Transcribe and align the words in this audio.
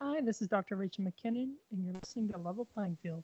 Hi, 0.00 0.20
this 0.20 0.42
is 0.42 0.48
Dr. 0.48 0.76
Rachel 0.76 1.04
McKinnon, 1.04 1.52
and 1.70 1.84
you're 1.84 1.94
listening 1.94 2.28
to 2.30 2.38
Level 2.38 2.66
Playing 2.74 2.98
Field. 3.02 3.22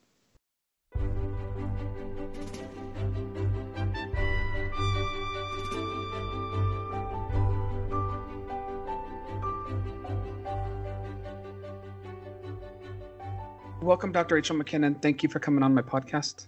Welcome, 13.83 14.13
Dr. 14.13 14.37
Rachel 14.37 14.57
McKinnon. 14.57 15.03
Thank 15.03 15.23
you 15.23 15.29
for 15.29 15.41
coming 15.41 15.63
on 15.63 15.75
my 15.75 15.83
podcast. 15.83 16.47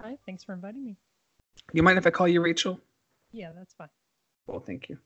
Hi, 0.00 0.16
thanks 0.24 0.44
for 0.44 0.52
inviting 0.52 0.84
me. 0.84 0.96
You 1.72 1.82
mind 1.82 1.98
if 1.98 2.06
I 2.06 2.10
call 2.10 2.28
you 2.28 2.40
Rachel? 2.40 2.80
Yeah, 3.32 3.50
that's 3.56 3.74
fine. 3.74 3.88
Well, 4.46 4.60
thank 4.60 4.88
you. 4.88 4.98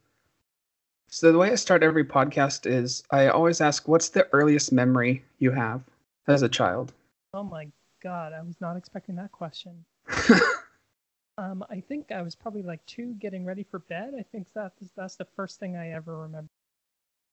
So, 1.15 1.31
the 1.31 1.37
way 1.37 1.51
I 1.53 1.57
start 1.57 1.83
every 1.83 2.07
podcast 2.07 2.65
is 2.65 3.03
I 3.11 3.29
always 3.29 3.61
ask, 3.61 3.87
What's 3.87 4.09
the 4.09 4.27
earliest 4.33 4.73
memory 4.73 5.23
you 5.41 5.51
have 5.51 5.83
as 6.27 6.41
a 6.41 6.49
child? 6.49 6.95
Oh 7.35 7.43
my 7.43 7.69
god, 8.03 8.33
I 8.33 8.41
was 8.41 8.59
not 8.63 8.79
expecting 8.79 9.17
that 9.17 9.31
question. 9.31 9.85
um, 11.37 11.63
I 11.69 11.81
think 11.81 12.13
I 12.13 12.23
was 12.23 12.35
probably 12.35 12.63
like 12.63 12.85
two, 12.87 13.13
getting 13.19 13.45
ready 13.45 13.63
for 13.63 13.81
bed. 13.81 14.15
I 14.19 14.23
think 14.23 14.47
that 14.55 14.73
that's 14.97 15.17
the 15.17 15.27
first 15.37 15.61
thing 15.61 15.77
I 15.77 15.91
ever 15.91 16.17
remember. 16.17 16.49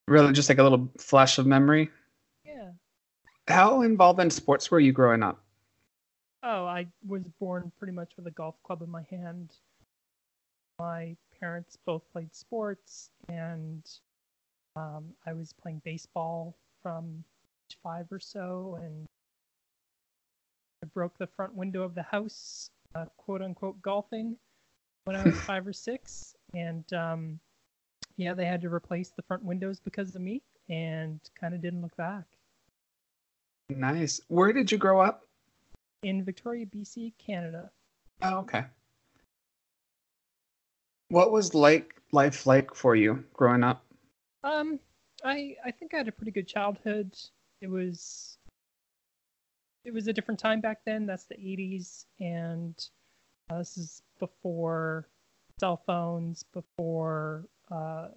Really, 0.10 0.34
just 0.34 0.50
like 0.50 0.58
a 0.58 0.64
little 0.64 0.90
flash 0.98 1.38
of 1.38 1.48
memory? 1.48 1.90
Yeah. 2.44 2.72
How 3.48 3.84
involved 3.84 4.20
in 4.20 4.30
sports 4.30 4.70
were 4.70 4.82
you 4.82 4.92
growing 4.92 5.24
up? 5.24 5.42
Oh, 6.44 6.66
I 6.66 6.88
was 7.08 7.24
born 7.40 7.72
pretty 7.80 7.94
much 7.94 8.12
with 8.18 8.28
a 8.28 8.32
golf 8.32 8.56
club 8.62 8.82
in 8.82 8.90
my 8.90 9.04
hand. 9.10 9.54
My 10.80 11.16
parents 11.40 11.78
both 11.86 12.04
played 12.12 12.34
sports, 12.36 13.10
and 13.28 13.84
um, 14.76 15.06
I 15.26 15.34
was 15.34 15.54
playing 15.54 15.82
baseball 15.84 16.56
from 16.82 17.24
five 17.84 18.08
or 18.12 18.20
so, 18.20 18.78
and 18.82 19.06
I 20.84 20.88
broke 20.88 21.18
the 21.18 21.28
front 21.28 21.56
window 21.56 21.84
of 21.84 21.96
the 21.96 22.04
house, 22.04 22.70
uh, 22.96 23.06
quote 23.18 23.42
unquote, 23.42 23.82
golfing 23.82 24.38
when 25.06 25.16
I 25.16 25.24
was 25.24 25.40
five 25.42 25.68
or 25.68 25.74
six, 25.74 26.36
and 26.54 26.92
um, 26.94 27.40
yeah, 28.18 28.34
they 28.34 28.46
had 28.46 28.62
to 28.62 28.74
replace 28.74 29.10
the 29.10 29.22
front 29.24 29.44
windows 29.44 29.80
because 29.80 30.16
of 30.16 30.22
me, 30.22 30.42
and 30.70 31.20
kind 31.40 31.54
of 31.54 31.62
didn't 31.62 31.82
look 31.82 31.96
back. 31.96 32.26
Nice. 33.70 34.20
Where 34.28 34.52
did 34.52 34.72
you 34.72 34.78
grow 34.78 35.00
up? 35.00 35.26
In 36.02 36.24
Victoria, 36.24 36.66
BC, 36.66 37.14
Canada. 37.18 37.70
Oh, 38.22 38.40
okay. 38.40 38.66
What 41.10 41.32
was 41.32 41.54
like 41.54 41.96
life 42.12 42.46
like 42.46 42.74
for 42.74 42.96
you 42.96 43.24
growing 43.34 43.64
up? 43.64 43.84
Um, 44.44 44.80
I 45.24 45.56
I 45.66 45.72
think 45.72 45.94
I 45.94 45.98
had 45.98 46.08
a 46.08 46.12
pretty 46.12 46.32
good 46.32 46.48
childhood. 46.48 47.16
It 47.62 47.70
was 47.70 48.38
it 49.86 49.94
was 49.94 50.08
a 50.08 50.14
different 50.14 50.40
time 50.40 50.62
back 50.62 50.80
then. 50.86 51.06
That's 51.06 51.26
the 51.26 51.36
80s, 51.36 52.06
and 52.20 52.76
uh, 53.50 53.60
this 53.60 53.78
is 53.78 54.02
before 54.20 55.08
cell 55.60 55.82
phones, 55.86 56.44
before 56.54 57.46
uh, 57.72 58.10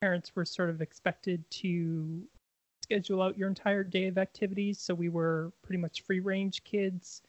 parents 0.00 0.34
were 0.34 0.44
sort 0.44 0.70
of 0.70 0.80
expected 0.80 1.48
to 1.50 2.22
schedule 2.82 3.22
out 3.22 3.38
your 3.38 3.48
entire 3.48 3.84
day 3.84 4.06
of 4.06 4.18
activities. 4.18 4.80
So 4.80 4.94
we 4.94 5.08
were 5.08 5.52
pretty 5.62 5.80
much 5.80 6.02
free 6.02 6.20
range 6.20 6.64
kids. 6.64 7.22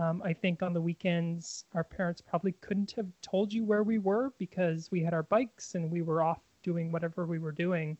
Um, 0.00 0.22
I 0.24 0.32
think 0.32 0.62
on 0.62 0.72
the 0.72 0.80
weekends, 0.80 1.64
our 1.74 1.84
parents 1.84 2.20
probably 2.20 2.52
couldn't 2.60 2.92
have 2.92 3.06
told 3.22 3.52
you 3.52 3.64
where 3.64 3.84
we 3.84 3.98
were 3.98 4.32
because 4.38 4.90
we 4.90 5.02
had 5.02 5.14
our 5.14 5.22
bikes 5.22 5.76
and 5.76 5.90
we 5.90 6.02
were 6.02 6.22
off 6.22 6.40
doing 6.62 6.90
whatever 6.90 7.26
we 7.26 7.38
were 7.38 7.52
doing. 7.52 7.96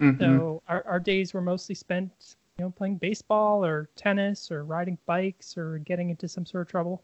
Mm-hmm. 0.00 0.20
So 0.20 0.62
our, 0.68 0.84
our 0.86 1.00
days 1.00 1.32
were 1.32 1.40
mostly 1.40 1.74
spent, 1.74 2.36
you 2.58 2.64
know, 2.64 2.70
playing 2.70 2.96
baseball 2.96 3.64
or 3.64 3.88
tennis 3.94 4.50
or 4.50 4.64
riding 4.64 4.98
bikes 5.06 5.56
or 5.56 5.78
getting 5.78 6.10
into 6.10 6.28
some 6.28 6.44
sort 6.44 6.62
of 6.62 6.68
trouble. 6.68 7.02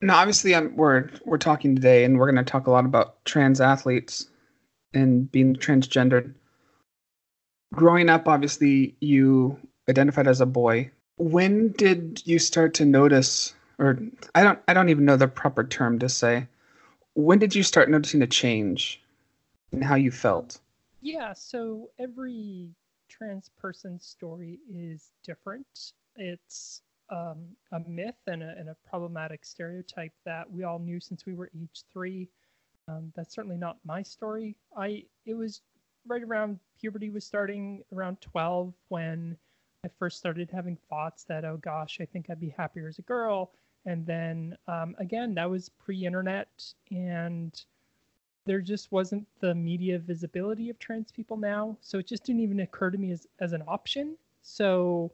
Now, 0.00 0.18
obviously, 0.18 0.54
I'm, 0.54 0.76
we're 0.76 1.08
we're 1.24 1.38
talking 1.38 1.74
today, 1.74 2.04
and 2.04 2.18
we're 2.18 2.30
going 2.30 2.44
to 2.44 2.50
talk 2.50 2.66
a 2.66 2.70
lot 2.70 2.84
about 2.84 3.24
trans 3.24 3.60
athletes 3.60 4.28
and 4.92 5.30
being 5.30 5.54
transgendered. 5.54 6.34
Growing 7.72 8.08
up, 8.08 8.28
obviously, 8.28 8.96
you 9.00 9.58
identified 9.88 10.26
as 10.26 10.40
a 10.40 10.46
boy. 10.46 10.90
When 11.16 11.72
did 11.72 12.22
you 12.26 12.38
start 12.38 12.74
to 12.74 12.84
notice 12.84 13.54
or 13.78 13.98
I 14.34 14.42
don't 14.42 14.58
I 14.68 14.74
don't 14.74 14.88
even 14.88 15.04
know 15.04 15.16
the 15.16 15.28
proper 15.28 15.64
term 15.64 15.98
to 16.00 16.08
say. 16.08 16.48
When 17.14 17.38
did 17.38 17.54
you 17.54 17.62
start 17.62 17.90
noticing 17.90 18.22
a 18.22 18.26
change 18.26 19.02
in 19.72 19.82
how 19.82 19.94
you 19.94 20.10
felt? 20.10 20.60
Yeah, 21.00 21.32
so 21.32 21.90
every 21.98 22.70
trans 23.08 23.50
person's 23.60 24.04
story 24.04 24.58
is 24.72 25.10
different. 25.22 25.92
It's 26.16 26.82
um, 27.10 27.44
a 27.72 27.80
myth 27.80 28.14
and 28.26 28.42
a, 28.42 28.54
and 28.58 28.70
a, 28.70 28.76
problematic 28.88 29.44
stereotype 29.44 30.12
that 30.24 30.50
we 30.50 30.64
all 30.64 30.78
knew 30.78 30.98
since 31.00 31.26
we 31.26 31.34
were 31.34 31.50
age 31.54 31.84
three. 31.92 32.28
Um, 32.88 33.12
that's 33.14 33.34
certainly 33.34 33.58
not 33.58 33.76
my 33.84 34.02
story. 34.02 34.56
I 34.76 35.04
it 35.26 35.34
was 35.34 35.60
right 36.06 36.22
around 36.22 36.58
puberty 36.80 37.10
was 37.10 37.24
starting 37.24 37.82
around 37.94 38.20
12 38.20 38.72
when 38.88 39.36
I 39.84 39.88
first 39.98 40.18
started 40.18 40.50
having 40.50 40.78
thoughts 40.88 41.24
that 41.24 41.44
oh 41.44 41.58
gosh 41.58 41.98
I 42.00 42.06
think 42.06 42.30
I'd 42.30 42.40
be 42.40 42.54
happier 42.56 42.88
as 42.88 42.98
a 42.98 43.02
girl 43.02 43.52
and 43.86 44.06
then 44.06 44.56
um, 44.66 44.96
again, 44.98 45.34
that 45.34 45.48
was 45.48 45.68
pre 45.68 46.06
internet, 46.06 46.48
and 46.90 47.64
there 48.46 48.60
just 48.60 48.92
wasn't 48.92 49.26
the 49.40 49.54
media 49.54 49.98
visibility 49.98 50.70
of 50.70 50.78
trans 50.78 51.12
people 51.12 51.36
now. 51.36 51.76
So 51.80 51.98
it 51.98 52.06
just 52.06 52.24
didn't 52.24 52.42
even 52.42 52.60
occur 52.60 52.90
to 52.90 52.98
me 52.98 53.10
as, 53.12 53.26
as 53.40 53.52
an 53.52 53.62
option. 53.66 54.16
So, 54.42 55.12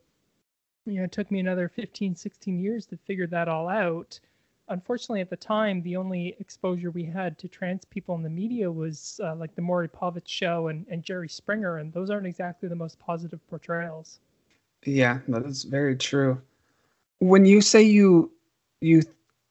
you 0.87 0.95
know, 0.95 1.05
it 1.05 1.13
took 1.13 1.31
me 1.31 1.39
another 1.41 1.69
15, 1.69 2.17
16 2.17 2.59
years 2.59 2.87
to 2.87 2.97
figure 2.97 3.27
that 3.29 3.49
all 3.49 3.69
out. 3.69 4.19
Unfortunately, 4.69 5.21
at 5.21 5.31
the 5.31 5.37
time, 5.37 5.83
the 5.83 5.97
only 5.97 6.37
exposure 6.39 6.91
we 6.91 7.05
had 7.05 7.39
to 7.39 7.49
trans 7.49 7.85
people 7.85 8.15
in 8.15 8.23
the 8.23 8.31
media 8.31 8.71
was 8.71 9.21
uh, 9.23 9.35
like 9.35 9.55
the 9.57 9.63
Maury 9.63 9.89
Povich 9.89 10.29
show 10.29 10.69
and, 10.69 10.87
and 10.89 11.03
Jerry 11.03 11.29
Springer, 11.29 11.79
and 11.79 11.93
those 11.93 12.09
aren't 12.09 12.27
exactly 12.27 12.69
the 12.69 12.77
most 12.77 12.99
positive 13.01 13.45
portrayals. 13.49 14.21
Yeah, 14.85 15.19
that 15.29 15.45
is 15.45 15.65
very 15.65 15.97
true. 15.97 16.41
When 17.19 17.45
you 17.45 17.61
say 17.61 17.83
you 17.83 18.33
you 18.81 19.03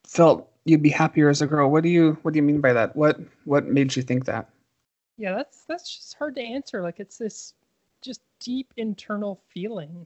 felt 0.05 0.49
you'd 0.65 0.81
be 0.81 0.89
happier 0.89 1.29
as 1.29 1.41
a 1.41 1.47
girl. 1.47 1.69
What 1.69 1.83
do 1.83 1.89
you 1.89 2.17
what 2.21 2.33
do 2.33 2.37
you 2.37 2.43
mean 2.43 2.61
by 2.61 2.73
that? 2.73 2.95
What 2.95 3.19
what 3.45 3.65
made 3.65 3.95
you 3.95 4.01
think 4.01 4.25
that? 4.25 4.49
Yeah, 5.17 5.35
that's 5.35 5.63
that's 5.65 5.95
just 5.95 6.13
hard 6.15 6.35
to 6.35 6.41
answer. 6.41 6.81
Like 6.81 6.99
it's 6.99 7.17
this 7.17 7.53
just 8.01 8.21
deep 8.39 8.73
internal 8.77 9.41
feeling 9.49 10.05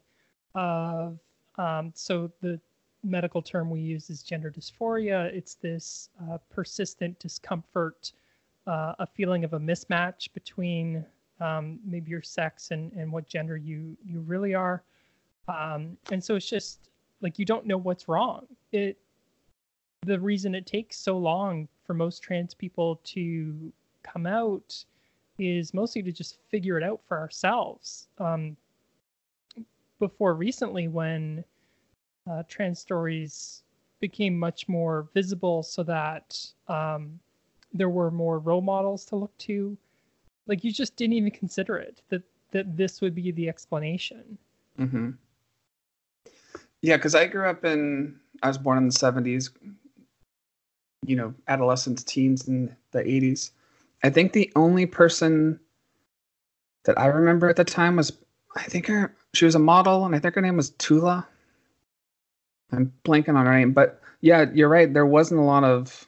of 0.56 1.20
um, 1.58 1.92
so 1.96 2.32
the 2.42 2.60
medical 3.04 3.42
term 3.42 3.70
we 3.70 3.80
use 3.80 4.10
is 4.10 4.24
gender 4.24 4.52
dysphoria. 4.52 5.26
It's 5.34 5.56
this 5.56 6.10
uh, 6.30 6.38
persistent 6.50 7.20
discomfort, 7.20 8.14
uh, 8.66 8.94
a 9.00 9.08
feeling 9.08 9.44
of 9.44 9.54
a 9.54 9.60
mismatch 9.60 10.34
between 10.34 11.06
um, 11.40 11.80
maybe 11.86 12.10
your 12.10 12.22
sex 12.22 12.72
and, 12.72 12.92
and 12.94 13.12
what 13.12 13.28
gender 13.28 13.58
you 13.58 13.98
you 14.06 14.22
really 14.22 14.54
are. 14.54 14.84
Um, 15.48 15.98
and 16.12 16.24
so 16.24 16.36
it's 16.36 16.50
just 16.50 16.90
like 17.22 17.40
you 17.40 17.46
don't 17.46 17.66
know 17.66 17.78
what's 17.78 18.08
wrong. 18.08 18.46
It 18.72 18.98
the 20.06 20.20
reason 20.20 20.54
it 20.54 20.66
takes 20.66 20.98
so 20.98 21.18
long 21.18 21.68
for 21.86 21.94
most 21.94 22.22
trans 22.22 22.54
people 22.54 23.00
to 23.04 23.72
come 24.04 24.26
out 24.26 24.84
is 25.40 25.74
mostly 25.74 26.04
to 26.04 26.12
just 26.12 26.38
figure 26.50 26.78
it 26.78 26.84
out 26.84 27.02
for 27.08 27.18
ourselves. 27.18 28.08
Um, 28.18 28.58
before 30.00 30.34
recently, 30.34 30.88
when 30.90 31.44
uh, 32.30 32.44
trans 32.48 32.80
stories 32.80 33.64
became 34.00 34.38
much 34.38 34.68
more 34.68 35.08
visible, 35.14 35.64
so 35.64 35.84
that 35.84 36.38
um, 36.68 37.20
there 37.72 37.90
were 37.90 38.12
more 38.12 38.40
role 38.40 38.62
models 38.62 39.06
to 39.06 39.16
look 39.16 39.36
to, 39.38 39.78
like 40.48 40.64
you 40.64 40.72
just 40.72 40.96
didn't 40.98 41.14
even 41.14 41.32
consider 41.32 41.78
it 41.78 42.02
that 42.10 42.22
that 42.52 42.78
this 42.78 43.02
would 43.02 43.16
be 43.16 43.32
the 43.32 43.50
explanation. 43.50 44.38
Mm-hmm. 44.80 45.12
Yeah, 46.84 46.98
because 46.98 47.16
I 47.16 47.26
grew 47.26 47.48
up 47.48 47.66
in 47.66 48.20
I 48.44 48.48
was 48.50 48.60
born 48.60 48.78
in 48.78 48.88
the 48.88 48.94
'70s, 48.94 49.50
you 51.06 51.16
know 51.16 51.34
adolescents 51.48 52.04
teens 52.04 52.48
in 52.48 52.76
the 52.92 53.00
80s 53.00 53.52
i 54.04 54.10
think 54.10 54.34
the 54.34 54.52
only 54.56 54.86
person 54.86 55.60
that 56.86 56.98
i 57.00 57.08
remember 57.08 57.50
at 57.50 57.56
the 57.56 57.64
time 57.64 57.96
was 57.96 58.12
i 58.56 58.64
think 58.64 58.88
her 58.88 59.16
she 59.34 59.46
was 59.46 59.56
a 59.56 59.60
model 59.60 60.06
and 60.06 60.16
i 60.16 60.20
think 60.20 60.36
her 60.36 60.42
name 60.42 60.58
was 60.58 60.72
tula. 60.72 61.28
I'm 62.72 62.92
blanking 63.04 63.36
on 63.36 63.46
her 63.46 63.58
name 63.58 63.74
but 63.74 64.02
yeah 64.22 64.46
you're 64.54 64.70
right 64.70 64.92
there 64.92 65.06
wasn't 65.06 65.40
a 65.42 65.44
lot 65.44 65.64
of 65.64 66.08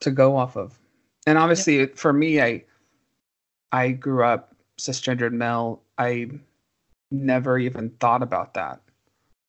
to 0.00 0.12
go 0.12 0.36
off 0.36 0.56
of. 0.56 0.78
And 1.26 1.36
obviously 1.36 1.86
for 1.86 2.12
me 2.12 2.40
i 2.40 2.64
i 3.72 3.90
grew 3.90 4.22
up 4.22 4.54
cisgendered 4.78 5.32
male. 5.32 5.82
I 5.96 6.30
never 7.10 7.58
even 7.58 7.90
thought 7.98 8.22
about 8.22 8.54
that 8.54 8.80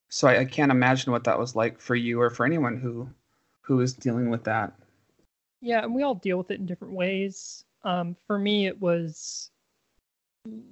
so 0.09 0.27
I, 0.27 0.39
I 0.39 0.45
can't 0.45 0.71
imagine 0.71 1.11
what 1.11 1.23
that 1.23 1.39
was 1.39 1.55
like 1.55 1.79
for 1.79 1.95
you 1.95 2.19
or 2.19 2.29
for 2.29 2.45
anyone 2.45 2.77
who 2.77 3.09
who 3.61 3.79
is 3.81 3.93
dealing 3.93 4.29
with 4.29 4.43
that. 4.45 4.73
Yeah, 5.61 5.83
and 5.83 5.93
we 5.93 6.03
all 6.03 6.15
deal 6.15 6.37
with 6.37 6.51
it 6.51 6.59
in 6.59 6.65
different 6.65 6.93
ways. 6.93 7.65
Um, 7.83 8.15
for 8.25 8.39
me, 8.39 8.65
it 8.65 8.81
was 8.81 9.51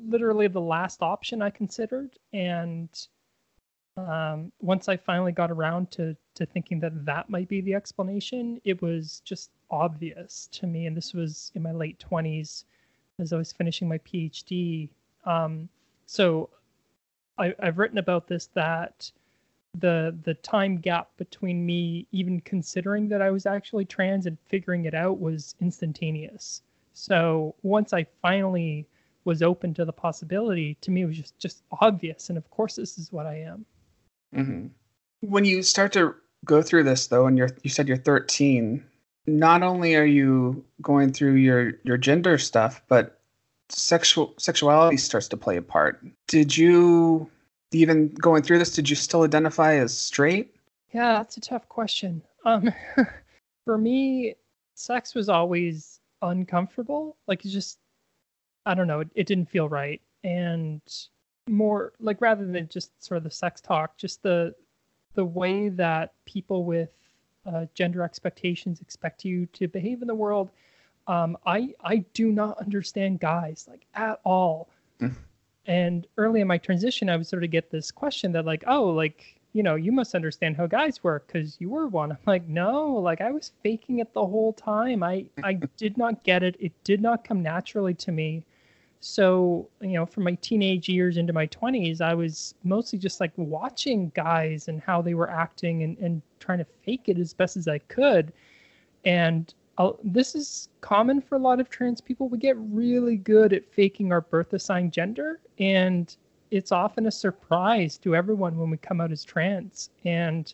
literally 0.08 0.48
the 0.48 0.62
last 0.62 1.02
option 1.02 1.42
I 1.42 1.50
considered. 1.50 2.18
And 2.34 2.90
um, 3.98 4.52
once 4.62 4.88
I 4.90 4.98
finally 4.98 5.32
got 5.32 5.52
around 5.52 5.92
to 5.92 6.16
to 6.36 6.46
thinking 6.46 6.80
that 6.80 7.06
that 7.06 7.30
might 7.30 7.50
be 7.50 7.62
the 7.62 7.76
explanation, 7.76 8.60
it 8.64 8.82
was 8.82 9.22
just 9.26 9.52
obvious 9.70 10.48
to 10.54 10.68
me. 10.68 10.86
And 10.88 10.98
this 10.98 11.14
was 11.14 11.52
in 11.54 11.62
my 11.62 11.72
late 11.72 12.00
twenties, 12.00 12.66
as 13.20 13.34
I 13.34 13.38
was 13.38 13.52
finishing 13.52 13.88
my 13.88 14.00
PhD. 14.00 14.90
Um, 15.26 15.70
so 16.06 16.50
I, 17.38 17.54
I've 17.60 17.78
written 17.78 17.98
about 17.98 18.28
this 18.28 18.48
that 18.54 19.12
the 19.80 20.16
the 20.24 20.34
time 20.36 20.78
gap 20.78 21.10
between 21.18 21.66
me 21.66 22.08
even 22.12 22.40
considering 22.42 23.10
that 23.10 23.22
I 23.22 23.32
was 23.32 23.46
actually 23.46 23.86
trans 23.86 24.26
and 24.26 24.38
figuring 24.48 24.86
it 24.86 24.94
out 24.94 25.20
was 25.20 25.56
instantaneous. 25.60 26.62
So 26.94 27.56
once 27.64 27.94
I 27.94 28.06
finally 28.22 28.88
was 29.26 29.44
open 29.44 29.74
to 29.76 29.86
the 29.86 29.94
possibility, 29.94 30.78
to 30.82 30.92
me 30.92 31.02
it 31.02 31.06
was 31.06 31.18
just 31.18 31.38
just 31.40 31.64
obvious, 31.82 32.30
and 32.30 32.38
of 32.38 32.50
course 32.50 32.76
this 32.76 32.98
is 32.98 33.12
what 33.12 33.26
I 33.26 33.42
am. 33.42 33.66
Mm-hmm. 34.36 34.68
When 35.22 35.46
you 35.46 35.64
start 35.64 35.94
to 35.94 36.16
go 36.46 36.62
through 36.62 36.84
this 36.84 37.08
though, 37.08 37.28
and 37.28 37.38
you're 37.38 37.50
you 37.64 37.70
said 37.70 37.88
you're 37.88 37.98
13, 37.98 38.84
not 39.28 39.64
only 39.64 39.96
are 39.96 40.06
you 40.06 40.64
going 40.82 41.12
through 41.14 41.36
your 41.36 41.74
your 41.84 41.98
gender 41.98 42.38
stuff, 42.38 42.82
but 42.88 43.20
sexual 43.70 44.34
sexuality 44.38 44.98
starts 44.98 45.28
to 45.30 45.38
play 45.38 45.58
a 45.58 45.62
part. 45.62 46.06
Did 46.28 46.56
you 46.56 47.30
even 47.72 48.10
going 48.10 48.44
through 48.44 48.60
this? 48.60 48.74
Did 48.74 48.90
you 48.90 48.96
still 48.96 49.24
identify 49.24 49.76
as 49.76 49.98
straight? 49.98 50.56
Yeah, 50.94 51.14
that's 51.14 51.38
a 51.38 51.42
tough 51.42 51.68
question. 51.68 52.22
Um, 52.46 52.72
for 53.66 53.78
me, 53.78 54.36
sex 54.76 55.14
was 55.16 55.30
always 55.30 56.00
uncomfortable. 56.22 57.18
Like 57.28 57.46
it 57.46 57.50
just, 57.50 57.80
I 58.66 58.74
don't 58.74 58.88
know, 58.88 59.02
it, 59.02 59.10
it 59.16 59.28
didn't 59.28 59.50
feel 59.50 59.70
right, 59.70 60.02
and 60.24 60.82
more 61.50 61.94
like 62.00 62.22
rather 62.22 62.46
than 62.46 62.68
just 62.68 62.92
sort 63.04 63.18
of 63.18 63.24
the 63.24 63.32
sex 63.32 63.62
talk, 63.62 63.98
just 63.98 64.24
the 64.24 64.54
the 65.14 65.26
way 65.26 65.70
that 65.70 66.14
people 66.26 66.64
with 66.64 66.92
uh, 67.46 67.66
gender 67.74 68.04
expectations 68.04 68.82
expect 68.82 69.26
you 69.26 69.46
to 69.48 69.68
behave 69.68 70.02
in 70.02 70.08
the 70.08 70.16
world. 70.16 70.50
Um, 71.08 71.38
I 71.46 71.74
I 71.84 71.98
do 72.14 72.32
not 72.32 72.58
understand 72.60 73.20
guys 73.20 73.66
like 73.70 73.86
at 73.94 74.20
all. 74.24 74.70
And 75.68 76.08
early 76.18 76.42
in 76.42 76.48
my 76.48 76.58
transition, 76.58 77.10
I 77.10 77.18
would 77.18 77.28
sort 77.28 77.44
of 77.44 77.52
get 77.52 77.70
this 77.70 77.92
question 77.92 78.32
that 78.32 78.46
like, 78.46 78.64
oh, 78.68 78.86
like 78.86 79.38
you 79.54 79.64
know, 79.64 79.76
you 79.76 79.92
must 79.92 80.14
understand 80.14 80.56
how 80.56 80.68
guys 80.68 81.04
work 81.04 81.28
because 81.28 81.58
you 81.60 81.70
were 81.70 81.88
one. 81.88 82.12
I'm 82.12 82.18
like, 82.28 82.48
no, 82.48 82.92
like 82.92 83.22
I 83.22 83.32
was 83.32 83.54
faking 83.64 84.00
it 84.00 84.14
the 84.14 84.26
whole 84.26 84.54
time. 84.54 85.04
I 85.04 85.26
I 85.44 85.54
did 85.78 85.98
not 85.98 86.24
get 86.24 86.44
it. 86.44 86.56
It 86.60 86.74
did 86.84 87.02
not 87.02 87.24
come 87.24 87.42
naturally 87.42 87.94
to 87.96 88.12
me. 88.12 88.44
So, 89.00 89.70
you 89.82 89.94
know, 89.94 90.06
from 90.06 90.24
my 90.24 90.36
teenage 90.42 90.90
years 90.90 91.18
into 91.18 91.32
my 91.34 91.48
20s, 91.48 92.02
I 92.02 92.14
was 92.14 92.56
mostly 92.64 92.98
just 92.98 93.20
like 93.20 93.32
watching 93.36 94.12
guys 94.16 94.68
and 94.68 94.82
how 94.82 95.02
they 95.02 95.14
were 95.14 95.30
acting 95.30 95.84
and, 95.84 95.98
and 96.00 96.22
trying 96.40 96.58
to 96.60 96.66
fake 96.84 97.04
it 97.06 97.20
as 97.20 97.34
best 97.34 97.58
as 97.58 97.68
I 97.68 97.78
could. 97.78 98.34
And 99.06 99.54
This 100.04 100.36
is 100.36 100.70
common 100.82 101.22
for 101.22 101.36
a 101.36 101.40
lot 101.40 101.60
of 101.60 101.70
trans 101.70 102.02
people. 102.02 102.30
We 102.30 102.38
get 102.38 102.56
really 102.58 103.16
good 103.16 103.54
at 103.54 103.72
faking 103.72 104.12
our 104.12 104.22
birth 104.22 104.54
assigned 104.54 104.92
gender. 104.92 105.40
And 105.60 106.16
it's 106.50 106.72
often 106.72 107.08
a 107.08 107.12
surprise 107.12 107.98
to 108.00 108.16
everyone 108.16 108.58
when 108.58 108.70
we 108.70 108.78
come 108.78 109.02
out 109.02 109.12
as 109.12 109.24
trans. 109.24 109.90
And 110.06 110.52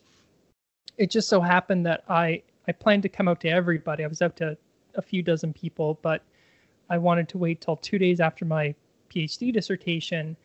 it 0.97 1.09
just 1.09 1.29
so 1.29 1.39
happened 1.39 1.85
that 1.85 2.03
I, 2.09 2.41
I 2.67 2.71
planned 2.71 3.03
to 3.03 3.09
come 3.09 3.27
out 3.27 3.39
to 3.41 3.49
everybody. 3.49 4.03
I 4.03 4.07
was 4.07 4.21
out 4.21 4.35
to 4.37 4.57
a 4.95 5.01
few 5.01 5.23
dozen 5.23 5.53
people, 5.53 5.99
but 6.01 6.23
I 6.89 6.97
wanted 6.97 7.29
to 7.29 7.37
wait 7.37 7.61
till 7.61 7.77
two 7.77 7.97
days 7.97 8.19
after 8.19 8.45
my 8.45 8.75
PhD 9.09 9.53
dissertation 9.53 10.35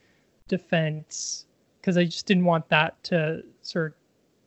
defense 0.46 1.46
because 1.80 1.96
I 1.96 2.04
just 2.04 2.26
didn't 2.26 2.44
want 2.44 2.68
that 2.68 3.02
to 3.04 3.42
sort 3.62 3.88
of 3.88 3.94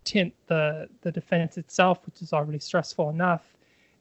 tint 0.03 0.33
the 0.47 0.89
the 1.01 1.11
defense 1.11 1.57
itself, 1.57 2.05
which 2.05 2.21
is 2.21 2.33
already 2.33 2.59
stressful 2.59 3.09
enough. 3.09 3.50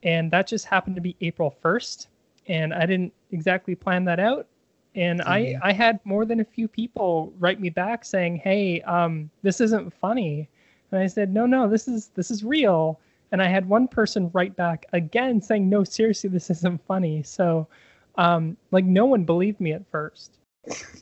And 0.02 0.30
that 0.30 0.46
just 0.46 0.64
happened 0.64 0.96
to 0.96 1.02
be 1.02 1.16
April 1.20 1.54
1st, 1.62 2.06
and 2.46 2.72
I 2.72 2.86
didn't 2.86 3.12
exactly 3.32 3.74
plan 3.74 4.04
that 4.06 4.18
out. 4.18 4.46
And 4.94 5.22
I 5.22 5.56
I 5.62 5.72
had 5.72 6.00
more 6.04 6.24
than 6.24 6.40
a 6.40 6.44
few 6.44 6.66
people 6.66 7.32
write 7.38 7.60
me 7.60 7.70
back 7.70 8.04
saying, 8.04 8.36
"Hey, 8.36 8.80
um, 8.82 9.30
this 9.42 9.60
isn't 9.60 9.92
funny," 9.92 10.48
and 10.90 11.00
I 11.00 11.06
said, 11.06 11.32
"No, 11.32 11.46
no, 11.46 11.68
this 11.68 11.86
is 11.86 12.08
this 12.14 12.30
is 12.30 12.42
real." 12.42 12.98
And 13.30 13.40
I 13.40 13.46
had 13.46 13.68
one 13.68 13.86
person 13.86 14.30
write 14.32 14.56
back 14.56 14.86
again 14.92 15.40
saying, 15.40 15.68
"No, 15.68 15.84
seriously, 15.84 16.28
this 16.28 16.50
isn't 16.50 16.84
funny." 16.86 17.22
So 17.22 17.68
um, 18.16 18.56
like 18.70 18.84
no 18.84 19.06
one 19.06 19.24
believed 19.24 19.60
me 19.60 19.72
at 19.72 19.88
first. 19.90 20.38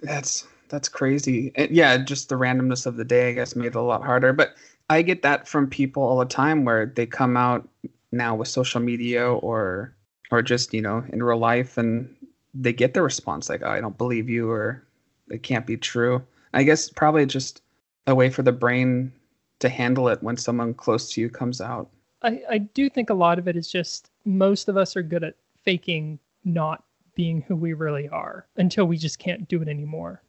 That's 0.02 0.46
that's 0.68 0.88
crazy. 0.88 1.52
And 1.54 1.70
yeah, 1.70 1.96
just 1.96 2.28
the 2.28 2.34
randomness 2.34 2.86
of 2.86 2.96
the 2.96 3.04
day, 3.04 3.30
I 3.30 3.32
guess, 3.32 3.56
made 3.56 3.68
it 3.68 3.74
a 3.74 3.80
lot 3.80 4.04
harder. 4.04 4.32
But 4.32 4.54
I 4.90 5.02
get 5.02 5.22
that 5.22 5.48
from 5.48 5.68
people 5.68 6.02
all 6.02 6.18
the 6.18 6.26
time 6.26 6.64
where 6.64 6.86
they 6.86 7.06
come 7.06 7.36
out 7.36 7.68
now 8.12 8.34
with 8.34 8.48
social 8.48 8.80
media 8.80 9.26
or 9.26 9.94
or 10.30 10.42
just 10.42 10.72
you 10.72 10.82
know 10.82 11.04
in 11.12 11.22
real 11.22 11.38
life 11.38 11.78
and 11.78 12.14
they 12.54 12.72
get 12.72 12.94
the 12.94 13.02
response 13.02 13.48
like 13.48 13.62
oh, 13.64 13.70
I 13.70 13.80
don't 13.80 13.98
believe 13.98 14.28
you 14.28 14.50
or 14.50 14.84
it 15.30 15.42
can't 15.42 15.66
be 15.66 15.76
true. 15.76 16.22
I 16.54 16.62
guess 16.62 16.88
probably 16.88 17.26
just 17.26 17.62
a 18.06 18.14
way 18.14 18.30
for 18.30 18.42
the 18.42 18.52
brain 18.52 19.12
to 19.58 19.68
handle 19.68 20.08
it 20.08 20.22
when 20.22 20.36
someone 20.36 20.72
close 20.72 21.12
to 21.12 21.20
you 21.20 21.28
comes 21.28 21.60
out. 21.60 21.90
I, 22.22 22.42
I 22.50 22.58
do 22.58 22.88
think 22.88 23.10
a 23.10 23.14
lot 23.14 23.38
of 23.38 23.46
it 23.46 23.56
is 23.56 23.70
just 23.70 24.10
most 24.24 24.68
of 24.68 24.76
us 24.76 24.96
are 24.96 25.02
good 25.02 25.24
at 25.24 25.34
faking 25.62 26.18
not 26.44 26.84
being 27.14 27.42
who 27.42 27.56
we 27.56 27.72
really 27.72 28.08
are 28.08 28.46
until 28.56 28.86
we 28.86 28.96
just 28.96 29.18
can't 29.18 29.48
do 29.48 29.60
it 29.60 29.68
anymore. 29.68 30.22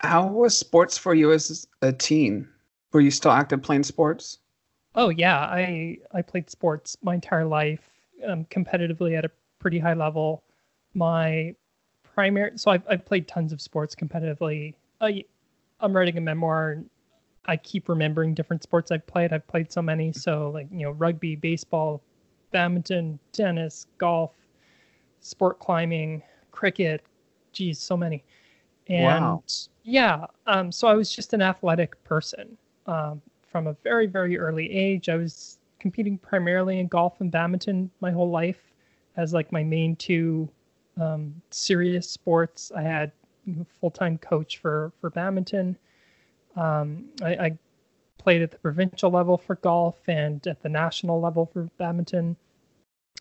How 0.00 0.26
was 0.26 0.56
sports 0.56 0.98
for 0.98 1.14
you 1.14 1.32
as 1.32 1.66
a 1.80 1.92
teen? 1.92 2.48
Were 2.92 3.00
you 3.00 3.10
still 3.10 3.30
active 3.30 3.62
playing 3.62 3.84
sports? 3.84 4.38
Oh 4.94 5.08
yeah, 5.08 5.38
I 5.38 5.98
I 6.12 6.22
played 6.22 6.50
sports 6.50 6.96
my 7.02 7.14
entire 7.14 7.44
life, 7.44 7.90
um, 8.26 8.44
competitively 8.46 9.16
at 9.16 9.24
a 9.24 9.30
pretty 9.58 9.78
high 9.78 9.94
level. 9.94 10.42
My 10.94 11.54
primary, 12.02 12.52
so 12.56 12.70
I've 12.70 12.82
I've 12.88 13.04
played 13.04 13.26
tons 13.26 13.52
of 13.52 13.60
sports 13.60 13.94
competitively. 13.94 14.74
I 15.00 15.24
I'm 15.80 15.96
writing 15.96 16.18
a 16.18 16.20
memoir. 16.20 16.78
I 17.46 17.56
keep 17.56 17.88
remembering 17.88 18.34
different 18.34 18.62
sports 18.62 18.90
I've 18.90 19.06
played. 19.06 19.32
I've 19.32 19.46
played 19.48 19.72
so 19.72 19.82
many, 19.82 20.12
so 20.12 20.50
like 20.50 20.68
you 20.70 20.84
know, 20.84 20.90
rugby, 20.92 21.36
baseball, 21.36 22.02
badminton, 22.52 23.18
tennis, 23.32 23.86
golf, 23.98 24.32
sport 25.20 25.58
climbing, 25.58 26.22
cricket, 26.50 27.02
geez, 27.52 27.78
so 27.78 27.96
many. 27.96 28.24
And 28.88 29.04
wow. 29.04 29.42
yeah, 29.84 30.26
um, 30.46 30.70
so 30.70 30.86
I 30.86 30.94
was 30.94 31.14
just 31.14 31.32
an 31.32 31.40
athletic 31.42 32.02
person 32.04 32.58
um, 32.86 33.22
from 33.52 33.66
a 33.66 33.74
very, 33.84 34.06
very 34.06 34.38
early 34.38 34.72
age. 34.72 35.08
I 35.08 35.16
was 35.16 35.58
competing 35.78 36.18
primarily 36.18 36.80
in 36.80 36.88
golf 36.88 37.20
and 37.20 37.30
badminton 37.30 37.90
my 38.00 38.10
whole 38.10 38.30
life 38.30 38.72
as 39.16 39.34
like 39.34 39.52
my 39.52 39.62
main 39.62 39.94
two 39.96 40.48
um, 41.00 41.34
serious 41.50 42.08
sports. 42.08 42.72
I 42.74 42.82
had 42.82 43.12
full-time 43.80 44.18
coach 44.18 44.58
for 44.58 44.92
for 45.00 45.10
badminton. 45.10 45.76
Um, 46.56 47.04
I, 47.22 47.34
I 47.34 47.58
played 48.18 48.42
at 48.42 48.50
the 48.50 48.58
provincial 48.58 49.10
level 49.10 49.36
for 49.36 49.56
golf 49.56 49.96
and 50.08 50.46
at 50.46 50.62
the 50.62 50.68
national 50.68 51.20
level 51.20 51.46
for 51.46 51.64
badminton 51.76 52.36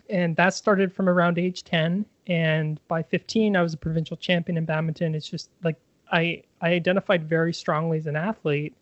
and 0.10 0.36
that 0.36 0.54
started 0.54 0.94
from 0.94 1.10
around 1.10 1.40
age 1.40 1.64
10 1.64 2.06
and 2.28 2.80
by 2.88 3.02
15 3.02 3.56
i 3.56 3.62
was 3.62 3.74
a 3.74 3.78
provincial 3.78 4.16
champion 4.18 4.58
in 4.58 4.66
badminton 4.66 5.16
it's 5.16 5.28
just 5.28 5.50
like 5.64 5.78
i 6.12 6.42
i 6.62 6.70
identified 6.70 7.28
very 7.28 7.54
strongly 7.54 7.98
as 7.98 8.06
an 8.06 8.16
athlete 8.16 8.76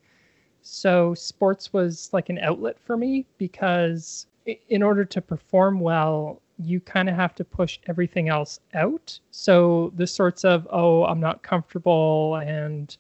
so 0.62 1.14
sports 1.14 1.74
was 1.74 2.10
like 2.12 2.30
an 2.30 2.40
outlet 2.40 2.78
for 2.80 2.98
me 2.98 3.26
because 3.38 4.28
in 4.70 4.82
order 4.84 5.06
to 5.06 5.22
perform 5.22 5.80
well 5.80 6.42
you 6.58 6.80
kind 6.80 7.08
of 7.08 7.16
have 7.16 7.34
to 7.36 7.44
push 7.44 7.80
everything 7.88 8.30
else 8.30 8.60
out 8.74 9.18
so 9.32 9.92
the 9.96 10.08
sorts 10.08 10.44
of 10.44 10.68
oh 10.72 11.04
i'm 11.06 11.20
not 11.20 11.42
comfortable 11.44 12.36
and 12.38 12.98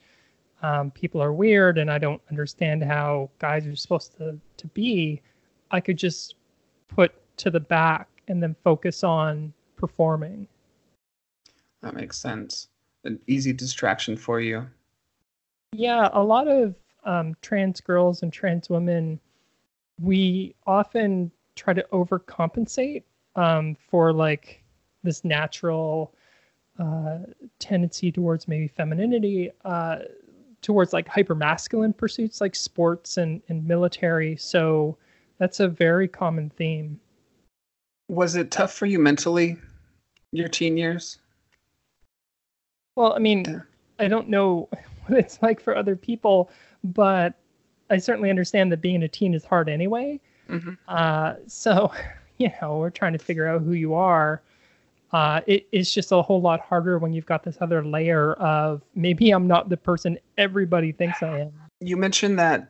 um, 0.62 0.92
people 0.92 1.22
are 1.22 1.34
weird 1.34 1.78
and 1.78 1.89
i 1.89 1.98
don't 1.98 2.22
understand 2.30 2.84
how 2.84 3.30
guys 3.39 3.66
are 3.66 3.75
supposed 3.75 4.16
to 4.18 4.39
to 4.58 4.68
be 4.68 5.22
i 5.72 5.80
could 5.80 5.98
just 5.98 6.36
put 6.88 7.13
to 7.38 7.50
the 7.50 7.60
back 7.60 8.08
and 8.28 8.44
then 8.44 8.56
focus 8.63 9.04
on 9.04 9.54
performing. 9.75 10.48
That 11.82 11.96
makes 11.96 12.18
sense. 12.18 12.68
An 13.06 13.20
easy 13.28 13.54
distraction 13.54 14.18
for 14.18 14.39
you. 14.39 14.68
Yeah, 15.72 16.10
a 16.12 16.22
lot 16.22 16.48
of 16.48 16.75
um, 17.10 17.36
trans 17.42 17.82
girls 17.82 18.22
and 18.22 18.32
trans 18.32 18.70
women, 18.70 19.20
we 20.00 20.54
often 20.68 21.32
try 21.56 21.74
to 21.74 21.84
overcompensate 21.92 23.04
um, 23.36 23.75
for 23.89 24.13
like 24.13 24.63
this 25.04 25.25
natural 25.25 26.13
uh, 26.78 27.18
tendency 27.58 28.12
towards 28.12 28.48
maybe 28.48 28.68
femininity, 28.68 29.50
uh, 29.66 29.98
towards 30.62 30.94
like 30.94 31.08
hyper 31.08 31.34
masculine 31.34 31.94
pursuits 31.94 32.42
like 32.42 32.56
sports 32.56 33.18
and, 33.18 33.42
and 33.50 33.66
military. 33.68 34.38
So 34.38 34.96
that's 35.39 35.60
a 35.60 35.68
very 35.68 36.08
common 36.08 36.51
theme. 36.51 37.00
Was 38.08 38.36
it 38.36 38.51
tough 38.51 38.74
for 38.74 38.86
you 38.86 39.00
mentally, 39.00 39.58
your 40.32 40.48
teen 40.48 40.78
years? 40.78 41.18
Well, 42.96 43.13
I 43.13 43.20
mean, 43.20 43.63
I 43.98 44.08
don't 44.08 44.30
know 44.30 44.70
what 45.08 45.18
it's 45.18 45.42
like 45.42 45.60
for 45.60 45.75
other 45.75 45.96
people, 45.96 46.51
but 46.84 47.34
I 47.90 47.98
certainly 47.98 48.30
understand 48.30 48.72
that 48.72 48.82
being 48.82 49.04
a 49.04 49.08
teen 49.08 49.34
is 49.34 49.44
hard 49.44 49.70
anyway. 49.70 50.20
Mm-hmm. 50.50 50.74
Uh, 50.88 51.36
so, 51.48 51.92
you 52.38 52.52
know, 52.62 52.78
we're 52.78 52.90
trying 52.90 53.14
to 53.14 53.20
figure 53.20 53.48
out 53.48 53.62
who 53.62 53.74
you 53.74 53.94
are. 53.94 54.42
Uh, 55.12 55.42
it, 55.48 55.68
it's 55.72 55.92
just 55.92 56.12
a 56.12 56.22
whole 56.22 56.40
lot 56.40 56.60
harder 56.60 57.00
when 57.00 57.14
you've 57.14 57.26
got 57.26 57.44
this 57.44 57.58
other 57.62 57.84
layer 57.84 58.34
of 58.34 58.82
maybe 58.94 59.32
I'm 59.32 59.48
not 59.48 59.70
the 59.70 59.78
person 59.78 60.20
everybody 60.38 60.92
thinks 60.92 61.24
I 61.24 61.40
am. 61.40 61.52
You 61.80 61.98
mentioned 61.98 62.38
that, 62.38 62.70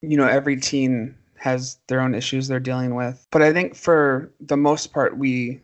you 0.00 0.16
know, 0.16 0.26
every 0.26 0.56
teen 0.56 1.14
has 1.36 1.78
their 1.88 2.00
own 2.00 2.14
issues 2.14 2.48
they're 2.48 2.58
dealing 2.58 2.94
with. 2.94 3.26
But 3.30 3.42
I 3.42 3.52
think 3.52 3.76
for 3.76 4.32
the 4.40 4.56
most 4.56 4.94
part, 4.94 5.18
we, 5.18 5.60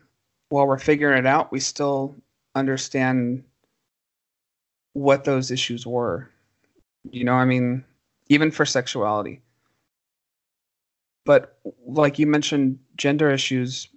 while 0.49 0.67
we're 0.67 0.77
figuring 0.77 1.17
it 1.17 1.25
out, 1.25 1.51
we 1.51 1.59
still 1.59 2.15
understand 2.53 3.43
what 4.93 5.23
those 5.23 5.49
issues 5.49 5.87
were. 5.87 6.29
You 7.09 7.23
know, 7.23 7.33
I 7.33 7.45
mean, 7.45 7.83
even 8.29 8.51
for 8.51 8.65
sexuality. 8.65 9.41
But 11.25 11.57
like 11.85 12.19
you 12.19 12.27
mentioned, 12.27 12.79
gender 12.97 13.29
issues 13.29 13.87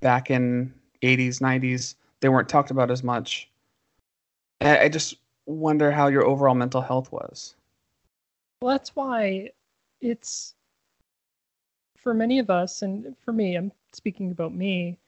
back 0.00 0.30
in 0.30 0.72
80s, 1.02 1.40
90s, 1.40 1.94
they 2.20 2.28
weren't 2.28 2.48
talked 2.48 2.70
about 2.70 2.90
as 2.90 3.02
much. 3.02 3.48
I 4.60 4.88
just 4.88 5.16
wonder 5.46 5.90
how 5.90 6.06
your 6.06 6.24
overall 6.24 6.54
mental 6.54 6.80
health 6.80 7.10
was. 7.10 7.54
Well, 8.60 8.76
that's 8.76 8.94
why 8.94 9.50
it's 10.00 10.54
for 11.96 12.14
many 12.14 12.38
of 12.38 12.48
us, 12.48 12.82
and 12.82 13.16
for 13.24 13.32
me, 13.32 13.56
I'm 13.56 13.72
speaking 13.92 14.30
about 14.30 14.54
me, 14.54 14.98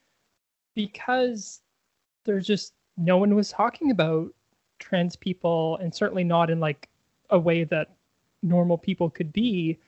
because 0.74 1.60
there's 2.24 2.46
just 2.46 2.72
no 2.96 3.16
one 3.16 3.34
was 3.34 3.50
talking 3.50 3.90
about 3.92 4.32
trans 4.80 5.14
people, 5.14 5.76
and 5.76 5.94
certainly 5.94 6.24
not 6.24 6.50
in 6.50 6.58
like 6.58 6.88
a 7.30 7.38
way 7.38 7.64
that 7.64 7.90
normal 8.42 8.78
people 8.78 9.10
could 9.10 9.32
be. 9.32 9.78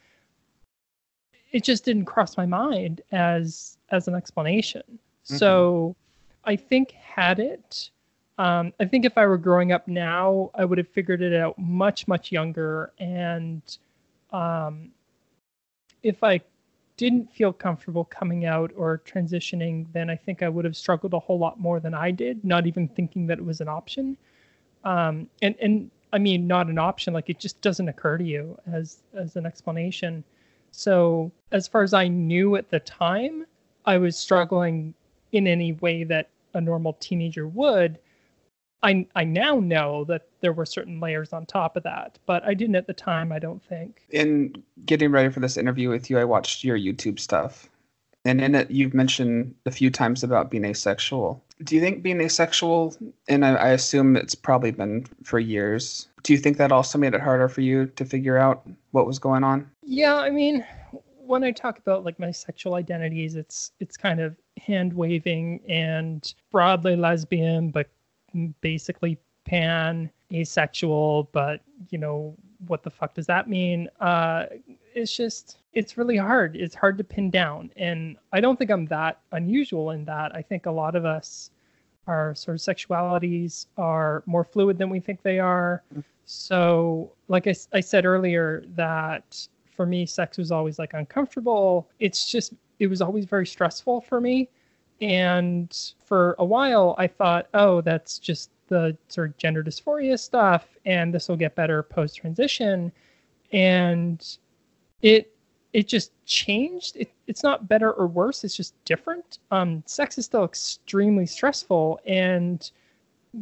It 1.52 1.62
just 1.62 1.85
didn't 1.85 2.07
cross 2.07 2.37
my 2.37 2.47
mind 2.47 3.02
as 3.12 3.78
as 3.90 4.09
an 4.09 4.14
explanation. 4.14 4.83
Mm-hmm. 4.87 5.37
So, 5.37 5.97
I 6.45 6.57
think 6.57 6.93
had 6.93 7.38
it, 7.38 7.90
um, 8.38 8.73
I 8.81 8.85
think 8.85 9.05
if 9.05 9.16
I 9.16 9.26
were 9.26 9.38
growing 9.38 9.73
up 9.73 9.88
now, 9.88 10.50
I 10.55 10.64
would 10.64 10.78
have 10.78 10.88
figured 10.88 11.23
it 11.23 11.35
out 11.35 11.59
much 11.59 12.07
much 12.07 12.31
younger, 12.31 12.93
and 12.99 13.62
um, 14.33 14.90
if 16.02 16.23
I 16.23 16.40
didn't 16.97 17.31
feel 17.33 17.52
comfortable 17.52 18.05
coming 18.05 18.47
out 18.47 18.73
or 18.76 19.02
transitioning, 19.07 19.87
then 19.93 20.09
I 20.09 20.16
think 20.16 20.43
I 20.43 20.49
would 20.49 20.64
have 20.64 20.76
struggled 20.76 21.12
a 21.12 21.19
whole 21.19 21.38
lot 21.38 21.61
more 21.61 21.78
than 21.78 21.95
I 21.95 22.11
did, 22.11 22.43
not 22.45 22.66
even 22.66 22.88
thinking 22.88 23.26
that 23.26 23.38
it 23.38 23.45
was 23.45 23.61
an 23.61 23.69
option. 23.69 24.16
Um, 24.85 25.28
and 25.43 25.55
and 25.61 25.90
I 26.16 26.18
mean, 26.18 26.46
not 26.46 26.68
an 26.68 26.78
option, 26.78 27.12
like 27.12 27.28
it 27.28 27.38
just 27.38 27.61
doesn't 27.61 27.90
occur 27.90 28.16
to 28.16 28.25
you 28.25 28.58
as 28.73 29.02
as 29.12 29.37
an 29.37 29.44
explanation. 29.44 30.25
So 30.70 31.30
as 31.52 31.68
far 31.68 31.82
as 31.82 31.92
I 31.92 32.08
knew 32.08 32.56
at 32.56 32.70
the 32.70 32.80
time, 32.80 33.44
I 33.85 33.99
was 33.99 34.16
struggling 34.16 34.94
in 35.32 35.46
any 35.46 35.73
way 35.73 36.04
that 36.04 36.30
a 36.54 36.61
normal 36.62 36.94
teenager 36.94 37.46
would. 37.46 37.99
I 38.82 39.06
I 39.14 39.25
now 39.25 39.61
know 39.61 40.04
that 40.04 40.23
there 40.40 40.54
were 40.54 40.64
certain 40.64 41.00
layers 41.00 41.35
on 41.35 41.44
top 41.44 41.76
of 41.76 41.82
that, 41.82 42.18
but 42.25 42.42
I 42.44 42.54
didn't 42.54 42.76
at 42.76 42.87
the 42.87 42.94
time. 42.94 43.30
I 43.30 43.38
don't 43.38 43.62
think. 43.62 44.00
In 44.08 44.54
getting 44.87 45.11
ready 45.11 45.28
for 45.28 45.40
this 45.40 45.58
interview 45.58 45.90
with 45.90 46.08
you, 46.08 46.18
I 46.18 46.25
watched 46.25 46.64
your 46.64 46.78
YouTube 46.78 47.20
stuff, 47.20 47.68
and 48.25 48.40
in 48.40 48.54
it 48.54 48.70
you've 48.70 48.94
mentioned 48.94 49.54
a 49.66 49.70
few 49.70 49.90
times 49.90 50.25
about 50.25 50.50
being 50.50 50.64
asexual. 50.64 51.44
Do 51.64 51.75
you 51.75 51.80
think 51.80 52.02
being 52.02 52.20
asexual, 52.20 52.94
and 53.28 53.44
I, 53.44 53.54
I 53.54 53.68
assume 53.70 54.16
it's 54.16 54.34
probably 54.34 54.70
been 54.70 55.06
for 55.22 55.38
years, 55.38 56.08
do 56.22 56.32
you 56.32 56.38
think 56.38 56.58
that 56.58 56.72
also 56.72 56.98
made 56.98 57.14
it 57.14 57.20
harder 57.20 57.48
for 57.48 57.62
you 57.62 57.86
to 57.86 58.04
figure 58.04 58.36
out 58.36 58.66
what 58.90 59.06
was 59.06 59.18
going 59.18 59.42
on? 59.42 59.70
Yeah, 59.82 60.16
I 60.16 60.30
mean, 60.30 60.66
when 61.18 61.44
I 61.44 61.52
talk 61.52 61.78
about 61.78 62.04
like 62.04 62.18
my 62.18 62.30
sexual 62.30 62.75
identities, 62.75 63.36
it's 63.36 63.72
it's 63.80 63.96
kind 63.96 64.20
of 64.20 64.36
hand 64.58 64.92
waving 64.92 65.60
and 65.68 66.34
broadly 66.50 66.96
lesbian, 66.96 67.70
but 67.70 67.88
basically 68.60 69.18
pan 69.46 70.10
asexual 70.32 71.28
but 71.32 71.60
you 71.90 71.98
know 71.98 72.36
what 72.66 72.82
the 72.82 72.90
fuck 72.90 73.14
does 73.14 73.26
that 73.26 73.48
mean 73.48 73.88
uh 74.00 74.46
it's 74.96 75.14
just 75.14 75.58
it's 75.74 75.98
really 75.98 76.16
hard. 76.16 76.56
It's 76.56 76.74
hard 76.74 76.96
to 76.98 77.04
pin 77.04 77.30
down. 77.30 77.70
And 77.76 78.16
i 78.32 78.40
don't 78.40 78.58
think 78.58 78.70
i'm 78.70 78.86
that 78.86 79.20
unusual 79.32 79.90
in 79.90 80.04
that. 80.06 80.34
I 80.34 80.42
think 80.42 80.66
a 80.66 80.70
lot 80.70 80.96
of 80.96 81.04
us 81.04 81.50
our 82.08 82.34
sort 82.34 82.54
of 82.54 82.60
sexualities 82.60 83.66
are 83.76 84.22
more 84.26 84.44
fluid 84.44 84.78
than 84.78 84.88
we 84.88 85.00
think 85.00 85.22
they 85.22 85.38
are. 85.38 85.82
So 86.24 87.12
like 87.28 87.46
I, 87.46 87.54
I 87.72 87.80
said 87.80 88.06
earlier 88.06 88.64
that 88.68 89.46
for 89.76 89.86
me 89.86 90.06
sex 90.06 90.38
was 90.38 90.50
always 90.50 90.78
like 90.78 90.94
uncomfortable. 90.94 91.88
It's 92.00 92.30
just 92.30 92.54
it 92.78 92.86
was 92.86 93.02
always 93.02 93.26
very 93.26 93.46
stressful 93.46 94.00
for 94.00 94.20
me. 94.20 94.48
And 95.02 95.76
for 96.06 96.36
a 96.38 96.44
while, 96.44 96.94
I 96.96 97.06
thought, 97.06 97.48
oh, 97.52 97.82
that's 97.82 98.18
just 98.18 98.50
the 98.68 98.96
sort 99.08 99.28
of 99.28 99.36
gender 99.36 99.62
dysphoria 99.62 100.18
stuff, 100.18 100.66
and 100.86 101.12
this 101.12 101.28
will 101.28 101.36
get 101.36 101.54
better 101.54 101.82
post 101.82 102.16
transition. 102.16 102.90
And 103.52 104.38
it 105.02 105.32
it 105.72 105.88
just 105.88 106.12
changed. 106.24 106.96
It, 106.96 107.12
it's 107.26 107.42
not 107.42 107.68
better 107.68 107.92
or 107.92 108.06
worse. 108.06 108.44
It's 108.44 108.56
just 108.56 108.74
different. 108.84 109.38
Um, 109.50 109.82
sex 109.86 110.16
is 110.16 110.24
still 110.24 110.44
extremely 110.44 111.26
stressful, 111.26 112.00
and 112.06 112.70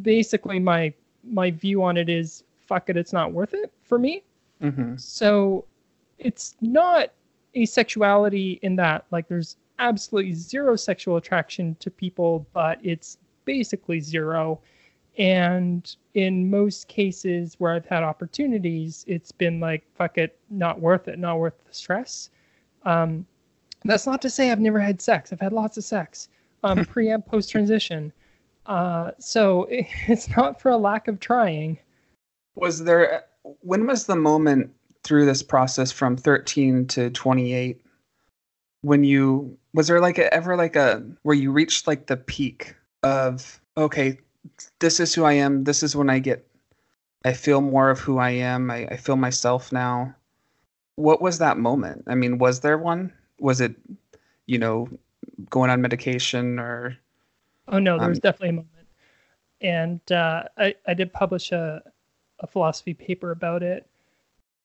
basically 0.03 0.59
my 0.59 0.93
my 1.23 1.51
view 1.51 1.83
on 1.83 1.97
it 1.97 2.09
is 2.09 2.45
fuck 2.61 2.89
it, 2.91 2.97
it's 2.97 3.13
not 3.13 3.33
worth 3.33 3.55
it 3.55 3.73
for 3.83 3.99
me. 3.99 4.23
Mm-hmm. 4.63 4.97
So 4.97 5.65
it's 6.19 6.57
not 6.61 7.11
asexuality 7.57 8.59
in 8.63 8.77
that 8.77 9.05
like 9.11 9.29
there's 9.29 9.57
absolutely 9.79 10.33
zero 10.33 10.77
sexual 10.77 11.17
attraction 11.17 11.77
to 11.81 11.91
people, 11.91 12.47
but 12.53 12.79
it's 12.83 13.19
basically 13.45 14.01
zero. 14.01 14.61
And 15.17 15.95
in 16.15 16.51
most 16.51 16.89
cases 16.89 17.55
where 17.59 17.73
I've 17.73 17.87
had 17.87 18.03
opportunities, 18.03 19.05
it's 19.07 19.33
been 19.33 19.61
like, 19.61 19.85
fuck 19.95 20.19
it, 20.19 20.39
not 20.51 20.81
worth 20.81 21.09
it, 21.09 21.19
not 21.19 21.39
worth 21.39 21.55
the 21.67 21.75
stress. 21.75 22.31
Um, 22.85 23.27
that's 23.85 24.07
not 24.07 24.21
to 24.23 24.31
say 24.31 24.51
I've 24.51 24.61
never 24.61 24.81
had 24.81 25.01
sex. 25.01 25.33
I've 25.33 25.41
had 25.41 25.53
lots 25.53 25.77
of 25.77 25.85
sex, 25.85 26.29
um, 26.63 26.85
pre 26.87 27.11
and 27.11 27.25
post 27.25 27.51
transition. 27.51 28.13
Uh, 28.67 29.13
so 29.19 29.65
it, 29.65 29.87
it's 30.09 30.29
not 30.37 30.61
for 30.61 30.71
a 30.71 30.77
lack 30.77 31.07
of 31.07 31.21
trying. 31.21 31.79
Was 32.57 32.85
there, 32.85 33.25
when 33.61 33.87
was 33.87 34.07
the 34.07 34.17
moment 34.17 34.73
through 35.05 35.27
this 35.27 35.43
process 35.43 35.93
from 35.93 36.17
13 36.17 36.87
to 36.87 37.11
28 37.11 37.81
when 38.81 39.05
you 39.05 39.57
was 39.73 39.89
there 39.89 40.01
like 40.01 40.19
a, 40.19 40.33
ever 40.33 40.57
like 40.57 40.77
a 40.77 41.03
where 41.23 41.35
you 41.35 41.51
reached 41.51 41.87
like 41.87 42.07
the 42.07 42.17
peak 42.17 42.75
of 43.03 43.61
okay 43.77 44.19
this 44.79 45.01
is 45.01 45.15
who 45.15 45.25
i 45.25 45.33
am. 45.33 45.65
This 45.65 45.83
is 45.83 45.97
when 45.97 46.11
i 46.11 46.19
get 46.19 46.47
i 47.25 47.33
feel 47.33 47.61
more 47.61 47.91
of 47.91 48.01
who 48.01 48.19
i 48.19 48.31
am. 48.31 48.71
I, 48.71 48.87
I 48.87 48.97
feel 48.97 49.17
myself 49.17 49.73
now. 49.73 50.15
What 50.97 51.21
was 51.21 51.39
that 51.39 51.59
moment? 51.59 52.05
I 52.07 52.15
mean 52.15 52.39
was 52.39 52.61
there 52.61 52.79
one? 52.79 53.13
Was 53.39 53.61
it 53.61 53.75
you 54.47 54.59
know 54.59 54.89
going 55.51 55.71
on 55.71 55.81
medication 55.81 56.59
or 56.59 56.97
oh 57.69 57.79
no 57.79 57.99
there 57.99 58.09
was 58.09 58.19
um, 58.19 58.21
definitely 58.21 58.49
a 58.51 58.53
moment. 58.53 58.71
And 59.61 60.13
uh, 60.13 60.45
I, 60.59 60.75
I 60.87 60.95
did 60.95 61.13
publish 61.13 61.51
a, 61.51 61.83
a 62.41 62.47
philosophy 62.47 62.93
paper 62.93 63.31
about 63.31 63.63
it 63.63 63.87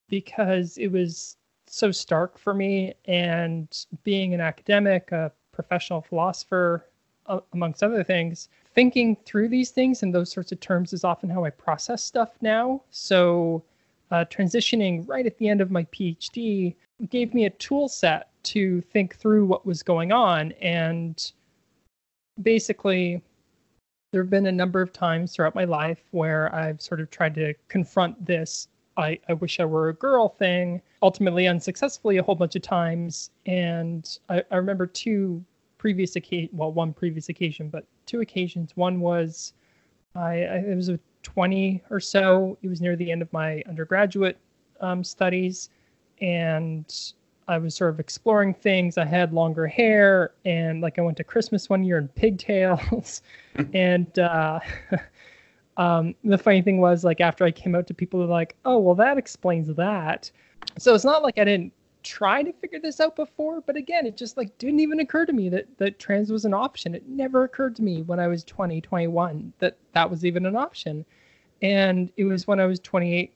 because 0.08 0.76
it 0.76 0.88
was 0.88 1.36
so 1.66 1.90
stark 1.90 2.36
for 2.36 2.52
me. 2.52 2.94
And 3.06 3.86
being 4.04 4.34
an 4.34 4.40
academic, 4.40 5.12
a 5.12 5.32
professional 5.52 6.02
philosopher, 6.02 6.84
uh, 7.26 7.40
amongst 7.54 7.82
other 7.82 8.04
things, 8.04 8.48
thinking 8.74 9.16
through 9.24 9.48
these 9.48 9.70
things 9.70 10.02
and 10.02 10.14
those 10.14 10.30
sorts 10.30 10.52
of 10.52 10.60
terms 10.60 10.92
is 10.92 11.04
often 11.04 11.28
how 11.28 11.44
I 11.44 11.50
process 11.50 12.02
stuff 12.02 12.30
now. 12.40 12.82
So, 12.90 13.62
uh, 14.10 14.24
transitioning 14.24 15.08
right 15.08 15.26
at 15.26 15.38
the 15.38 15.48
end 15.48 15.60
of 15.60 15.70
my 15.70 15.84
PhD 15.84 16.74
gave 17.08 17.32
me 17.32 17.44
a 17.44 17.50
tool 17.50 17.88
set 17.88 18.28
to 18.42 18.80
think 18.80 19.16
through 19.16 19.46
what 19.46 19.64
was 19.64 19.82
going 19.82 20.12
on. 20.12 20.52
And 20.60 21.32
basically, 22.42 23.22
there 24.12 24.22
have 24.22 24.30
been 24.30 24.46
a 24.46 24.52
number 24.52 24.82
of 24.82 24.92
times 24.92 25.34
throughout 25.34 25.54
my 25.54 25.64
life 25.64 26.02
where 26.10 26.52
I've 26.54 26.82
sort 26.82 27.00
of 27.00 27.10
tried 27.10 27.34
to 27.36 27.54
confront 27.68 28.24
this 28.24 28.68
I, 28.96 29.18
I 29.28 29.32
wish 29.34 29.60
I 29.60 29.64
were 29.64 29.88
a 29.88 29.94
girl 29.94 30.28
thing, 30.28 30.82
ultimately 31.02 31.46
unsuccessfully 31.46 32.18
a 32.18 32.22
whole 32.22 32.34
bunch 32.34 32.56
of 32.56 32.62
times. 32.62 33.30
And 33.46 34.18
I, 34.28 34.42
I 34.50 34.56
remember 34.56 34.86
two 34.86 35.42
previous 35.78 36.16
occasion, 36.16 36.50
well, 36.52 36.72
one 36.72 36.92
previous 36.92 37.28
occasion, 37.28 37.68
but 37.68 37.84
two 38.10 38.20
occasions. 38.20 38.76
One 38.76 39.00
was 39.00 39.52
I, 40.14 40.42
I 40.44 40.56
it 40.68 40.76
was 40.76 40.88
a 40.88 40.98
20 41.22 41.82
or 41.90 42.00
so. 42.00 42.58
It 42.62 42.68
was 42.68 42.80
near 42.80 42.96
the 42.96 43.10
end 43.10 43.22
of 43.22 43.32
my 43.32 43.62
undergraduate 43.68 44.38
um, 44.80 45.04
studies, 45.04 45.70
and 46.20 46.92
I 47.48 47.58
was 47.58 47.74
sort 47.74 47.90
of 47.90 48.00
exploring 48.00 48.54
things. 48.54 48.98
I 48.98 49.04
had 49.04 49.32
longer 49.32 49.66
hair, 49.66 50.32
and 50.44 50.80
like 50.80 50.98
I 50.98 51.02
went 51.02 51.16
to 51.18 51.24
Christmas 51.24 51.68
one 51.68 51.84
year 51.84 51.98
in 51.98 52.08
pigtails, 52.08 53.22
and 53.74 54.18
uh, 54.18 54.60
Um, 55.76 56.14
the 56.24 56.36
funny 56.36 56.60
thing 56.60 56.78
was, 56.78 57.04
like, 57.04 57.22
after 57.22 57.42
I 57.42 57.50
came 57.50 57.74
out 57.74 57.86
to 57.86 57.94
people, 57.94 58.24
like, 58.26 58.54
"Oh, 58.66 58.78
well, 58.78 58.94
that 58.96 59.16
explains 59.16 59.66
that." 59.76 60.30
So 60.78 60.94
it's 60.94 61.06
not 61.06 61.22
like 61.22 61.38
I 61.38 61.44
didn't 61.44 61.72
try 62.02 62.42
to 62.42 62.52
figure 62.52 62.78
this 62.78 63.00
out 63.00 63.16
before, 63.16 63.60
but 63.60 63.76
again, 63.76 64.06
it 64.06 64.16
just 64.16 64.36
like 64.36 64.56
didn't 64.58 64.80
even 64.80 65.00
occur 65.00 65.26
to 65.26 65.32
me 65.32 65.48
that 65.50 65.66
that 65.78 65.98
trans 65.98 66.30
was 66.30 66.44
an 66.44 66.54
option. 66.54 66.94
It 66.94 67.08
never 67.08 67.44
occurred 67.44 67.76
to 67.76 67.82
me 67.82 68.02
when 68.02 68.18
I 68.18 68.28
was 68.28 68.44
20, 68.44 68.80
21 68.80 69.52
that 69.58 69.76
that 69.92 70.10
was 70.10 70.24
even 70.24 70.46
an 70.46 70.56
option. 70.56 71.04
And 71.62 72.10
it 72.16 72.24
was 72.24 72.46
when 72.46 72.60
I 72.60 72.66
was 72.66 72.80
28, 72.80 73.32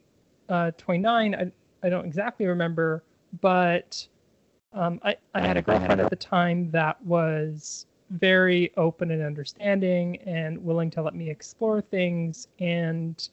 uh, 0.48 0.70
29. 0.78 1.34
I, 1.34 1.52
I 1.86 1.90
don't 1.90 2.06
exactly 2.06 2.46
remember, 2.46 3.02
but 3.40 4.06
um, 4.72 5.00
I, 5.02 5.16
I 5.34 5.40
had 5.40 5.56
a 5.56 5.62
girlfriend 5.62 6.00
at 6.00 6.10
the 6.10 6.16
time 6.16 6.70
that 6.70 7.00
was 7.04 7.86
very 8.10 8.72
open 8.76 9.10
and 9.10 9.22
understanding 9.22 10.16
and 10.26 10.62
willing 10.62 10.90
to 10.90 11.02
let 11.02 11.14
me 11.14 11.30
explore 11.30 11.80
things. 11.80 12.48
And 12.58 13.28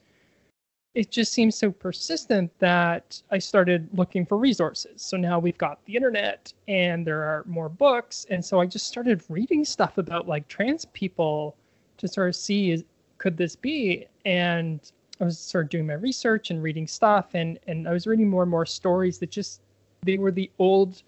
it 0.93 1.09
just 1.09 1.31
seems 1.31 1.55
so 1.55 1.71
persistent 1.71 2.51
that 2.59 3.21
I 3.31 3.37
started 3.37 3.87
looking 3.93 4.25
for 4.25 4.37
resources. 4.37 5.01
So 5.01 5.15
now 5.15 5.39
we've 5.39 5.57
got 5.57 5.83
the 5.85 5.95
internet 5.95 6.51
and 6.67 7.07
there 7.07 7.23
are 7.23 7.45
more 7.47 7.69
books. 7.69 8.25
And 8.29 8.43
so 8.43 8.59
I 8.59 8.65
just 8.65 8.87
started 8.87 9.23
reading 9.29 9.63
stuff 9.63 9.97
about 9.97 10.27
like 10.27 10.47
trans 10.49 10.85
people 10.85 11.55
to 11.97 12.07
sort 12.07 12.27
of 12.27 12.35
see 12.35 12.71
is, 12.71 12.83
could 13.19 13.37
this 13.37 13.55
be? 13.55 14.05
And 14.25 14.91
I 15.21 15.23
was 15.23 15.39
sort 15.39 15.65
of 15.65 15.69
doing 15.69 15.87
my 15.87 15.93
research 15.93 16.49
and 16.49 16.61
reading 16.61 16.87
stuff 16.87 17.35
and 17.35 17.59
and 17.67 17.87
I 17.87 17.93
was 17.93 18.07
reading 18.07 18.27
more 18.27 18.41
and 18.41 18.49
more 18.49 18.65
stories 18.65 19.19
that 19.19 19.29
just 19.29 19.61
they 20.01 20.17
were 20.17 20.31
the 20.31 20.49
old 20.57 21.03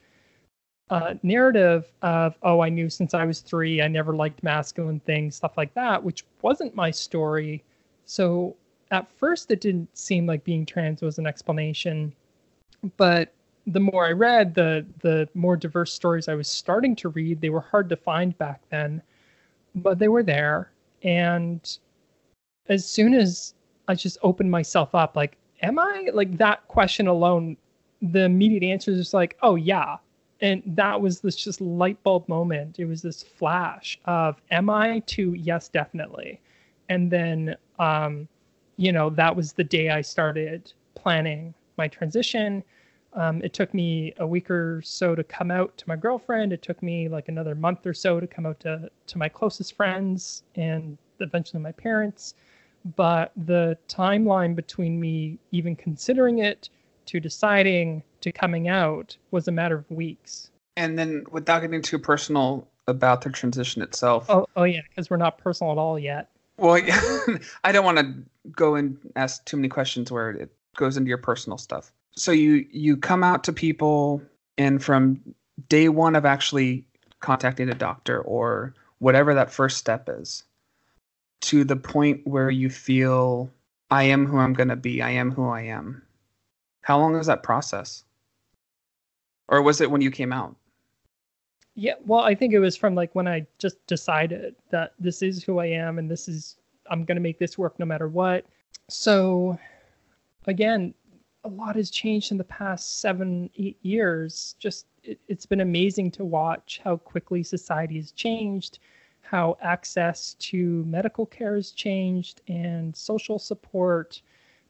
uh, 0.92 1.16
narrative 1.24 1.92
of 2.04 2.38
oh 2.44 2.60
I 2.62 2.70
knew 2.70 2.90
since 2.90 3.16
I 3.16 3.26
was 3.26 3.40
three 3.40 3.82
I 3.82 3.88
never 3.88 4.16
liked 4.16 4.44
masculine 4.44 5.00
things 5.00 5.36
stuff 5.36 5.58
like 5.58 5.74
that 5.74 6.04
which 6.04 6.24
wasn't 6.44 6.76
my 6.76 6.92
story 6.92 7.64
so 8.06 8.56
at 8.94 9.12
first 9.18 9.52
it 9.52 9.60
didn't 9.60 9.98
seem 9.98 10.26
like 10.28 10.44
being 10.44 10.66
trans 10.66 11.02
was 11.02 11.18
an 11.18 11.26
explanation 11.26 12.14
but 12.96 13.34
the 13.68 13.80
more 13.80 14.06
I 14.06 14.12
read 14.12 14.54
the 14.54 14.86
the 15.02 15.28
more 15.34 15.58
diverse 15.58 15.92
stories 15.92 16.28
I 16.28 16.36
was 16.36 16.48
starting 16.48 16.96
to 16.98 17.10
read 17.10 17.42
they 17.42 17.50
were 17.50 17.62
hard 17.62 17.90
to 17.90 17.98
find 17.98 18.38
back 18.38 18.62
then 18.70 19.02
but 19.76 19.98
they 19.98 20.08
were 20.08 20.22
there. 20.24 20.72
And 21.02 21.78
as 22.70 22.88
soon 22.88 23.16
as 23.16 23.56
I 23.88 23.96
just 23.96 24.18
opened 24.22 24.52
myself 24.52 24.94
up 24.94 25.16
like 25.16 25.38
am 25.62 25.80
I 25.80 26.10
like 26.14 26.38
that 26.38 26.68
question 26.68 27.08
alone 27.08 27.58
the 28.02 28.26
immediate 28.26 28.64
answer 28.64 28.92
is 28.92 28.98
just 28.98 29.14
like 29.14 29.38
oh 29.42 29.56
yeah. 29.56 29.98
And 30.42 30.62
that 30.66 31.00
was 31.00 31.22
this 31.22 31.38
just 31.38 31.62
light 31.62 32.02
bulb 32.04 32.28
moment. 32.28 32.78
It 32.78 32.86
was 32.86 33.02
this 33.02 33.24
flash 33.24 33.98
of 34.06 34.42
am 34.52 34.70
i 34.70 35.00
to 35.08 35.34
yes 35.34 35.68
definitely. 35.70 36.40
And 36.90 37.10
then 37.10 37.56
um 37.80 38.28
you 38.84 38.92
know 38.92 39.10
that 39.10 39.36
was 39.36 39.54
the 39.54 39.64
day 39.64 39.90
i 39.90 40.02
started 40.02 40.72
planning 40.96 41.54
my 41.78 41.88
transition 41.88 42.64
um, 43.16 43.44
it 43.44 43.54
took 43.54 43.72
me 43.76 44.12
a 44.18 44.26
week 44.26 44.50
or 44.50 44.82
so 44.84 45.14
to 45.14 45.24
come 45.24 45.52
out 45.52 45.78
to 45.78 45.88
my 45.88 45.96
girlfriend 45.96 46.52
it 46.52 46.62
took 46.62 46.82
me 46.82 47.08
like 47.08 47.30
another 47.30 47.54
month 47.54 47.86
or 47.86 47.94
so 47.94 48.20
to 48.20 48.28
come 48.28 48.46
out 48.46 48.60
to 48.60 48.90
to 49.08 49.18
my 49.18 49.30
closest 49.30 49.76
friends 49.76 50.44
and 50.56 50.98
eventually 51.20 51.62
my 51.62 51.72
parents 51.72 52.34
but 52.96 53.32
the 53.46 53.78
timeline 53.88 54.56
between 54.56 55.00
me 55.00 55.38
even 55.52 55.76
considering 55.76 56.40
it 56.40 56.70
to 57.06 57.20
deciding 57.20 58.04
to 58.22 58.32
coming 58.32 58.68
out 58.68 59.16
was 59.32 59.48
a 59.48 59.52
matter 59.52 59.76
of 59.76 59.90
weeks. 59.92 60.50
And 60.76 60.98
then, 60.98 61.26
without 61.32 61.62
getting 61.62 61.82
too 61.82 62.00
personal 62.00 62.68
about 62.88 63.22
the 63.22 63.30
transition 63.30 63.82
itself. 63.82 64.26
Oh, 64.30 64.48
oh 64.56 64.64
yeah, 64.64 64.82
because 64.90 65.10
we're 65.10 65.18
not 65.18 65.38
personal 65.38 65.72
at 65.72 65.78
all 65.78 66.00
yet. 66.00 66.30
Well, 66.58 66.78
yeah, 66.78 67.00
I 67.64 67.72
don't 67.72 67.86
want 67.86 68.00
to 68.00 68.16
go 68.52 68.76
and 68.76 68.98
ask 69.16 69.44
too 69.46 69.58
many 69.58 69.70
questions 69.70 70.12
where 70.12 70.32
it 70.32 70.52
goes 70.76 70.98
into 70.98 71.10
your 71.10 71.18
personal 71.18 71.58
stuff. 71.58 71.92
So 72.16 72.32
you 72.32 72.66
you 72.72 72.98
come 72.98 73.24
out 73.24 73.44
to 73.46 73.54
people, 73.54 74.22
and 74.58 74.84
from 74.84 75.22
day 75.70 75.90
one 75.90 76.16
of 76.16 76.26
actually 76.26 76.86
contacting 77.20 77.70
a 77.70 77.76
doctor 77.76 78.22
or 78.22 78.74
whatever 79.00 79.34
that 79.34 79.52
first 79.52 79.78
step 79.78 80.10
is, 80.10 80.44
to 81.42 81.64
the 81.64 81.76
point 81.76 82.22
where 82.26 82.50
you 82.50 82.70
feel 82.70 83.50
I 83.90 84.04
am 84.04 84.26
who 84.26 84.38
I'm 84.38 84.54
going 84.54 84.70
to 84.70 84.76
be. 84.76 85.02
I 85.02 85.12
am 85.12 85.32
who 85.32 85.48
I 85.48 85.62
am. 85.62 86.02
How 86.82 86.98
long 87.00 87.14
was 87.14 87.28
that 87.28 87.44
process? 87.44 88.04
Or 89.48 89.62
was 89.62 89.82
it 89.82 89.92
when 89.92 90.02
you 90.02 90.12
came 90.12 90.34
out? 90.34 90.56
Yeah, 91.76 91.96
well, 92.06 92.22
I 92.22 92.36
think 92.36 92.54
it 92.54 92.60
was 92.60 92.78
from 92.78 92.96
like 92.96 93.14
when 93.16 93.28
I 93.28 93.46
just 93.58 93.86
decided 93.88 94.56
that 94.70 94.94
this 95.00 95.22
is 95.22 95.44
who 95.44 95.60
I 95.60 95.66
am 95.68 95.98
and 95.98 96.10
this 96.10 96.28
is 96.28 96.58
I'm 96.90 97.06
going 97.06 97.16
to 97.16 97.22
make 97.22 97.40
this 97.40 97.58
work 97.58 97.80
no 97.80 97.86
matter 97.86 98.08
what. 98.08 98.46
So 98.90 99.58
again, 100.46 100.94
a 101.46 101.50
lot 101.50 101.76
has 101.76 101.92
changed 101.92 102.32
in 102.32 102.38
the 102.38 102.44
past 102.44 103.02
7 103.02 103.50
8 103.56 103.78
years. 103.82 104.56
Just 104.60 104.88
it, 105.04 105.20
it's 105.28 105.46
been 105.46 105.62
amazing 105.62 106.12
to 106.12 106.26
watch 106.26 106.82
how 106.84 106.98
quickly 106.98 107.44
society 107.44 107.98
has 107.98 108.12
changed, 108.12 108.80
how 109.22 109.58
access 109.62 110.36
to 110.36 110.84
medical 110.86 111.26
care 111.26 111.56
has 111.56 111.72
changed 111.72 112.42
and 112.48 112.96
social 112.96 113.40
support 113.40 114.22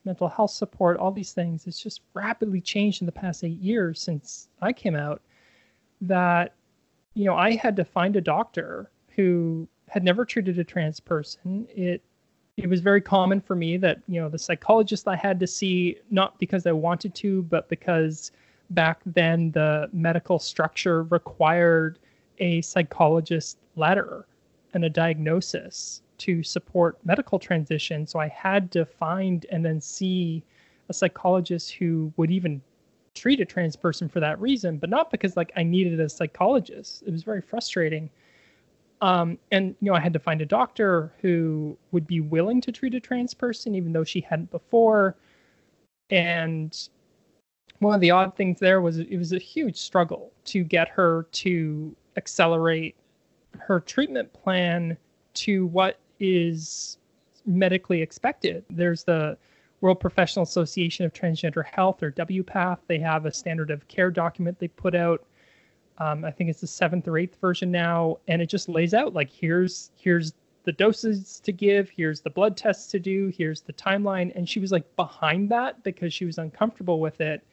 mental 0.06 0.28
health 0.28 0.52
support, 0.52 0.98
all 0.98 1.12
these 1.12 1.34
things. 1.34 1.68
It's 1.68 1.82
just 1.82 2.02
rapidly 2.14 2.62
changed 2.62 3.02
in 3.02 3.06
the 3.06 3.12
past 3.12 3.44
eight 3.44 3.60
years 3.60 4.02
since 4.02 4.50
I 4.62 4.74
came 4.74 4.96
out. 4.96 5.22
That, 6.02 6.56
you 7.14 7.26
know, 7.26 7.36
I 7.36 7.56
had 7.56 7.76
to 7.78 7.86
find 7.86 8.16
a 8.16 8.22
doctor 8.22 8.92
who 9.16 9.68
had 9.94 10.04
never 10.04 10.26
treated 10.26 10.58
a 10.58 10.64
trans 10.64 11.00
person. 11.00 11.68
It 11.70 12.02
it 12.58 12.68
was 12.68 12.82
very 12.82 13.00
common 13.00 13.40
for 13.40 13.56
me 13.56 13.78
that 13.78 14.00
you 14.08 14.20
know 14.20 14.28
the 14.28 14.40
psychologist 14.40 15.08
I 15.08 15.16
had 15.16 15.40
to 15.40 15.46
see 15.46 15.98
not 16.10 16.40
because 16.40 16.66
I 16.66 16.72
wanted 16.72 17.14
to, 17.16 17.44
but 17.44 17.70
because 17.70 18.32
back 18.72 19.02
then 19.06 19.52
the 19.52 19.90
medical 19.94 20.40
structure 20.40 21.04
required 21.04 22.00
a 22.40 22.62
psychologist 22.62 23.60
letter 23.76 24.26
and 24.74 24.84
a 24.84 24.90
diagnosis 24.90 26.02
to 26.18 26.42
support 26.42 26.98
medical 27.06 27.38
transition. 27.38 28.08
So 28.08 28.20
I 28.20 28.30
had 28.30 28.72
to 28.72 28.86
find 28.86 29.46
and 29.52 29.64
then 29.64 29.80
see 29.80 30.42
a 30.90 30.94
psychologist 30.94 31.72
who 31.74 32.12
would 32.18 32.32
even 32.32 32.64
treat 33.14 33.42
a 33.42 33.46
trans 33.46 33.76
person 33.76 34.10
for 34.10 34.20
that 34.22 34.42
reason, 34.42 34.80
but 34.80 34.90
not 34.90 35.12
because 35.12 35.38
like 35.38 35.52
I 35.56 35.62
needed 35.62 36.00
a 36.00 36.10
psychologist. 36.10 37.04
It 37.06 37.12
was 37.12 37.22
very 37.22 37.42
frustrating. 37.42 38.10
Um, 39.04 39.38
and 39.52 39.76
you 39.82 39.92
know, 39.92 39.98
I 39.98 40.00
had 40.00 40.14
to 40.14 40.20
find 40.20 40.42
a 40.42 40.46
doctor 40.46 41.12
who 41.22 41.78
would 41.92 42.08
be 42.08 42.22
willing 42.22 42.62
to 42.62 42.72
treat 42.72 42.96
a 42.96 43.02
trans 43.02 43.34
person, 43.34 43.76
even 43.76 43.92
though 43.92 44.06
she 44.06 44.22
hadn't 44.22 44.50
before. 44.50 45.18
And 46.10 46.74
one 47.80 47.94
of 47.94 48.00
the 48.00 48.12
odd 48.12 48.38
things 48.38 48.62
there 48.62 48.80
was 48.80 49.00
it 49.00 49.18
was 49.18 49.34
a 49.34 49.40
huge 49.40 49.76
struggle 49.76 50.32
to 50.46 50.64
get 50.64 50.88
her 50.88 51.28
to 51.34 51.94
accelerate 52.16 52.96
her 53.58 53.82
treatment 53.82 54.32
plan 54.32 54.96
to 55.34 55.66
what 55.66 56.00
is 56.22 56.98
medically 57.46 58.02
expected. 58.02 58.64
There's 58.70 59.04
the 59.04 59.38
World 59.82 60.00
Professional 60.00 60.44
Association 60.44 61.06
of 61.06 61.12
Transgender 61.12 61.66
Health, 61.66 62.02
or 62.02 62.12
WPATH. 62.12 62.78
They 62.88 63.00
have 63.00 63.26
a 63.26 63.34
standard 63.34 63.70
of 63.70 63.86
care 63.90 64.12
document 64.12 64.60
they 64.60 64.70
put 64.70 64.96
out. 64.96 65.26
Um, 66.00 66.26
I 66.26 66.32
think 66.32 66.50
it's 66.50 66.62
the 66.62 66.68
seventh 66.68 67.08
or 67.08 67.18
eighth 67.18 67.40
version 67.40 67.72
now, 67.72 68.18
and 68.28 68.42
it 68.42 68.48
just 68.48 68.68
lays 68.68 68.94
out 68.94 69.14
like 69.14 69.30
here's 69.30 69.92
here's 69.96 70.34
the 70.64 70.72
doses 70.72 71.40
to 71.42 71.52
give, 71.52 71.90
here's 71.90 72.22
the 72.22 72.30
blood 72.30 72.56
tests 72.56 72.90
to 72.92 73.00
do, 73.00 73.32
here's 73.38 73.62
the 73.62 73.74
timeline. 73.74 74.34
And 74.36 74.48
she 74.48 74.60
was 74.60 74.72
like 74.72 74.96
behind 74.96 75.50
that 75.50 75.84
because 75.84 76.14
she 76.14 76.26
was 76.26 76.38
uncomfortable 76.38 77.00
with 77.00 77.22
it. 77.22 77.44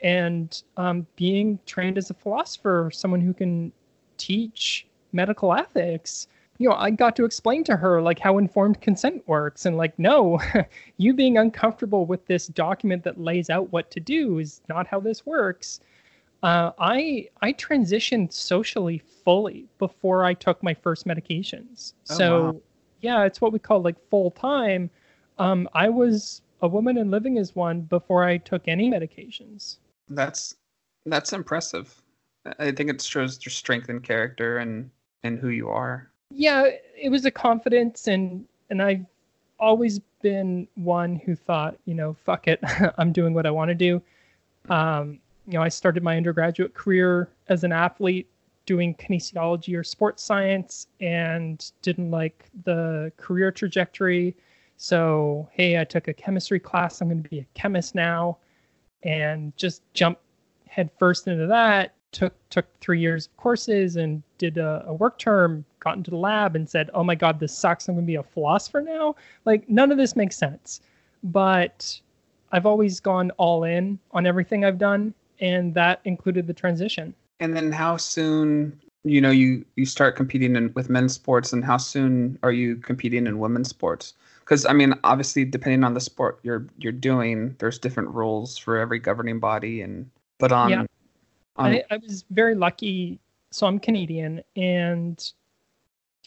And 0.00 0.62
um, 0.76 1.06
being 1.16 1.58
trained 1.66 1.98
as 1.98 2.10
a 2.10 2.14
philosopher, 2.14 2.90
someone 2.92 3.20
who 3.20 3.34
can 3.34 3.72
teach 4.16 4.86
medical 5.12 5.52
ethics, 5.52 6.28
you 6.58 6.68
know, 6.68 6.74
I 6.74 6.90
got 6.90 7.16
to 7.16 7.24
explain 7.24 7.64
to 7.64 7.76
her 7.76 8.00
like 8.00 8.18
how 8.18 8.38
informed 8.38 8.80
consent 8.80 9.26
works 9.26 9.66
and 9.66 9.76
like, 9.76 9.98
no, 9.98 10.40
you 10.96 11.14
being 11.14 11.38
uncomfortable 11.38 12.06
with 12.06 12.26
this 12.26 12.46
document 12.46 13.04
that 13.04 13.20
lays 13.20 13.50
out 13.50 13.72
what 13.72 13.90
to 13.92 14.00
do 14.00 14.38
is 14.38 14.60
not 14.68 14.86
how 14.86 15.00
this 15.00 15.26
works. 15.26 15.80
Uh, 16.42 16.72
I 16.78 17.28
I 17.42 17.52
transitioned 17.52 18.32
socially 18.32 19.02
fully 19.24 19.66
before 19.78 20.24
I 20.24 20.34
took 20.34 20.62
my 20.62 20.74
first 20.74 21.06
medications. 21.06 21.94
Oh, 22.10 22.14
so 22.14 22.44
wow. 22.44 22.60
yeah, 23.00 23.24
it's 23.24 23.40
what 23.40 23.52
we 23.52 23.58
call 23.58 23.82
like 23.82 23.96
full 24.08 24.30
time. 24.30 24.90
Um, 25.38 25.68
I 25.74 25.88
was 25.88 26.42
a 26.62 26.68
woman 26.68 26.98
and 26.98 27.10
living 27.10 27.38
as 27.38 27.54
one 27.54 27.82
before 27.82 28.24
I 28.24 28.38
took 28.38 28.68
any 28.68 28.90
medications. 28.90 29.78
That's 30.08 30.54
that's 31.06 31.32
impressive. 31.32 32.02
I 32.58 32.70
think 32.70 32.90
it 32.90 33.02
shows 33.02 33.44
your 33.44 33.50
strength 33.50 33.88
and 33.88 34.02
character 34.02 34.58
and 34.58 34.90
and 35.22 35.38
who 35.38 35.48
you 35.48 35.68
are 35.68 36.10
yeah, 36.30 36.68
it 36.96 37.10
was 37.10 37.24
a 37.24 37.30
confidence 37.30 38.06
and 38.06 38.44
and 38.70 38.82
I've 38.82 39.04
always 39.58 40.00
been 40.20 40.68
one 40.74 41.16
who 41.16 41.34
thought, 41.34 41.76
you 41.84 41.94
know, 41.94 42.14
fuck 42.24 42.48
it, 42.48 42.60
I'm 42.98 43.12
doing 43.12 43.34
what 43.34 43.46
I 43.46 43.50
want 43.50 43.70
to 43.70 43.74
do. 43.74 44.02
Um, 44.68 45.20
you 45.48 45.54
know, 45.54 45.62
I 45.62 45.68
started 45.68 46.02
my 46.02 46.16
undergraduate 46.16 46.74
career 46.74 47.30
as 47.48 47.64
an 47.64 47.72
athlete 47.72 48.28
doing 48.66 48.94
kinesiology 48.96 49.74
or 49.74 49.82
sports 49.82 50.22
science 50.22 50.88
and 51.00 51.72
didn't 51.80 52.10
like 52.10 52.50
the 52.64 53.10
career 53.16 53.50
trajectory. 53.50 54.36
So, 54.76 55.48
hey, 55.52 55.80
I 55.80 55.84
took 55.84 56.06
a 56.06 56.12
chemistry 56.12 56.60
class. 56.60 57.00
I'm 57.00 57.08
going 57.08 57.22
to 57.22 57.28
be 57.30 57.38
a 57.38 57.46
chemist 57.54 57.94
now, 57.94 58.36
and 59.04 59.56
just 59.56 59.82
jump 59.94 60.18
headfirst 60.66 61.26
into 61.28 61.46
that. 61.46 61.94
Took 62.12 62.34
took 62.50 62.66
three 62.80 63.00
years 63.00 63.26
of 63.26 63.36
courses 63.38 63.96
and 63.96 64.22
did 64.36 64.58
a, 64.58 64.84
a 64.86 64.92
work 64.92 65.18
term. 65.18 65.64
Got 65.80 65.96
into 65.96 66.10
the 66.10 66.18
lab 66.18 66.56
and 66.56 66.68
said, 66.68 66.90
"Oh 66.92 67.02
my 67.02 67.14
God, 67.14 67.40
this 67.40 67.56
sucks. 67.56 67.88
I'm 67.88 67.94
going 67.94 68.04
to 68.04 68.06
be 68.06 68.16
a 68.16 68.22
philosopher 68.22 68.82
now." 68.82 69.16
Like 69.46 69.66
none 69.68 69.90
of 69.90 69.96
this 69.96 70.14
makes 70.14 70.36
sense. 70.36 70.82
But 71.22 72.00
I've 72.52 72.66
always 72.66 73.00
gone 73.00 73.30
all 73.38 73.64
in 73.64 73.98
on 74.12 74.26
everything 74.26 74.64
I've 74.64 74.78
done, 74.78 75.14
and 75.40 75.74
that 75.74 76.00
included 76.04 76.46
the 76.46 76.54
transition. 76.54 77.14
And 77.40 77.56
then 77.56 77.72
how 77.72 77.96
soon 77.96 78.80
you 79.04 79.20
know 79.20 79.30
you 79.30 79.64
you 79.76 79.86
start 79.86 80.16
competing 80.16 80.56
in, 80.56 80.72
with 80.74 80.90
men's 80.90 81.14
sports 81.14 81.52
and 81.52 81.64
how 81.64 81.76
soon 81.76 82.38
are 82.42 82.52
you 82.52 82.76
competing 82.76 83.26
in 83.26 83.38
women's 83.38 83.68
sports 83.68 84.14
because 84.40 84.66
i 84.66 84.72
mean 84.72 84.94
obviously 85.04 85.44
depending 85.44 85.84
on 85.84 85.94
the 85.94 86.00
sport 86.00 86.38
you're 86.42 86.66
you're 86.78 86.92
doing 86.92 87.54
there's 87.58 87.78
different 87.78 88.08
rules 88.10 88.58
for 88.58 88.76
every 88.76 88.98
governing 88.98 89.38
body 89.38 89.80
and 89.82 90.10
but 90.38 90.52
on, 90.52 90.70
yeah. 90.70 90.84
on 91.56 91.72
I, 91.72 91.84
I 91.90 91.96
was 91.98 92.24
very 92.30 92.54
lucky 92.54 93.20
so 93.50 93.66
i'm 93.66 93.78
canadian 93.78 94.42
and 94.56 95.32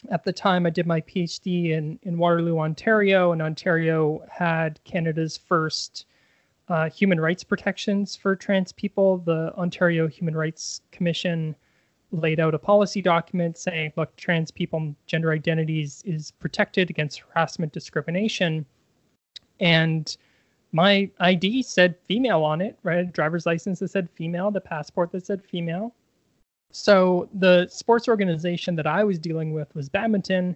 at 0.10 0.24
the 0.24 0.34
time 0.34 0.66
i 0.66 0.70
did 0.70 0.88
my 0.88 1.02
phd 1.02 1.72
in 1.72 2.00
in 2.04 2.18
waterloo 2.18 2.58
ontario 2.58 3.34
and 3.34 3.42
ontario 3.42 4.24
had 4.30 4.80
canada's 4.86 5.36
first 5.36 6.06
uh, 6.72 6.90
human 6.90 7.20
rights 7.20 7.44
protections 7.44 8.16
for 8.16 8.36
trans 8.36 8.72
people 8.72 9.18
the 9.20 9.54
ontario 9.58 10.08
human 10.08 10.36
rights 10.36 10.82
commission 10.92 11.56
laid 12.12 12.40
out 12.40 12.54
a 12.54 12.60
policy 12.60 13.02
document 13.02 13.58
saying, 13.58 13.92
look, 13.96 14.16
trans 14.16 14.52
people, 14.52 14.94
gender 15.08 15.32
identities 15.32 16.04
is 16.06 16.32
protected 16.32 16.90
against 16.90 17.20
harassment, 17.20 17.72
discrimination. 17.72 18.66
And 19.60 20.16
my 20.72 21.10
ID 21.20 21.64
said 21.64 21.96
female 22.06 22.44
on 22.44 22.62
it, 22.62 22.78
right? 22.84 23.12
Driver's 23.12 23.46
license 23.46 23.80
that 23.80 23.92
said 23.92 24.10
female, 24.10 24.52
the 24.52 24.62
passport 24.62 25.12
that 25.12 25.26
said 25.26 25.44
female. 25.44 25.94
So 26.72 27.30
the 27.34 27.68
sports 27.70 28.08
organization 28.08 28.76
that 28.76 28.88
I 28.88 29.04
was 29.04 29.20
dealing 29.20 29.54
with 29.54 29.74
was 29.76 29.90
badminton 29.90 30.56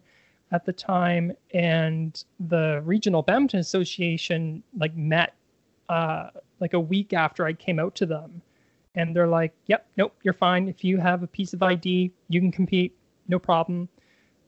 at 0.52 0.64
the 0.64 0.72
time, 0.74 1.34
and 1.54 2.24
the 2.40 2.82
regional 2.86 3.22
badminton 3.22 3.60
association 3.60 4.64
like 4.78 4.96
met 4.96 5.36
uh, 5.90 6.30
like 6.60 6.74
a 6.74 6.80
week 6.80 7.14
after 7.14 7.46
I 7.46 7.54
came 7.54 7.80
out 7.80 7.96
to 7.96 8.06
them 8.06 8.42
and 8.96 9.16
they're 9.16 9.28
like, 9.28 9.54
"Yep, 9.68 9.88
nope, 9.98 10.16
you're 10.24 10.34
fine. 10.34 10.68
If 10.68 10.84
you 10.84 10.98
have 10.98 11.24
a 11.24 11.28
piece 11.28 11.54
of 11.54 11.62
ID, 11.62 12.12
you 12.30 12.40
can 12.40 12.52
compete, 12.52 12.96
no 13.28 13.40
problem." 13.40 13.90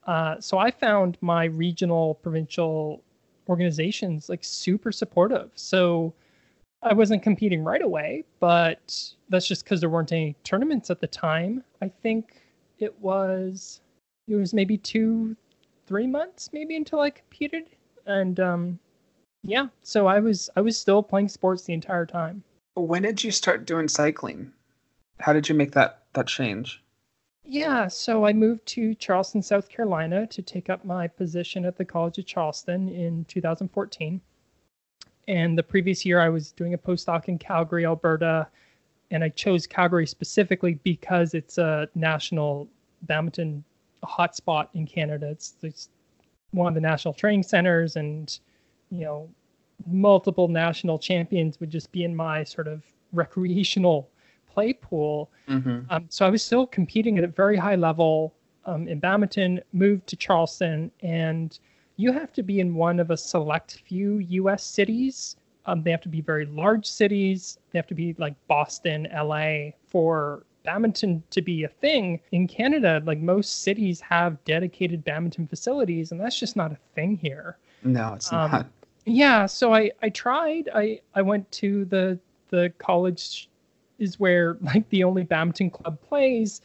Uh, 0.06 0.39
so 0.39 0.58
I 0.58 0.71
found 0.71 1.17
my 1.21 1.45
regional, 1.45 2.15
provincial 2.15 3.04
organizations 3.50 4.30
like 4.30 4.43
super 4.43 4.91
supportive. 4.91 5.52
So 5.56 6.13
I 6.82 6.93
wasn't 6.93 7.23
competing 7.23 7.63
right 7.63 7.82
away, 7.82 8.23
but 8.39 9.13
that's 9.30 9.47
just 9.47 9.63
because 9.63 9.80
there 9.82 9.89
weren't 9.89 10.12
any 10.12 10.36
tournaments 10.43 10.89
at 10.89 11.02
the 11.02 11.08
time. 11.08 11.63
I 11.82 11.89
think 11.89 12.41
it 12.80 12.97
was 13.00 13.82
it 14.28 14.36
was 14.36 14.54
maybe 14.54 14.78
two, 14.78 15.36
three 15.86 16.08
months 16.08 16.50
maybe 16.54 16.76
until 16.76 17.00
I 17.00 17.10
competed, 17.10 17.69
and 18.06 18.39
um, 18.39 18.80
yeah, 19.47 19.67
so 19.81 20.07
I 20.07 20.19
was 20.19 20.49
I 20.57 20.62
was 20.62 20.77
still 20.77 21.01
playing 21.01 21.29
sports 21.29 21.63
the 21.63 21.73
entire 21.73 22.05
time. 22.05 22.43
When 22.75 23.03
did 23.03 23.23
you 23.23 23.31
start 23.31 23.65
doing 23.65 23.88
cycling? 23.88 24.51
How 25.19 25.31
did 25.31 25.47
you 25.47 25.55
make 25.55 25.71
that 25.71 26.03
that 26.13 26.27
change? 26.27 26.83
Yeah, 27.45 27.88
so 27.88 28.25
I 28.25 28.33
moved 28.33 28.65
to 28.67 28.93
Charleston, 28.95 29.41
South 29.41 29.69
Carolina 29.69 30.27
to 30.27 30.41
take 30.41 30.69
up 30.69 30.83
my 30.83 31.07
position 31.07 31.63
at 31.63 31.77
the 31.77 31.86
College 31.86 32.17
of 32.17 32.25
Charleston 32.25 32.89
in 32.89 33.23
2014. 33.29 34.19
And 35.29 35.57
the 35.57 35.63
previous 35.63 36.05
year 36.05 36.19
I 36.19 36.27
was 36.27 36.51
doing 36.51 36.73
a 36.73 36.77
postdoc 36.77 37.29
in 37.29 37.38
Calgary, 37.38 37.86
Alberta, 37.86 38.49
and 39.12 39.23
I 39.23 39.29
chose 39.29 39.65
Calgary 39.65 40.05
specifically 40.05 40.73
because 40.83 41.33
it's 41.33 41.57
a 41.57 41.88
national 41.95 42.67
badminton 43.03 43.63
hotspot 44.03 44.67
in 44.73 44.86
Canada. 44.86 45.29
It's, 45.29 45.55
it's 45.62 45.88
one 46.51 46.67
of 46.67 46.75
the 46.75 46.81
national 46.81 47.13
training 47.13 47.43
centers 47.43 47.95
and 47.95 48.38
you 48.89 49.01
know 49.01 49.29
multiple 49.85 50.47
national 50.47 50.99
champions 50.99 51.59
would 51.59 51.69
just 51.69 51.91
be 51.91 52.03
in 52.03 52.15
my 52.15 52.43
sort 52.43 52.67
of 52.67 52.83
recreational 53.13 54.09
play 54.49 54.73
pool. 54.73 55.29
Mm-hmm. 55.47 55.81
Um, 55.89 56.05
so 56.09 56.25
I 56.25 56.29
was 56.29 56.43
still 56.43 56.65
competing 56.65 57.17
at 57.17 57.23
a 57.23 57.27
very 57.27 57.57
high 57.57 57.75
level 57.75 58.33
um, 58.65 58.87
in 58.87 58.99
badminton, 58.99 59.61
moved 59.73 60.07
to 60.07 60.15
Charleston, 60.15 60.91
and 61.01 61.57
you 61.95 62.11
have 62.11 62.33
to 62.33 62.43
be 62.43 62.59
in 62.59 62.75
one 62.75 62.99
of 62.99 63.11
a 63.11 63.17
select 63.17 63.81
few 63.87 64.17
US 64.19 64.63
cities. 64.63 65.35
Um, 65.65 65.83
they 65.83 65.91
have 65.91 66.01
to 66.01 66.09
be 66.09 66.21
very 66.21 66.45
large 66.45 66.85
cities. 66.85 67.59
They 67.71 67.79
have 67.79 67.87
to 67.87 67.95
be 67.95 68.15
like 68.17 68.35
Boston, 68.47 69.07
LA 69.13 69.71
for 69.87 70.43
badminton 70.63 71.23
to 71.29 71.41
be 71.41 71.63
a 71.63 71.67
thing. 71.67 72.19
In 72.31 72.47
Canada, 72.47 73.01
like 73.05 73.19
most 73.19 73.63
cities 73.63 74.01
have 74.01 74.43
dedicated 74.43 75.03
badminton 75.03 75.47
facilities, 75.47 76.11
and 76.11 76.19
that's 76.19 76.39
just 76.39 76.55
not 76.55 76.71
a 76.71 76.77
thing 76.95 77.17
here. 77.17 77.57
No, 77.83 78.13
it's 78.13 78.31
um, 78.33 78.51
not 78.51 78.65
yeah 79.08 79.46
so 79.46 79.74
i 79.74 79.89
i 80.02 80.10
tried. 80.10 80.70
I 80.76 81.00
i 81.15 81.22
went 81.22 81.50
to 81.54 81.86
the 81.86 82.20
the 82.50 82.72
college 82.78 83.50
is 84.00 84.20
where 84.20 84.58
like 84.62 84.88
the 84.89 85.04
only 85.04 85.24
badminton 85.24 85.70
club 85.72 86.00
plays 86.02 86.62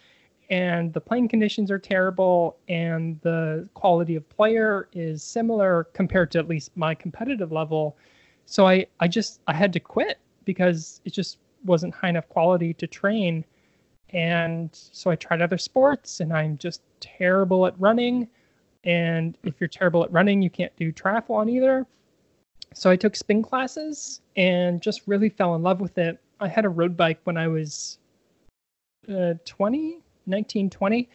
and 0.51 0.93
the 0.93 1.01
playing 1.01 1.29
conditions 1.29 1.71
are 1.71 1.79
terrible 1.79 2.57
and 2.69 3.19
the 3.23 3.69
quality 3.75 4.17
of 4.17 4.29
player 4.29 4.89
is 4.93 5.23
similar 5.23 5.85
compared 5.95 6.31
to 6.33 6.39
at 6.39 6.49
least 6.49 6.77
my 6.77 6.95
competitive 6.95 7.53
level. 7.53 7.97
So 8.47 8.67
i 8.67 8.87
i 9.01 9.07
just 9.09 9.41
i 9.47 9.53
had 9.55 9.73
to 9.75 9.81
quit 9.81 10.19
because 10.45 11.01
it 11.05 11.13
just 11.13 11.39
wasn't 11.65 11.95
high 11.95 12.09
enough 12.09 12.29
quality 12.29 12.75
to 12.75 12.87
train. 12.89 13.45
And 14.11 14.69
so 14.73 15.11
i 15.11 15.17
tried 15.17 15.43
other 15.43 15.59
sports 15.59 16.21
and 16.21 16.33
i'm 16.33 16.59
just 16.59 16.83
terrible 17.01 17.67
at 17.67 17.79
running. 17.79 18.29
And 18.85 19.39
if 19.45 19.55
you're 19.61 19.69
terrible 19.69 20.03
at 20.03 20.11
running 20.13 20.43
you 20.43 20.51
can't 20.51 20.75
do 20.77 20.93
triathlon 20.93 21.49
either 21.49 21.87
so 22.75 22.91
I 22.91 22.97
took 22.97 23.17
spin 23.17 23.43
classes 23.43 24.21
and 24.37 24.81
just 24.81 25.03
really 25.07 25.29
fell 25.29 25.55
in 25.55 25.63
love 25.63 25.81
with 25.81 25.99
it. 25.99 26.19
I 26.41 26.49
had 26.49 26.65
a 26.65 26.69
road 26.69 26.97
bike 26.97 27.21
when 27.25 27.37
I 27.37 27.49
was 27.49 27.99
uh, 29.13 29.35
20, 29.45 29.99
19, 30.27 30.71
20, 30.71 31.09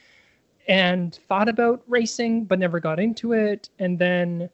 and 0.67 1.15
thought 1.27 1.49
about 1.49 1.83
racing, 1.87 2.45
but 2.45 2.59
never 2.59 2.79
got 2.79 2.99
into 2.99 3.33
it. 3.33 3.69
And 3.79 3.97
then 3.97 4.49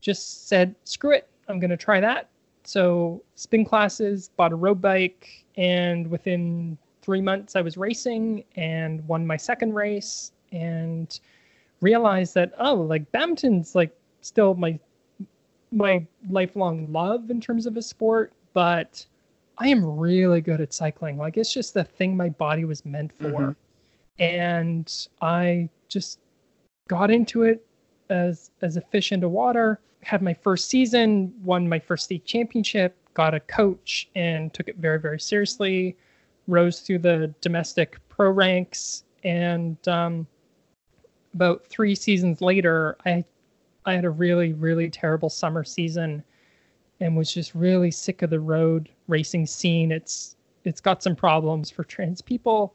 just 0.00 0.48
said, 0.48 0.74
screw 0.84 1.12
it, 1.12 1.28
I'm 1.48 1.58
going 1.58 1.70
to 1.70 1.76
try 1.76 2.00
that. 2.00 2.28
So, 2.64 3.22
spin 3.36 3.64
classes, 3.64 4.30
bought 4.36 4.52
a 4.52 4.56
road 4.56 4.80
bike, 4.80 5.44
and 5.56 6.08
within 6.08 6.76
three 7.00 7.20
months, 7.20 7.54
I 7.54 7.60
was 7.60 7.76
racing 7.76 8.44
and 8.56 9.06
won 9.06 9.26
my 9.26 9.36
second 9.36 9.74
race 9.74 10.32
and 10.50 11.18
realized 11.80 12.34
that, 12.34 12.52
oh, 12.58 12.74
like 12.74 13.10
badminton's 13.12 13.74
like 13.74 13.96
still 14.20 14.54
my 14.54 14.78
my 15.72 16.06
lifelong 16.28 16.90
love 16.92 17.30
in 17.30 17.40
terms 17.40 17.66
of 17.66 17.76
a 17.76 17.82
sport, 17.82 18.32
but 18.52 19.04
I 19.58 19.68
am 19.68 19.98
really 19.98 20.40
good 20.40 20.60
at 20.60 20.72
cycling. 20.72 21.16
Like 21.16 21.36
it's 21.36 21.52
just 21.52 21.74
the 21.74 21.84
thing 21.84 22.16
my 22.16 22.28
body 22.28 22.64
was 22.64 22.84
meant 22.84 23.12
for. 23.12 23.26
Mm-hmm. 23.30 24.22
And 24.22 25.08
I 25.20 25.68
just 25.88 26.20
got 26.88 27.10
into 27.10 27.42
it 27.42 27.66
as 28.08 28.50
as 28.62 28.76
a 28.76 28.80
fish 28.80 29.12
into 29.12 29.28
water. 29.28 29.80
Had 30.02 30.22
my 30.22 30.34
first 30.34 30.68
season, 30.68 31.34
won 31.42 31.68
my 31.68 31.78
first 31.78 32.04
state 32.04 32.24
championship, 32.24 32.96
got 33.14 33.34
a 33.34 33.40
coach 33.40 34.08
and 34.14 34.54
took 34.54 34.68
it 34.68 34.76
very, 34.76 35.00
very 35.00 35.18
seriously. 35.20 35.96
Rose 36.46 36.80
through 36.80 37.00
the 37.00 37.34
domestic 37.40 37.98
pro 38.08 38.30
ranks 38.30 39.02
and 39.24 39.76
um, 39.88 40.26
about 41.34 41.66
three 41.66 41.94
seasons 41.94 42.40
later, 42.40 42.96
I 43.04 43.24
I 43.86 43.94
had 43.94 44.04
a 44.04 44.10
really, 44.10 44.52
really 44.52 44.90
terrible 44.90 45.30
summer 45.30 45.64
season 45.64 46.22
and 47.00 47.16
was 47.16 47.32
just 47.32 47.54
really 47.54 47.90
sick 47.90 48.22
of 48.22 48.30
the 48.30 48.40
road 48.40 48.88
racing 49.08 49.46
scene. 49.46 49.92
It's 49.92 50.36
it's 50.64 50.80
got 50.80 51.02
some 51.02 51.14
problems 51.14 51.70
for 51.70 51.84
trans 51.84 52.20
people 52.20 52.74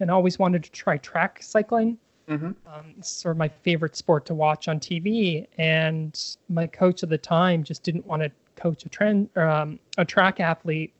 and 0.00 0.10
always 0.10 0.38
wanted 0.38 0.64
to 0.64 0.72
try 0.72 0.96
track 0.98 1.42
cycling. 1.42 1.96
Mm-hmm. 2.28 2.46
Um, 2.66 2.94
it's 2.98 3.08
sort 3.08 3.34
of 3.34 3.38
my 3.38 3.48
favorite 3.48 3.96
sport 3.96 4.26
to 4.26 4.34
watch 4.34 4.66
on 4.66 4.80
TV. 4.80 5.46
And 5.58 6.18
my 6.48 6.66
coach 6.66 7.02
at 7.02 7.08
the 7.08 7.18
time 7.18 7.62
just 7.62 7.82
didn't 7.84 8.06
want 8.06 8.22
to 8.22 8.32
coach 8.56 8.84
a 8.84 8.88
trend 8.88 9.28
um, 9.36 9.78
a 9.96 10.04
track 10.04 10.40
athlete, 10.40 10.92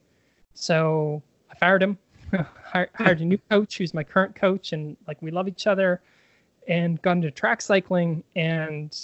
so 0.54 1.22
I 1.50 1.54
fired 1.56 1.82
him. 1.82 1.98
hired 2.64 3.20
a 3.20 3.24
new 3.24 3.38
coach 3.50 3.78
who's 3.78 3.92
my 3.92 4.04
current 4.04 4.34
coach, 4.36 4.72
and 4.72 4.96
like 5.08 5.20
we 5.20 5.30
love 5.30 5.48
each 5.48 5.66
other, 5.66 6.00
and 6.68 7.02
got 7.02 7.12
into 7.12 7.30
track 7.30 7.60
cycling. 7.60 8.22
And 8.36 8.96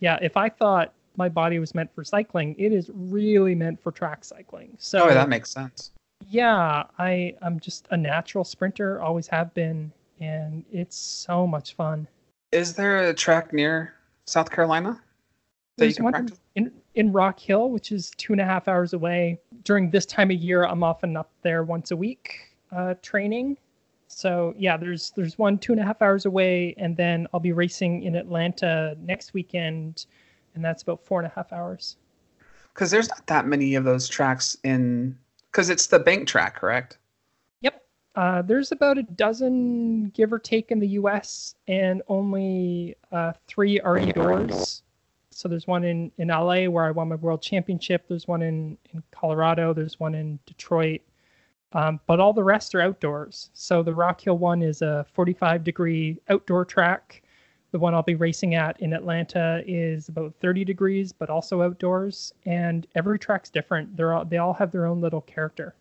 yeah, 0.00 0.18
if 0.20 0.36
I 0.36 0.48
thought 0.48 0.94
my 1.16 1.28
body 1.28 1.58
was 1.58 1.74
meant 1.74 1.92
for 1.94 2.04
cycling, 2.04 2.54
it 2.58 2.72
is 2.72 2.90
really 2.94 3.54
meant 3.54 3.82
for 3.82 3.92
track 3.92 4.24
cycling. 4.24 4.76
So 4.78 5.04
oh, 5.04 5.14
that 5.14 5.28
makes 5.28 5.50
sense. 5.50 5.92
Yeah, 6.26 6.84
I 6.98 7.34
I'm 7.42 7.60
just 7.60 7.86
a 7.90 7.96
natural 7.96 8.44
sprinter, 8.44 9.00
always 9.00 9.26
have 9.28 9.52
been, 9.54 9.92
and 10.20 10.64
it's 10.72 10.96
so 10.96 11.46
much 11.46 11.74
fun. 11.74 12.06
Is 12.52 12.74
there 12.74 13.08
a 13.08 13.14
track 13.14 13.52
near 13.52 13.94
South 14.26 14.50
Carolina? 14.50 15.00
There's 15.76 16.00
one 16.00 16.14
in, 16.14 16.30
in, 16.56 16.72
in 16.94 17.12
Rock 17.12 17.38
Hill, 17.38 17.70
which 17.70 17.92
is 17.92 18.10
two 18.16 18.32
and 18.32 18.40
a 18.40 18.44
half 18.44 18.66
hours 18.66 18.92
away. 18.94 19.38
During 19.62 19.90
this 19.90 20.06
time 20.06 20.30
of 20.30 20.36
year, 20.36 20.64
I'm 20.64 20.82
often 20.82 21.16
up 21.16 21.30
there 21.42 21.62
once 21.62 21.92
a 21.92 21.96
week 21.96 22.56
uh, 22.72 22.94
training. 23.00 23.56
So 24.08 24.54
yeah, 24.58 24.76
there's 24.76 25.10
there's 25.10 25.38
one 25.38 25.58
two 25.58 25.72
and 25.72 25.80
a 25.80 25.84
half 25.84 26.02
hours 26.02 26.26
away, 26.26 26.74
and 26.78 26.96
then 26.96 27.28
I'll 27.32 27.40
be 27.40 27.52
racing 27.52 28.02
in 28.02 28.16
Atlanta 28.16 28.96
next 29.00 29.34
weekend, 29.34 30.06
and 30.54 30.64
that's 30.64 30.82
about 30.82 31.04
four 31.04 31.20
and 31.20 31.26
a 31.26 31.32
half 31.34 31.52
hours. 31.52 31.96
Because 32.72 32.90
there's 32.90 33.08
not 33.08 33.26
that 33.26 33.46
many 33.46 33.74
of 33.74 33.84
those 33.84 34.08
tracks 34.08 34.56
in, 34.64 35.16
because 35.50 35.68
it's 35.68 35.88
the 35.88 35.98
bank 35.98 36.26
track, 36.26 36.56
correct? 36.56 36.98
Yep. 37.60 37.82
Uh, 38.14 38.42
there's 38.42 38.72
about 38.72 38.98
a 38.98 39.02
dozen, 39.02 40.10
give 40.10 40.32
or 40.32 40.38
take, 40.38 40.70
in 40.70 40.78
the 40.78 40.88
U.S., 40.88 41.56
and 41.66 42.02
only 42.08 42.96
uh, 43.10 43.32
three 43.48 43.80
are 43.80 43.96
indoors. 43.96 44.82
So 45.30 45.48
there's 45.48 45.66
one 45.66 45.84
in, 45.84 46.12
in 46.18 46.28
LA 46.28 46.64
where 46.66 46.84
I 46.84 46.92
won 46.92 47.08
my 47.08 47.16
world 47.16 47.42
championship. 47.42 48.06
There's 48.08 48.28
one 48.28 48.42
in, 48.42 48.78
in 48.92 49.02
Colorado. 49.10 49.72
There's 49.72 49.98
one 50.00 50.14
in 50.14 50.38
Detroit. 50.46 51.00
Um, 51.72 52.00
but 52.06 52.18
all 52.18 52.32
the 52.32 52.44
rest 52.44 52.74
are 52.74 52.80
outdoors. 52.80 53.50
So 53.52 53.82
the 53.82 53.94
Rock 53.94 54.20
Hill 54.20 54.38
one 54.38 54.62
is 54.62 54.80
a 54.82 55.04
45 55.12 55.64
degree 55.64 56.18
outdoor 56.28 56.64
track. 56.64 57.22
The 57.70 57.78
one 57.78 57.94
I'll 57.94 58.02
be 58.02 58.14
racing 58.14 58.54
at 58.54 58.80
in 58.80 58.94
Atlanta 58.94 59.62
is 59.66 60.08
about 60.08 60.34
30 60.40 60.64
degrees, 60.64 61.12
but 61.12 61.28
also 61.28 61.62
outdoors. 61.62 62.32
And 62.46 62.86
every 62.94 63.18
track's 63.18 63.50
different. 63.50 63.94
They're 63.96 64.14
all, 64.14 64.24
they 64.24 64.38
all 64.38 64.54
have 64.54 64.70
their 64.70 64.86
own 64.86 65.02
little 65.02 65.20
character. 65.20 65.74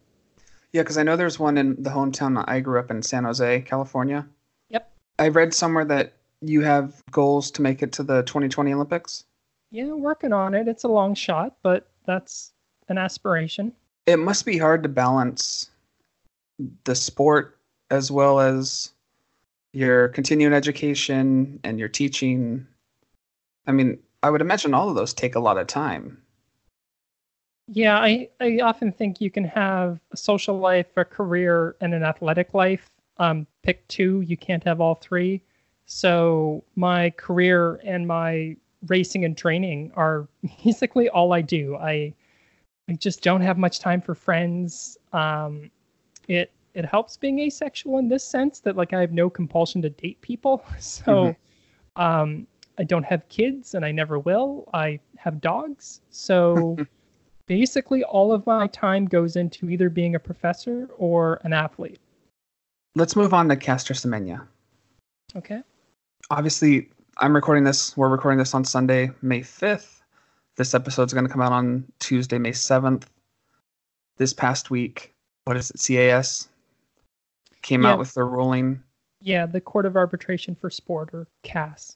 Yeah, 0.74 0.82
because 0.82 0.98
I 0.98 1.04
know 1.04 1.16
there's 1.16 1.40
one 1.40 1.58
in 1.58 1.82
the 1.82 1.90
hometown 1.90 2.44
I 2.46 2.60
grew 2.60 2.80
up 2.80 2.92
in, 2.92 3.02
San 3.02 3.24
Jose, 3.24 3.62
California. 3.62 4.28
Yep. 4.70 4.92
I 5.18 5.30
read 5.30 5.54
somewhere 5.54 5.86
that 5.86 6.14
you 6.42 6.62
have 6.62 7.02
goals 7.10 7.50
to 7.52 7.62
make 7.62 7.82
it 7.82 7.94
to 7.94 8.04
the 8.04 8.24
2020 8.24 8.74
Olympics. 8.74 9.24
Yeah, 9.72 9.94
working 9.94 10.34
on 10.34 10.54
it. 10.54 10.68
It's 10.68 10.84
a 10.84 10.90
long 10.90 11.16
shot, 11.16 11.56
but 11.64 11.90
that's 12.06 12.52
an 12.90 12.98
aspiration. 12.98 13.72
It 14.06 14.20
must 14.20 14.46
be 14.46 14.58
hard 14.58 14.84
to 14.84 14.90
balance 14.90 15.70
the 16.84 16.96
sport 16.96 17.58
as 17.90 18.12
well 18.12 18.40
as 18.40 18.92
your 19.74 20.10
continuing 20.10 20.54
education 20.54 21.60
and 21.64 21.80
your 21.80 21.88
teaching. 21.88 22.66
I 23.66 23.72
mean, 23.72 24.00
I 24.24 24.30
would 24.30 24.42
imagine 24.42 24.74
all 24.74 24.90
of 24.90 24.96
those 24.96 25.14
take 25.14 25.36
a 25.36 25.40
lot 25.40 25.58
of 25.58 25.68
time. 25.68 26.22
Yeah, 27.70 28.00
I, 28.00 28.30
I 28.40 28.60
often 28.62 28.92
think 28.92 29.20
you 29.20 29.30
can 29.30 29.44
have 29.44 30.00
a 30.12 30.18
social 30.18 30.58
life, 30.58 30.88
a 30.96 31.04
career, 31.04 31.76
and 31.82 31.94
an 31.94 32.04
athletic 32.04 32.54
life. 32.54 32.90
Um, 33.18 33.46
pick 33.64 33.88
two, 33.88 34.22
you 34.22 34.38
can't 34.38 34.64
have 34.64 34.80
all 34.80 34.96
three. 34.96 35.42
So 35.86 36.64
my 36.76 37.10
career 37.12 37.80
and 37.84 38.08
my 38.08 38.56
racing 38.88 39.26
and 39.26 39.38
training 39.38 39.92
are 39.96 40.28
basically 40.64 41.10
all 41.10 41.34
I 41.34 41.42
do. 41.42 41.76
I 41.76 42.14
I 42.90 42.94
just 42.94 43.22
don't 43.22 43.42
have 43.42 43.58
much 43.58 43.80
time 43.80 44.02
for 44.02 44.16
friends. 44.16 44.98
Um, 45.12 45.70
it 46.28 46.52
it 46.74 46.86
helps 46.86 47.18
being 47.18 47.40
asexual 47.40 47.98
in 47.98 48.08
this 48.08 48.24
sense 48.24 48.60
that 48.60 48.76
like 48.76 48.94
I 48.94 49.02
have 49.02 49.12
no 49.12 49.30
compulsion 49.30 49.82
to 49.82 49.90
date 49.90 50.22
people. 50.22 50.64
So 50.80 51.36
mm-hmm. 51.96 52.02
um, 52.02 52.48
I 52.78 52.84
don't 52.84 53.04
have 53.04 53.28
kids 53.30 53.74
and 53.74 53.84
I 53.84 53.92
never 53.92 54.20
will. 54.20 54.70
I 54.74 55.00
have 55.18 55.42
dogs. 55.42 56.02
So 56.12 56.78
basically 57.48 58.04
all 58.04 58.32
of 58.32 58.46
my 58.46 58.68
time 58.68 59.06
goes 59.06 59.36
into 59.36 59.70
either 59.70 59.90
being 59.90 60.14
a 60.14 60.20
professor 60.20 60.90
or 60.98 61.42
an 61.44 61.54
athlete. 61.54 62.00
Let's 62.96 63.16
move 63.16 63.34
on 63.34 63.50
to 63.50 63.56
Caster 63.56 63.94
Semenya. 63.94 64.48
Okay. 65.36 65.62
Obviously, 66.30 66.90
I'm 67.18 67.34
recording 67.34 67.64
this. 67.64 67.98
We're 67.98 68.10
recording 68.10 68.38
this 68.38 68.54
on 68.54 68.64
Sunday, 68.64 69.12
May 69.22 69.42
5th. 69.42 70.02
This 70.58 70.74
episode's 70.74 71.14
going 71.14 71.26
to 71.26 71.32
come 71.32 71.42
out 71.42 71.52
on 71.52 71.86
Tuesday, 72.00 72.38
May 72.38 72.52
7th. 72.52 73.04
This 74.18 74.34
past 74.34 74.70
week, 74.70 75.14
what 75.48 75.56
is 75.56 75.72
it? 75.72 75.80
CAS 75.80 76.50
came 77.62 77.84
yeah. 77.84 77.94
out 77.94 78.00
with 78.00 78.14
their 78.14 78.28
ruling. 78.28 78.84
Yeah, 79.22 79.46
the 79.46 79.62
Court 79.62 79.86
of 79.86 79.96
Arbitration 79.96 80.56
for 80.56 80.70
Sport, 80.70 81.10
or 81.14 81.28
CAS. 81.44 81.96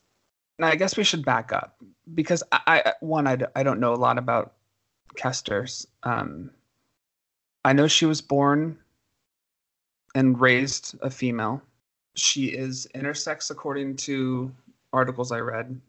Now, 0.58 0.68
I 0.68 0.76
guess 0.76 0.96
we 0.96 1.04
should 1.04 1.26
back 1.26 1.52
up 1.52 1.76
because 2.14 2.44
I, 2.52 2.62
I 2.68 2.94
one, 3.02 3.28
I, 3.28 3.38
I 3.56 3.64
don't 3.64 3.80
know 3.80 3.94
a 3.94 3.96
lot 3.96 4.18
about 4.18 4.54
Caster's. 5.18 5.86
Um, 6.04 6.52
I 7.66 7.74
know 7.74 7.88
she 7.88 8.06
was 8.06 8.22
born 8.22 8.78
and 10.16 10.40
raised 10.40 10.96
a 11.02 11.10
female. 11.10 11.62
She 12.16 12.46
is 12.48 12.88
intersex 12.96 13.52
according 13.52 13.98
to 13.98 14.52
articles 14.94 15.32
I 15.32 15.40
read. 15.40 15.80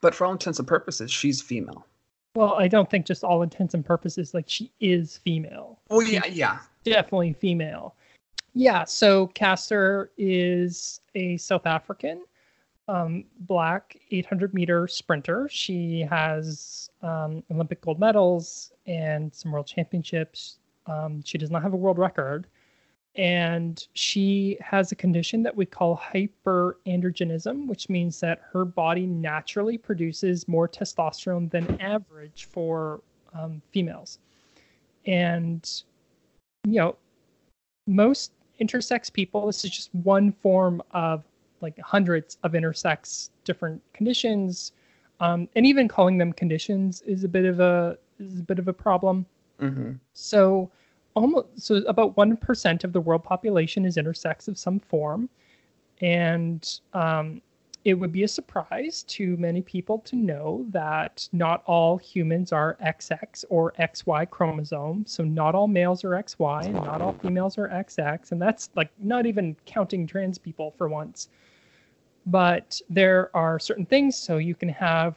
But 0.00 0.14
for 0.14 0.26
all 0.26 0.32
intents 0.32 0.58
and 0.58 0.68
purposes, 0.68 1.10
she's 1.10 1.42
female. 1.42 1.86
Well, 2.34 2.54
I 2.54 2.68
don't 2.68 2.90
think 2.90 3.06
just 3.06 3.22
all 3.22 3.42
intents 3.42 3.74
and 3.74 3.84
purposes, 3.84 4.34
like 4.34 4.48
she 4.48 4.72
is 4.80 5.18
female. 5.18 5.78
Well, 5.88 6.02
yeah, 6.02 6.26
yeah. 6.26 6.58
Definitely 6.84 7.34
female. 7.34 7.94
Yeah, 8.54 8.84
so 8.84 9.28
Caster 9.28 10.10
is 10.16 11.00
a 11.14 11.36
South 11.36 11.66
African 11.66 12.22
um, 12.88 13.24
black 13.40 13.96
800 14.10 14.54
meter 14.54 14.86
sprinter. 14.86 15.48
She 15.50 16.00
has 16.10 16.90
um, 17.02 17.42
Olympic 17.50 17.80
gold 17.80 17.98
medals 17.98 18.72
and 18.86 19.34
some 19.34 19.52
world 19.52 19.66
championships. 19.66 20.58
Um, 20.86 21.22
she 21.24 21.38
does 21.38 21.50
not 21.50 21.62
have 21.62 21.72
a 21.72 21.76
world 21.76 21.98
record. 21.98 22.46
And 23.16 23.86
she 23.92 24.58
has 24.60 24.90
a 24.90 24.96
condition 24.96 25.42
that 25.44 25.56
we 25.56 25.66
call 25.66 25.96
hyperandrogenism, 25.96 27.68
which 27.68 27.88
means 27.88 28.18
that 28.20 28.40
her 28.52 28.64
body 28.64 29.06
naturally 29.06 29.78
produces 29.78 30.48
more 30.48 30.68
testosterone 30.68 31.48
than 31.50 31.80
average 31.80 32.48
for 32.50 33.00
um, 33.32 33.62
females. 33.70 34.18
And, 35.06 35.68
you 36.66 36.80
know, 36.80 36.96
most 37.86 38.32
intersex 38.60 39.12
people, 39.12 39.46
this 39.46 39.64
is 39.64 39.70
just 39.70 39.94
one 39.94 40.32
form 40.32 40.82
of 40.90 41.22
like 41.60 41.78
hundreds 41.78 42.36
of 42.42 42.52
intersex 42.52 43.30
different 43.44 43.80
conditions. 43.92 44.72
Um, 45.20 45.48
and 45.54 45.64
even 45.66 45.86
calling 45.86 46.18
them 46.18 46.32
conditions 46.32 47.02
is 47.02 47.22
a 47.22 47.28
bit 47.28 47.44
of 47.44 47.60
a 47.60 47.96
is 48.18 48.40
a 48.40 48.42
bit 48.42 48.58
of 48.58 48.68
a 48.68 48.72
problem. 48.72 49.26
Mm-hmm. 49.60 49.92
So 50.14 50.70
almost 51.14 51.60
so 51.60 51.76
about 51.86 52.16
one 52.16 52.36
percent 52.36 52.84
of 52.84 52.92
the 52.92 53.00
world 53.00 53.24
population 53.24 53.84
is 53.84 53.96
intersex 53.96 54.48
of 54.48 54.58
some 54.58 54.80
form, 54.80 55.28
and 56.00 56.80
um, 56.92 57.40
it 57.84 57.94
would 57.94 58.12
be 58.12 58.22
a 58.22 58.28
surprise 58.28 59.02
to 59.02 59.36
many 59.36 59.60
people 59.60 59.98
to 59.98 60.16
know 60.16 60.64
that 60.70 61.28
not 61.32 61.62
all 61.66 61.98
humans 61.98 62.50
are 62.50 62.78
XX 62.82 63.44
or 63.50 63.72
XY 63.78 64.30
chromosomes. 64.30 65.12
So 65.12 65.22
not 65.22 65.54
all 65.54 65.68
males 65.68 66.02
are 66.02 66.10
XY 66.10 66.64
and 66.64 66.74
not 66.74 67.02
all 67.02 67.12
females 67.12 67.58
are 67.58 67.68
XX, 67.68 68.32
and 68.32 68.40
that's 68.40 68.70
like 68.74 68.90
not 68.98 69.26
even 69.26 69.54
counting 69.66 70.06
trans 70.06 70.38
people 70.38 70.74
for 70.78 70.88
once. 70.88 71.28
But 72.26 72.80
there 72.88 73.30
are 73.36 73.58
certain 73.58 73.84
things. 73.84 74.16
So 74.16 74.38
you 74.38 74.54
can 74.54 74.70
have 74.70 75.16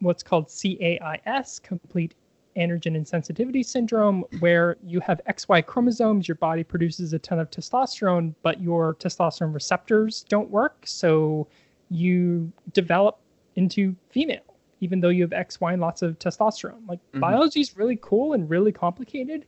what's 0.00 0.24
called 0.24 0.48
CAIS, 0.48 1.60
complete 1.60 2.14
androgen 2.58 2.96
insensitivity 2.96 3.64
syndrome, 3.64 4.24
where 4.40 4.76
you 4.84 5.00
have 5.00 5.20
XY 5.28 5.64
chromosomes, 5.66 6.26
your 6.28 6.34
body 6.34 6.64
produces 6.64 7.12
a 7.12 7.18
ton 7.18 7.38
of 7.38 7.50
testosterone, 7.50 8.34
but 8.42 8.60
your 8.60 8.94
testosterone 8.96 9.54
receptors 9.54 10.24
don't 10.28 10.50
work. 10.50 10.82
So 10.84 11.46
you 11.90 12.52
develop 12.72 13.18
into 13.56 13.94
female, 14.10 14.54
even 14.80 15.00
though 15.00 15.08
you 15.08 15.22
have 15.22 15.30
XY 15.30 15.72
and 15.72 15.80
lots 15.80 16.02
of 16.02 16.18
testosterone. 16.18 16.86
Like 16.86 16.98
mm-hmm. 16.98 17.20
biology 17.20 17.60
is 17.60 17.76
really 17.76 17.98
cool 18.02 18.34
and 18.34 18.48
really 18.50 18.72
complicated. 18.72 19.46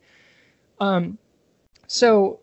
Um, 0.80 1.18
so 1.86 2.40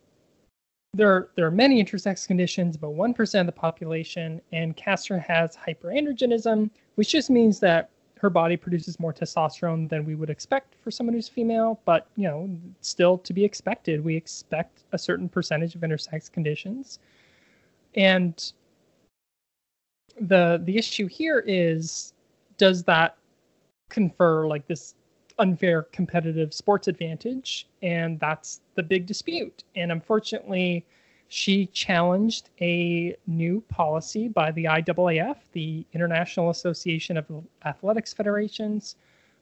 there 0.94 1.10
are, 1.10 1.30
there 1.36 1.46
are 1.46 1.52
many 1.52 1.84
intersex 1.84 2.28
conditions, 2.28 2.76
about 2.76 2.96
1% 2.96 3.40
of 3.40 3.46
the 3.46 3.52
population, 3.52 4.42
and 4.52 4.76
Caster 4.76 5.18
has 5.20 5.56
hyperandrogenism, 5.56 6.70
which 6.96 7.10
just 7.10 7.30
means 7.30 7.60
that 7.60 7.90
her 8.20 8.30
body 8.30 8.58
produces 8.58 9.00
more 9.00 9.14
testosterone 9.14 9.88
than 9.90 10.06
we 10.06 10.16
would 10.16 10.30
expect 10.30 10.76
for 10.84 10.92
someone 10.92 11.14
who's 11.14 11.28
female, 11.28 11.80
but 11.86 12.08
you 12.16 12.24
know, 12.24 12.50
still 12.82 13.18
to 13.20 13.34
be 13.34 13.44
expected. 13.44 14.04
We 14.04 14.16
expect 14.16 14.84
a 14.92 14.98
certain 14.98 15.30
percentage 15.30 15.76
of 15.76 15.82
intersex 15.82 16.32
conditions. 16.32 17.00
And 17.96 18.52
the 20.20 20.62
the 20.64 20.78
issue 20.78 21.08
here 21.08 21.44
is 21.46 22.14
does 22.58 22.84
that 22.84 23.18
confer 23.90 24.48
like 24.48 24.68
this 24.68 24.96
unfair 25.40 25.84
competitive 25.84 26.54
sports 26.54 26.88
advantage? 26.88 27.68
And 27.82 28.20
that's 28.20 28.62
the 28.76 28.84
big 28.84 29.06
dispute. 29.06 29.64
And 29.76 29.92
unfortunately, 29.92 30.86
she 31.30 31.66
challenged 31.68 32.50
a 32.62 33.16
new 33.28 33.62
policy 33.70 34.28
by 34.28 34.52
the 34.52 34.66
IAAF, 34.66 35.38
the 35.52 35.86
International 35.94 36.50
Association 36.50 37.18
of 37.18 37.26
Athletics 37.66 38.14
Federations. 38.14 38.96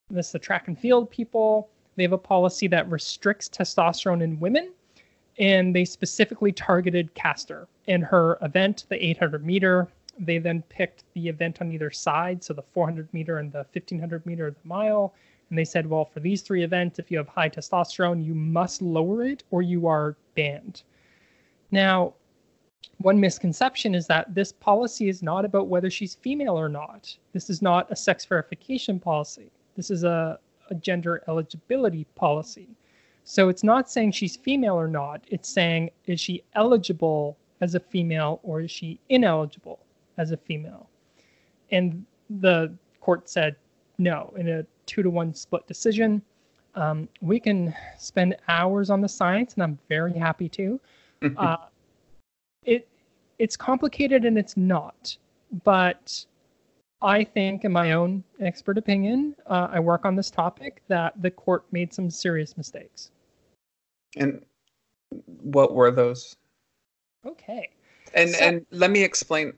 This 0.09 0.27
is 0.27 0.31
the 0.31 0.39
track 0.39 0.67
and 0.67 0.77
field 0.77 1.09
people. 1.11 1.69
They 1.95 2.03
have 2.03 2.13
a 2.13 2.17
policy 2.17 2.67
that 2.67 2.89
restricts 2.89 3.49
testosterone 3.49 4.23
in 4.23 4.39
women, 4.39 4.71
and 5.37 5.75
they 5.75 5.85
specifically 5.85 6.51
targeted 6.51 7.13
Caster 7.13 7.67
in 7.87 8.01
her 8.01 8.37
event, 8.41 8.85
the 8.89 9.03
800 9.03 9.45
meter. 9.45 9.87
They 10.17 10.39
then 10.39 10.63
picked 10.69 11.03
the 11.13 11.27
event 11.27 11.61
on 11.61 11.71
either 11.71 11.91
side, 11.91 12.43
so 12.43 12.53
the 12.53 12.61
400 12.61 13.13
meter 13.13 13.37
and 13.37 13.51
the 13.51 13.65
1500 13.73 14.25
meter, 14.25 14.51
the 14.51 14.67
mile. 14.67 15.13
And 15.49 15.59
they 15.59 15.65
said, 15.65 15.87
well, 15.87 16.05
for 16.05 16.19
these 16.19 16.41
three 16.41 16.63
events, 16.63 16.97
if 16.97 17.11
you 17.11 17.17
have 17.17 17.27
high 17.27 17.49
testosterone, 17.49 18.25
you 18.25 18.33
must 18.33 18.81
lower 18.81 19.23
it 19.23 19.43
or 19.51 19.61
you 19.61 19.87
are 19.87 20.15
banned. 20.35 20.81
Now, 21.75 22.13
one 22.99 23.19
misconception 23.19 23.95
is 23.95 24.07
that 24.07 24.33
this 24.33 24.53
policy 24.53 25.09
is 25.09 25.21
not 25.21 25.43
about 25.43 25.67
whether 25.67 25.89
she's 25.89 26.15
female 26.15 26.57
or 26.57 26.69
not. 26.69 27.13
This 27.33 27.49
is 27.49 27.61
not 27.61 27.91
a 27.91 27.97
sex 27.97 28.23
verification 28.23 28.97
policy. 28.97 29.51
This 29.75 29.91
is 29.91 30.05
a, 30.05 30.39
a 30.69 30.75
gender 30.75 31.21
eligibility 31.27 32.05
policy. 32.15 32.69
So 33.25 33.49
it's 33.49 33.61
not 33.61 33.91
saying 33.91 34.13
she's 34.13 34.37
female 34.37 34.75
or 34.75 34.87
not. 34.87 35.25
It's 35.27 35.49
saying, 35.49 35.89
is 36.05 36.21
she 36.21 36.43
eligible 36.53 37.37
as 37.59 37.75
a 37.75 37.81
female 37.81 38.39
or 38.43 38.61
is 38.61 38.71
she 38.71 38.97
ineligible 39.09 39.79
as 40.17 40.31
a 40.31 40.37
female? 40.37 40.87
And 41.71 42.05
the 42.29 42.73
court 43.01 43.27
said 43.27 43.57
no 43.97 44.33
in 44.37 44.47
a 44.47 44.65
two 44.85 45.03
to 45.03 45.09
one 45.09 45.33
split 45.33 45.67
decision. 45.67 46.21
Um, 46.75 47.09
we 47.19 47.37
can 47.37 47.75
spend 47.97 48.37
hours 48.47 48.89
on 48.89 49.01
the 49.01 49.09
science, 49.09 49.55
and 49.55 49.63
I'm 49.63 49.77
very 49.89 50.13
happy 50.13 50.47
to. 50.49 50.79
Uh, 51.37 51.57
it 52.63 52.87
it's 53.39 53.57
complicated 53.57 54.25
and 54.25 54.37
it's 54.37 54.55
not, 54.57 55.17
but 55.63 56.25
I 57.01 57.23
think, 57.23 57.65
in 57.65 57.71
my 57.71 57.91
own 57.91 58.23
expert 58.39 58.77
opinion, 58.77 59.35
uh, 59.47 59.67
I 59.71 59.79
work 59.79 60.05
on 60.05 60.15
this 60.15 60.31
topic 60.31 60.81
that 60.87 61.21
the 61.21 61.29
court 61.29 61.65
made 61.71 61.93
some 61.93 62.09
serious 62.09 62.57
mistakes. 62.57 63.11
And 64.17 64.43
what 65.41 65.73
were 65.73 65.91
those? 65.91 66.35
Okay. 67.25 67.69
And 68.13 68.29
So- 68.31 68.45
and 68.45 68.65
let 68.71 68.91
me 68.91 69.03
explain. 69.03 69.53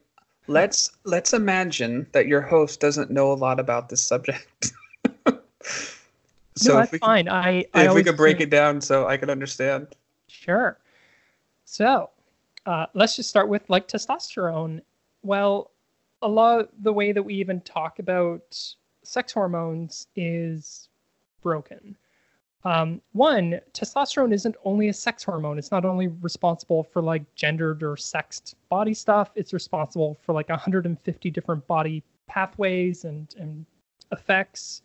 Let's 0.48 0.98
let's 1.04 1.34
imagine 1.34 2.08
that 2.14 2.28
your 2.28 2.42
host 2.42 2.80
doesn't 2.80 3.12
know 3.12 3.32
a 3.32 3.36
lot 3.36 3.60
about 3.60 3.90
this 3.90 4.02
subject. 4.02 4.72
so 5.26 5.34
no, 5.34 5.36
if 5.36 6.66
that's 6.66 6.92
we 6.94 7.00
fine. 7.00 7.28
I, 7.28 7.66
I 7.74 7.88
if 7.88 7.94
we 7.94 8.04
could 8.04 8.16
break 8.16 8.40
it 8.40 8.50
down 8.50 8.80
so 8.80 9.08
I 9.08 9.18
can 9.18 9.30
understand. 9.30 9.88
Sure. 10.30 10.78
So 11.70 12.12
uh, 12.66 12.86
let's 12.94 13.18
just 13.18 13.30
start 13.30 13.50
with 13.50 13.70
like 13.70 13.90
testosterone. 13.90 14.80
Well, 15.22 15.72
a 16.22 16.28
lot 16.28 16.62
of 16.62 16.70
the 16.82 16.94
way 16.94 17.12
that 17.12 17.22
we 17.22 17.34
even 17.36 17.60
talk 17.62 18.00
about 18.00 18.58
sex 19.04 19.34
hormones 19.34 20.08
is 20.16 20.88
broken. 21.42 21.98
Um, 22.64 23.02
one, 23.12 23.60
testosterone 23.74 24.34
isn't 24.34 24.56
only 24.64 24.88
a 24.88 24.94
sex 24.94 25.26
hormone. 25.26 25.60
It's 25.60 25.70
not 25.70 25.84
only 25.84 26.08
responsible 26.08 26.84
for 26.84 27.02
like 27.02 27.24
gendered 27.36 27.84
or 27.84 27.98
sexed 27.98 28.56
body 28.70 28.94
stuff. 28.94 29.32
It's 29.36 29.52
responsible 29.52 30.18
for 30.26 30.32
like 30.32 30.48
150 30.48 31.32
different 31.32 31.68
body 31.68 32.02
pathways 32.28 33.04
and 33.04 33.36
and 33.38 33.66
effects. 34.14 34.84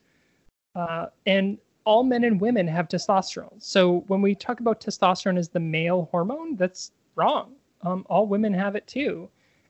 Uh, 0.75 1.07
and 1.27 1.59
all 1.85 2.05
men 2.05 2.25
and 2.25 2.41
women 2.41 2.67
have 2.67 2.89
testosterone. 2.89 3.63
So 3.63 4.05
when 4.07 4.23
we 4.23 4.35
talk 4.35 4.61
about 4.61 4.81
testosterone 4.81 5.39
as 5.39 5.49
the 5.49 5.61
male 5.61 6.09
hormone, 6.11 6.57
that's 6.57 6.93
wrong. 7.17 7.53
Um, 7.83 8.07
all 8.09 8.27
women 8.27 8.55
have 8.55 8.77
it 8.77 8.87
too, 8.87 9.29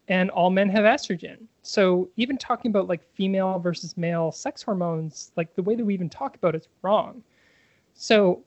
and 0.09 0.31
all 0.31 0.51
men 0.51 0.69
have 0.69 0.85
estrogen. 0.85 1.39
So 1.63 2.11
even 2.17 2.37
talking 2.37 2.71
about 2.71 2.89
like 2.89 3.03
female 3.15 3.59
versus 3.59 3.97
male 3.97 4.31
sex 4.33 4.63
hormones, 4.63 5.33
like 5.37 5.55
the 5.55 5.63
way 5.63 5.75
that 5.75 5.85
we 5.85 5.95
even 5.95 6.11
talk 6.11 6.37
about 6.37 6.55
it's 6.55 6.69
wrong. 6.83 7.23
So 7.95 8.43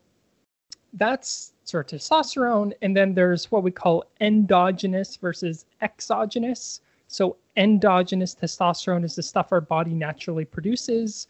that's 0.92 1.52
sort 1.64 1.92
of 1.92 1.98
testosterone, 1.98 2.72
and 2.82 2.96
then 2.96 3.14
there's 3.14 3.50
what 3.50 3.62
we 3.62 3.70
call 3.70 4.04
endogenous 4.20 5.16
versus 5.16 5.66
exogenous. 5.82 6.80
So 7.08 7.36
endogenous 7.56 8.34
testosterone 8.34 9.04
is 9.04 9.16
the 9.16 9.22
stuff 9.22 9.52
our 9.52 9.60
body 9.60 9.94
naturally 9.94 10.44
produces. 10.44 11.26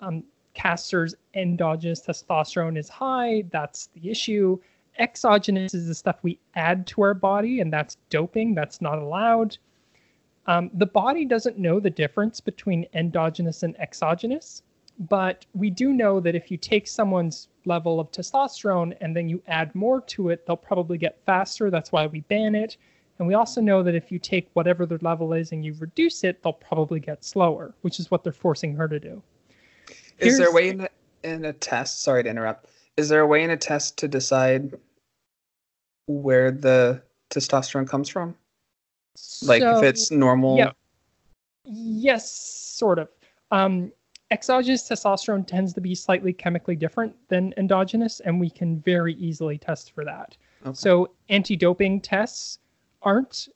Um, 0.00 0.24
Caster's 0.54 1.14
endogenous 1.34 2.02
testosterone 2.02 2.78
is 2.78 2.88
high. 2.88 3.44
That's 3.50 3.88
the 3.94 4.10
issue. 4.10 4.58
Exogenous 4.98 5.74
is 5.74 5.86
the 5.86 5.94
stuff 5.94 6.18
we 6.22 6.38
add 6.54 6.86
to 6.88 7.02
our 7.02 7.14
body, 7.14 7.60
and 7.60 7.72
that's 7.72 7.96
doping. 8.10 8.54
That's 8.54 8.80
not 8.80 8.98
allowed. 8.98 9.56
Um, 10.46 10.70
the 10.74 10.86
body 10.86 11.24
doesn't 11.24 11.58
know 11.58 11.80
the 11.80 11.90
difference 11.90 12.40
between 12.40 12.86
endogenous 12.94 13.62
and 13.62 13.78
exogenous, 13.78 14.62
but 15.08 15.46
we 15.54 15.70
do 15.70 15.92
know 15.92 16.20
that 16.20 16.34
if 16.34 16.50
you 16.50 16.56
take 16.56 16.86
someone's 16.86 17.48
level 17.64 18.00
of 18.00 18.10
testosterone 18.10 18.96
and 19.00 19.16
then 19.16 19.28
you 19.28 19.42
add 19.46 19.74
more 19.74 20.00
to 20.02 20.30
it, 20.30 20.46
they'll 20.46 20.56
probably 20.56 20.98
get 20.98 21.24
faster. 21.24 21.70
That's 21.70 21.92
why 21.92 22.06
we 22.06 22.20
ban 22.22 22.54
it. 22.54 22.76
And 23.18 23.28
we 23.28 23.34
also 23.34 23.60
know 23.60 23.82
that 23.82 23.94
if 23.94 24.10
you 24.10 24.18
take 24.18 24.48
whatever 24.54 24.86
their 24.86 24.98
level 25.02 25.32
is 25.34 25.52
and 25.52 25.64
you 25.64 25.74
reduce 25.78 26.24
it, 26.24 26.42
they'll 26.42 26.52
probably 26.54 27.00
get 27.00 27.22
slower, 27.22 27.74
which 27.82 28.00
is 28.00 28.10
what 28.10 28.24
they're 28.24 28.32
forcing 28.32 28.74
her 28.74 28.88
to 28.88 28.98
do. 28.98 29.22
Is 30.20 30.38
there 30.38 30.48
a 30.48 30.52
way 30.52 30.68
in 30.68 30.80
a, 30.80 30.88
in 31.24 31.44
a 31.44 31.52
test? 31.52 32.02
Sorry 32.02 32.22
to 32.22 32.28
interrupt. 32.28 32.66
Is 32.96 33.08
there 33.08 33.20
a 33.20 33.26
way 33.26 33.42
in 33.42 33.50
a 33.50 33.56
test 33.56 33.98
to 33.98 34.08
decide 34.08 34.74
where 36.06 36.50
the 36.50 37.02
testosterone 37.30 37.88
comes 37.88 38.08
from? 38.08 38.34
Like 39.42 39.62
if 39.62 39.82
it's 39.82 40.10
normal. 40.10 40.56
yeah. 40.56 40.72
Yes, 41.64 42.30
sort 42.30 42.98
of. 42.98 43.08
Um, 43.50 43.92
exogenous 44.30 44.88
testosterone 44.88 45.46
tends 45.46 45.72
to 45.74 45.80
be 45.80 45.94
slightly 45.94 46.32
chemically 46.32 46.76
different 46.76 47.14
than 47.28 47.52
endogenous, 47.56 48.20
and 48.20 48.40
we 48.40 48.50
can 48.50 48.80
very 48.80 49.14
easily 49.14 49.58
test 49.58 49.92
for 49.92 50.04
that. 50.04 50.36
Okay. 50.64 50.74
So, 50.74 51.10
anti 51.28 51.56
doping 51.56 52.00
tests 52.00 52.58
aren't 53.02 53.48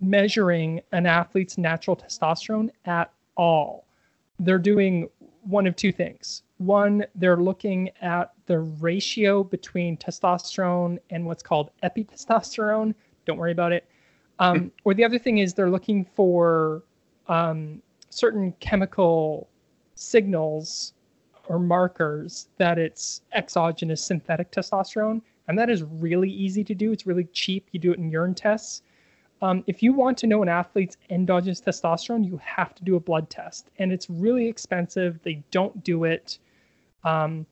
measuring 0.00 0.80
an 0.92 1.06
athlete's 1.06 1.58
natural 1.58 1.96
testosterone 1.96 2.70
at 2.84 3.12
all. 3.36 3.86
They're 4.38 4.58
doing 4.58 5.08
one 5.48 5.66
of 5.66 5.74
two 5.76 5.92
things. 5.92 6.42
One, 6.58 7.04
they're 7.14 7.36
looking 7.36 7.90
at 8.02 8.32
the 8.46 8.58
ratio 8.60 9.42
between 9.42 9.96
testosterone 9.96 10.98
and 11.10 11.24
what's 11.24 11.42
called 11.42 11.70
epitestosterone. 11.82 12.94
Don't 13.24 13.38
worry 13.38 13.52
about 13.52 13.72
it. 13.72 13.88
Um, 14.40 14.70
or 14.84 14.94
the 14.94 15.04
other 15.04 15.18
thing 15.18 15.38
is 15.38 15.54
they're 15.54 15.70
looking 15.70 16.04
for 16.04 16.82
um, 17.28 17.82
certain 18.10 18.52
chemical 18.60 19.48
signals 19.94 20.92
or 21.48 21.58
markers 21.58 22.48
that 22.58 22.78
it's 22.78 23.22
exogenous 23.32 24.04
synthetic 24.04 24.52
testosterone. 24.52 25.22
And 25.48 25.58
that 25.58 25.70
is 25.70 25.82
really 25.82 26.30
easy 26.30 26.62
to 26.64 26.74
do. 26.74 26.92
It's 26.92 27.06
really 27.06 27.24
cheap. 27.32 27.68
You 27.72 27.80
do 27.80 27.92
it 27.92 27.98
in 27.98 28.10
urine 28.10 28.34
tests. 28.34 28.82
Um, 29.40 29.62
if 29.66 29.82
you 29.82 29.92
want 29.92 30.18
to 30.18 30.26
know 30.26 30.42
an 30.42 30.48
athlete's 30.48 30.96
endogenous 31.10 31.60
testosterone, 31.60 32.26
you 32.26 32.40
have 32.44 32.74
to 32.74 32.84
do 32.84 32.96
a 32.96 33.00
blood 33.00 33.30
test. 33.30 33.70
And 33.78 33.92
it's 33.92 34.10
really 34.10 34.48
expensive. 34.48 35.20
They 35.22 35.42
don't 35.50 35.84
do 35.84 36.04
it. 36.04 36.38
Um, 37.04 37.46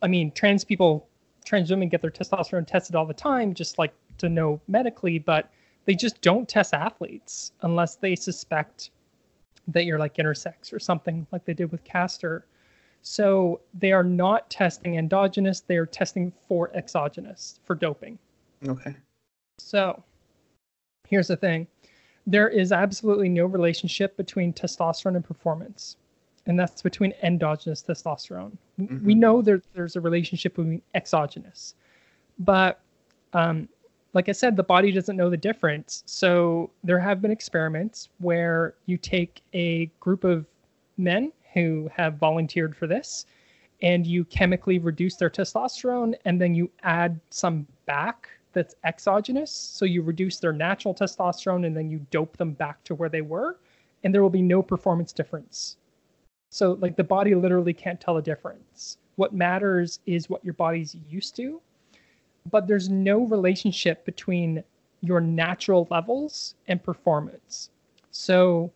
I 0.00 0.08
mean, 0.08 0.32
trans 0.32 0.64
people, 0.64 1.06
trans 1.44 1.70
women 1.70 1.88
get 1.88 2.00
their 2.00 2.10
testosterone 2.10 2.66
tested 2.66 2.96
all 2.96 3.04
the 3.04 3.12
time, 3.12 3.52
just 3.52 3.78
like 3.78 3.92
to 4.18 4.28
know 4.28 4.60
medically, 4.68 5.18
but 5.18 5.50
they 5.84 5.94
just 5.94 6.20
don't 6.22 6.48
test 6.48 6.72
athletes 6.72 7.52
unless 7.62 7.96
they 7.96 8.16
suspect 8.16 8.90
that 9.68 9.84
you're 9.84 9.98
like 9.98 10.16
intersex 10.16 10.72
or 10.72 10.78
something 10.78 11.26
like 11.32 11.44
they 11.44 11.54
did 11.54 11.70
with 11.70 11.84
Caster. 11.84 12.46
So 13.02 13.60
they 13.74 13.92
are 13.92 14.04
not 14.04 14.50
testing 14.50 14.96
endogenous, 14.96 15.60
they 15.60 15.76
are 15.76 15.86
testing 15.86 16.32
for 16.48 16.70
exogenous 16.74 17.60
for 17.64 17.74
doping. 17.74 18.18
Okay. 18.66 18.94
So 19.58 20.02
here's 21.10 21.28
the 21.28 21.36
thing 21.36 21.66
there 22.26 22.48
is 22.48 22.70
absolutely 22.70 23.28
no 23.28 23.46
relationship 23.46 24.16
between 24.16 24.52
testosterone 24.52 25.16
and 25.16 25.24
performance, 25.24 25.96
and 26.46 26.58
that's 26.58 26.80
between 26.82 27.12
endogenous 27.22 27.82
testosterone. 27.82 28.52
W- 28.78 29.00
We 29.04 29.14
know 29.14 29.42
there, 29.42 29.62
there's 29.74 29.96
a 29.96 30.00
relationship 30.00 30.54
between 30.54 30.82
exogenous, 30.94 31.74
but 32.38 32.80
um, 33.32 33.68
like 34.12 34.28
I 34.28 34.32
said, 34.32 34.56
the 34.56 34.62
body 34.62 34.90
doesn't 34.92 35.16
know 35.16 35.30
the 35.30 35.36
difference. 35.36 36.02
So 36.06 36.70
there 36.84 36.98
have 36.98 37.22
been 37.22 37.30
experiments 37.30 38.08
where 38.18 38.74
you 38.86 38.96
take 38.96 39.42
a 39.52 39.86
group 40.00 40.24
of 40.24 40.46
men 40.98 41.32
who 41.54 41.90
have 41.94 42.14
volunteered 42.14 42.76
for 42.76 42.86
this 42.86 43.26
and 43.82 44.06
you 44.06 44.24
chemically 44.26 44.78
reduce 44.78 45.16
their 45.16 45.30
testosterone 45.30 46.14
and 46.24 46.40
then 46.40 46.54
you 46.54 46.70
add 46.82 47.18
some 47.30 47.66
back 47.86 48.28
that's 48.52 48.74
exogenous. 48.84 49.50
So 49.50 49.84
you 49.84 50.02
reduce 50.02 50.38
their 50.38 50.52
natural 50.52 50.94
testosterone 50.94 51.66
and 51.66 51.76
then 51.76 51.90
you 51.90 52.04
dope 52.10 52.36
them 52.36 52.52
back 52.52 52.82
to 52.84 52.94
where 52.94 53.08
they 53.08 53.22
were, 53.22 53.58
and 54.04 54.14
there 54.14 54.22
will 54.22 54.30
be 54.30 54.42
no 54.42 54.62
performance 54.62 55.12
difference. 55.12 55.76
So, 56.50 56.72
like, 56.80 56.96
the 56.96 57.04
body 57.04 57.34
literally 57.34 57.72
can't 57.72 58.00
tell 58.00 58.16
a 58.16 58.22
difference. 58.22 58.98
What 59.16 59.32
matters 59.32 60.00
is 60.06 60.28
what 60.28 60.44
your 60.44 60.54
body's 60.54 60.96
used 61.08 61.36
to, 61.36 61.60
but 62.50 62.66
there's 62.66 62.88
no 62.88 63.20
relationship 63.26 64.04
between 64.04 64.64
your 65.00 65.20
natural 65.20 65.86
levels 65.90 66.54
and 66.66 66.82
performance. 66.82 67.70
So, 68.10 68.72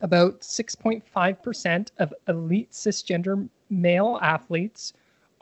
about 0.00 0.40
6.5% 0.40 1.90
of 1.98 2.14
elite 2.28 2.70
cisgender 2.70 3.48
male 3.70 4.18
athletes 4.22 4.92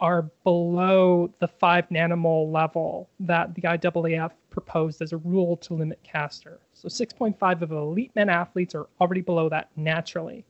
are 0.03 0.23
below 0.43 1.33
the 1.39 1.47
5 1.47 1.89
nanomole 1.91 2.53
level 2.53 3.09
that 3.21 3.55
the 3.55 3.63
IAAF 3.63 4.33
proposed 4.51 5.01
as 5.01 5.13
a 5.13 5.17
rule 5.19 5.57
to 5.59 5.75
limit 5.75 6.03
Caster. 6.03 6.59
So 6.73 6.89
6.5 6.89 7.63
of 7.63 7.71
elite 7.71 8.11
men 8.17 8.29
athletes 8.29 8.75
are 8.75 8.89
already 9.01 9.21
below 9.21 9.49
that 9.51 9.71
naturally. 9.77 10.45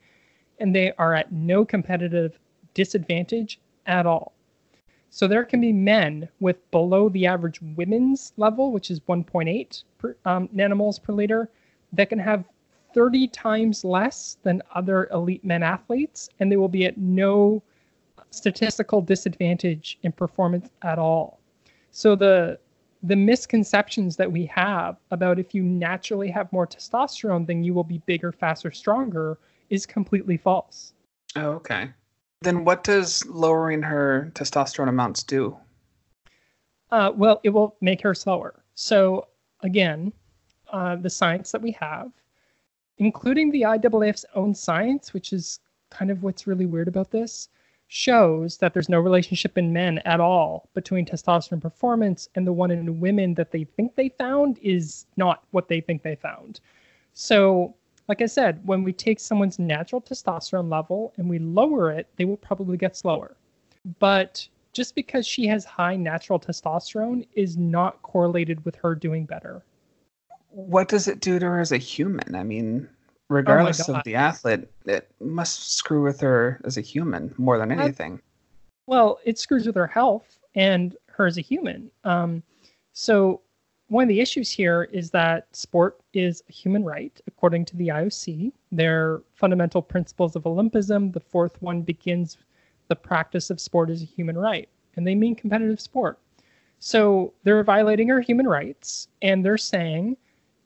And 0.59 0.75
they 0.75 0.93
are 0.93 1.15
at 1.15 1.33
no 1.33 1.67
competitive 1.67 2.39
disadvantage 2.73 3.61
at 3.85 4.07
all. 4.07 4.33
So 5.11 5.29
there 5.29 5.45
can 5.45 5.61
be 5.61 5.75
men 5.75 6.31
with 6.41 6.71
below 6.71 7.11
the 7.11 7.27
average 7.27 7.61
women's 7.77 8.33
level, 8.39 8.73
which 8.73 8.91
is 8.91 9.01
1.8 9.01 9.85
per, 9.99 10.17
um, 10.25 10.49
nanomoles 10.49 11.01
per 11.01 11.13
liter, 11.13 11.51
that 11.93 12.09
can 12.09 12.19
have 12.19 12.47
30 12.95 13.29
times 13.29 13.85
less 13.85 14.39
than 14.45 14.63
other 14.75 15.09
elite 15.13 15.45
men 15.45 15.63
athletes, 15.63 16.31
and 16.41 16.51
they 16.51 16.57
will 16.57 16.69
be 16.69 16.87
at 16.87 16.97
no 16.97 17.63
statistical 18.33 19.01
disadvantage 19.01 19.99
in 20.03 20.11
performance 20.11 20.69
at 20.83 20.99
all. 20.99 21.39
So 21.91 22.17
the 22.17 22.59
the 23.05 23.17
misconceptions 23.17 24.17
that 24.17 24.31
we 24.31 24.47
have 24.47 24.97
about 25.11 25.39
if 25.41 25.55
you 25.55 25.63
naturally 25.63 26.31
have 26.31 26.53
more 26.53 26.67
testosterone, 26.67 27.47
then 27.47 27.65
you 27.65 27.75
will 27.75 27.85
be 27.85 27.99
bigger, 28.07 28.31
faster, 28.31 28.71
stronger 28.71 29.39
is 29.71 29.87
completely 29.87 30.37
false. 30.37 30.93
Oh, 31.35 31.51
okay. 31.51 31.91
Then 32.43 32.65
what 32.65 32.85
does 32.85 33.27
lowering 33.27 33.83
her 33.83 34.31
testosterone 34.35 34.89
amounts 34.89 35.25
do? 35.25 35.57
Uh, 36.93 37.11
well, 37.15 37.41
it 37.43 37.51
will 37.51 37.77
make 37.81 38.03
her 38.03 38.15
slower. 38.15 38.63
So 38.75 39.27
again, 39.63 40.13
uh, 40.73 40.97
the 40.97 41.11
science 41.11 41.51
that 41.53 41.63
we 41.63 41.73
have, 41.73 42.13
including 42.99 43.51
the 43.51 43.63
IAAF's 43.63 44.25
own 44.35 44.55
science, 44.55 45.13
which 45.13 45.33
is 45.33 45.59
kind 45.91 46.11
of 46.11 46.23
what's 46.23 46.47
really 46.47 46.67
weird 46.67 46.89
about 46.89 47.11
this, 47.11 47.49
shows 47.95 48.57
that 48.57 48.73
there's 48.73 48.89
no 48.89 48.99
relationship 48.99 49.59
in 49.59 49.71
men 49.71 49.99
at 50.07 50.19
all 50.19 50.67
between 50.73 51.05
testosterone 51.05 51.61
performance 51.61 52.27
and 52.35 52.47
the 52.47 52.53
one 52.53 52.71
in 52.71 53.01
women 53.01 53.35
that 53.35 53.51
they 53.51 53.65
think 53.65 53.95
they 53.95 54.09
found 54.09 54.59
is 54.63 55.05
not 55.19 55.45
what 55.51 55.69
they 55.69 55.79
think 55.79 56.03
they 56.03 56.17
found. 56.17 56.61
So, 57.13 57.75
like 58.09 58.23
I 58.23 58.27
said, 58.27 58.67
when 58.67 58.83
we 58.83 58.95
take 58.95 59.21
someone's 59.21 59.59
natural 59.59 60.01
testosterone 60.01 60.71
level 60.71 61.13
and 61.19 61.29
we 61.29 61.39
lower 61.39 61.93
it, 61.93 62.09
they 62.17 62.25
will 62.25 62.39
probably 62.39 62.79
get 62.79 62.97
slower. 62.97 63.37
But 63.99 64.49
just 64.73 64.95
because 64.95 65.27
she 65.27 65.47
has 65.49 65.67
high 65.67 65.97
natural 65.97 66.41
testosterone 66.41 67.27
is 67.35 67.59
not 67.59 68.01
correlated 68.01 68.65
with 68.65 68.75
her 68.77 68.95
doing 68.95 69.27
better. 69.27 69.63
What 70.49 70.89
does 70.89 71.09
it 71.09 71.21
do 71.21 71.39
to 71.39 71.45
her 71.45 71.61
as 71.61 71.73
a 71.73 71.79
human? 71.79 72.35
I 72.35 72.43
mean, 72.43 72.89
regardless 73.33 73.89
oh 73.89 73.95
of 73.95 74.05
the 74.05 74.15
athlete, 74.15 74.69
it 74.87 75.11
must 75.21 75.77
screw 75.77 76.03
with 76.03 76.21
her 76.21 76.61
as 76.65 76.77
a 76.77 76.81
human 76.81 77.35
more 77.39 77.59
than 77.59 77.73
anything. 77.73 78.21
well, 78.87 79.19
it 79.25 79.39
screws 79.39 79.67
with 79.67 79.77
her 79.77 79.87
health 79.87 80.39
and 80.55 80.97
her 81.07 81.27
as 81.27 81.39
a 81.39 81.41
human. 81.41 81.91
Um, 82.05 82.43
so 82.93 83.41
one 83.89 84.05
of 84.05 84.09
the 84.09 84.21
issues 84.21 84.51
here 84.51 84.89
is 84.93 85.11
that 85.11 85.55
sport 85.55 86.01
is 86.13 86.43
a 86.49 86.53
human 86.53 86.85
right, 86.85 87.19
according 87.27 87.65
to 87.67 87.77
the 87.77 87.89
IOC. 87.89 88.53
Their 88.71 89.23
fundamental 89.35 89.83
principles 89.83 90.37
of 90.37 90.45
Olympism, 90.45 91.13
the 91.13 91.21
fourth 91.21 91.61
one 91.61 91.83
begins 91.83 92.39
the 92.89 92.97
practice 92.97 93.51
of 93.51 93.61
sport 93.61 93.91
as 93.91 94.03
a 94.03 94.07
human 94.07 94.37
right, 94.37 94.69
and 94.97 95.07
they 95.07 95.15
mean 95.15 95.35
competitive 95.35 95.81
sport. 95.81 96.19
So 96.79 97.33
they're 97.45 97.63
violating 97.63 98.11
our 98.11 98.21
human 98.21 98.47
rights, 98.47 99.09
and 99.21 99.45
they're 99.45 99.59
saying 99.59 100.17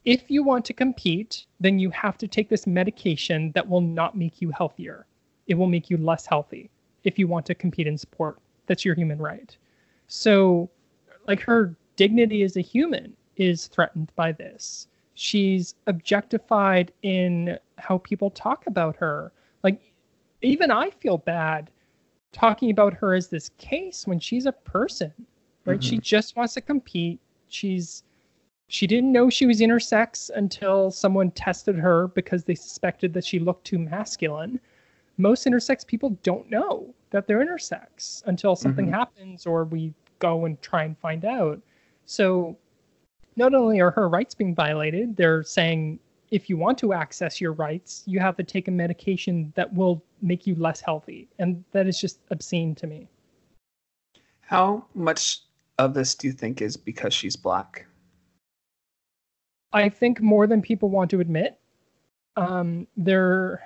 if 0.07 0.31
you 0.31 0.45
want 0.45 0.65
to 0.65 0.73
compete, 0.73 1.47
then 1.59 1.81
you 1.81 1.91
have 1.91 2.17
to 2.19 2.29
take 2.29 2.49
this 2.49 2.67
medication 2.67 3.51
that 3.53 3.69
will 3.69 3.81
not 3.81 4.17
make 4.17 4.41
you 4.41 4.51
healthier. 4.51 5.05
It 5.49 5.55
will 5.55 5.67
make 5.67 5.91
you 5.91 5.97
less 5.97 6.25
healthy 6.25 6.71
if 7.03 7.19
you 7.19 7.27
want 7.27 7.45
to 7.47 7.55
compete 7.55 7.89
in 7.89 7.99
sport. 7.99 8.39
That's 8.67 8.85
your 8.85 8.95
human 8.95 9.19
right. 9.19 9.55
So, 10.07 10.71
like, 11.27 11.41
her 11.41 11.75
dignity 11.97 12.45
as 12.45 12.57
a 12.57 12.61
human 12.61 13.15
is 13.37 13.67
threatened 13.67 14.13
by 14.15 14.31
this. 14.31 14.87
She's 15.15 15.75
objectified 15.89 16.93
in 17.03 17.59
how 17.79 17.99
people 17.99 18.31
talk 18.31 18.67
about 18.69 18.95
her. 18.97 19.33
Like, 19.65 19.81
even 20.41 20.71
I 20.71 20.91
feel 20.91 21.19
bad 21.19 21.71
talking 22.33 22.71
about 22.71 22.95
her 22.95 23.15
as 23.15 23.29
this 23.29 23.51
case 23.59 24.07
when 24.07 24.21
she's 24.21 24.47
a 24.47 24.53
person, 24.53 25.13
right? 25.65 25.81
Mm-hmm. 25.81 25.89
She 25.89 25.99
just 25.99 26.37
wants 26.37 26.55
to 26.55 26.61
compete. 26.61 27.19
She's 27.49 28.05
she 28.69 28.87
didn't 28.87 29.13
know 29.13 29.31
she 29.31 29.47
was 29.47 29.61
intersex 29.61 30.31
until 30.35 30.91
someone 30.91 31.31
tested 31.31 31.77
her 31.77 32.09
because 32.09 32.45
they 32.45 32.55
suspected 32.55 33.13
that 33.15 33.25
she 33.25 33.39
looked 33.39 33.65
too 33.65 33.79
masculine. 33.79 34.59
Most 35.19 35.47
intersex 35.47 35.87
people 35.87 36.11
don't 36.23 36.51
know 36.51 36.93
that 37.11 37.27
they're 37.27 37.45
intersex 37.45 38.23
until 38.27 38.57
something 38.57 38.87
mm-hmm. 38.87 38.95
happens 38.95 39.47
or 39.47 39.65
we 39.65 39.95
go 40.19 40.45
and 40.47 40.61
try 40.63 40.85
and 40.85 40.99
find 40.99 41.25
out. 41.25 41.61
So, 42.07 42.57
not 43.37 43.55
only 43.55 43.81
are 43.81 43.91
her 43.91 44.09
rights 44.09 44.35
being 44.35 44.55
violated, 44.55 45.17
they're 45.17 45.43
saying 45.43 45.99
if 46.31 46.51
you 46.51 46.57
want 46.57 46.79
to 46.79 46.93
access 46.93 47.41
your 47.41 47.53
rights, 47.53 48.03
you 48.07 48.19
have 48.19 48.37
to 48.37 48.43
take 48.43 48.67
a 48.69 48.71
medication 48.71 49.53
that 49.55 49.73
will 49.73 50.03
make 50.23 50.47
you 50.47 50.55
less 50.57 50.81
healthy. 50.81 51.29
And 51.39 51.63
that 51.73 51.87
is 51.87 52.01
just 52.01 52.19
obscene 52.31 52.75
to 52.77 52.87
me. 52.87 53.09
How 54.41 54.87
much 54.95 55.43
of 55.79 55.95
this 55.95 56.15
do 56.15 56.27
you 56.27 56.33
think 56.33 56.63
is 56.63 56.77
because 56.77 57.13
she's 57.13 57.37
black? 57.37 57.86
I 59.73 59.89
think 59.89 60.21
more 60.21 60.47
than 60.47 60.63
people 60.63 60.89
want 60.89 61.11
to 61.11 61.21
admit. 61.21 61.59
Um, 62.37 62.87
there, 62.97 63.63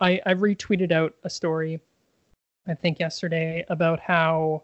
I 0.00 0.20
I 0.26 0.34
retweeted 0.34 0.92
out 0.92 1.14
a 1.24 1.30
story, 1.30 1.80
I 2.66 2.74
think 2.74 2.98
yesterday 2.98 3.64
about 3.68 4.00
how 4.00 4.62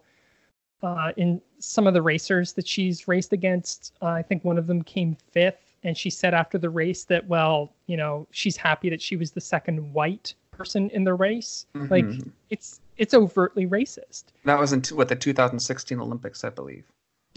uh, 0.83 1.13
in 1.17 1.41
some 1.59 1.87
of 1.87 1.95
the 1.95 2.03
racers 2.03 2.53
that 2.55 2.67
she's 2.67 3.09
raced 3.09 3.33
against, 3.33 3.95
uh, 4.01 4.07
I 4.07 4.23
think 4.23 4.45
one 4.45 4.59
of 4.59 4.67
them 4.67 4.83
came 4.83 5.17
fifth, 5.33 5.75
and 5.83 5.97
she 5.97 6.11
said 6.11 6.35
after 6.35 6.59
the 6.59 6.71
race 6.71 7.05
that 7.05 7.27
well, 7.27 7.73
you 7.87 7.97
know, 7.97 8.27
she's 8.31 8.57
happy 8.57 8.89
that 8.91 9.03
she 9.03 9.17
was 9.17 9.33
the 9.33 9.41
second 9.41 9.93
white 9.93 10.35
person 10.53 10.91
in 10.91 11.05
the 11.05 11.15
race. 11.15 11.67
Mm-hmm. 11.75 11.93
Like 11.93 12.07
it's 12.51 12.81
it's 12.97 13.15
overtly 13.15 13.67
racist. 13.67 14.25
That 14.45 14.59
was 14.59 14.73
in 14.73 14.83
t- 14.83 14.95
what 14.95 15.09
the 15.09 15.17
2016 15.17 16.01
Olympics, 16.01 16.45
I 16.45 16.51
believe 16.51 16.85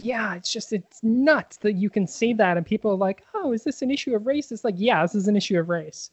yeah, 0.04 0.36
it's 0.36 0.52
just 0.52 0.74
it's 0.74 1.04
nuts 1.04 1.58
that 1.58 1.74
you 1.74 1.89
can 1.89 2.08
say 2.08 2.34
that 2.34 2.58
and 2.58 2.66
people 2.66 2.91
are 2.91 2.97
like, 2.97 3.26
"Oh, 3.34 3.52
is 3.54 3.64
this 3.64 3.82
an 3.82 3.91
issue 3.91 4.16
of 4.16 4.26
race?" 4.26 4.52
It's 4.52 4.64
like, 4.64 4.76
"Yeah, 4.78 5.02
this 5.04 5.16
is 5.16 5.28
an 5.28 5.36
issue 5.36 5.60
of 5.60 5.70
race." 5.70 6.12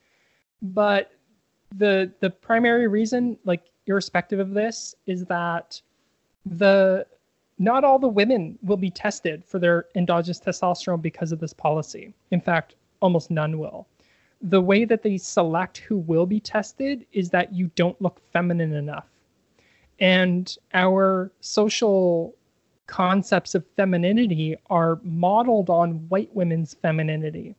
But 0.63 1.13
the 1.77 2.13
the 2.21 2.31
primary 2.31 2.89
reason, 2.89 3.39
like 3.45 3.71
irrespective 3.87 4.41
of 4.41 4.53
this, 4.53 4.95
is 5.07 5.25
that 5.27 5.81
the 6.47 7.07
not 7.59 7.85
all 7.85 7.99
the 7.99 8.09
women 8.09 8.59
will 8.63 8.77
be 8.77 8.91
tested 8.91 9.45
for 9.45 9.59
their 9.59 9.87
endogenous 9.95 10.41
testosterone 10.41 11.03
because 11.03 11.33
of 11.33 11.41
this 11.41 11.53
policy. 11.53 12.15
In 12.31 12.41
fact, 12.41 12.77
almost 13.01 13.31
none 13.31 13.59
will. 13.59 13.87
The 14.41 14.61
way 14.61 14.85
that 14.85 15.03
they 15.03 15.19
select 15.19 15.79
who 15.79 15.99
will 15.99 16.27
be 16.27 16.39
tested 16.39 17.05
is 17.13 17.31
that 17.31 17.53
you 17.53 17.71
don't 17.75 18.01
look 18.01 18.21
feminine 18.33 18.73
enough. 18.73 19.09
And 19.99 20.57
our 20.75 21.33
social 21.41 22.37
concepts 22.89 23.55
of 23.55 23.65
femininity 23.77 24.57
are 24.69 24.99
modeled 25.05 25.71
on 25.71 26.09
white 26.09 26.35
women's 26.35 26.75
femininity. 26.75 27.55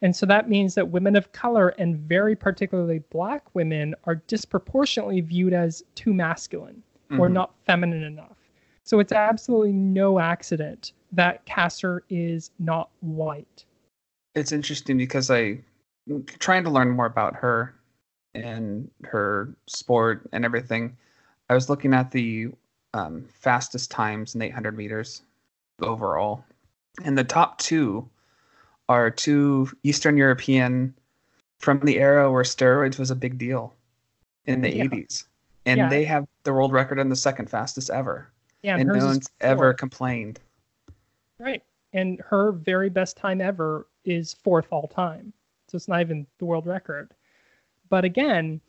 And 0.00 0.14
so 0.14 0.24
that 0.26 0.48
means 0.48 0.74
that 0.76 0.88
women 0.88 1.16
of 1.16 1.32
color 1.32 1.70
and 1.70 1.98
very 1.98 2.36
particularly 2.36 3.00
black 3.10 3.54
women 3.54 3.94
are 4.04 4.14
disproportionately 4.14 5.20
viewed 5.20 5.52
as 5.52 5.82
too 5.96 6.14
masculine 6.14 6.82
mm-hmm. 7.10 7.20
or 7.20 7.28
not 7.28 7.52
feminine 7.66 8.04
enough. 8.04 8.36
So 8.84 9.00
it's 9.00 9.12
absolutely 9.12 9.72
no 9.72 10.18
accident 10.18 10.92
that 11.12 11.44
Caster 11.44 12.04
is 12.08 12.52
not 12.58 12.90
white. 13.00 13.64
It's 14.34 14.52
interesting 14.52 14.96
because 14.96 15.30
I 15.30 15.58
trying 16.38 16.64
to 16.64 16.70
learn 16.70 16.90
more 16.90 17.06
about 17.06 17.34
her 17.34 17.74
and 18.34 18.90
her 19.04 19.54
sport 19.66 20.28
and 20.32 20.44
everything. 20.44 20.96
I 21.50 21.54
was 21.54 21.68
looking 21.68 21.92
at 21.92 22.12
the 22.12 22.48
um, 22.94 23.24
fastest 23.32 23.90
times 23.90 24.34
in 24.34 24.42
800 24.42 24.76
meters 24.76 25.22
overall. 25.80 26.44
And 27.04 27.16
the 27.16 27.24
top 27.24 27.58
two 27.58 28.08
are 28.88 29.10
two 29.10 29.70
Eastern 29.82 30.16
European 30.16 30.94
from 31.58 31.80
the 31.80 31.98
era 31.98 32.30
where 32.30 32.42
steroids 32.42 32.98
was 32.98 33.10
a 33.10 33.16
big 33.16 33.38
deal 33.38 33.74
in 34.46 34.60
the 34.60 34.74
yeah. 34.74 34.84
80s. 34.84 35.24
And 35.66 35.78
yeah. 35.78 35.88
they 35.88 36.04
have 36.04 36.26
the 36.44 36.52
world 36.52 36.72
record 36.72 36.98
and 36.98 37.10
the 37.12 37.16
second 37.16 37.50
fastest 37.50 37.90
ever. 37.90 38.30
Yeah, 38.62 38.76
and, 38.76 38.90
and 38.90 38.98
no 38.98 39.06
one's 39.06 39.28
ever 39.40 39.74
complained. 39.74 40.40
Right. 41.38 41.62
And 41.92 42.20
her 42.26 42.52
very 42.52 42.88
best 42.88 43.16
time 43.16 43.40
ever 43.40 43.86
is 44.04 44.34
fourth 44.34 44.66
all 44.70 44.88
time. 44.88 45.32
So 45.68 45.76
it's 45.76 45.88
not 45.88 46.00
even 46.00 46.26
the 46.38 46.46
world 46.46 46.66
record. 46.66 47.12
But 47.90 48.04
again, 48.04 48.60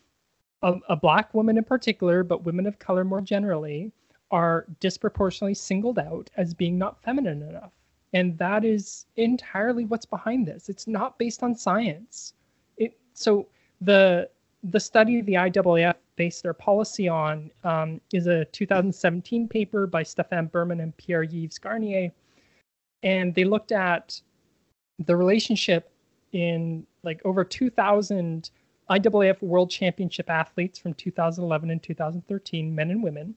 a, 0.61 0.76
a 0.89 0.95
black 0.95 1.34
woman 1.34 1.57
in 1.57 1.63
particular, 1.63 2.24
but 2.24 2.43
women 2.43 2.65
of 2.65 2.80
color 2.80 3.03
more 3.03 3.22
generally, 3.22 3.91
are 4.32 4.65
disproportionately 4.80 5.53
singled 5.53 5.99
out 5.99 6.30
as 6.38 6.53
being 6.53 6.77
not 6.77 7.01
feminine 7.01 7.41
enough. 7.41 7.71
And 8.13 8.38
that 8.38 8.65
is 8.65 9.05
entirely 9.17 9.86
what's 9.86 10.05
behind 10.05 10.47
this. 10.47 10.69
It's 10.69 10.88
not 10.88 11.17
based 11.19 11.43
on 11.43 11.55
science. 11.55 12.34
It 12.77 12.97
so 13.13 13.47
the 13.82 14.30
the 14.63 14.80
study 14.80 15.21
the 15.21 15.36
IAAF 15.36 15.95
based 16.15 16.43
their 16.43 16.53
policy 16.53 17.07
on 17.07 17.49
um, 17.63 18.01
is 18.11 18.27
a 18.27 18.45
2017 18.45 19.47
paper 19.47 19.88
by 19.88 20.03
Stefan 20.03 20.47
Bermon 20.47 20.82
and 20.82 20.95
Pierre 20.97 21.23
Yves 21.23 21.57
Garnier. 21.57 22.11
And 23.03 23.34
they 23.34 23.45
looked 23.45 23.71
at 23.71 24.19
the 25.05 25.15
relationship 25.15 25.91
in 26.34 26.86
like 27.03 27.21
over 27.23 27.43
2,000 27.45 28.49
IAAF 28.89 29.41
World 29.41 29.69
Championship 29.69 30.30
athletes 30.30 30.80
from 30.80 30.93
2011 30.95 31.69
and 31.69 31.82
2013, 31.82 32.75
men 32.75 32.91
and 32.91 33.03
women. 33.03 33.36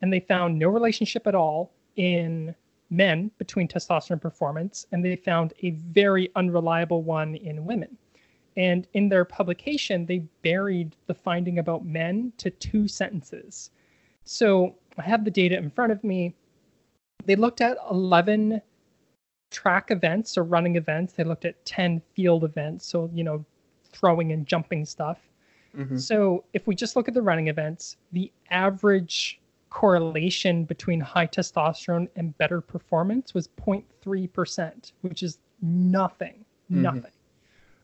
And 0.00 0.12
they 0.12 0.20
found 0.20 0.58
no 0.58 0.68
relationship 0.68 1.26
at 1.26 1.34
all 1.34 1.72
in 1.96 2.54
men 2.90 3.30
between 3.38 3.68
testosterone 3.68 4.20
performance, 4.20 4.86
and 4.92 5.04
they 5.04 5.16
found 5.16 5.52
a 5.62 5.70
very 5.70 6.30
unreliable 6.36 7.02
one 7.02 7.34
in 7.34 7.64
women. 7.64 7.96
And 8.56 8.86
in 8.94 9.08
their 9.08 9.24
publication, 9.24 10.06
they 10.06 10.18
buried 10.42 10.96
the 11.06 11.14
finding 11.14 11.58
about 11.58 11.84
men 11.84 12.32
to 12.38 12.50
two 12.50 12.88
sentences. 12.88 13.70
So 14.24 14.74
I 14.98 15.02
have 15.02 15.24
the 15.24 15.30
data 15.30 15.56
in 15.56 15.70
front 15.70 15.92
of 15.92 16.02
me. 16.02 16.34
They 17.24 17.36
looked 17.36 17.60
at 17.60 17.76
11 17.90 18.60
track 19.50 19.90
events 19.90 20.36
or 20.36 20.44
running 20.44 20.76
events. 20.76 21.12
They 21.12 21.24
looked 21.24 21.44
at 21.44 21.64
10 21.66 22.02
field 22.14 22.44
events. 22.44 22.86
So, 22.86 23.10
you 23.14 23.22
know, 23.22 23.44
throwing 23.92 24.32
and 24.32 24.46
jumping 24.46 24.84
stuff. 24.84 25.18
Mm-hmm. 25.76 25.96
So 25.98 26.44
if 26.52 26.66
we 26.66 26.74
just 26.74 26.96
look 26.96 27.08
at 27.08 27.14
the 27.14 27.22
running 27.22 27.48
events, 27.48 27.96
the 28.12 28.32
average 28.50 29.40
correlation 29.70 30.64
between 30.64 31.00
high 31.00 31.26
testosterone 31.26 32.08
and 32.16 32.36
better 32.38 32.60
performance 32.60 33.34
was 33.34 33.48
0.3%, 33.48 34.92
which 35.02 35.22
is 35.22 35.38
nothing, 35.62 36.44
mm-hmm. 36.70 36.82
nothing. 36.82 37.12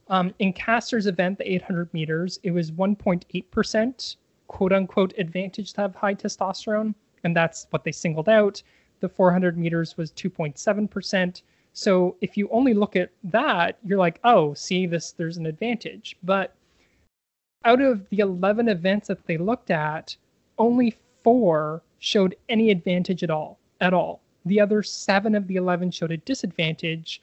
Um, 0.08 0.34
in 0.38 0.52
Caster's 0.52 1.06
event, 1.06 1.38
the 1.38 1.50
800 1.50 1.92
meters, 1.94 2.38
it 2.42 2.50
was 2.50 2.70
1.8% 2.70 4.16
quote 4.48 4.72
unquote 4.72 5.14
advantage 5.18 5.72
to 5.72 5.80
have 5.82 5.94
high 5.94 6.14
testosterone, 6.14 6.94
and 7.24 7.34
that's 7.34 7.66
what 7.70 7.84
they 7.84 7.92
singled 7.92 8.28
out. 8.28 8.62
The 9.00 9.08
400 9.08 9.56
meters 9.56 9.96
was 9.96 10.12
2.7%. 10.12 11.42
So 11.72 12.16
if 12.20 12.36
you 12.36 12.48
only 12.50 12.74
look 12.74 12.94
at 12.96 13.10
that, 13.24 13.78
you're 13.84 13.98
like, 13.98 14.20
oh, 14.24 14.54
see, 14.54 14.86
this 14.86 15.12
there's 15.12 15.38
an 15.38 15.46
advantage. 15.46 16.16
But 16.22 16.54
out 17.64 17.80
of 17.80 18.08
the 18.10 18.20
11 18.20 18.68
events 18.68 19.08
that 19.08 19.26
they 19.26 19.38
looked 19.38 19.70
at, 19.70 20.16
only 20.58 20.96
four 21.24 21.82
showed 21.98 22.36
any 22.48 22.70
advantage 22.70 23.24
at 23.24 23.30
all. 23.30 23.58
At 23.80 23.94
all. 23.94 24.20
The 24.44 24.60
other 24.60 24.82
seven 24.82 25.34
of 25.34 25.48
the 25.48 25.56
11 25.56 25.90
showed 25.90 26.12
a 26.12 26.18
disadvantage. 26.18 27.22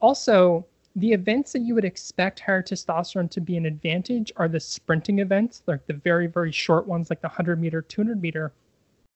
Also, 0.00 0.66
the 0.96 1.12
events 1.12 1.52
that 1.52 1.60
you 1.62 1.74
would 1.74 1.84
expect 1.84 2.40
higher 2.40 2.62
testosterone 2.62 3.30
to 3.30 3.40
be 3.40 3.56
an 3.56 3.64
advantage 3.64 4.30
are 4.36 4.48
the 4.48 4.60
sprinting 4.60 5.20
events, 5.20 5.62
like 5.66 5.86
the 5.86 5.94
very, 5.94 6.26
very 6.26 6.52
short 6.52 6.86
ones, 6.86 7.08
like 7.08 7.22
the 7.22 7.28
100 7.28 7.58
meter, 7.58 7.80
200 7.80 8.20
meter. 8.20 8.52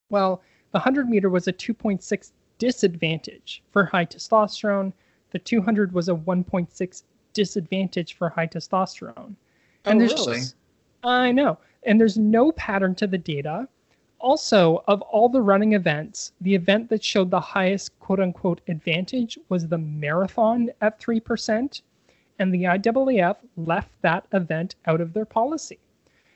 Well, 0.09 0.41
the 0.73 0.79
100 0.79 1.09
meter 1.09 1.29
was 1.29 1.47
a 1.47 1.53
2.6 1.53 2.33
disadvantage 2.59 3.63
for 3.71 3.85
high 3.85 4.07
testosterone. 4.07 4.93
The 5.33 5.39
200 5.39 5.93
was 5.93 6.09
a 6.09 6.15
1.6 6.15 7.03
disadvantage 7.35 8.17
for 8.17 8.31
high 8.31 8.47
testosterone. 8.47 9.35
Oh, 9.85 9.91
and 9.91 10.01
there's 10.01 10.15
really? 10.15 10.39
Just, 10.39 10.55
I 11.05 11.33
know. 11.33 11.59
And 11.83 12.01
there's 12.01 12.17
no 12.17 12.53
pattern 12.53 12.95
to 12.97 13.07
the 13.07 13.19
data 13.19 13.69
also, 14.19 14.83
of 14.89 15.03
all 15.03 15.29
the 15.29 15.43
running 15.43 15.73
events, 15.75 16.33
the 16.41 16.55
event 16.55 16.89
that 16.89 17.05
showed 17.05 17.31
the 17.31 17.41
highest 17.41 17.99
quote 18.01 18.21
unquote 18.21 18.61
advantage 18.69 19.39
was 19.49 19.69
the 19.69 19.79
marathon 19.79 20.71
at 20.81 21.01
3%, 21.01 21.83
and 22.39 22.53
the 22.53 22.65
IAAF 22.65 23.37
left 23.57 23.91
that 24.03 24.27
event 24.33 24.77
out 24.87 25.01
of 25.01 25.13
their 25.13 25.25
policy. 25.25 25.79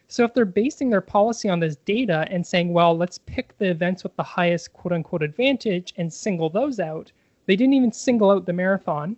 So 0.08 0.24
if 0.24 0.34
they're 0.34 0.44
basing 0.44 0.90
their 0.90 1.00
policy 1.00 1.48
on 1.48 1.60
this 1.60 1.76
data 1.76 2.26
and 2.30 2.44
saying, 2.44 2.72
well, 2.72 2.96
let's 2.96 3.18
pick 3.18 3.56
the 3.58 3.70
events 3.70 4.02
with 4.02 4.16
the 4.16 4.24
highest 4.24 4.72
quote 4.72 4.92
unquote 4.92 5.22
advantage 5.22 5.94
and 5.96 6.12
single 6.12 6.50
those 6.50 6.80
out, 6.80 7.12
they 7.46 7.56
didn't 7.56 7.74
even 7.74 7.92
single 7.92 8.30
out 8.30 8.44
the 8.44 8.52
marathon. 8.52 9.16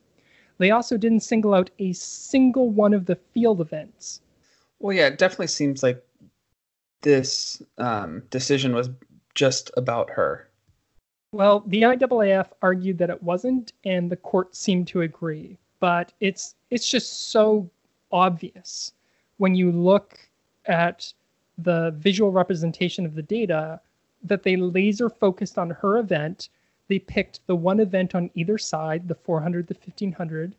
They 0.59 0.71
also 0.71 0.97
didn't 0.97 1.21
single 1.21 1.55
out 1.55 1.71
a 1.79 1.93
single 1.95 2.71
one 2.71 2.93
of 2.93 3.07
the 3.07 3.17
field 3.17 3.61
events. 3.61 4.21
Well, 4.81 4.95
yeah, 4.95 5.07
it 5.07 5.19
definitely 5.19 5.47
seems 5.47 5.83
like 5.83 6.05
this 7.03 7.63
um, 7.79 8.23
decision 8.31 8.75
was 8.75 8.91
just 9.35 9.71
about 9.77 10.11
her. 10.11 10.49
Well, 11.33 11.65
the 11.67 11.83
IAAF 11.83 12.49
argued 12.61 12.99
that 12.99 13.11
it 13.11 13.23
wasn't, 13.23 13.73
and 13.85 14.11
the 14.11 14.17
court 14.17 14.55
seemed 14.55 14.89
to 14.89 15.03
agree. 15.03 15.59
But 15.81 16.13
it's 16.21 16.55
it's 16.71 16.89
just 16.89 17.31
so 17.31 17.69
obvious 18.13 18.93
when 19.39 19.55
you 19.55 19.73
look 19.73 20.19
at 20.67 21.13
the 21.59 21.95
visual 21.99 22.31
representation 22.31 23.05
of 23.05 23.15
the 23.15 23.23
data 23.23 23.81
that 24.23 24.43
they 24.43 24.57
laser 24.57 25.09
focused 25.09 25.59
on 25.59 25.71
her 25.71 25.99
event. 25.99 26.51
They 26.89 26.99
picked 26.99 27.41
the 27.47 27.57
one 27.57 27.81
event 27.81 28.15
on 28.15 28.31
either 28.35 28.59
side, 28.59 29.09
the 29.09 29.15
400, 29.15 29.67
the 29.67 29.75
1500. 29.75 30.55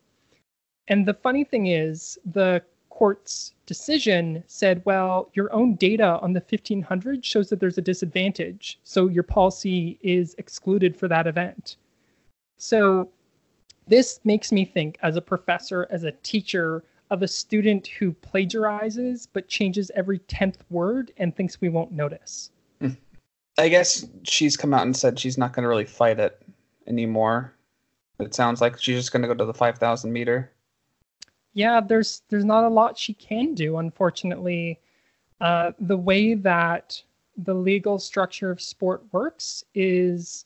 And 0.87 1.05
the 1.05 1.13
funny 1.13 1.43
thing 1.43 1.67
is, 1.67 2.17
the 2.25 2.63
court's 2.93 3.53
decision 3.65 4.43
said, 4.45 4.83
well, 4.85 5.31
your 5.33 5.51
own 5.51 5.73
data 5.75 6.19
on 6.21 6.33
the 6.33 6.39
1500 6.39 7.25
shows 7.25 7.49
that 7.49 7.59
there's 7.59 7.79
a 7.79 7.81
disadvantage. 7.81 8.79
So 8.83 9.07
your 9.07 9.23
policy 9.23 9.97
is 10.03 10.35
excluded 10.37 10.95
for 10.95 11.07
that 11.07 11.25
event. 11.25 11.77
So 12.57 13.09
this 13.87 14.19
makes 14.25 14.51
me 14.51 14.63
think, 14.63 14.99
as 15.01 15.15
a 15.15 15.21
professor, 15.21 15.87
as 15.89 16.03
a 16.03 16.11
teacher, 16.11 16.83
of 17.09 17.23
a 17.23 17.27
student 17.27 17.87
who 17.87 18.13
plagiarizes 18.13 19.27
but 19.33 19.47
changes 19.47 19.91
every 19.95 20.19
10th 20.19 20.59
word 20.69 21.11
and 21.17 21.35
thinks 21.35 21.59
we 21.59 21.69
won't 21.69 21.91
notice. 21.91 22.51
Hmm. 22.79 22.89
I 23.57 23.69
guess 23.69 24.05
she's 24.23 24.55
come 24.55 24.73
out 24.73 24.83
and 24.83 24.95
said 24.95 25.19
she's 25.19 25.37
not 25.37 25.53
going 25.53 25.63
to 25.63 25.69
really 25.69 25.85
fight 25.85 26.19
it 26.19 26.41
anymore. 26.85 27.55
It 28.19 28.35
sounds 28.35 28.61
like 28.61 28.79
she's 28.79 28.97
just 28.97 29.11
going 29.11 29.23
to 29.23 29.27
go 29.27 29.33
to 29.33 29.45
the 29.45 29.53
5,000 29.53 30.13
meter 30.13 30.52
yeah, 31.53 31.79
there's 31.79 32.21
there's 32.29 32.45
not 32.45 32.63
a 32.63 32.69
lot 32.69 32.97
she 32.97 33.13
can 33.13 33.53
do, 33.53 33.77
unfortunately. 33.77 34.79
Uh, 35.39 35.71
the 35.79 35.97
way 35.97 36.33
that 36.33 37.01
the 37.37 37.53
legal 37.53 37.99
structure 37.99 38.51
of 38.51 38.61
sport 38.61 39.03
works 39.11 39.63
is 39.73 40.45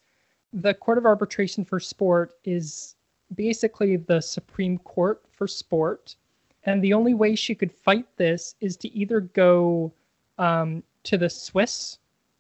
the 0.54 0.74
Court 0.74 0.98
of 0.98 1.06
Arbitration 1.06 1.64
for 1.66 1.80
Sport 1.80 2.32
is 2.44 2.96
basically 3.36 3.98
the 3.98 4.22
Supreme 4.22 4.78
Court 4.80 5.22
for 5.32 5.48
sport. 5.48 6.16
And 6.64 6.82
the 6.82 6.94
only 6.94 7.14
way 7.14 7.36
she 7.36 7.56
could 7.56 7.72
fight 7.72 8.06
this 8.18 8.56
is 8.60 8.76
to 8.78 8.94
either 8.94 9.22
go 9.22 9.92
um, 10.38 10.84
to 11.04 11.18
the 11.18 11.30
Swiss 11.30 11.98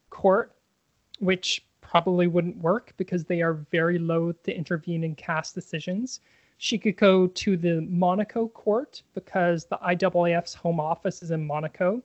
court, 0.10 0.54
which 1.20 1.64
probably 1.82 2.28
wouldn't 2.28 2.58
work 2.58 2.94
because 2.98 3.24
they 3.24 3.42
are 3.42 3.54
very 3.54 3.98
loath 3.98 4.42
to 4.44 4.56
intervene 4.56 5.04
in 5.04 5.16
CAS 5.16 5.54
decisions. 5.54 6.20
She 6.58 6.78
could 6.78 6.98
go 6.98 7.28
to 7.28 7.58
the 7.58 7.82
Monaco 7.82 8.48
court 8.48 9.04
because 9.14 9.66
the 9.66 9.78
IAAF's 9.78 10.56
home 10.56 10.80
office 10.80 11.22
is 11.22 11.32
in 11.32 11.46
Monaco. 11.46 12.02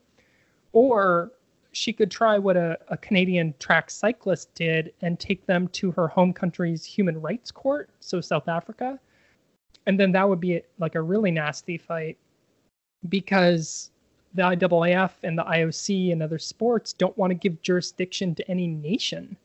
Or 0.72 1.32
she 1.72 1.92
could 1.92 2.10
try 2.10 2.38
what 2.38 2.56
a, 2.56 2.78
a 2.88 2.96
Canadian 2.98 3.54
track 3.58 3.90
cyclist 3.90 4.54
did 4.54 4.92
and 5.00 5.18
take 5.18 5.46
them 5.46 5.68
to 5.68 5.90
her 5.92 6.06
home 6.06 6.32
country's 6.32 6.84
human 6.84 7.20
rights 7.20 7.50
court, 7.50 7.88
so 8.00 8.20
South 8.20 8.46
Africa. 8.48 9.00
And 9.86 9.98
then 9.98 10.12
that 10.12 10.28
would 10.28 10.40
be 10.40 10.62
like 10.78 10.94
a 10.94 11.02
really 11.02 11.30
nasty 11.30 11.78
fight 11.78 12.18
because 13.08 13.90
the 14.34 14.42
IAAF 14.42 15.10
and 15.22 15.36
the 15.36 15.44
IOC 15.44 16.12
and 16.12 16.22
other 16.22 16.38
sports 16.38 16.92
don't 16.92 17.16
want 17.18 17.30
to 17.30 17.34
give 17.34 17.60
jurisdiction 17.62 18.34
to 18.34 18.50
any 18.50 18.66
nation. 18.66 19.36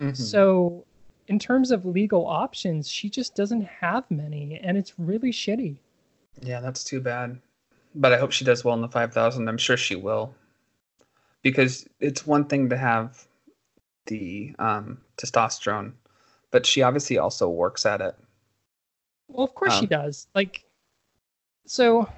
Mm-hmm. 0.00 0.14
So 0.14 0.84
in 1.30 1.38
terms 1.38 1.70
of 1.70 1.86
legal 1.86 2.26
options, 2.26 2.90
she 2.90 3.08
just 3.08 3.36
doesn't 3.36 3.62
have 3.62 4.10
many, 4.10 4.58
and 4.64 4.76
it's 4.76 4.94
really 4.98 5.30
shitty. 5.30 5.76
Yeah, 6.42 6.58
that's 6.58 6.82
too 6.82 7.00
bad. 7.00 7.38
But 7.94 8.12
I 8.12 8.18
hope 8.18 8.32
she 8.32 8.44
does 8.44 8.64
well 8.64 8.74
in 8.74 8.80
the 8.80 8.88
5,000. 8.88 9.48
I'm 9.48 9.56
sure 9.56 9.76
she 9.76 9.94
will. 9.94 10.34
Because 11.42 11.86
it's 12.00 12.26
one 12.26 12.46
thing 12.46 12.68
to 12.70 12.76
have 12.76 13.28
the 14.06 14.56
um, 14.58 14.98
testosterone, 15.16 15.92
but 16.50 16.66
she 16.66 16.82
obviously 16.82 17.16
also 17.16 17.48
works 17.48 17.86
at 17.86 18.00
it. 18.00 18.16
Well, 19.28 19.46
of 19.46 19.54
course 19.54 19.74
um, 19.74 19.80
she 19.82 19.86
does. 19.86 20.26
Like, 20.34 20.64
so 21.64 22.08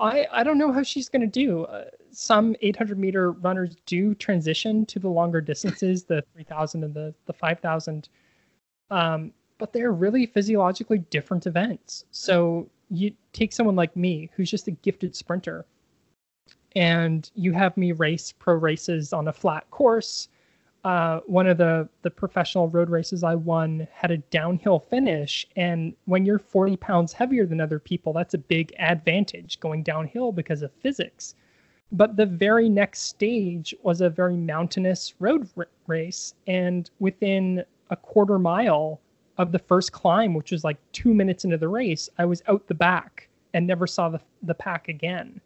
I 0.00 0.26
I 0.32 0.42
don't 0.42 0.58
know 0.58 0.72
how 0.72 0.82
she's 0.82 1.08
going 1.08 1.22
to 1.22 1.26
do. 1.26 1.64
Uh, 1.64 1.84
some 2.10 2.56
800 2.60 2.98
meter 2.98 3.32
runners 3.32 3.76
do 3.86 4.14
transition 4.14 4.86
to 4.86 4.98
the 4.98 5.08
longer 5.08 5.40
distances, 5.40 6.04
the 6.04 6.22
3000 6.34 6.84
and 6.84 6.94
the 6.94 7.14
the 7.26 7.32
5000. 7.32 8.08
Um, 8.90 9.32
but 9.58 9.72
they're 9.72 9.92
really 9.92 10.26
physiologically 10.26 10.98
different 10.98 11.46
events. 11.46 12.04
So 12.10 12.68
you 12.90 13.12
take 13.32 13.52
someone 13.52 13.76
like 13.76 13.96
me, 13.96 14.30
who's 14.34 14.50
just 14.50 14.68
a 14.68 14.72
gifted 14.72 15.14
sprinter, 15.14 15.64
and 16.76 17.30
you 17.34 17.52
have 17.52 17.76
me 17.76 17.92
race 17.92 18.32
pro 18.32 18.54
races 18.54 19.12
on 19.12 19.28
a 19.28 19.32
flat 19.32 19.70
course. 19.70 20.28
Uh, 20.84 21.20
one 21.26 21.46
of 21.46 21.56
the 21.56 21.88
the 22.02 22.10
professional 22.10 22.68
road 22.68 22.90
races 22.90 23.24
I 23.24 23.34
won 23.34 23.88
had 23.92 24.10
a 24.10 24.18
downhill 24.18 24.78
finish, 24.78 25.46
and 25.56 25.94
when 26.04 26.26
you're 26.26 26.38
40 26.38 26.76
pounds 26.76 27.12
heavier 27.12 27.46
than 27.46 27.60
other 27.60 27.78
people, 27.78 28.12
that's 28.12 28.34
a 28.34 28.38
big 28.38 28.74
advantage 28.78 29.60
going 29.60 29.82
downhill 29.82 30.30
because 30.30 30.62
of 30.62 30.72
physics. 30.72 31.34
But 31.90 32.16
the 32.16 32.26
very 32.26 32.68
next 32.68 33.02
stage 33.02 33.74
was 33.82 34.00
a 34.00 34.10
very 34.10 34.36
mountainous 34.36 35.14
road 35.20 35.48
r- 35.56 35.68
race, 35.86 36.34
and 36.46 36.90
within 36.98 37.64
a 37.90 37.96
quarter 37.96 38.38
mile 38.38 39.00
of 39.38 39.52
the 39.52 39.58
first 39.58 39.92
climb, 39.92 40.34
which 40.34 40.52
was 40.52 40.64
like 40.64 40.76
two 40.92 41.14
minutes 41.14 41.44
into 41.44 41.56
the 41.56 41.68
race, 41.68 42.10
I 42.18 42.26
was 42.26 42.42
out 42.46 42.66
the 42.66 42.74
back 42.74 43.28
and 43.54 43.66
never 43.66 43.86
saw 43.86 44.10
the 44.10 44.20
the 44.42 44.54
pack 44.54 44.88
again. 44.88 45.40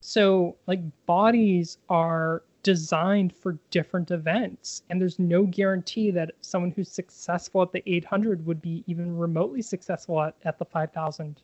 So 0.00 0.56
like 0.66 0.80
bodies 1.06 1.78
are 1.88 2.42
designed 2.62 3.34
for 3.34 3.58
different 3.70 4.10
events. 4.10 4.82
And 4.88 5.00
there's 5.00 5.18
no 5.18 5.44
guarantee 5.44 6.10
that 6.12 6.32
someone 6.40 6.70
who's 6.70 6.90
successful 6.90 7.62
at 7.62 7.72
the 7.72 7.82
800 7.86 8.46
would 8.46 8.62
be 8.62 8.84
even 8.86 9.16
remotely 9.16 9.62
successful 9.62 10.20
at, 10.22 10.34
at 10.44 10.58
the 10.58 10.64
5000 10.64 11.40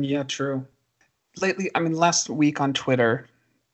yeah 0.00 0.22
true. 0.24 0.66
Lately 1.40 1.70
i 1.74 1.80
mean 1.80 1.94
last 1.94 2.28
week 2.28 2.60
on 2.60 2.72
twitter 2.72 3.26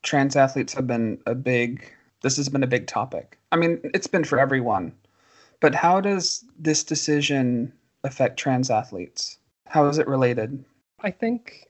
trans 0.03 0.35
athletes 0.35 0.73
have 0.73 0.87
been 0.87 1.19
a 1.25 1.35
big 1.35 1.91
this 2.21 2.37
has 2.37 2.49
been 2.49 2.63
a 2.63 2.67
big 2.67 2.87
topic. 2.87 3.37
I 3.51 3.57
mean 3.57 3.79
it's 3.93 4.07
been 4.07 4.23
for 4.23 4.39
everyone. 4.39 4.93
But 5.59 5.75
how 5.75 6.01
does 6.01 6.45
this 6.57 6.83
decision 6.83 7.73
affect 8.03 8.37
trans 8.37 8.69
athletes? 8.69 9.37
How 9.65 9.87
is 9.87 9.97
it 9.97 10.07
related? 10.07 10.63
I 11.01 11.11
think 11.11 11.67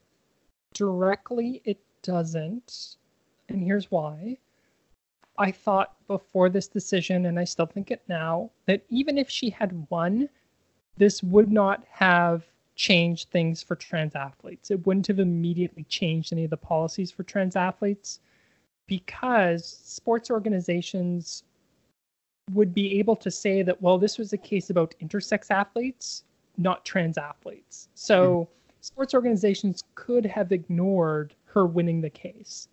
directly 0.74 1.62
it 1.66 1.80
doesn't. 2.02 2.98
And 3.50 3.64
here's 3.64 3.90
why 3.90 4.38
I 5.38 5.52
thought 5.52 5.96
before 6.08 6.50
this 6.50 6.68
decision, 6.68 7.26
and 7.26 7.40
I 7.40 7.44
still 7.44 7.66
think 7.66 7.92
it 7.92 8.02
now, 8.08 8.52
that 8.66 8.84
even 8.90 9.18
if 9.18 9.30
she 9.30 9.50
had 9.50 9.88
won, 9.90 10.30
this 10.98 11.22
would 11.22 11.52
not 11.52 11.84
have 11.90 12.44
changed 12.76 13.30
things 13.30 13.62
for 13.62 13.76
trans 13.76 14.16
athletes. 14.16 14.72
It 14.72 14.86
wouldn't 14.86 15.08
have 15.08 15.20
immediately 15.20 15.84
changed 15.84 16.34
any 16.34 16.44
of 16.44 16.50
the 16.50 16.58
policies 16.58 17.12
for 17.12 17.24
trans 17.24 17.56
athletes 17.56 18.20
because 18.88 19.80
sports 19.84 20.32
organizations 20.32 21.44
would 22.54 22.74
be 22.74 22.98
able 23.00 23.16
to 23.18 23.30
say 23.30 23.62
that, 23.62 23.82
well, 23.82 23.98
this 23.98 24.18
was 24.18 24.34
a 24.34 24.38
case 24.38 24.70
about 24.70 24.96
intersex 25.02 25.52
athletes, 25.52 26.24
not 26.58 26.86
trans 26.86 27.18
athletes. 27.18 27.90
So 27.94 28.48
mm 28.52 28.58
sports 28.80 29.14
organizations 29.14 29.84
could 29.96 30.26
have 30.26 30.52
ignored 30.52 31.34
her 31.46 31.66
winning 31.66 32.00
the 32.00 32.10
case. 32.10 32.70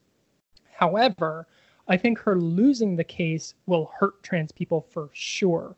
However, 0.73 1.47
I 1.87 1.97
think 1.97 2.19
her 2.21 2.41
losing 2.41 2.97
the 2.97 3.05
case 3.05 3.55
will 3.67 3.93
hurt 3.99 4.23
trans 4.23 4.53
people 4.53 4.87
for 4.91 5.11
sure. 5.13 5.77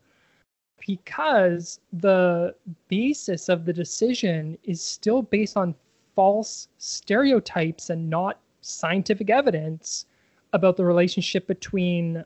Because 0.86 1.80
the 1.92 2.54
basis 2.88 3.48
of 3.48 3.64
the 3.64 3.72
decision 3.72 4.56
is 4.62 4.80
still 4.80 5.22
based 5.22 5.56
on 5.56 5.74
false 6.14 6.68
stereotypes 6.78 7.90
and 7.90 8.08
not 8.08 8.40
scientific 8.60 9.30
evidence 9.30 10.06
about 10.52 10.76
the 10.76 10.84
relationship 10.84 11.46
between 11.46 12.24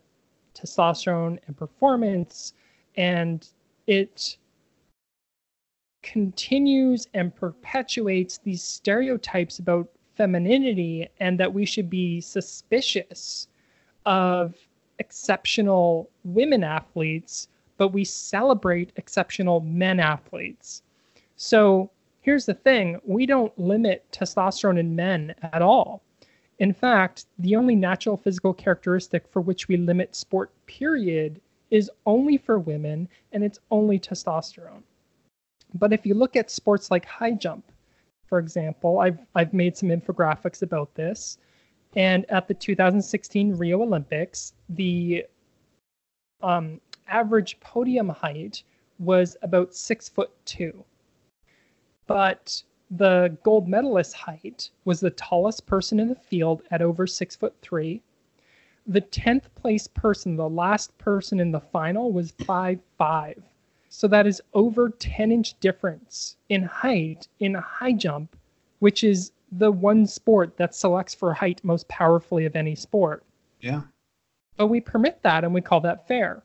testosterone 0.54 1.38
and 1.46 1.56
performance 1.56 2.54
and 2.96 3.48
it 3.86 4.36
continues 6.02 7.06
and 7.14 7.34
perpetuates 7.34 8.38
these 8.38 8.62
stereotypes 8.62 9.58
about 9.58 9.88
femininity 10.16 11.08
and 11.18 11.38
that 11.38 11.52
we 11.52 11.64
should 11.64 11.88
be 11.90 12.20
suspicious 12.20 13.48
of 14.06 14.54
exceptional 14.98 16.08
women 16.24 16.62
athletes, 16.62 17.48
but 17.76 17.88
we 17.88 18.04
celebrate 18.04 18.92
exceptional 18.96 19.60
men 19.60 19.98
athletes. 19.98 20.82
So 21.36 21.90
here's 22.20 22.46
the 22.46 22.54
thing 22.54 23.00
we 23.04 23.26
don't 23.26 23.58
limit 23.58 24.04
testosterone 24.12 24.78
in 24.78 24.94
men 24.94 25.34
at 25.42 25.62
all. 25.62 26.02
In 26.58 26.74
fact, 26.74 27.24
the 27.38 27.56
only 27.56 27.74
natural 27.74 28.18
physical 28.18 28.52
characteristic 28.52 29.26
for 29.26 29.40
which 29.40 29.66
we 29.66 29.78
limit 29.78 30.14
sport, 30.14 30.50
period, 30.66 31.40
is 31.70 31.90
only 32.04 32.36
for 32.36 32.58
women, 32.58 33.08
and 33.32 33.42
it's 33.42 33.60
only 33.70 33.98
testosterone. 33.98 34.82
But 35.74 35.92
if 35.92 36.04
you 36.04 36.14
look 36.14 36.36
at 36.36 36.50
sports 36.50 36.90
like 36.90 37.06
high 37.06 37.32
jump, 37.32 37.64
for 38.26 38.38
example, 38.38 38.98
I've, 38.98 39.18
I've 39.34 39.54
made 39.54 39.76
some 39.76 39.88
infographics 39.88 40.62
about 40.62 40.94
this. 40.94 41.38
And 41.96 42.28
at 42.30 42.46
the 42.46 42.54
2016 42.54 43.56
Rio 43.56 43.82
Olympics, 43.82 44.54
the 44.68 45.26
um, 46.42 46.80
average 47.08 47.58
podium 47.60 48.08
height 48.08 48.62
was 48.98 49.36
about 49.42 49.74
six 49.74 50.08
foot 50.08 50.30
two. 50.44 50.84
But 52.06 52.62
the 52.90 53.36
gold 53.42 53.68
medalist 53.68 54.14
height 54.14 54.70
was 54.84 55.00
the 55.00 55.10
tallest 55.10 55.66
person 55.66 56.00
in 56.00 56.08
the 56.08 56.14
field 56.14 56.62
at 56.70 56.82
over 56.82 57.06
six 57.06 57.36
foot 57.36 57.54
three. 57.62 58.02
The 58.86 59.00
10th 59.00 59.44
place 59.54 59.86
person, 59.86 60.36
the 60.36 60.48
last 60.48 60.96
person 60.98 61.38
in 61.38 61.52
the 61.52 61.60
final, 61.60 62.12
was 62.12 62.32
five 62.44 62.80
five. 62.98 63.42
So 63.88 64.06
that 64.08 64.26
is 64.26 64.40
over 64.54 64.90
10 64.90 65.32
inch 65.32 65.58
difference 65.60 66.36
in 66.48 66.62
height 66.62 67.28
in 67.40 67.54
high 67.54 67.92
jump, 67.92 68.36
which 68.78 69.04
is 69.04 69.32
the 69.52 69.70
one 69.70 70.06
sport 70.06 70.56
that 70.56 70.74
selects 70.74 71.14
for 71.14 71.32
height 71.32 71.60
most 71.64 71.88
powerfully 71.88 72.44
of 72.46 72.56
any 72.56 72.74
sport. 72.74 73.24
Yeah. 73.60 73.82
But 74.56 74.68
we 74.68 74.80
permit 74.80 75.22
that 75.22 75.44
and 75.44 75.52
we 75.54 75.60
call 75.60 75.80
that 75.80 76.06
fair. 76.06 76.42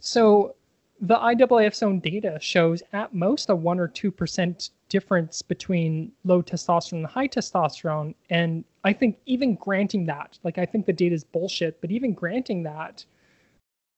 So 0.00 0.54
the 1.00 1.16
IAAF's 1.16 1.82
own 1.82 2.00
data 2.00 2.38
shows 2.40 2.82
at 2.92 3.14
most 3.14 3.48
a 3.48 3.54
1 3.54 3.80
or 3.80 3.88
2% 3.88 4.70
difference 4.88 5.40
between 5.40 6.12
low 6.24 6.42
testosterone 6.42 6.98
and 6.98 7.06
high 7.06 7.28
testosterone. 7.28 8.14
And 8.28 8.64
I 8.84 8.92
think 8.92 9.18
even 9.26 9.54
granting 9.54 10.04
that, 10.06 10.38
like 10.44 10.58
I 10.58 10.66
think 10.66 10.86
the 10.86 10.92
data 10.92 11.14
is 11.14 11.24
bullshit, 11.24 11.80
but 11.80 11.90
even 11.90 12.12
granting 12.12 12.62
that, 12.64 13.04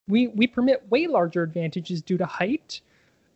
we, 0.09 0.29
we 0.29 0.47
permit 0.47 0.89
way 0.91 1.07
larger 1.07 1.43
advantages 1.43 2.03
due 2.03 2.19
to 2.19 2.27
height. 2.27 2.81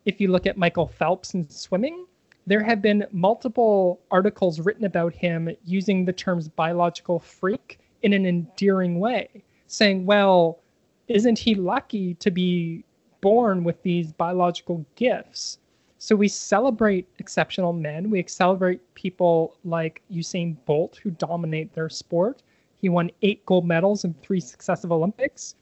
If 0.04 0.20
you 0.20 0.28
look 0.28 0.46
at 0.46 0.56
Michael 0.56 0.86
Phelps 0.86 1.34
in 1.34 1.48
swimming, 1.48 2.06
there 2.46 2.62
have 2.62 2.80
been 2.80 3.06
multiple 3.12 4.00
articles 4.10 4.60
written 4.60 4.84
about 4.84 5.14
him 5.14 5.50
using 5.64 6.04
the 6.04 6.12
terms 6.12 6.48
biological 6.48 7.18
freak 7.18 7.78
in 8.02 8.12
an 8.12 8.24
endearing 8.24 9.00
way, 9.00 9.42
saying, 9.66 10.06
well, 10.06 10.60
isn't 11.08 11.38
he 11.38 11.54
lucky 11.54 12.14
to 12.14 12.30
be 12.30 12.84
born 13.20 13.64
with 13.64 13.82
these 13.82 14.12
biological 14.12 14.84
gifts? 14.94 15.58
So 15.98 16.14
we 16.14 16.28
celebrate 16.28 17.08
exceptional 17.18 17.72
men. 17.72 18.10
We 18.10 18.24
celebrate 18.28 18.94
people 18.94 19.56
like 19.64 20.02
Usain 20.12 20.56
Bolt, 20.66 21.00
who 21.02 21.10
dominate 21.10 21.72
their 21.74 21.88
sport. 21.88 22.42
He 22.80 22.88
won 22.88 23.10
eight 23.22 23.44
gold 23.46 23.66
medals 23.66 24.04
in 24.04 24.14
three 24.14 24.40
successive 24.40 24.92
Olympics. 24.92 25.56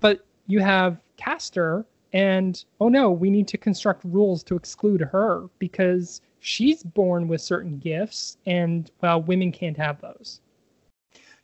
But 0.00 0.26
you 0.46 0.60
have 0.60 0.98
Caster, 1.16 1.86
and 2.16 2.64
oh 2.80 2.88
no, 2.88 3.10
we 3.10 3.28
need 3.28 3.46
to 3.48 3.58
construct 3.58 4.02
rules 4.06 4.42
to 4.44 4.56
exclude 4.56 5.02
her 5.02 5.50
because 5.58 6.22
she's 6.40 6.82
born 6.82 7.28
with 7.28 7.42
certain 7.42 7.78
gifts, 7.78 8.38
and 8.46 8.90
well, 9.02 9.20
women 9.20 9.52
can't 9.52 9.76
have 9.76 10.00
those. 10.00 10.40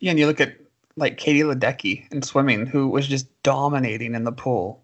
Yeah, 0.01 0.13
and 0.13 0.19
you 0.19 0.27
look 0.27 0.41
at 0.41 0.57
like 0.97 1.19
Katie 1.19 1.43
Ledecky 1.43 2.11
in 2.11 2.23
swimming, 2.23 2.65
who 2.65 2.89
was 2.89 3.07
just 3.07 3.29
dominating 3.43 4.15
in 4.15 4.25
the 4.25 4.33
pool. 4.33 4.83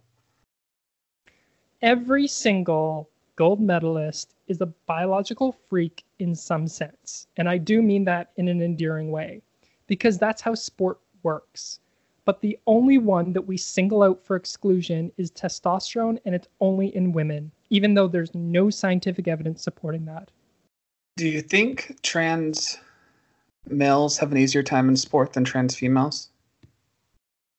Every 1.81 2.27
single 2.27 3.09
gold 3.37 3.59
medalist 3.59 4.35
is 4.47 4.61
a 4.61 4.67
biological 4.67 5.57
freak 5.71 6.05
in 6.19 6.35
some 6.35 6.69
sense. 6.69 7.29
And 7.39 7.49
I 7.49 7.57
do 7.57 7.81
mean 7.81 8.05
that 8.05 8.33
in 8.37 8.49
an 8.49 8.61
endearing 8.61 9.11
way, 9.11 9.41
because 9.87 10.19
that's 10.19 10.43
how 10.43 10.55
sport 10.55 10.99
works. 11.23 11.81
But 12.29 12.43
the 12.43 12.59
only 12.67 12.99
one 12.99 13.33
that 13.33 13.47
we 13.47 13.57
single 13.57 14.03
out 14.03 14.23
for 14.23 14.37
exclusion 14.37 15.11
is 15.17 15.31
testosterone, 15.31 16.19
and 16.27 16.35
it's 16.35 16.49
only 16.61 16.95
in 16.95 17.13
women 17.13 17.53
even 17.71 17.95
though 17.95 18.09
there's 18.09 18.35
no 18.35 18.71
scientific 18.71 19.29
evidence 19.29 19.63
supporting 19.63 20.05
that. 20.07 20.31
Do 21.17 21.29
you 21.29 21.43
think 21.43 21.99
trans 22.03 22.79
males 23.69 24.19
have 24.19 24.33
an 24.33 24.39
easier 24.39 24.63
time 24.63 24.89
in 24.89 24.97
sport 24.97 25.33
than 25.33 25.45
trans 25.45 25.77
females 25.77 26.31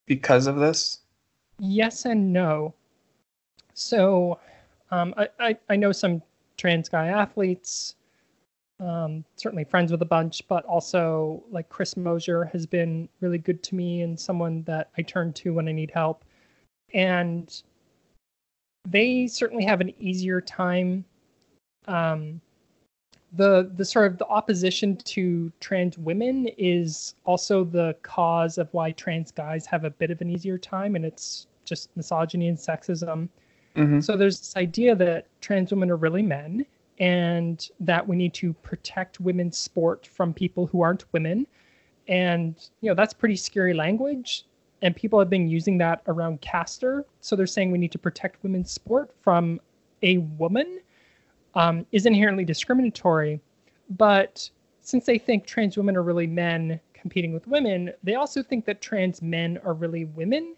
because 0.06 0.48
of 0.48 0.58
this? 0.58 1.00
Yes 1.60 2.06
and 2.06 2.32
no. 2.34 2.74
So, 3.74 4.40
um, 4.92 5.14
I, 5.18 5.30
I, 5.40 5.58
I, 5.70 5.76
know 5.76 5.92
some 5.92 6.22
trans 6.58 6.90
guy 6.90 7.08
athletes, 7.08 7.96
um, 8.80 9.26
certainly 9.36 9.64
friends 9.64 9.92
with 9.92 10.02
a 10.02 10.06
bunch, 10.06 10.42
but 10.48 10.66
also 10.66 11.44
like 11.52 11.70
Chris 11.70 11.98
Mosier 11.98 12.46
has 12.46 12.66
been 12.66 13.10
really 13.22 13.38
good 13.38 13.62
to 13.64 13.76
me 13.76 14.02
and 14.02 14.20
someone 14.20 14.64
that 14.64 14.90
I 14.98 15.02
turn 15.02 15.34
to 15.34 15.54
when 15.54 15.68
I 15.68 15.72
need 15.72 15.92
help. 15.92 16.24
And 16.94 17.62
they 18.88 19.28
certainly 19.28 19.66
have 19.66 19.82
an 19.82 19.94
easier 20.00 20.40
time. 20.40 21.04
Um, 21.88 22.40
the 23.34 23.72
the 23.76 23.86
sort 23.86 24.12
of 24.12 24.18
the 24.18 24.26
opposition 24.28 24.96
to 24.98 25.52
trans 25.60 25.98
women 25.98 26.48
is 26.58 27.16
also 27.26 27.64
the 27.64 27.96
cause 28.02 28.58
of 28.58 28.70
why 28.72 28.92
trans 28.92 29.32
guys 29.32 29.66
have 29.68 29.84
a 29.84 29.92
bit 29.92 30.10
of 30.10 30.22
an 30.22 30.30
easier 30.30 30.58
time, 30.58 30.96
and 30.96 31.06
it's 31.06 31.48
just 31.66 31.96
misogyny 31.96 32.48
and 32.48 32.58
sexism. 32.58 33.30
Mm-hmm. 33.76 34.00
So 34.00 34.18
there's 34.18 34.40
this 34.40 34.56
idea 34.56 34.96
that 34.96 35.28
trans 35.42 35.72
women 35.72 35.92
are 35.92 35.96
really 35.96 36.24
men 36.24 36.66
and 37.00 37.70
that 37.80 38.06
we 38.08 38.16
need 38.16 38.34
to 38.36 38.54
protect 38.54 39.20
women's 39.20 39.58
sport 39.58 40.06
from 40.06 40.34
people 40.34 40.68
who 40.68 40.82
aren't 40.82 41.06
women. 41.14 41.48
And, 42.08 42.56
you 42.82 42.90
know, 42.90 42.96
that's 42.96 43.14
pretty 43.14 43.38
scary 43.38 43.74
language. 43.74 44.46
And 44.82 44.96
people 44.96 45.20
have 45.20 45.30
been 45.30 45.48
using 45.48 45.78
that 45.78 46.02
around 46.08 46.42
Caster. 46.42 47.06
So 47.22 47.36
they're 47.36 47.48
saying 47.48 47.72
we 47.72 47.78
need 47.78 47.92
to 47.92 48.00
protect 48.00 48.44
women's 48.44 48.72
sport 48.72 49.12
from 49.22 49.60
a 50.02 50.18
woman 50.18 50.80
um, 51.56 51.86
is 51.92 52.06
inherently 52.06 52.46
discriminatory. 52.46 53.40
But 53.98 54.50
since 54.82 55.06
they 55.06 55.18
think 55.18 55.46
trans 55.46 55.78
women 55.78 55.96
are 55.96 56.04
really 56.04 56.28
men 56.28 56.80
competing 56.94 57.34
with 57.34 57.48
women, 57.48 57.92
they 58.04 58.16
also 58.16 58.44
think 58.44 58.66
that 58.66 58.82
trans 58.82 59.22
men 59.22 59.60
are 59.64 59.74
really 59.74 60.06
women. 60.06 60.56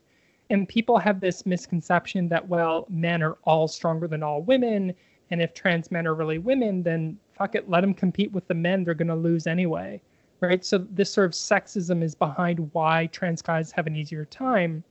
And 0.49 0.67
people 0.67 0.97
have 0.97 1.19
this 1.19 1.45
misconception 1.45 2.27
that, 2.29 2.47
well, 2.47 2.85
men 2.89 3.23
are 3.23 3.37
all 3.43 3.67
stronger 3.67 4.07
than 4.07 4.23
all 4.23 4.41
women 4.41 4.93
and 5.32 5.41
if 5.41 5.53
trans 5.53 5.89
men 5.89 6.05
are 6.05 6.13
really 6.13 6.38
women, 6.38 6.84
then 6.84 7.17
fuck 7.34 7.55
it, 7.55 7.69
let 7.69 7.82
them 7.82 7.93
compete 7.93 8.32
with 8.32 8.47
the 8.47 8.53
men. 8.53 8.84
They're 8.84 8.93
going 8.93 9.07
to 9.07 9.15
lose 9.15 9.47
anyway. 9.47 10.01
Right. 10.41 10.65
So 10.65 10.79
this 10.79 11.13
sort 11.13 11.25
of 11.25 11.32
sexism 11.34 12.01
is 12.01 12.15
behind 12.15 12.69
why 12.73 13.07
trans 13.07 13.41
guys 13.41 13.71
have 13.71 13.86
an 13.86 13.95
easier 13.95 14.25
time. 14.25 14.84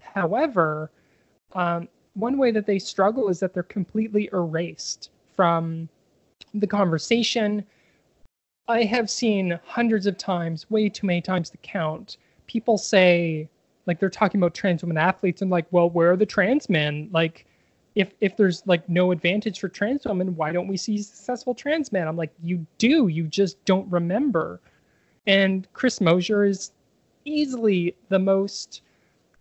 However, 0.00 0.90
um, 1.54 1.88
one 2.12 2.36
way 2.36 2.50
that 2.50 2.66
they 2.66 2.78
struggle 2.78 3.28
is 3.28 3.40
that 3.40 3.54
they're 3.54 3.62
completely 3.62 4.28
erased 4.32 5.10
from 5.34 5.88
the 6.52 6.66
conversation. 6.66 7.64
I 8.68 8.82
have 8.84 9.08
seen 9.08 9.58
hundreds 9.64 10.06
of 10.06 10.18
times, 10.18 10.70
way 10.70 10.90
too 10.90 11.06
many 11.06 11.22
times 11.22 11.48
to 11.50 11.56
count, 11.58 12.18
people 12.46 12.76
say, 12.76 13.48
like, 13.86 13.98
they're 13.98 14.10
talking 14.10 14.40
about 14.40 14.54
trans 14.54 14.82
women 14.82 14.98
athletes 14.98 15.40
and, 15.40 15.50
like, 15.50 15.66
well, 15.70 15.88
where 15.88 16.12
are 16.12 16.16
the 16.16 16.26
trans 16.26 16.68
men? 16.68 17.08
Like, 17.12 17.46
if 17.98 18.14
if 18.20 18.36
there's 18.36 18.62
like 18.64 18.88
no 18.88 19.10
advantage 19.10 19.58
for 19.58 19.68
trans 19.68 20.06
women, 20.06 20.36
why 20.36 20.52
don't 20.52 20.68
we 20.68 20.76
see 20.76 21.02
successful 21.02 21.52
trans 21.52 21.90
men? 21.90 22.06
I'm 22.06 22.16
like, 22.16 22.32
you 22.44 22.64
do, 22.78 23.08
you 23.08 23.24
just 23.24 23.62
don't 23.64 23.90
remember. 23.90 24.60
And 25.26 25.66
Chris 25.72 26.00
Mosier 26.00 26.44
is 26.44 26.70
easily 27.24 27.96
the 28.08 28.20
most 28.20 28.82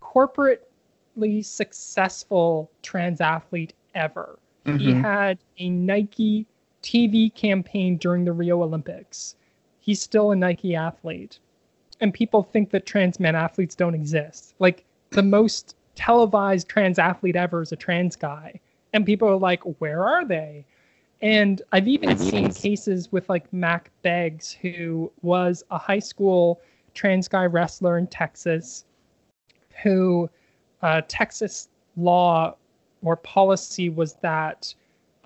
corporately 0.01 1.45
successful 1.45 2.71
trans 2.81 3.21
athlete 3.21 3.73
ever. 3.93 4.39
Mm-hmm. 4.65 4.77
He 4.79 4.91
had 4.91 5.37
a 5.59 5.69
Nike 5.69 6.47
TV 6.81 7.33
campaign 7.35 7.97
during 7.97 8.25
the 8.25 8.33
Rio 8.33 8.63
Olympics. 8.63 9.35
He's 9.79 10.01
still 10.01 10.31
a 10.31 10.35
Nike 10.35 10.73
athlete. 10.73 11.37
And 12.01 12.11
people 12.11 12.41
think 12.41 12.71
that 12.71 12.87
trans 12.87 13.19
men 13.19 13.35
athletes 13.35 13.75
don't 13.75 13.93
exist. 13.93 14.55
Like 14.57 14.83
the 15.11 15.23
most 15.23 15.75
televised 15.97 16.69
trans 16.69 16.99
athlete 16.99 17.35
ever 17.35 17.61
is 17.61 17.73
a 17.73 17.75
trans 17.75 18.15
guy. 18.15 18.59
And 18.93 19.05
people 19.05 19.27
are 19.27 19.35
like, 19.35 19.61
where 19.79 20.05
are 20.05 20.23
they? 20.23 20.65
And 21.21 21.61
I've 21.71 21.87
even 21.87 22.17
seen 22.17 22.53
cases 22.53 23.11
with 23.11 23.27
like 23.27 23.51
Mack 23.51 23.91
Beggs, 24.03 24.51
who 24.51 25.11
was 25.23 25.63
a 25.71 25.77
high 25.77 25.99
school 25.99 26.61
trans 26.93 27.27
guy 27.27 27.45
wrestler 27.45 27.97
in 27.97 28.07
Texas, 28.07 28.85
who 29.83 30.29
uh, 30.83 31.01
Texas 31.07 31.69
law 31.97 32.55
or 33.03 33.15
policy 33.15 33.89
was 33.89 34.13
that 34.21 34.73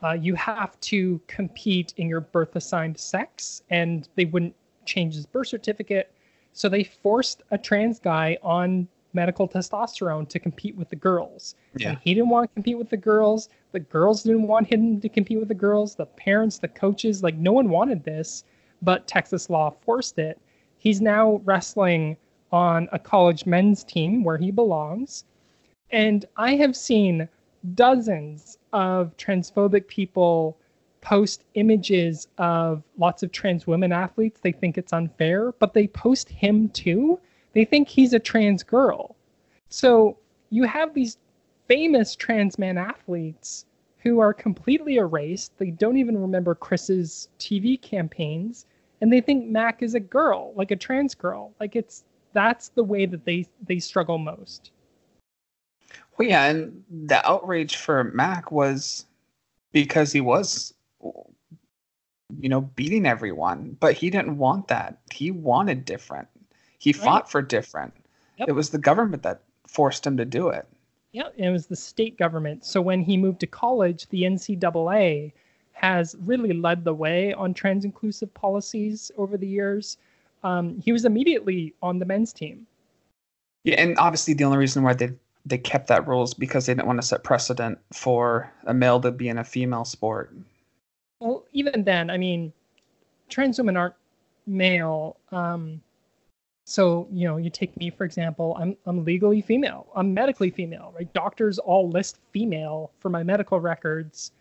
uh, 0.03 0.13
you 0.13 0.33
have 0.35 0.79
to 0.79 1.19
compete 1.27 1.93
in 1.97 2.07
your 2.07 2.21
birth 2.21 2.55
assigned 2.55 2.97
sex, 2.97 3.61
and 3.69 4.07
they 4.15 4.25
wouldn't 4.25 4.55
change 4.85 5.13
his 5.15 5.25
birth 5.25 5.47
certificate. 5.47 6.11
So 6.53 6.69
they 6.69 6.83
forced 6.83 7.43
a 7.51 7.57
trans 7.57 7.99
guy 7.99 8.37
on 8.41 8.87
medical 9.13 9.47
testosterone 9.47 10.27
to 10.29 10.39
compete 10.39 10.75
with 10.75 10.89
the 10.89 10.95
girls. 10.95 11.55
Yeah. 11.75 11.89
And 11.89 11.97
he 12.03 12.13
didn't 12.13 12.29
want 12.29 12.49
to 12.49 12.53
compete 12.53 12.77
with 12.77 12.89
the 12.89 12.97
girls. 12.97 13.49
The 13.71 13.79
girls 13.79 14.23
didn't 14.23 14.47
want 14.47 14.67
him 14.67 14.99
to 15.01 15.09
compete 15.09 15.39
with 15.39 15.47
the 15.47 15.53
girls. 15.53 15.95
The 15.95 16.05
parents, 16.05 16.59
the 16.59 16.67
coaches, 16.67 17.23
like 17.23 17.35
no 17.35 17.51
one 17.51 17.69
wanted 17.69 18.03
this, 18.03 18.43
but 18.81 19.07
Texas 19.07 19.49
law 19.49 19.69
forced 19.69 20.19
it. 20.19 20.39
He's 20.77 21.01
now 21.01 21.41
wrestling 21.45 22.17
on 22.51 22.89
a 22.91 22.99
college 22.99 23.45
men's 23.45 23.83
team 23.83 24.23
where 24.23 24.37
he 24.37 24.51
belongs. 24.51 25.25
And 25.91 26.25
I 26.37 26.55
have 26.55 26.75
seen 26.75 27.27
dozens 27.75 28.57
of 28.73 29.15
transphobic 29.17 29.87
people 29.87 30.57
post 31.01 31.43
images 31.55 32.27
of 32.37 32.83
lots 32.97 33.23
of 33.23 33.31
trans 33.31 33.67
women 33.67 33.91
athletes. 33.91 34.39
They 34.41 34.51
think 34.51 34.77
it's 34.77 34.93
unfair, 34.93 35.51
but 35.53 35.73
they 35.73 35.87
post 35.87 36.29
him 36.29 36.69
too 36.69 37.19
they 37.53 37.65
think 37.65 37.87
he's 37.87 38.13
a 38.13 38.19
trans 38.19 38.63
girl. 38.63 39.15
So 39.69 40.17
you 40.49 40.63
have 40.63 40.93
these 40.93 41.17
famous 41.67 42.15
trans 42.15 42.59
man 42.59 42.77
athletes 42.77 43.65
who 43.99 44.19
are 44.19 44.33
completely 44.33 44.97
erased. 44.97 45.57
They 45.57 45.71
don't 45.71 45.97
even 45.97 46.17
remember 46.17 46.55
Chris's 46.55 47.29
TV 47.39 47.81
campaigns, 47.81 48.65
and 48.99 49.11
they 49.11 49.21
think 49.21 49.45
Mack 49.45 49.81
is 49.81 49.95
a 49.95 49.99
girl, 49.99 50.53
like 50.55 50.71
a 50.71 50.75
trans 50.75 51.15
girl. 51.15 51.53
Like 51.59 51.75
it's 51.75 52.03
that's 52.33 52.69
the 52.69 52.83
way 52.83 53.05
that 53.05 53.25
they 53.25 53.47
they 53.65 53.79
struggle 53.79 54.17
most. 54.17 54.71
Well, 56.17 56.27
yeah, 56.27 56.45
and 56.45 56.83
the 56.89 57.25
outrage 57.27 57.77
for 57.77 58.03
Mack 58.03 58.51
was 58.51 59.05
because 59.71 60.11
he 60.11 60.21
was, 60.21 60.73
you 61.01 62.49
know, 62.49 62.61
beating 62.61 63.05
everyone, 63.05 63.77
but 63.79 63.93
he 63.93 64.09
didn't 64.09 64.37
want 64.37 64.67
that. 64.67 64.99
He 65.11 65.31
wanted 65.31 65.85
different. 65.85 66.27
He 66.81 66.93
right. 66.93 67.01
fought 67.03 67.29
for 67.29 67.43
different. 67.43 67.93
Yep. 68.37 68.49
It 68.49 68.51
was 68.53 68.71
the 68.71 68.79
government 68.79 69.21
that 69.21 69.43
forced 69.67 70.07
him 70.07 70.17
to 70.17 70.25
do 70.25 70.47
it. 70.47 70.67
Yeah, 71.11 71.27
it 71.37 71.51
was 71.51 71.67
the 71.67 71.75
state 71.75 72.17
government. 72.17 72.65
So 72.65 72.81
when 72.81 73.01
he 73.01 73.17
moved 73.17 73.39
to 73.41 73.47
college, 73.47 74.07
the 74.07 74.23
NCAA 74.23 75.31
has 75.73 76.15
really 76.25 76.53
led 76.53 76.83
the 76.83 76.93
way 76.95 77.33
on 77.33 77.53
trans 77.53 77.85
inclusive 77.85 78.33
policies 78.33 79.11
over 79.15 79.37
the 79.37 79.45
years. 79.45 79.97
Um, 80.43 80.79
he 80.79 80.91
was 80.91 81.05
immediately 81.05 81.75
on 81.83 81.99
the 81.99 82.05
men's 82.05 82.33
team. 82.33 82.65
Yeah, 83.63 83.75
and 83.79 83.95
obviously 83.99 84.33
the 84.33 84.45
only 84.45 84.57
reason 84.57 84.81
why 84.81 84.95
they 84.95 85.11
they 85.45 85.59
kept 85.59 85.85
that 85.87 86.07
rule 86.07 86.23
is 86.23 86.33
because 86.33 86.65
they 86.65 86.73
didn't 86.73 86.87
want 86.87 86.99
to 86.99 87.07
set 87.07 87.23
precedent 87.23 87.77
for 87.93 88.51
a 88.65 88.73
male 88.73 88.99
to 89.01 89.11
be 89.11 89.29
in 89.29 89.37
a 89.37 89.43
female 89.43 89.85
sport. 89.85 90.33
Well, 91.19 91.45
even 91.51 91.83
then, 91.83 92.09
I 92.09 92.17
mean, 92.17 92.51
trans 93.29 93.59
women 93.59 93.77
aren't 93.77 93.95
male. 94.47 95.17
Um, 95.31 95.81
so, 96.65 97.07
you 97.11 97.27
know, 97.27 97.37
you 97.37 97.49
take 97.49 97.75
me 97.77 97.89
for 97.89 98.05
example, 98.05 98.55
I'm 98.59 98.77
I'm 98.85 99.03
legally 99.03 99.41
female. 99.41 99.87
I'm 99.95 100.13
medically 100.13 100.49
female, 100.49 100.93
right? 100.95 101.11
Doctors 101.13 101.59
all 101.59 101.89
list 101.89 102.19
female 102.31 102.91
for 102.99 103.09
my 103.09 103.23
medical 103.23 103.59
records 103.59 104.31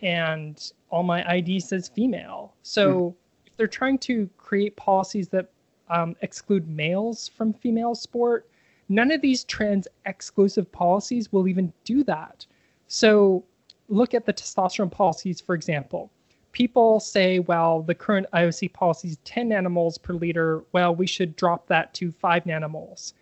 and 0.00 0.72
all 0.90 1.02
my 1.02 1.28
ID 1.30 1.60
says 1.60 1.88
female. 1.88 2.54
So, 2.62 3.10
mm. 3.10 3.14
if 3.46 3.56
they're 3.56 3.66
trying 3.66 3.98
to 3.98 4.28
create 4.36 4.76
policies 4.76 5.28
that 5.28 5.50
um, 5.88 6.16
exclude 6.20 6.68
males 6.68 7.28
from 7.28 7.52
female 7.52 7.94
sport, 7.94 8.48
none 8.88 9.10
of 9.10 9.20
these 9.20 9.44
trans 9.44 9.86
exclusive 10.04 10.70
policies 10.72 11.32
will 11.32 11.48
even 11.48 11.72
do 11.84 12.02
that. 12.04 12.44
So, 12.88 13.44
look 13.88 14.14
at 14.14 14.26
the 14.26 14.32
testosterone 14.32 14.90
policies, 14.90 15.40
for 15.40 15.54
example 15.54 16.10
people 16.56 16.98
say, 17.00 17.38
well, 17.38 17.82
the 17.82 17.94
current 17.94 18.26
IOC 18.32 18.72
policy 18.72 19.08
is 19.08 19.18
10 19.24 19.50
nanomoles 19.50 20.00
per 20.00 20.14
liter. 20.14 20.64
Well, 20.72 20.94
we 20.94 21.06
should 21.06 21.36
drop 21.36 21.66
that 21.66 21.92
to 21.92 22.10
5 22.10 22.44
nanomoles. 22.44 23.12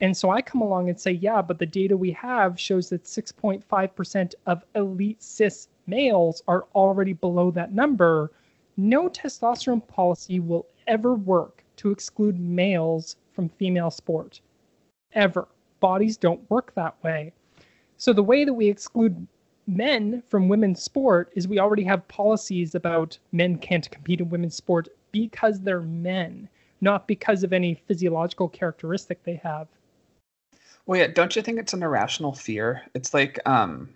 And 0.00 0.16
so 0.16 0.30
I 0.30 0.40
come 0.40 0.60
along 0.60 0.88
and 0.88 1.00
say, 1.00 1.10
yeah, 1.10 1.42
but 1.42 1.58
the 1.58 1.66
data 1.66 1.96
we 1.96 2.12
have 2.12 2.60
shows 2.60 2.88
that 2.90 3.02
6.5% 3.02 4.34
of 4.46 4.62
elite 4.76 5.20
cis 5.20 5.66
males 5.88 6.44
are 6.46 6.66
already 6.76 7.12
below 7.12 7.50
that 7.50 7.72
number. 7.72 8.30
No 8.76 9.08
testosterone 9.08 9.84
policy 9.88 10.38
will 10.38 10.66
ever 10.86 11.16
work 11.16 11.64
to 11.78 11.90
exclude 11.90 12.38
males 12.38 13.16
from 13.32 13.48
female 13.48 13.90
sport. 13.90 14.40
Ever. 15.12 15.48
Bodies 15.80 16.16
don't 16.16 16.48
work 16.48 16.72
that 16.76 16.94
way. 17.02 17.32
So 17.96 18.12
the 18.12 18.22
way 18.22 18.44
that 18.44 18.54
we 18.54 18.68
exclude 18.68 19.26
men 19.66 20.22
from 20.28 20.48
women's 20.48 20.82
sport 20.82 21.30
is 21.34 21.48
we 21.48 21.58
already 21.58 21.84
have 21.84 22.06
policies 22.08 22.74
about 22.74 23.18
men 23.32 23.58
can't 23.58 23.90
compete 23.90 24.20
in 24.20 24.28
women's 24.28 24.54
sport 24.54 24.88
because 25.12 25.60
they're 25.60 25.80
men, 25.80 26.48
not 26.80 27.08
because 27.08 27.42
of 27.42 27.52
any 27.52 27.74
physiological 27.86 28.48
characteristic 28.48 29.22
they 29.24 29.36
have. 29.36 29.68
Well, 30.86 31.00
yeah, 31.00 31.08
don't 31.08 31.34
you 31.34 31.42
think 31.42 31.58
it's 31.58 31.72
an 31.72 31.82
irrational 31.82 32.32
fear? 32.32 32.82
It's 32.94 33.12
like 33.12 33.40
um, 33.46 33.88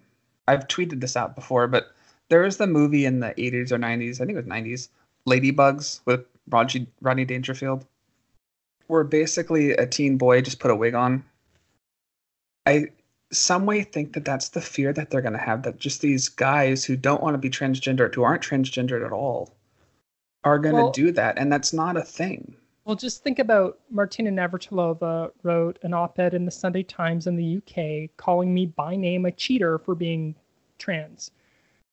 I've 0.49 0.67
tweeted 0.67 1.01
this 1.01 1.17
out 1.17 1.37
before, 1.37 1.69
but 1.69 1.93
there 2.29 2.43
was 2.43 2.57
the 2.57 2.67
movie 2.67 3.05
in 3.05 3.21
the 3.21 3.35
80s 3.39 3.71
or 3.71 3.79
90s, 3.79 4.21
I 4.21 4.27
think 4.27 4.31
it 4.31 4.37
was 4.37 4.47
90s, 4.47 4.89
Ladybugs 5.27 6.01
with 6.05 6.25
Rodney, 6.49 7.25
Dangerfield, 7.25 7.85
where 8.89 9.05
basically 9.05 9.73
a 9.73 9.87
teen 9.87 10.17
boy 10.17 10.41
just 10.41 10.59
put 10.59 10.71
a 10.71 10.77
wig 10.77 10.95
on. 10.95 11.25
I 12.67 12.89
some 13.33 13.67
way 13.67 13.83
think 13.83 14.13
that 14.15 14.25
that's 14.25 14.51
the 14.51 14.61
fear 14.61 14.93
that 14.93 15.11
they're 15.11 15.21
going 15.21 15.33
to 15.33 15.39
have 15.39 15.63
that 15.63 15.79
just 15.79 16.01
these 16.01 16.29
guys 16.29 16.85
who 16.85 16.97
don't 16.97 17.23
want 17.23 17.35
to 17.35 17.39
be 17.39 17.51
transgender 17.51 18.13
who 18.15 18.23
aren't 18.23 18.43
transgendered 18.43 19.05
at 19.05 19.13
all 19.13 19.55
are 20.45 20.59
going 20.59 20.75
to 20.75 20.83
well, 20.83 20.91
do 20.93 21.13
that 21.13 21.39
and 21.39 21.53
that's 21.53 21.73
not 21.73 21.97
a 21.97 22.03
thing 22.03 22.57
Well, 22.85 22.97
just 22.97 23.23
think 23.23 23.39
about 23.39 23.79
Martina 23.91 24.31
Navratilova 24.31 25.31
wrote 25.43 25.79
an 25.83 25.95
op-ed 25.95 26.35
in 26.35 26.45
the 26.45 26.51
Sunday 26.51 26.83
Times 26.83 27.27
in 27.27 27.37
the 27.37 27.59
UK 27.59 28.11
calling 28.17 28.53
me 28.53 28.67
by 28.67 28.97
name 28.97 29.27
a 29.27 29.31
cheater 29.31 29.79
for 29.79 29.95
being 29.95 30.35
trans. 30.79 31.31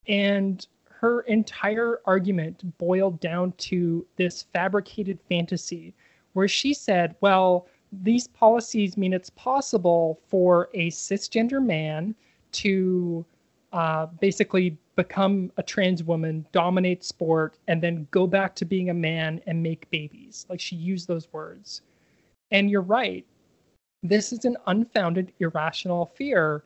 And 0.07 0.65
her 0.89 1.21
entire 1.21 1.99
argument 2.05 2.77
boiled 2.79 3.19
down 3.19 3.51
to 3.57 4.05
this 4.15 4.43
fabricated 4.53 5.19
fantasy 5.29 5.93
where 6.33 6.47
she 6.47 6.73
said, 6.73 7.15
well, 7.21 7.67
these 7.91 8.27
policies 8.27 8.97
mean 8.97 9.13
it's 9.13 9.29
possible 9.31 10.19
for 10.27 10.69
a 10.73 10.89
cisgender 10.89 11.63
man 11.63 12.15
to 12.51 13.25
uh, 13.73 14.07
basically 14.19 14.77
become 14.95 15.51
a 15.57 15.63
trans 15.63 16.03
woman, 16.03 16.45
dominate 16.51 17.03
sport, 17.03 17.57
and 17.67 17.81
then 17.81 18.07
go 18.11 18.25
back 18.25 18.55
to 18.55 18.65
being 18.65 18.89
a 18.89 18.93
man 18.93 19.41
and 19.45 19.61
make 19.61 19.89
babies. 19.91 20.45
Like 20.49 20.59
she 20.59 20.75
used 20.75 21.07
those 21.07 21.31
words. 21.31 21.81
And 22.51 22.69
you're 22.69 22.81
right. 22.81 23.25
This 24.03 24.31
is 24.31 24.45
an 24.45 24.57
unfounded, 24.67 25.33
irrational 25.39 26.07
fear. 26.15 26.63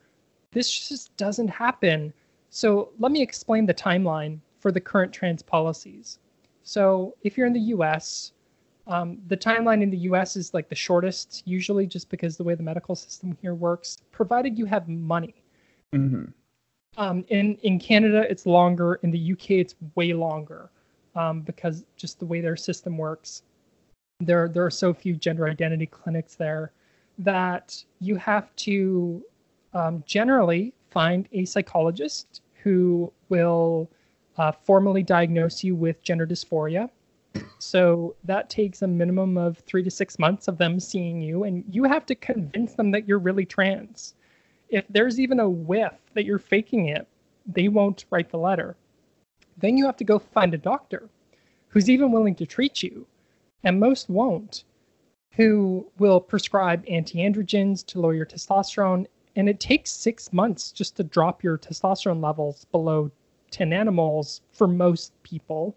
This 0.52 0.90
just 0.90 1.16
doesn't 1.18 1.48
happen. 1.48 2.14
So 2.50 2.92
let 3.00 3.12
me 3.12 3.22
explain 3.22 3.66
the 3.66 3.74
timeline 3.74 4.40
for 4.60 4.72
the 4.72 4.82
current 4.82 5.12
trans 5.12 5.42
policies. 5.42 6.20
So 6.64 7.16
if 7.24 7.38
you're 7.38 7.48
in 7.48 7.54
the 7.54 7.72
US, 7.76 8.32
um, 8.88 9.20
the 9.28 9.38
timeline 9.38 9.82
in 9.82 9.90
the 9.90 9.98
US 9.98 10.36
is 10.36 10.54
like 10.54 10.70
the 10.70 10.76
shortest, 10.76 11.44
usually 11.46 11.86
just 11.86 12.10
because 12.10 12.38
the 12.38 12.44
way 12.44 12.56
the 12.56 12.64
medical 12.64 12.96
system 12.96 13.38
here 13.42 13.54
works, 13.54 13.98
provided 14.12 14.58
you 14.58 14.66
have 14.66 14.88
money. 14.88 15.36
Mm-hmm. 15.94 16.26
Um, 16.98 17.24
in 17.30 17.56
in 17.64 17.80
Canada, 17.80 18.26
it's 18.30 18.46
longer. 18.46 18.96
In 18.96 19.12
the 19.12 19.32
UK, 19.34 19.52
it's 19.52 19.76
way 19.96 20.14
longer 20.14 20.70
um, 21.16 21.42
because 21.42 21.86
just 21.96 22.20
the 22.20 22.26
way 22.26 22.42
their 22.42 22.58
system 22.58 22.98
works. 22.98 23.44
There 24.20 24.50
there 24.50 24.66
are 24.66 24.72
so 24.72 24.94
few 24.94 25.16
gender 25.16 25.48
identity 25.48 25.86
clinics 25.86 26.36
there 26.36 26.72
that 27.20 27.84
you 28.00 28.16
have 28.16 28.54
to 28.58 29.24
um, 29.74 30.04
generally 30.06 30.74
find 30.90 31.28
a 31.32 31.46
psychologist 31.46 32.42
who 32.64 33.12
will 33.30 33.90
uh, 34.38 34.52
formally 34.52 35.04
diagnose 35.04 35.64
you 35.64 35.76
with 35.76 36.04
gender 36.04 36.28
dysphoria. 36.28 36.90
So 37.60 38.16
that 38.24 38.50
takes 38.50 38.82
a 38.82 38.88
minimum 38.88 39.38
of 39.38 39.58
three 39.60 39.84
to 39.84 39.92
six 39.92 40.20
months 40.20 40.48
of 40.48 40.58
them 40.58 40.80
seeing 40.80 41.22
you, 41.22 41.44
and 41.44 41.64
you 41.70 41.84
have 41.84 42.06
to 42.08 42.16
convince 42.16 42.74
them 42.74 42.92
that 42.92 43.08
you're 43.08 43.20
really 43.20 43.46
trans 43.46 44.16
if 44.72 44.86
there's 44.88 45.20
even 45.20 45.40
a 45.40 45.50
whiff 45.50 46.00
that 46.14 46.26
you're 46.26 46.40
faking 46.40 46.88
it, 46.88 47.06
they 47.46 47.68
won't 47.68 48.06
write 48.10 48.30
the 48.30 48.38
letter. 48.38 48.78
Then 49.58 49.78
you 49.78 49.86
have 49.86 49.98
to 49.98 50.06
go 50.06 50.18
find 50.18 50.54
a 50.54 50.58
doctor 50.58 51.10
who's 51.68 51.90
even 51.90 52.12
willing 52.12 52.36
to 52.36 52.46
treat 52.46 52.82
you, 52.82 53.06
and 53.64 53.80
most 53.80 54.10
won't, 54.10 54.64
who 55.34 55.86
will 56.00 56.22
prescribe 56.22 56.86
antiandrogens 56.86 57.86
to 57.88 58.00
lower 58.00 58.14
your 58.14 58.26
testosterone. 58.26 59.06
And 59.36 59.48
it 59.48 59.60
takes 59.60 59.92
six 59.92 60.34
months 60.34 60.72
just 60.72 60.96
to 60.98 61.04
drop 61.04 61.44
your 61.44 61.58
testosterone 61.58 62.24
levels 62.24 62.66
below 62.72 63.12
10 63.52 63.70
nanomoles 63.70 64.42
for 64.52 64.68
most 64.68 65.12
people. 65.24 65.76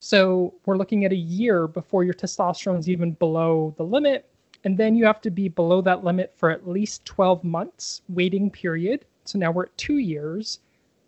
So 0.00 0.54
we're 0.66 0.76
looking 0.76 1.04
at 1.04 1.12
a 1.12 1.16
year 1.16 1.66
before 1.68 2.04
your 2.04 2.14
testosterone 2.14 2.78
is 2.78 2.88
even 2.88 3.12
below 3.12 3.74
the 3.76 3.84
limit 3.84 4.26
and 4.64 4.76
then 4.76 4.94
you 4.94 5.06
have 5.06 5.20
to 5.22 5.30
be 5.30 5.48
below 5.48 5.80
that 5.82 6.04
limit 6.04 6.32
for 6.36 6.50
at 6.50 6.68
least 6.68 7.04
12 7.06 7.44
months 7.44 8.02
waiting 8.08 8.50
period. 8.50 9.04
So 9.24 9.38
now 9.38 9.50
we're 9.50 9.64
at 9.64 9.78
two 9.78 9.98
years. 9.98 10.60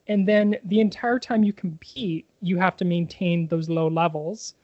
And 0.09 0.27
then 0.27 0.57
the 0.65 0.81
entire 0.81 1.19
time 1.19 1.45
you 1.45 1.53
compete, 1.53 2.27
you 2.41 2.59
have 2.59 2.77
to 2.79 2.85
maintain 2.85 3.47
those 3.47 3.69
low 3.69 3.89
levels. 3.89 4.55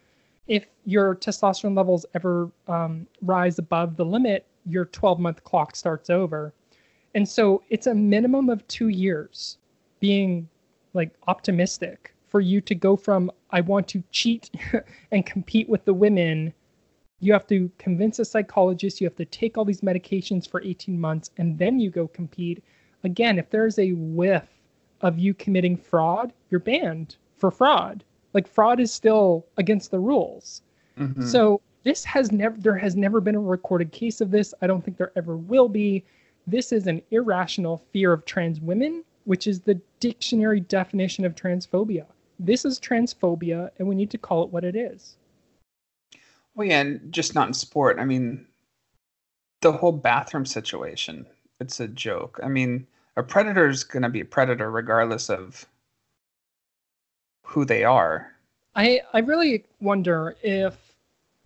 If 0.46 0.66
your 0.84 1.14
testosterone 1.14 1.76
levels 1.76 2.06
ever 2.14 2.50
um, 2.66 3.06
rise 3.22 3.58
above 3.58 3.96
the 3.96 4.04
limit, 4.04 4.46
your 4.66 4.86
12 4.86 5.20
month 5.20 5.44
clock 5.44 5.76
starts 5.76 6.10
over. 6.10 6.52
And 7.14 7.28
so 7.28 7.62
it's 7.68 7.86
a 7.86 7.94
minimum 7.94 8.48
of 8.48 8.66
two 8.68 8.88
years 8.88 9.58
being 10.00 10.48
like 10.94 11.10
optimistic 11.26 12.14
for 12.28 12.40
you 12.40 12.60
to 12.60 12.74
go 12.74 12.96
from 12.96 13.30
I 13.50 13.60
want 13.60 13.88
to 13.88 14.02
cheat 14.10 14.50
and 15.10 15.24
compete 15.24 15.68
with 15.68 15.84
the 15.84 15.94
women 15.94 16.52
you 17.20 17.32
have 17.32 17.46
to 17.48 17.70
convince 17.78 18.18
a 18.18 18.24
psychologist 18.24 19.00
you 19.00 19.06
have 19.06 19.16
to 19.16 19.24
take 19.24 19.58
all 19.58 19.64
these 19.64 19.80
medications 19.80 20.48
for 20.48 20.62
18 20.62 21.00
months 21.00 21.30
and 21.36 21.58
then 21.58 21.80
you 21.80 21.90
go 21.90 22.06
compete. 22.08 22.62
Again 23.04 23.38
if 23.38 23.50
there's 23.50 23.78
a 23.78 23.92
whiff 23.92 24.48
of 25.00 25.18
you 25.18 25.34
committing 25.34 25.76
fraud 25.76 26.32
you're 26.50 26.60
banned 26.60 27.16
for 27.36 27.50
fraud. 27.50 28.04
Like 28.34 28.46
fraud 28.46 28.80
is 28.80 28.92
still 28.92 29.46
against 29.56 29.90
the 29.90 30.00
rules. 30.00 30.62
Mm-hmm. 30.98 31.26
so 31.26 31.60
this 31.84 32.04
has 32.04 32.32
never 32.32 32.56
there 32.58 32.76
has 32.76 32.96
never 32.96 33.20
been 33.20 33.36
a 33.36 33.40
recorded 33.40 33.92
case 33.92 34.20
of 34.20 34.30
this. 34.30 34.52
I 34.60 34.66
don't 34.66 34.84
think 34.84 34.96
there 34.96 35.12
ever 35.16 35.36
will 35.36 35.68
be. 35.68 36.04
This 36.46 36.72
is 36.72 36.86
an 36.86 37.02
irrational 37.10 37.84
fear 37.92 38.12
of 38.12 38.24
trans 38.24 38.60
women 38.60 39.04
which 39.28 39.46
is 39.46 39.60
the 39.60 39.78
dictionary 40.00 40.58
definition 40.58 41.24
of 41.26 41.34
transphobia 41.34 42.06
this 42.38 42.64
is 42.64 42.78
transphobia 42.78 43.70
and 43.78 43.88
we 43.88 43.94
need 43.94 44.10
to 44.10 44.18
call 44.18 44.42
it 44.42 44.50
what 44.50 44.64
it 44.64 44.76
is 44.76 45.16
well, 46.58 46.66
yeah, 46.66 46.80
and 46.80 47.12
just 47.12 47.36
not 47.36 47.46
in 47.46 47.54
sport. 47.54 48.00
I 48.00 48.04
mean, 48.04 48.44
the 49.60 49.70
whole 49.70 49.92
bathroom 49.92 50.44
situation, 50.44 51.24
it's 51.60 51.78
a 51.78 51.86
joke. 51.86 52.40
I 52.42 52.48
mean, 52.48 52.84
a 53.16 53.22
predator 53.22 53.68
is 53.68 53.84
going 53.84 54.02
to 54.02 54.08
be 54.08 54.22
a 54.22 54.24
predator 54.24 54.68
regardless 54.68 55.30
of 55.30 55.64
who 57.44 57.64
they 57.64 57.84
are. 57.84 58.32
I, 58.74 59.02
I 59.12 59.20
really 59.20 59.66
wonder 59.80 60.34
if 60.42 60.96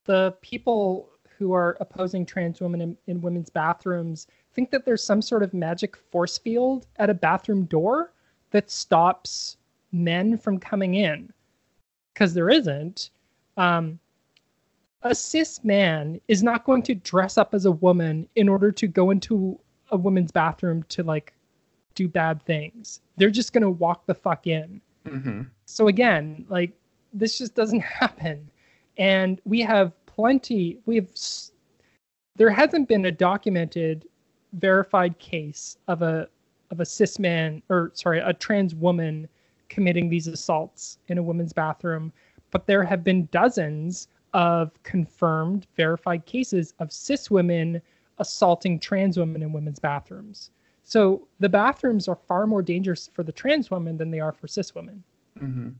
the 0.04 0.34
people 0.40 1.10
who 1.38 1.52
are 1.52 1.76
opposing 1.78 2.24
trans 2.24 2.62
women 2.62 2.80
in, 2.80 2.96
in 3.06 3.20
women's 3.20 3.50
bathrooms 3.50 4.28
think 4.54 4.70
that 4.70 4.86
there's 4.86 5.04
some 5.04 5.20
sort 5.20 5.42
of 5.42 5.52
magic 5.52 5.94
force 6.10 6.38
field 6.38 6.86
at 6.96 7.10
a 7.10 7.14
bathroom 7.14 7.66
door 7.66 8.14
that 8.50 8.70
stops 8.70 9.58
men 9.92 10.36
from 10.36 10.58
coming 10.58 10.94
in. 10.94 11.32
Because 12.12 12.34
there 12.34 12.50
isn't. 12.50 13.10
Um, 13.56 13.98
a 15.02 15.14
cis 15.14 15.62
man 15.64 16.20
is 16.28 16.42
not 16.42 16.64
going 16.64 16.82
to 16.84 16.94
dress 16.94 17.36
up 17.36 17.54
as 17.54 17.64
a 17.64 17.72
woman 17.72 18.28
in 18.36 18.48
order 18.48 18.70
to 18.72 18.86
go 18.86 19.10
into 19.10 19.58
a 19.90 19.96
woman's 19.96 20.30
bathroom 20.30 20.84
to 20.84 21.02
like 21.02 21.34
do 21.94 22.08
bad 22.08 22.42
things. 22.44 23.00
They're 23.16 23.30
just 23.30 23.52
going 23.52 23.62
to 23.62 23.70
walk 23.70 24.06
the 24.06 24.14
fuck 24.14 24.46
in. 24.46 24.80
Mm-hmm. 25.06 25.42
So 25.66 25.88
again, 25.88 26.46
like 26.48 26.72
this 27.12 27.38
just 27.38 27.54
doesn't 27.54 27.80
happen. 28.00 28.50
And 28.96 29.40
we 29.44 29.60
have 29.60 29.92
plenty, 30.06 30.78
we 30.86 30.96
have, 30.96 31.08
there 32.36 32.50
hasn't 32.50 32.88
been 32.88 33.06
a 33.06 33.12
documented 33.12 34.06
verified 34.54 35.18
case 35.18 35.76
of 35.88 36.02
a, 36.02 36.28
of 36.70 36.80
a 36.80 36.84
cis 36.84 37.18
man 37.18 37.62
or 37.68 37.90
sorry, 37.94 38.20
a 38.20 38.32
trans 38.32 38.74
woman 38.74 39.28
committing 39.72 40.10
these 40.10 40.26
assaults 40.26 40.98
in 41.08 41.16
a 41.16 41.22
woman's 41.22 41.54
bathroom, 41.54 42.12
but 42.50 42.66
there 42.66 42.84
have 42.84 43.02
been 43.02 43.26
dozens 43.32 44.08
of 44.34 44.70
confirmed, 44.82 45.66
verified 45.76 46.26
cases 46.26 46.74
of 46.78 46.92
cis 46.92 47.30
women 47.30 47.80
assaulting 48.18 48.78
trans 48.78 49.18
women 49.18 49.42
in 49.42 49.50
women's 49.50 49.78
bathrooms. 49.78 50.50
So 50.82 51.26
the 51.40 51.48
bathrooms 51.48 52.06
are 52.06 52.16
far 52.16 52.46
more 52.46 52.60
dangerous 52.60 53.08
for 53.14 53.22
the 53.22 53.32
trans 53.32 53.70
women 53.70 53.96
than 53.96 54.10
they 54.10 54.20
are 54.20 54.32
for 54.32 54.46
cis 54.46 54.74
women. 54.74 55.02
Mm-hmm. 55.40 55.70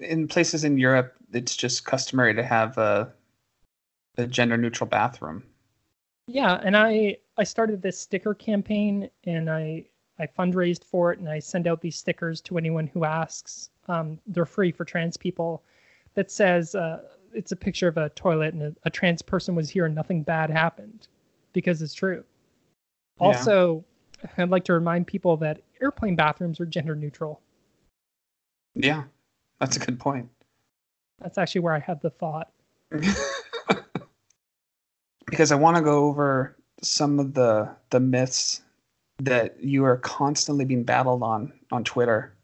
In 0.00 0.28
places 0.28 0.64
in 0.64 0.76
Europe, 0.76 1.14
it's 1.32 1.56
just 1.56 1.86
customary 1.86 2.34
to 2.34 2.42
have 2.42 2.76
a, 2.76 3.10
a 4.18 4.26
gender 4.26 4.58
neutral 4.58 4.88
bathroom. 4.88 5.42
Yeah, 6.26 6.60
and 6.62 6.76
I 6.76 7.16
I 7.38 7.44
started 7.44 7.80
this 7.80 7.98
sticker 7.98 8.34
campaign 8.34 9.08
and 9.24 9.48
I 9.48 9.86
I 10.18 10.26
fundraised 10.26 10.84
for 10.84 11.12
it 11.12 11.18
and 11.18 11.28
I 11.28 11.38
send 11.38 11.66
out 11.66 11.80
these 11.80 11.96
stickers 11.96 12.40
to 12.42 12.58
anyone 12.58 12.86
who 12.86 13.04
asks. 13.04 13.70
Um, 13.86 14.18
they're 14.26 14.46
free 14.46 14.72
for 14.72 14.84
trans 14.84 15.16
people. 15.16 15.62
That 16.14 16.30
says 16.30 16.74
uh, 16.74 17.02
it's 17.32 17.52
a 17.52 17.56
picture 17.56 17.88
of 17.88 17.96
a 17.96 18.08
toilet 18.10 18.54
and 18.54 18.62
a, 18.62 18.74
a, 18.84 18.90
trans 18.90 19.22
person 19.22 19.54
was 19.54 19.70
here 19.70 19.86
and 19.86 19.94
nothing 19.94 20.22
bad 20.22 20.50
happened 20.50 21.06
because 21.52 21.80
it's 21.80 21.94
true. 21.94 22.24
Yeah. 23.20 23.26
Also, 23.26 23.84
I'd 24.36 24.50
like 24.50 24.64
to 24.64 24.72
remind 24.72 25.06
people 25.06 25.36
that 25.38 25.62
airplane 25.80 26.16
bathrooms 26.16 26.60
are 26.60 26.66
gender 26.66 26.96
neutral. 26.96 27.40
Yeah, 28.74 29.04
that's 29.60 29.76
a 29.76 29.80
good 29.80 30.00
point. 30.00 30.28
That's 31.20 31.38
actually 31.38 31.60
where 31.62 31.74
I 31.74 31.80
had 31.80 32.00
the 32.00 32.10
thought. 32.10 32.50
because 35.26 35.52
I 35.52 35.56
want 35.56 35.76
to 35.76 35.82
go 35.82 36.06
over 36.06 36.56
some 36.82 37.18
of 37.18 37.34
the 37.34 37.70
the 37.90 38.00
myths 38.00 38.62
that 39.20 39.62
you 39.62 39.84
are 39.84 39.96
constantly 39.98 40.64
being 40.64 40.84
battled 40.84 41.22
on 41.22 41.52
on 41.72 41.84
Twitter. 41.84 42.34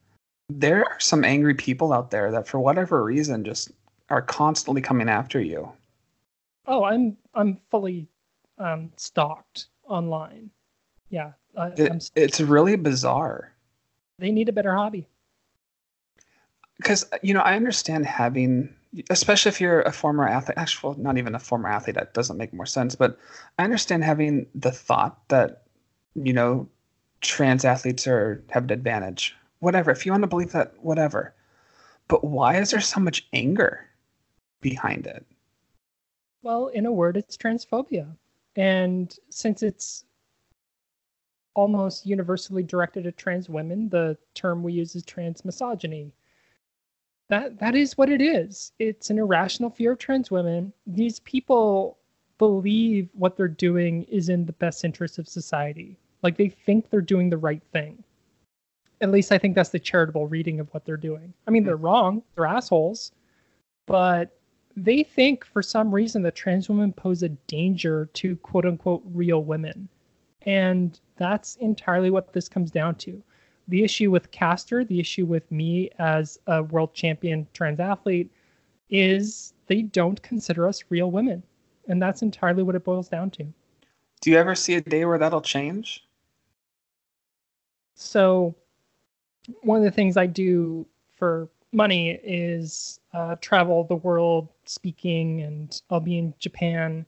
There 0.49 0.85
are 0.85 1.01
some 1.01 1.25
angry 1.25 1.55
people 1.55 1.93
out 1.93 2.11
there 2.11 2.31
that 2.33 2.47
for 2.49 2.61
whatever 2.61 3.03
reason 3.03 3.45
just 3.45 3.71
are 4.11 4.23
constantly 4.23 4.83
coming 4.83 5.09
after 5.09 5.41
you. 5.41 5.73
Oh, 6.67 6.85
I'm 6.85 7.17
I'm 7.35 7.59
fully 7.71 8.09
um, 8.59 8.93
stalked 8.97 9.67
online. 9.89 10.51
Yeah, 11.11 11.33
I, 11.57 11.69
it, 11.69 12.11
it's 12.15 12.41
really 12.41 12.77
bizarre. 12.77 13.53
They 14.19 14.31
need 14.31 14.49
a 14.49 14.53
better 14.53 14.75
hobby. 14.75 15.07
because 16.79 17.07
you 17.23 17.35
know 17.35 17.41
I 17.41 17.57
understand 17.57 18.07
having, 18.07 18.75
especially 19.11 19.51
if 19.51 19.61
you're 19.61 19.83
a 19.83 19.93
former 19.93 20.29
athlete. 20.29 20.59
Actually, 20.59 20.95
well, 20.95 21.03
not 21.03 21.19
even 21.19 21.35
a 21.35 21.39
former 21.39 21.69
athlete. 21.69 21.97
That 21.97 22.15
doesn't 22.15 22.37
make 22.37 22.53
more 22.53 22.67
sense. 22.67 22.95
But 22.95 23.19
I 23.59 23.65
understand 23.65 24.05
having 24.05 24.47
the 24.55 24.73
thought 24.73 25.29
that 25.29 25.64
you 26.15 26.33
know 26.33 26.69
trans 27.21 27.65
athletes 27.65 28.07
are 28.07 28.43
have 28.51 28.65
an 28.65 28.71
advantage. 28.71 29.35
Whatever. 29.61 29.91
If 29.91 30.05
you 30.05 30.13
want 30.13 30.23
to 30.23 30.29
believe 30.29 30.53
that, 30.53 30.75
whatever. 30.83 31.35
But 32.09 32.25
why 32.25 32.57
is 32.57 32.71
there 32.71 32.81
so 32.81 33.01
much 33.01 33.27
anger 33.33 33.81
behind 34.61 35.07
it? 35.07 35.25
Well, 36.43 36.69
in 36.69 36.85
a 36.85 36.93
word, 36.93 37.17
it's 37.17 37.37
transphobia. 37.37 38.15
And 38.57 39.17
since 39.31 39.63
it's 39.63 40.05
almost 41.55 42.05
universally 42.05 42.63
directed 42.63 43.07
at 43.07 43.17
trans 43.17 43.49
women, 43.49 43.89
the 43.89 44.19
term 44.35 44.63
we 44.63 44.73
use 44.75 44.95
is 44.95 45.05
trans 45.05 45.45
misogyny. 45.45 46.13
That 47.31 47.59
that 47.59 47.75
is 47.75 47.97
what 47.97 48.11
it 48.11 48.21
is. 48.21 48.73
It's 48.79 49.09
an 49.09 49.19
irrational 49.19 49.71
fear 49.71 49.93
of 49.93 49.99
trans 49.99 50.31
women. 50.31 50.73
These 50.87 51.21
people 51.21 51.99
believe 52.37 53.09
what 53.15 53.37
they're 53.37 53.49
doing 53.49 54.03
is 54.05 54.29
in 54.29 54.45
the 54.45 54.53
best 54.53 54.85
interest 54.85 55.19
of 55.19 55.27
society. 55.27 55.97
Like 56.25 56.39
they 56.39 56.49
think 56.49 56.89
they're 56.89 57.03
doing 57.03 57.31
the 57.31 57.37
right 57.37 57.63
thing. 57.73 58.03
At 59.01 59.13
least 59.13 59.31
I 59.31 59.39
think 59.39 59.55
that's 59.55 59.69
the 59.69 59.79
charitable 59.79 60.27
reading 60.27 60.59
of 60.59 60.73
what 60.73 60.87
they're 60.87 60.97
doing. 60.97 61.35
I 61.47 61.51
mean, 61.51 61.65
they're 61.65 61.77
hmm. 61.77 61.85
wrong, 61.85 62.23
they're 62.35 62.47
assholes, 62.47 63.13
but 63.87 64.37
they 64.77 65.05
think 65.05 65.45
for 65.45 65.63
some 65.63 65.95
reason 65.95 66.23
that 66.23 66.35
trans 66.35 66.69
women 66.69 66.93
pose 66.93 67.23
a 67.23 67.29
danger 67.29 68.07
to 68.15 68.37
quote 68.37 68.65
unquote 68.65 69.03
real 69.13 69.45
women. 69.45 69.89
And 70.43 70.99
that's 71.17 71.57
entirely 71.57 72.11
what 72.11 72.33
this 72.33 72.49
comes 72.49 72.71
down 72.71 72.97
to. 72.97 73.23
The 73.69 73.85
issue 73.85 74.11
with 74.11 74.31
Caster, 74.31 74.85
the 74.85 75.01
issue 75.01 75.27
with 75.27 75.51
me 75.51 75.91
as 75.99 76.39
a 76.47 76.63
world 76.63 76.95
champion 76.95 77.47
trans 77.53 77.81
athlete, 77.81 78.31
is 78.91 79.55
they 79.67 79.83
don't 79.83 80.21
consider 80.23 80.67
us 80.67 80.85
real 80.89 81.11
women. 81.11 81.43
And 81.89 82.01
that's 82.01 82.23
entirely 82.23 82.63
what 82.63 82.75
it 82.75 82.85
boils 82.85 83.09
down 83.09 83.31
to. 83.33 83.47
Do 84.21 84.31
you 84.31 84.39
ever 84.39 84.55
see 84.55 84.75
a 84.75 84.81
day 84.81 85.05
where 85.05 85.19
that'll 85.19 85.43
change? 85.43 86.05
So, 87.95 88.55
one 89.63 89.79
of 89.79 89.85
the 89.85 89.91
things 89.91 90.17
I 90.17 90.27
do 90.27 90.87
for 91.13 91.49
money 91.73 92.19
is 92.23 93.01
uh, 93.13 93.37
travel 93.41 93.85
the 93.85 93.97
world 93.97 94.49
speaking, 94.65 95.43
and 95.43 95.81
I'll 95.91 96.01
be 96.01 96.19
in 96.19 96.35
Japan 96.39 97.07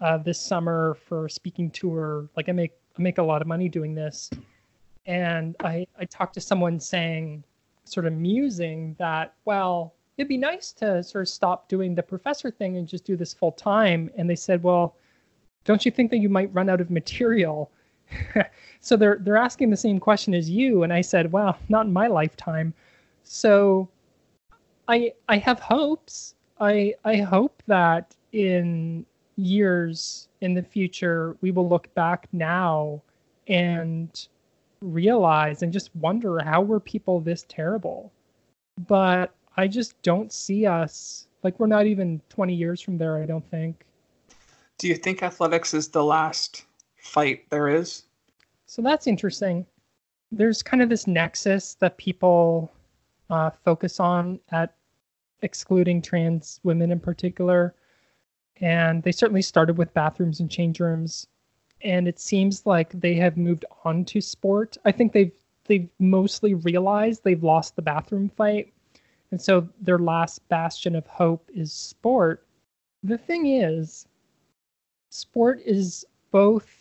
uh, 0.00 0.18
this 0.18 0.40
summer 0.40 0.96
for 1.06 1.26
a 1.26 1.30
speaking 1.30 1.70
tour. 1.70 2.28
Like 2.36 2.48
I 2.48 2.52
make 2.52 2.72
I 2.98 3.02
make 3.02 3.18
a 3.18 3.22
lot 3.22 3.42
of 3.42 3.48
money 3.48 3.68
doing 3.68 3.94
this, 3.94 4.30
and 5.06 5.54
I 5.60 5.86
I 5.98 6.04
talked 6.06 6.34
to 6.34 6.40
someone 6.40 6.80
saying, 6.80 7.44
sort 7.84 8.06
of 8.06 8.12
musing 8.12 8.96
that 8.98 9.34
well 9.44 9.94
it'd 10.16 10.28
be 10.28 10.38
nice 10.38 10.72
to 10.72 11.02
sort 11.02 11.22
of 11.22 11.28
stop 11.28 11.68
doing 11.68 11.94
the 11.94 12.02
professor 12.02 12.50
thing 12.50 12.76
and 12.76 12.88
just 12.88 13.04
do 13.04 13.16
this 13.16 13.34
full 13.34 13.52
time. 13.52 14.10
And 14.16 14.28
they 14.28 14.36
said, 14.36 14.62
well, 14.62 14.96
don't 15.64 15.84
you 15.84 15.90
think 15.90 16.10
that 16.10 16.18
you 16.18 16.28
might 16.28 16.52
run 16.54 16.70
out 16.70 16.80
of 16.80 16.90
material? 16.90 17.70
so 18.80 18.96
they're 18.96 19.18
they're 19.20 19.36
asking 19.36 19.70
the 19.70 19.76
same 19.76 19.98
question 19.98 20.34
as 20.34 20.48
you, 20.48 20.82
and 20.82 20.92
I 20.92 21.00
said, 21.00 21.32
well, 21.32 21.58
not 21.68 21.86
in 21.86 21.92
my 21.92 22.06
lifetime. 22.06 22.74
So 23.22 23.88
I 24.88 25.12
I 25.28 25.38
have 25.38 25.60
hopes. 25.60 26.34
I 26.60 26.94
I 27.04 27.16
hope 27.16 27.62
that 27.66 28.14
in 28.32 29.04
years 29.36 30.28
in 30.40 30.54
the 30.54 30.62
future 30.62 31.36
we 31.40 31.50
will 31.50 31.68
look 31.68 31.92
back 31.94 32.26
now 32.32 33.02
and 33.48 34.28
realize 34.80 35.62
and 35.62 35.72
just 35.72 35.94
wonder 35.96 36.38
how 36.42 36.62
were 36.62 36.80
people 36.80 37.20
this 37.20 37.44
terrible. 37.48 38.12
But 38.86 39.34
I 39.56 39.68
just 39.68 40.00
don't 40.02 40.32
see 40.32 40.66
us 40.66 41.26
like 41.42 41.58
we're 41.60 41.66
not 41.66 41.86
even 41.86 42.20
20 42.28 42.54
years 42.54 42.80
from 42.80 42.98
there, 42.98 43.16
I 43.16 43.26
don't 43.26 43.48
think. 43.50 43.84
Do 44.78 44.88
you 44.88 44.96
think 44.96 45.22
athletics 45.22 45.72
is 45.74 45.88
the 45.88 46.04
last 46.04 46.64
fight 47.06 47.48
there 47.50 47.68
is? 47.68 48.04
So 48.66 48.82
that's 48.82 49.06
interesting. 49.06 49.64
There's 50.32 50.62
kind 50.62 50.82
of 50.82 50.88
this 50.88 51.06
nexus 51.06 51.74
that 51.76 51.96
people 51.98 52.72
uh, 53.30 53.50
focus 53.64 54.00
on 54.00 54.40
at 54.50 54.74
excluding 55.42 56.02
trans 56.02 56.60
women 56.64 56.90
in 56.90 57.00
particular. 57.00 57.74
And 58.60 59.02
they 59.02 59.12
certainly 59.12 59.42
started 59.42 59.76
with 59.78 59.94
bathrooms 59.94 60.40
and 60.40 60.50
change 60.50 60.80
rooms. 60.80 61.26
And 61.82 62.08
it 62.08 62.18
seems 62.18 62.66
like 62.66 62.90
they 62.92 63.14
have 63.14 63.36
moved 63.36 63.64
on 63.84 64.04
to 64.06 64.20
sport. 64.20 64.76
I 64.84 64.92
think 64.92 65.12
they've 65.12 65.32
they've 65.66 65.88
mostly 65.98 66.54
realized 66.54 67.22
they've 67.22 67.42
lost 67.42 67.76
the 67.76 67.82
bathroom 67.82 68.30
fight. 68.30 68.72
And 69.30 69.40
so 69.40 69.68
their 69.80 69.98
last 69.98 70.48
bastion 70.48 70.94
of 70.94 71.06
hope 71.06 71.50
is 71.52 71.72
sport. 71.72 72.46
The 73.02 73.18
thing 73.18 73.46
is, 73.46 74.06
sport 75.10 75.60
is 75.64 76.04
both 76.30 76.75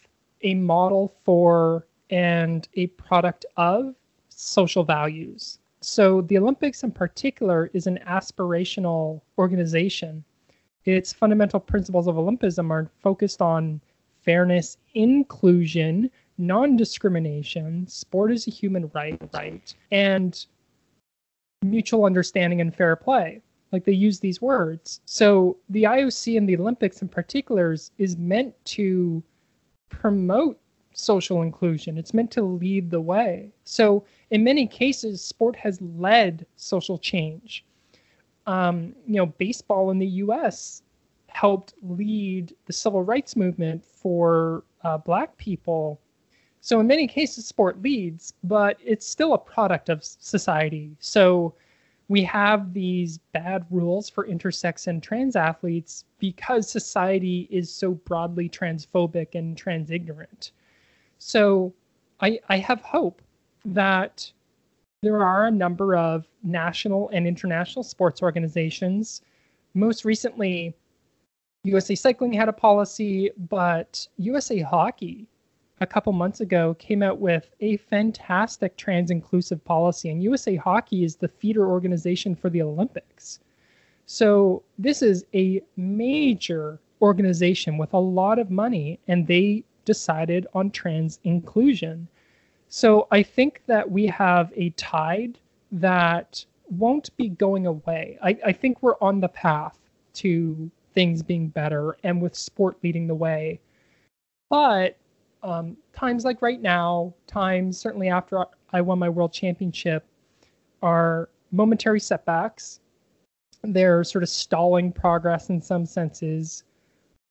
a 0.45 0.53
model 0.53 1.13
for 1.25 1.87
and 2.11 2.69
a 2.75 2.87
product 2.87 3.45
of 3.57 3.95
social 4.29 4.83
values. 4.83 5.59
So 5.81 6.21
the 6.21 6.37
Olympics 6.37 6.83
in 6.83 6.91
particular 6.91 7.69
is 7.73 7.87
an 7.87 7.99
aspirational 8.07 9.21
organization. 9.37 10.23
Its 10.85 11.11
fundamental 11.11 11.59
principles 11.59 12.07
of 12.07 12.15
Olympism 12.15 12.69
are 12.69 12.89
focused 13.01 13.41
on 13.41 13.81
fairness, 14.21 14.77
inclusion, 14.93 16.11
non-discrimination, 16.37 17.87
sport 17.87 18.31
is 18.31 18.47
a 18.47 18.51
human 18.51 18.89
right, 18.93 19.19
right, 19.33 19.73
and 19.91 20.45
mutual 21.63 22.05
understanding 22.05 22.61
and 22.61 22.75
fair 22.75 22.95
play. 22.95 23.41
Like 23.71 23.83
they 23.83 23.93
use 23.93 24.19
these 24.19 24.41
words. 24.41 25.01
So 25.05 25.57
the 25.69 25.83
IOC 25.83 26.37
and 26.37 26.47
the 26.47 26.57
Olympics 26.57 27.01
in 27.01 27.07
particular 27.07 27.71
is, 27.71 27.91
is 27.97 28.15
meant 28.15 28.53
to 28.65 29.23
promote 29.89 30.59
social 30.93 31.41
inclusion. 31.41 31.97
It's 31.97 32.13
meant 32.13 32.31
to 32.31 32.41
lead 32.41 32.89
the 32.89 33.01
way. 33.01 33.51
So, 33.63 34.05
in 34.31 34.43
many 34.43 34.67
cases, 34.67 35.21
sport 35.21 35.55
has 35.57 35.81
led 35.81 36.45
social 36.55 36.97
change. 36.97 37.65
Um, 38.47 38.95
you 39.07 39.15
know, 39.15 39.25
baseball 39.25 39.91
in 39.91 39.99
the 39.99 40.07
U.S. 40.07 40.83
helped 41.27 41.73
lead 41.81 42.55
the 42.65 42.73
civil 42.73 43.03
rights 43.03 43.35
movement 43.35 43.83
for 43.83 44.63
uh, 44.83 44.97
Black 44.97 45.35
people. 45.37 45.99
So, 46.61 46.79
in 46.79 46.87
many 46.87 47.07
cases, 47.07 47.45
sport 47.45 47.81
leads, 47.81 48.33
but 48.43 48.77
it's 48.83 49.07
still 49.07 49.33
a 49.33 49.37
product 49.37 49.89
of 49.89 50.03
society. 50.03 50.95
So, 50.99 51.55
we 52.07 52.23
have 52.23 52.73
these 52.73 53.17
bad 53.33 53.65
rules 53.71 54.09
for 54.09 54.27
intersex 54.27 54.87
and 54.87 55.01
trans 55.01 55.35
athletes 55.35 56.05
because 56.19 56.69
society 56.69 57.47
is 57.49 57.71
so 57.71 57.91
broadly 57.91 58.47
transphobic 58.47 59.33
and 59.33 59.57
trans 59.57 59.89
ignorant. 59.89 60.51
So 61.17 61.73
I, 62.19 62.39
I 62.49 62.57
have 62.57 62.81
hope 62.81 63.21
that 63.65 64.31
there 65.01 65.23
are 65.23 65.47
a 65.47 65.51
number 65.51 65.95
of 65.95 66.27
national 66.43 67.09
and 67.09 67.27
international 67.27 67.83
sports 67.83 68.21
organizations. 68.21 69.21
Most 69.73 70.05
recently, 70.05 70.75
USA 71.63 71.95
Cycling 71.95 72.33
had 72.33 72.49
a 72.49 72.53
policy, 72.53 73.31
but 73.49 74.07
USA 74.17 74.59
Hockey 74.59 75.27
a 75.81 75.85
couple 75.85 76.13
months 76.13 76.39
ago 76.39 76.73
came 76.75 77.03
out 77.03 77.19
with 77.19 77.51
a 77.59 77.77
fantastic 77.77 78.77
trans 78.77 79.11
inclusive 79.11 79.63
policy, 79.65 80.09
and 80.09 80.23
USA 80.23 80.55
Hockey 80.55 81.03
is 81.03 81.15
the 81.15 81.27
feeder 81.27 81.67
organization 81.67 82.35
for 82.35 82.49
the 82.49 82.61
Olympics. 82.61 83.39
So 84.05 84.63
this 84.77 85.01
is 85.01 85.25
a 85.33 85.61
major 85.75 86.79
organization 87.01 87.77
with 87.77 87.93
a 87.93 87.99
lot 87.99 88.39
of 88.39 88.51
money, 88.51 88.99
and 89.07 89.27
they 89.27 89.63
decided 89.83 90.47
on 90.53 90.71
trans 90.71 91.19
inclusion. 91.23 92.07
So 92.69 93.07
I 93.11 93.23
think 93.23 93.61
that 93.67 93.89
we 93.89 94.07
have 94.07 94.51
a 94.55 94.69
tide 94.71 95.37
that 95.71 96.45
won't 96.69 97.15
be 97.17 97.29
going 97.29 97.67
away. 97.67 98.17
I, 98.23 98.37
I 98.45 98.51
think 98.53 98.81
we're 98.81 98.99
on 99.01 99.19
the 99.19 99.27
path 99.27 99.77
to 100.15 100.71
things 100.93 101.21
being 101.21 101.49
better 101.49 101.97
and 102.03 102.21
with 102.21 102.35
sport 102.35 102.77
leading 102.81 103.07
the 103.07 103.15
way. 103.15 103.59
But 104.49 104.97
um, 105.45 105.77
times 105.93 106.25
like 106.25 106.41
right 106.41 106.61
now, 106.61 107.13
times 107.27 107.77
certainly 107.77 108.09
after 108.09 108.45
I 108.73 108.81
won 108.81 108.99
my 108.99 109.09
world 109.09 109.31
championship, 109.31 110.05
are 110.81 111.29
momentary 111.51 111.99
setbacks. 111.99 112.79
They're 113.63 114.03
sort 114.03 114.23
of 114.23 114.29
stalling 114.29 114.91
progress 114.91 115.49
in 115.49 115.61
some 115.61 115.85
senses 115.85 116.63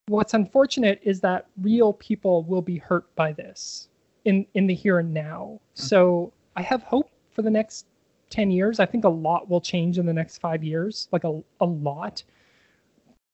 what's 0.08 0.34
unfortunate 0.34 1.00
is 1.02 1.20
that 1.20 1.46
real 1.60 1.92
people 1.92 2.42
will 2.44 2.62
be 2.62 2.76
hurt 2.76 3.14
by 3.14 3.32
this 3.32 3.88
in 4.24 4.46
in 4.54 4.66
the 4.66 4.74
here 4.74 4.98
and 4.98 5.12
now. 5.12 5.60
Hmm. 5.76 5.82
So 5.82 6.32
I 6.56 6.62
have 6.62 6.82
hope 6.82 7.10
for 7.30 7.42
the 7.42 7.50
next 7.50 7.86
10 8.30 8.50
years. 8.50 8.80
I 8.80 8.86
think 8.86 9.04
a 9.04 9.08
lot 9.08 9.48
will 9.48 9.60
change 9.60 9.98
in 9.98 10.06
the 10.06 10.12
next 10.12 10.38
5 10.38 10.64
years, 10.64 11.08
like 11.12 11.24
a 11.24 11.42
a 11.60 11.66
lot. 11.66 12.22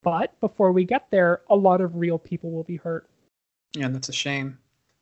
But 0.02 0.38
before 0.40 0.72
we 0.72 0.84
get 0.84 1.10
there, 1.10 1.42
a 1.50 1.56
lot 1.56 1.80
of 1.80 1.96
real 1.96 2.18
people 2.18 2.50
will 2.50 2.64
be 2.64 2.76
hurt. 2.76 3.06
Yeah, 3.74 3.88
that's 3.88 4.08
a 4.08 4.14
shame. 4.14 4.58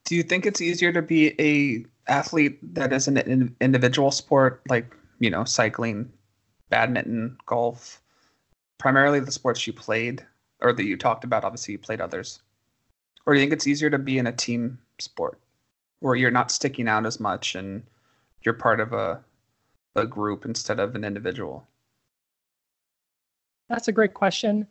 Do 0.09 0.17
you 0.17 0.23
think 0.23 0.47
it's 0.47 0.63
easier 0.63 0.91
to 0.91 1.03
be 1.03 1.39
a 1.39 1.85
athlete 2.11 2.59
that 2.75 2.95
is 2.95 3.09
an 3.09 3.55
individual 3.61 4.11
sport 4.11 4.63
like, 4.67 4.97
you 5.19 5.29
know, 5.29 5.45
cycling 5.45 6.11
badminton, 6.71 7.37
golf, 7.45 8.01
primarily 8.79 9.21
the 9.21 9.31
sports 9.31 9.67
you 9.67 9.75
played 9.75 10.25
or 10.63 10.73
that 10.73 10.87
you 10.87 10.97
talked 10.97 11.25
about? 11.25 11.45
Obviously, 11.45 11.73
you 11.73 11.79
played 11.79 12.01
others. 12.01 12.41
Or 13.27 13.35
do 13.35 13.39
you 13.39 13.43
think 13.43 13.53
it's 13.53 13.67
easier 13.67 13.91
to 13.91 13.99
be 13.99 14.17
in 14.17 14.27
a 14.27 14.33
team 14.33 14.79
sport 14.99 15.39
where 16.01 16.15
you're 16.15 16.31
not 16.31 16.51
sticking 16.51 16.89
out 16.89 17.05
as 17.05 17.21
much 17.21 17.55
and 17.55 17.83
you're 18.41 18.55
part 18.55 18.81
of 18.81 18.95
a 18.95 19.23
a 19.95 20.07
group 20.07 20.47
instead 20.47 20.81
of 20.81 20.95
an 20.95 21.05
individual? 21.05 21.69
That's 23.69 23.89
a 23.89 23.93
great 23.93 24.15
question. 24.15 24.69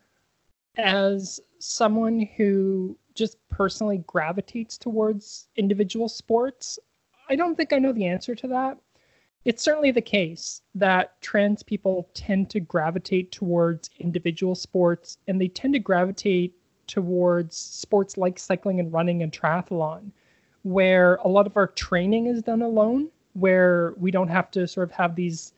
As 0.76 1.38
someone 1.60 2.28
who 2.36 2.98
just 3.18 3.36
personally 3.50 4.04
gravitates 4.06 4.78
towards 4.78 5.48
individual 5.56 6.08
sports, 6.08 6.78
I 7.28 7.36
don't 7.36 7.56
think 7.56 7.72
I 7.72 7.78
know 7.78 7.92
the 7.92 8.06
answer 8.06 8.34
to 8.36 8.48
that. 8.48 8.78
It's 9.44 9.62
certainly 9.62 9.90
the 9.90 10.00
case 10.00 10.62
that 10.74 11.20
trans 11.20 11.62
people 11.62 12.08
tend 12.14 12.48
to 12.50 12.60
gravitate 12.60 13.32
towards 13.32 13.90
individual 13.98 14.54
sports 14.54 15.18
and 15.26 15.40
they 15.40 15.48
tend 15.48 15.74
to 15.74 15.80
gravitate 15.80 16.54
towards 16.86 17.56
sports 17.56 18.16
like 18.16 18.38
cycling 18.38 18.80
and 18.80 18.92
running 18.92 19.22
and 19.22 19.32
triathlon, 19.32 20.10
where 20.62 21.16
a 21.16 21.28
lot 21.28 21.46
of 21.46 21.56
our 21.56 21.66
training 21.66 22.26
is 22.26 22.42
done 22.42 22.62
alone, 22.62 23.10
where 23.34 23.94
we 23.98 24.10
don't 24.10 24.28
have 24.28 24.50
to 24.52 24.66
sort 24.66 24.88
of 24.88 24.96
have 24.96 25.14
these 25.14 25.54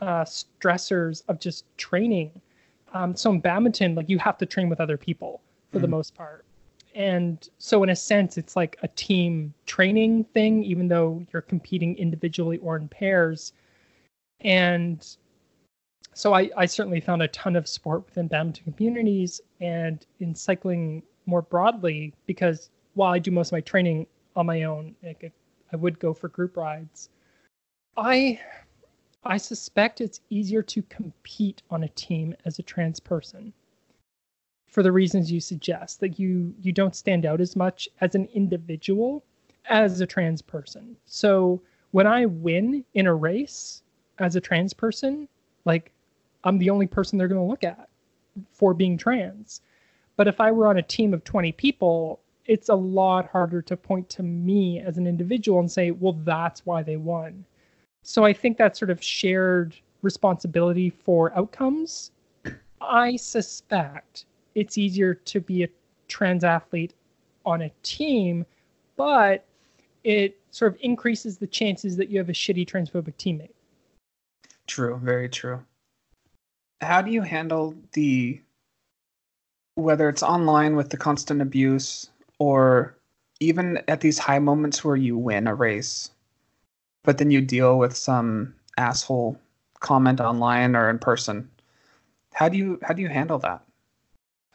uh, 0.00 0.24
stressors 0.24 1.22
of 1.28 1.38
just 1.38 1.64
training. 1.78 2.40
Um, 2.92 3.16
so 3.16 3.30
in 3.30 3.40
badminton, 3.40 3.94
like 3.94 4.08
you 4.08 4.18
have 4.18 4.38
to 4.38 4.46
train 4.46 4.68
with 4.68 4.80
other 4.80 4.96
people 4.96 5.40
for 5.70 5.78
mm-hmm. 5.78 5.82
the 5.82 5.88
most 5.88 6.14
part 6.14 6.44
and 6.94 7.48
so 7.58 7.82
in 7.82 7.90
a 7.90 7.96
sense 7.96 8.36
it's 8.36 8.56
like 8.56 8.76
a 8.82 8.88
team 8.88 9.54
training 9.66 10.24
thing 10.24 10.62
even 10.62 10.88
though 10.88 11.24
you're 11.32 11.42
competing 11.42 11.96
individually 11.96 12.58
or 12.58 12.76
in 12.76 12.88
pairs. 12.88 13.52
And 14.40 15.06
so 16.14 16.34
I, 16.34 16.50
I 16.56 16.66
certainly 16.66 17.00
found 17.00 17.22
a 17.22 17.28
ton 17.28 17.56
of 17.56 17.66
support 17.66 18.04
within 18.06 18.28
badminton 18.28 18.72
communities 18.72 19.40
and 19.60 20.04
in 20.20 20.34
cycling 20.34 21.02
more 21.26 21.42
broadly 21.42 22.12
because 22.26 22.70
while 22.94 23.12
i 23.12 23.18
do 23.18 23.30
most 23.30 23.48
of 23.48 23.52
my 23.52 23.60
training 23.60 24.06
on 24.36 24.46
my 24.46 24.64
own 24.64 24.94
like 25.02 25.32
i 25.72 25.76
would 25.76 25.98
go 25.98 26.12
for 26.12 26.28
group 26.28 26.56
rides 26.56 27.08
i 27.96 28.38
i 29.24 29.36
suspect 29.36 30.00
it's 30.00 30.20
easier 30.30 30.62
to 30.62 30.82
compete 30.82 31.62
on 31.70 31.84
a 31.84 31.88
team 31.90 32.34
as 32.44 32.58
a 32.58 32.62
trans 32.62 33.00
person 33.00 33.52
for 34.72 34.82
the 34.82 34.90
reasons 34.90 35.30
you 35.30 35.38
suggest 35.38 36.00
that 36.00 36.18
you 36.18 36.52
you 36.62 36.72
don't 36.72 36.96
stand 36.96 37.26
out 37.26 37.40
as 37.42 37.54
much 37.54 37.88
as 38.00 38.14
an 38.14 38.26
individual 38.34 39.22
as 39.68 40.00
a 40.00 40.06
trans 40.06 40.42
person. 40.42 40.96
So 41.04 41.60
when 41.92 42.06
i 42.06 42.24
win 42.24 42.82
in 42.94 43.06
a 43.06 43.14
race 43.14 43.82
as 44.18 44.34
a 44.34 44.40
trans 44.40 44.72
person 44.72 45.28
like 45.66 45.92
i'm 46.44 46.58
the 46.58 46.70
only 46.70 46.86
person 46.86 47.18
they're 47.18 47.28
going 47.28 47.40
to 47.40 47.50
look 47.50 47.64
at 47.64 47.88
for 48.50 48.72
being 48.72 48.96
trans. 48.96 49.60
But 50.16 50.26
if 50.26 50.40
i 50.40 50.50
were 50.50 50.66
on 50.66 50.78
a 50.78 50.82
team 50.82 51.12
of 51.12 51.22
20 51.22 51.52
people 51.52 52.20
it's 52.46 52.70
a 52.70 52.74
lot 52.74 53.28
harder 53.28 53.62
to 53.62 53.76
point 53.76 54.08
to 54.08 54.22
me 54.22 54.80
as 54.80 54.96
an 54.96 55.06
individual 55.06 55.60
and 55.60 55.70
say 55.70 55.90
well 55.90 56.18
that's 56.24 56.64
why 56.64 56.82
they 56.82 56.96
won. 56.96 57.44
So 58.02 58.24
i 58.24 58.32
think 58.32 58.56
that 58.56 58.78
sort 58.78 58.90
of 58.90 59.04
shared 59.04 59.76
responsibility 60.00 60.88
for 60.88 61.36
outcomes. 61.36 62.10
I 62.80 63.16
suspect 63.16 64.24
it's 64.54 64.78
easier 64.78 65.14
to 65.14 65.40
be 65.40 65.64
a 65.64 65.68
trans 66.08 66.44
athlete 66.44 66.94
on 67.44 67.62
a 67.62 67.70
team, 67.82 68.44
but 68.96 69.44
it 70.04 70.38
sort 70.50 70.72
of 70.74 70.78
increases 70.82 71.38
the 71.38 71.46
chances 71.46 71.96
that 71.96 72.08
you 72.10 72.18
have 72.18 72.28
a 72.28 72.32
shitty 72.32 72.66
transphobic 72.66 73.14
teammate. 73.16 73.50
True, 74.66 74.98
very 75.02 75.28
true. 75.28 75.62
How 76.80 77.02
do 77.02 77.10
you 77.10 77.22
handle 77.22 77.74
the 77.92 78.40
whether 79.74 80.08
it's 80.08 80.22
online 80.22 80.76
with 80.76 80.90
the 80.90 80.96
constant 80.96 81.40
abuse 81.40 82.10
or 82.38 82.94
even 83.40 83.80
at 83.88 84.00
these 84.00 84.18
high 84.18 84.38
moments 84.38 84.84
where 84.84 84.96
you 84.96 85.16
win 85.16 85.46
a 85.46 85.54
race, 85.54 86.10
but 87.04 87.18
then 87.18 87.30
you 87.30 87.40
deal 87.40 87.78
with 87.78 87.96
some 87.96 88.54
asshole 88.76 89.38
comment 89.80 90.20
online 90.20 90.76
or 90.76 90.90
in 90.90 90.98
person? 90.98 91.48
How 92.34 92.48
do 92.48 92.58
you 92.58 92.78
how 92.82 92.94
do 92.94 93.02
you 93.02 93.08
handle 93.08 93.38
that? 93.40 93.62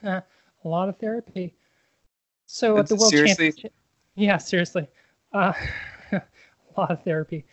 A 0.03 0.23
lot 0.63 0.89
of 0.89 0.97
therapy. 0.97 1.55
So 2.45 2.77
at 2.77 2.87
the 2.87 2.95
World 2.95 3.11
seriously? 3.11 3.47
Championship, 3.47 3.73
yeah, 4.15 4.37
seriously, 4.37 4.87
uh, 5.33 5.53
a 6.11 6.21
lot 6.77 6.91
of 6.91 7.03
therapy. 7.03 7.45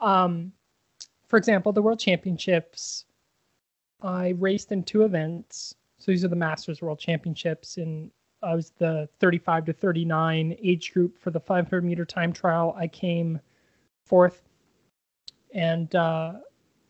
Um, 0.00 0.52
for 1.28 1.36
example, 1.36 1.72
the 1.72 1.82
World 1.82 1.98
Championships, 1.98 3.04
I 4.02 4.30
raced 4.38 4.72
in 4.72 4.84
two 4.84 5.02
events. 5.02 5.74
So 5.98 6.12
these 6.12 6.24
are 6.24 6.28
the 6.28 6.36
Masters 6.36 6.80
World 6.80 7.00
Championships, 7.00 7.78
and 7.78 8.10
I 8.42 8.54
was 8.54 8.70
the 8.78 9.08
35 9.18 9.66
to 9.66 9.72
39 9.72 10.56
age 10.62 10.92
group 10.92 11.18
for 11.18 11.30
the 11.30 11.40
500 11.40 11.82
meter 11.82 12.04
time 12.04 12.32
trial. 12.32 12.74
I 12.78 12.86
came 12.86 13.40
fourth, 14.04 14.42
and 15.52 15.92
uh, 15.94 16.34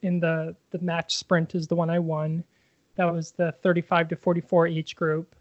in 0.03 0.21
the 0.21 0.55
the 0.71 0.79
match 0.81 1.17
sprint 1.17 1.55
is 1.55 1.67
the 1.67 1.77
one 1.77 1.89
I 1.89 1.99
won. 1.99 2.45
That 2.97 3.13
was 3.13 3.33
the 3.33 3.53
35 3.63 4.09
to 4.09 4.17
44 4.17 4.67
age 4.67 4.97
group. 4.97 5.35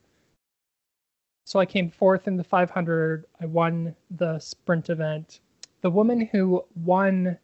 So 1.45 1.59
I 1.59 1.65
came 1.65 1.89
fourth 1.89 2.27
in 2.27 2.37
the 2.37 2.43
500. 2.43 3.25
I 3.41 3.45
won 3.45 3.95
the 4.09 4.39
sprint 4.39 4.89
event. 4.89 5.39
The 5.81 5.89
woman 5.89 6.21
who 6.31 6.63
won 6.83 7.37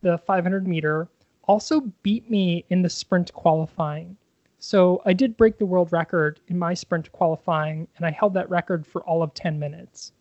the 0.00 0.18
500 0.18 0.66
meter 0.66 1.08
also 1.44 1.80
beat 2.02 2.30
me 2.30 2.64
in 2.70 2.82
the 2.82 2.88
sprint 2.88 3.32
qualifying. 3.34 4.16
So 4.58 5.02
I 5.04 5.12
did 5.12 5.36
break 5.36 5.58
the 5.58 5.66
world 5.66 5.92
record 5.92 6.40
in 6.48 6.58
my 6.58 6.72
sprint 6.72 7.12
qualifying, 7.12 7.86
and 7.96 8.06
I 8.06 8.10
held 8.10 8.32
that 8.34 8.48
record 8.48 8.86
for 8.86 9.02
all 9.02 9.22
of 9.22 9.34
10 9.34 9.58
minutes. 9.58 10.12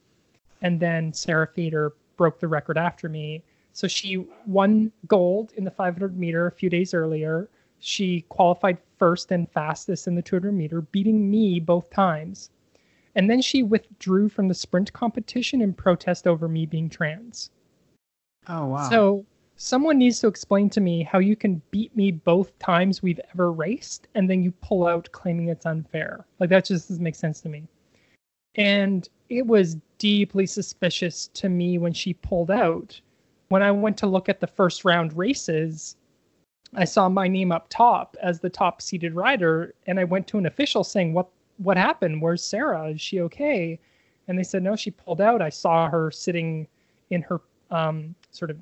And 0.61 0.79
then 0.79 1.13
Sarah 1.13 1.47
Fader 1.47 1.93
broke 2.17 2.39
the 2.39 2.47
record 2.49 2.77
after 2.77 3.07
me. 3.07 3.41
So 3.71 3.87
she 3.87 4.27
won 4.45 4.91
gold 5.07 5.53
in 5.55 5.63
the 5.63 5.71
500 5.71 6.19
meter 6.19 6.47
a 6.47 6.51
few 6.51 6.69
days 6.69 6.93
earlier. 6.93 7.49
She 7.79 8.21
qualified 8.27 8.77
first 9.03 9.33
and 9.33 9.51
fastest 9.51 10.07
in 10.07 10.15
the 10.15 10.21
200 10.21 10.53
meter, 10.53 10.79
beating 10.79 11.29
me 11.29 11.59
both 11.59 11.89
times. 11.89 12.51
And 13.15 13.29
then 13.29 13.41
she 13.41 13.61
withdrew 13.61 14.29
from 14.29 14.47
the 14.47 14.53
sprint 14.53 14.93
competition 14.93 15.61
in 15.61 15.73
protest 15.73 16.25
over 16.25 16.47
me 16.47 16.65
being 16.65 16.87
trans. 16.89 17.49
Oh, 18.47 18.67
wow. 18.67 18.89
So 18.89 19.25
someone 19.57 19.97
needs 19.97 20.21
to 20.21 20.27
explain 20.27 20.69
to 20.69 20.79
me 20.79 21.03
how 21.03 21.19
you 21.19 21.35
can 21.35 21.61
beat 21.69 21.93
me 21.97 22.11
both 22.11 22.57
times 22.59 23.03
we've 23.03 23.19
ever 23.33 23.51
raced 23.51 24.07
and 24.15 24.29
then 24.29 24.41
you 24.41 24.51
pull 24.61 24.87
out 24.87 25.11
claiming 25.11 25.49
it's 25.49 25.65
unfair. 25.65 26.25
Like 26.39 26.49
that 26.51 26.63
just 26.63 26.87
doesn't 26.87 27.03
make 27.03 27.15
sense 27.15 27.41
to 27.41 27.49
me. 27.49 27.67
And 28.55 29.09
it 29.27 29.45
was 29.45 29.75
deeply 29.97 30.45
suspicious 30.45 31.27
to 31.33 31.49
me 31.49 31.77
when 31.77 31.91
she 31.91 32.13
pulled 32.13 32.51
out. 32.51 33.01
When 33.49 33.63
I 33.63 33.71
went 33.71 33.97
to 33.97 34.07
look 34.07 34.29
at 34.29 34.39
the 34.39 34.47
first 34.47 34.85
round 34.85 35.11
races, 35.17 35.97
I 36.75 36.85
saw 36.85 37.07
my 37.09 37.27
name 37.27 37.51
up 37.51 37.67
top 37.69 38.17
as 38.21 38.39
the 38.39 38.49
top 38.49 38.81
seeded 38.81 39.13
rider, 39.13 39.75
and 39.85 39.99
I 39.99 40.03
went 40.03 40.27
to 40.27 40.37
an 40.37 40.45
official 40.45 40.83
saying, 40.83 41.13
"What 41.13 41.29
what 41.57 41.77
happened? 41.77 42.21
Where's 42.21 42.43
Sarah? 42.43 42.89
Is 42.89 43.01
she 43.01 43.21
okay?" 43.21 43.79
And 44.27 44.37
they 44.37 44.43
said, 44.43 44.63
"No, 44.63 44.75
she 44.75 44.91
pulled 44.91 45.21
out. 45.21 45.41
I 45.41 45.49
saw 45.49 45.89
her 45.89 46.09
sitting 46.11 46.67
in 47.09 47.21
her 47.23 47.41
um, 47.69 48.15
sort 48.31 48.51
of 48.51 48.57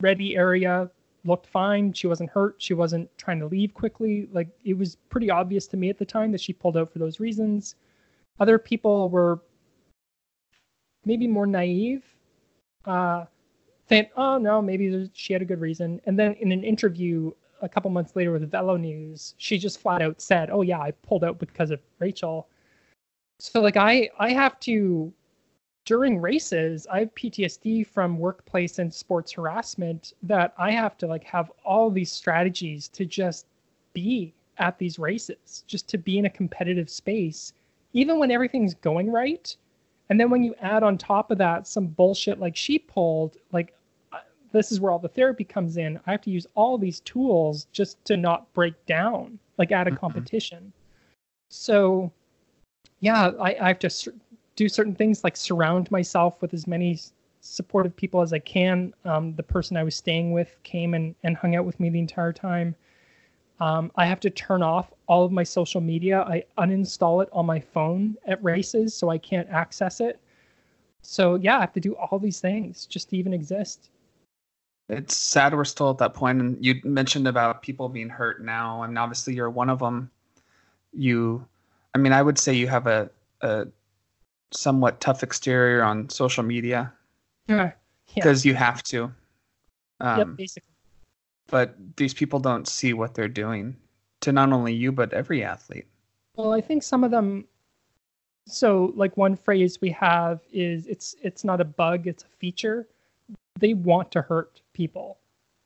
ready 0.00 0.36
area, 0.36 0.90
looked 1.24 1.46
fine. 1.46 1.92
She 1.92 2.06
wasn't 2.06 2.30
hurt. 2.30 2.56
She 2.58 2.74
wasn't 2.74 3.08
trying 3.18 3.38
to 3.40 3.46
leave 3.46 3.74
quickly. 3.74 4.28
Like 4.32 4.48
it 4.64 4.74
was 4.76 4.96
pretty 5.08 5.30
obvious 5.30 5.66
to 5.68 5.76
me 5.76 5.88
at 5.90 5.98
the 5.98 6.04
time 6.04 6.32
that 6.32 6.40
she 6.40 6.52
pulled 6.52 6.76
out 6.76 6.90
for 6.90 6.98
those 6.98 7.20
reasons. 7.20 7.76
Other 8.40 8.58
people 8.58 9.08
were 9.08 9.40
maybe 11.04 11.26
more 11.28 11.46
naive." 11.46 12.04
Uh, 12.84 13.26
saying, 13.88 14.06
"Oh 14.16 14.38
no, 14.38 14.60
maybe 14.62 15.10
she 15.14 15.32
had 15.32 15.42
a 15.42 15.46
good 15.46 15.60
reason." 15.60 16.00
And 16.06 16.18
then 16.18 16.34
in 16.34 16.52
an 16.52 16.64
interview 16.64 17.32
a 17.62 17.68
couple 17.68 17.90
months 17.90 18.14
later 18.16 18.32
with 18.32 18.50
Velo 18.50 18.76
News, 18.76 19.34
she 19.38 19.58
just 19.58 19.80
flat 19.80 20.02
out 20.02 20.20
said, 20.20 20.50
"Oh 20.50 20.62
yeah, 20.62 20.80
I 20.80 20.90
pulled 20.90 21.24
out 21.24 21.38
because 21.38 21.70
of 21.70 21.80
Rachel." 21.98 22.48
So 23.38 23.60
like 23.60 23.76
I 23.76 24.10
I 24.18 24.32
have 24.32 24.58
to 24.60 25.12
during 25.86 26.20
races, 26.20 26.86
I 26.90 27.00
have 27.00 27.14
PTSD 27.14 27.86
from 27.86 28.18
workplace 28.18 28.80
and 28.80 28.92
sports 28.92 29.32
harassment 29.32 30.14
that 30.24 30.52
I 30.58 30.72
have 30.72 30.98
to 30.98 31.06
like 31.06 31.22
have 31.24 31.52
all 31.64 31.90
these 31.90 32.10
strategies 32.10 32.88
to 32.88 33.06
just 33.06 33.46
be 33.94 34.34
at 34.58 34.78
these 34.78 34.98
races, 34.98 35.64
just 35.66 35.88
to 35.90 35.98
be 35.98 36.18
in 36.18 36.26
a 36.26 36.30
competitive 36.30 36.90
space, 36.90 37.52
even 37.92 38.18
when 38.18 38.32
everything's 38.32 38.74
going 38.74 39.10
right. 39.10 39.56
And 40.08 40.20
then 40.20 40.30
when 40.30 40.42
you 40.42 40.54
add 40.60 40.82
on 40.82 40.98
top 40.98 41.30
of 41.30 41.38
that 41.38 41.66
some 41.66 41.86
bullshit 41.86 42.38
like 42.38 42.56
she 42.56 42.78
pulled, 42.78 43.36
like 43.52 43.74
this 44.52 44.72
is 44.72 44.80
where 44.80 44.90
all 44.90 44.98
the 44.98 45.08
therapy 45.08 45.44
comes 45.44 45.76
in. 45.76 46.00
I 46.06 46.12
have 46.12 46.22
to 46.22 46.30
use 46.30 46.46
all 46.54 46.78
these 46.78 47.00
tools 47.00 47.66
just 47.72 48.02
to 48.06 48.16
not 48.16 48.52
break 48.54 48.74
down, 48.86 49.38
like 49.58 49.72
at 49.72 49.86
a 49.86 49.90
mm-hmm. 49.90 49.98
competition. 49.98 50.72
So, 51.50 52.10
yeah, 53.00 53.32
I, 53.40 53.56
I 53.60 53.68
have 53.68 53.78
to 53.80 54.12
do 54.56 54.68
certain 54.68 54.94
things 54.94 55.24
like 55.24 55.36
surround 55.36 55.90
myself 55.90 56.40
with 56.40 56.54
as 56.54 56.66
many 56.66 56.98
supportive 57.40 57.94
people 57.94 58.22
as 58.22 58.32
I 58.32 58.38
can. 58.38 58.94
Um, 59.04 59.34
the 59.34 59.42
person 59.42 59.76
I 59.76 59.84
was 59.84 59.94
staying 59.94 60.32
with 60.32 60.56
came 60.62 60.94
and, 60.94 61.14
and 61.22 61.36
hung 61.36 61.54
out 61.54 61.64
with 61.64 61.78
me 61.78 61.90
the 61.90 61.98
entire 61.98 62.32
time. 62.32 62.74
Um, 63.60 63.90
I 63.96 64.06
have 64.06 64.20
to 64.20 64.30
turn 64.30 64.62
off 64.62 64.92
all 65.06 65.24
of 65.24 65.32
my 65.32 65.42
social 65.42 65.80
media. 65.80 66.22
I 66.22 66.44
uninstall 66.58 67.22
it 67.22 67.28
on 67.32 67.46
my 67.46 67.60
phone 67.60 68.16
at 68.26 68.42
races 68.42 68.94
so 68.94 69.08
I 69.08 69.18
can't 69.18 69.48
access 69.48 70.00
it. 70.00 70.20
So 71.02 71.36
yeah, 71.36 71.56
I 71.58 71.60
have 71.60 71.72
to 71.74 71.80
do 71.80 71.94
all 71.94 72.18
these 72.18 72.40
things 72.40 72.86
just 72.86 73.10
to 73.10 73.16
even 73.16 73.32
exist. 73.32 73.90
It's 74.88 75.16
sad 75.16 75.54
we're 75.54 75.64
still 75.64 75.90
at 75.90 75.98
that 75.98 76.14
point. 76.14 76.40
And 76.40 76.64
you 76.64 76.80
mentioned 76.84 77.26
about 77.26 77.62
people 77.62 77.88
being 77.88 78.08
hurt 78.08 78.44
now, 78.44 78.82
and 78.82 78.98
obviously 78.98 79.34
you're 79.34 79.50
one 79.50 79.70
of 79.70 79.78
them. 79.78 80.10
You, 80.92 81.44
I 81.94 81.98
mean, 81.98 82.12
I 82.12 82.22
would 82.22 82.38
say 82.38 82.54
you 82.54 82.68
have 82.68 82.86
a, 82.86 83.10
a 83.40 83.66
somewhat 84.52 85.00
tough 85.00 85.22
exterior 85.22 85.82
on 85.82 86.08
social 86.08 86.44
media 86.44 86.92
Yeah. 87.48 87.72
because 88.14 88.44
you 88.44 88.54
have 88.54 88.82
to. 88.84 89.12
Um, 90.00 90.18
yep, 90.18 90.28
basically. 90.36 90.75
But 91.48 91.76
these 91.96 92.14
people 92.14 92.40
don't 92.40 92.66
see 92.66 92.92
what 92.92 93.14
they're 93.14 93.28
doing 93.28 93.76
to 94.20 94.32
not 94.32 94.52
only 94.52 94.74
you 94.74 94.92
but 94.92 95.12
every 95.12 95.44
athlete. 95.44 95.86
Well, 96.34 96.52
I 96.52 96.60
think 96.60 96.82
some 96.82 97.04
of 97.04 97.10
them. 97.10 97.46
So, 98.48 98.92
like 98.94 99.16
one 99.16 99.36
phrase 99.36 99.80
we 99.80 99.90
have 99.90 100.40
is 100.52 100.86
it's 100.86 101.16
it's 101.22 101.44
not 101.44 101.60
a 101.60 101.64
bug, 101.64 102.06
it's 102.06 102.24
a 102.24 102.28
feature. 102.38 102.86
They 103.58 103.74
want 103.74 104.12
to 104.12 104.22
hurt 104.22 104.60
people, 104.72 105.18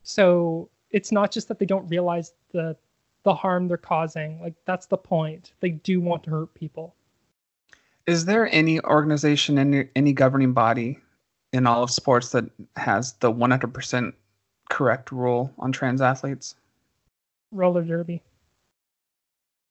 so 0.03 0.69
it's 0.89 1.11
not 1.11 1.31
just 1.31 1.47
that 1.47 1.59
they 1.59 1.65
don't 1.65 1.87
realize 1.87 2.33
the 2.51 2.75
the 3.23 3.33
harm 3.35 3.67
they're 3.67 3.77
causing. 3.77 4.41
Like 4.41 4.55
that's 4.65 4.87
the 4.87 4.97
point. 4.97 5.53
They 5.59 5.71
do 5.71 6.01
want 6.01 6.23
to 6.23 6.31
hurt 6.31 6.53
people. 6.55 6.95
Is 8.07 8.25
there 8.25 8.51
any 8.51 8.79
organization, 8.81 9.59
any 9.59 9.89
any 9.95 10.13
governing 10.13 10.53
body 10.53 10.99
in 11.53 11.67
all 11.67 11.83
of 11.83 11.91
sports 11.91 12.31
that 12.31 12.45
has 12.77 13.13
the 13.13 13.31
100% 13.31 14.13
correct 14.71 15.11
rule 15.11 15.51
on 15.59 15.71
trans 15.71 16.01
athletes? 16.01 16.55
Roller 17.51 17.83
derby. 17.83 18.23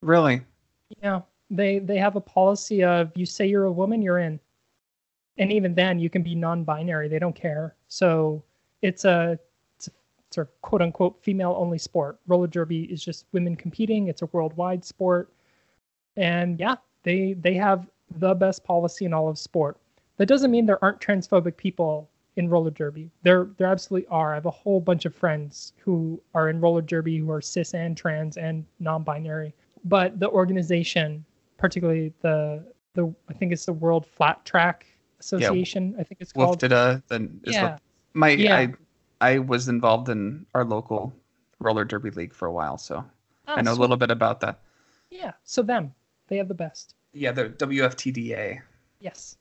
Really? 0.02 0.42
Yeah, 1.02 1.22
they 1.50 1.78
they 1.78 1.96
have 1.96 2.16
a 2.16 2.20
policy 2.20 2.84
of 2.84 3.10
you 3.16 3.24
say 3.24 3.46
you're 3.46 3.64
a 3.64 3.72
woman, 3.72 4.02
you're 4.02 4.18
in, 4.18 4.38
and 5.38 5.50
even 5.50 5.74
then 5.74 5.98
you 5.98 6.10
can 6.10 6.22
be 6.22 6.34
non-binary. 6.34 7.08
They 7.08 7.18
don't 7.18 7.34
care. 7.34 7.74
So 7.88 8.42
it's 8.82 9.06
a 9.06 9.38
it's 9.76 9.88
a 9.88 9.90
sort 10.30 10.48
of 10.48 10.60
quote 10.60 10.82
unquote 10.82 11.18
female 11.22 11.54
only 11.58 11.78
sport. 11.78 12.18
Roller 12.26 12.46
derby 12.46 12.82
is 12.84 13.02
just 13.02 13.24
women 13.32 13.56
competing. 13.56 14.08
It's 14.08 14.22
a 14.22 14.26
worldwide 14.26 14.84
sport, 14.84 15.32
and 16.16 16.60
yeah, 16.60 16.76
they 17.04 17.32
they 17.32 17.54
have 17.54 17.88
the 18.18 18.34
best 18.34 18.64
policy 18.64 19.06
in 19.06 19.14
all 19.14 19.28
of 19.28 19.38
sport. 19.38 19.78
That 20.18 20.26
doesn't 20.26 20.50
mean 20.50 20.66
there 20.66 20.84
aren't 20.84 21.00
transphobic 21.00 21.56
people 21.56 22.10
in 22.40 22.48
roller 22.48 22.70
derby. 22.72 23.10
There 23.22 23.48
there 23.58 23.68
absolutely 23.68 24.08
are. 24.08 24.32
I 24.32 24.34
have 24.34 24.46
a 24.46 24.50
whole 24.50 24.80
bunch 24.80 25.04
of 25.04 25.14
friends 25.14 25.72
who 25.78 26.20
are 26.34 26.48
in 26.48 26.60
roller 26.60 26.82
derby 26.82 27.16
who 27.18 27.30
are 27.30 27.40
cis 27.40 27.74
and 27.74 27.96
trans 27.96 28.36
and 28.36 28.64
non-binary 28.80 29.54
but 29.84 30.18
the 30.20 30.28
organization, 30.28 31.24
particularly 31.56 32.12
the 32.20 32.64
the 32.94 33.14
I 33.28 33.32
think 33.34 33.52
it's 33.52 33.64
the 33.66 33.72
World 33.72 34.04
Flat 34.06 34.44
Track 34.44 34.86
Association. 35.20 35.94
I 35.98 36.02
think 36.02 36.20
it's 36.20 36.32
called. 36.32 36.60
WFDA, 36.60 37.02
then 37.08 37.40
is 37.44 37.54
Yeah. 37.54 37.62
what 37.64 37.80
my 38.14 38.30
Yeah. 38.30 38.56
I 38.56 38.74
I 39.22 39.38
was 39.38 39.68
involved 39.68 40.08
in 40.08 40.46
our 40.54 40.64
local 40.64 41.12
roller 41.60 41.84
derby 41.84 42.10
league 42.10 42.34
for 42.34 42.46
a 42.46 42.52
while, 42.52 42.78
so 42.78 43.04
Ah, 43.46 43.56
I 43.56 43.62
know 43.62 43.72
a 43.72 43.80
little 43.84 43.96
bit 43.96 44.10
about 44.10 44.40
that. 44.40 44.60
Yeah, 45.10 45.32
so 45.44 45.62
them, 45.62 45.94
they 46.28 46.36
have 46.36 46.48
the 46.48 46.54
best. 46.54 46.94
Yeah, 47.12 47.32
the 47.32 47.48
WFTDA. 47.50 48.60
Yes. 49.00 49.36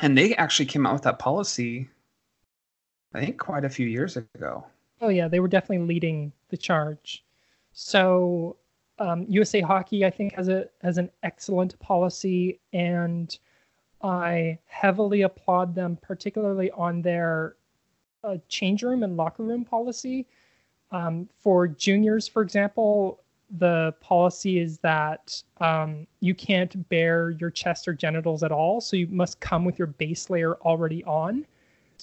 And 0.00 0.16
they 0.16 0.34
actually 0.36 0.66
came 0.66 0.86
out 0.86 0.92
with 0.94 1.02
that 1.02 1.18
policy 1.18 1.88
I 3.14 3.20
think 3.20 3.38
quite 3.38 3.64
a 3.64 3.68
few 3.68 3.86
years 3.86 4.16
ago. 4.16 4.64
Oh 5.00 5.08
yeah, 5.08 5.28
they 5.28 5.40
were 5.40 5.48
definitely 5.48 5.86
leading 5.86 6.32
the 6.48 6.56
charge. 6.56 7.24
So 7.72 8.56
um, 8.98 9.26
USA 9.28 9.60
Hockey, 9.60 10.04
I 10.04 10.10
think, 10.10 10.34
has 10.34 10.48
a 10.48 10.68
has 10.82 10.98
an 10.98 11.10
excellent 11.22 11.78
policy, 11.80 12.60
and 12.72 13.36
I 14.02 14.58
heavily 14.66 15.22
applaud 15.22 15.74
them, 15.74 15.98
particularly 16.00 16.70
on 16.72 17.02
their 17.02 17.56
uh, 18.24 18.36
change 18.48 18.82
room 18.82 19.02
and 19.02 19.16
locker 19.16 19.42
room 19.42 19.64
policy. 19.64 20.26
Um, 20.90 21.28
for 21.40 21.66
juniors, 21.66 22.28
for 22.28 22.42
example, 22.42 23.20
the 23.58 23.94
policy 24.00 24.58
is 24.58 24.78
that 24.78 25.42
um, 25.60 26.06
you 26.20 26.34
can't 26.34 26.88
bare 26.88 27.30
your 27.30 27.50
chest 27.50 27.88
or 27.88 27.94
genitals 27.94 28.42
at 28.42 28.52
all, 28.52 28.80
so 28.80 28.96
you 28.96 29.06
must 29.08 29.40
come 29.40 29.64
with 29.64 29.78
your 29.78 29.86
base 29.86 30.30
layer 30.30 30.54
already 30.56 31.02
on, 31.04 31.46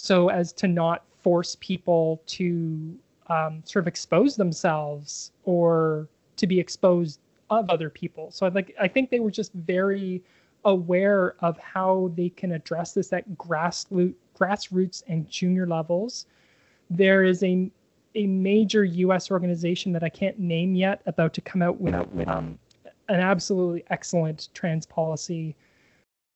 so 0.01 0.30
as 0.30 0.53
to 0.53 0.67
not 0.67 1.03
force 1.21 1.57
people 1.59 2.21
to 2.26 2.97
um, 3.27 3.61
sort 3.65 3.84
of 3.84 3.88
expose 3.88 4.38
themselves 4.38 5.34
or 5.43 6.07
to 6.38 6.47
be 6.47 6.57
exposed 6.57 7.19
of 7.49 7.69
other 7.69 7.89
people. 7.89 8.31
So 8.31 8.45
I 8.45 8.49
like 8.49 8.73
I 8.80 8.88
think 8.88 9.09
they 9.09 9.19
were 9.19 9.31
just 9.31 9.51
very 9.53 10.23
aware 10.63 11.35
of 11.41 11.57
how 11.59 12.11
they 12.15 12.30
can 12.30 12.53
address 12.53 12.93
this 12.93 13.11
at 13.11 13.30
grassroots 13.31 14.15
grassroots 14.39 15.03
and 15.09 15.30
junior 15.30 15.67
levels. 15.67 16.27
There 16.89 17.26
is 17.26 17.43
a 17.43 17.69
a 18.15 18.26
major 18.26 18.85
U.S. 18.85 19.30
organization 19.30 19.91
that 19.91 20.03
I 20.03 20.09
can't 20.09 20.39
name 20.39 20.76
yet 20.76 21.01
about 21.07 21.34
to 21.34 21.41
come 21.41 21.61
out 21.61 21.80
with, 21.80 21.93
with 22.13 22.27
um, 22.30 22.57
an 23.09 23.19
absolutely 23.19 23.84
excellent 23.89 24.47
trans 24.53 24.85
policy. 24.85 25.57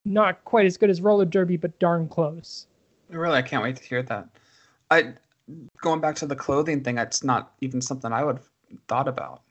Not 0.04 0.44
quite 0.44 0.66
as 0.66 0.76
good 0.76 0.90
as 0.90 1.00
roller 1.00 1.24
derby, 1.24 1.56
but 1.56 1.78
darn 1.78 2.08
close. 2.08 2.66
Really, 3.08 3.36
I 3.36 3.42
can't 3.42 3.62
wait 3.62 3.76
to 3.76 3.84
hear 3.84 4.02
that. 4.02 4.28
I 4.90 5.14
going 5.82 6.00
back 6.00 6.16
to 6.16 6.26
the 6.26 6.36
clothing 6.36 6.82
thing, 6.82 6.98
it's 6.98 7.22
not 7.22 7.52
even 7.60 7.80
something 7.80 8.12
I 8.12 8.24
would 8.24 8.38
have 8.38 8.48
thought 8.88 9.08
about. 9.08 9.42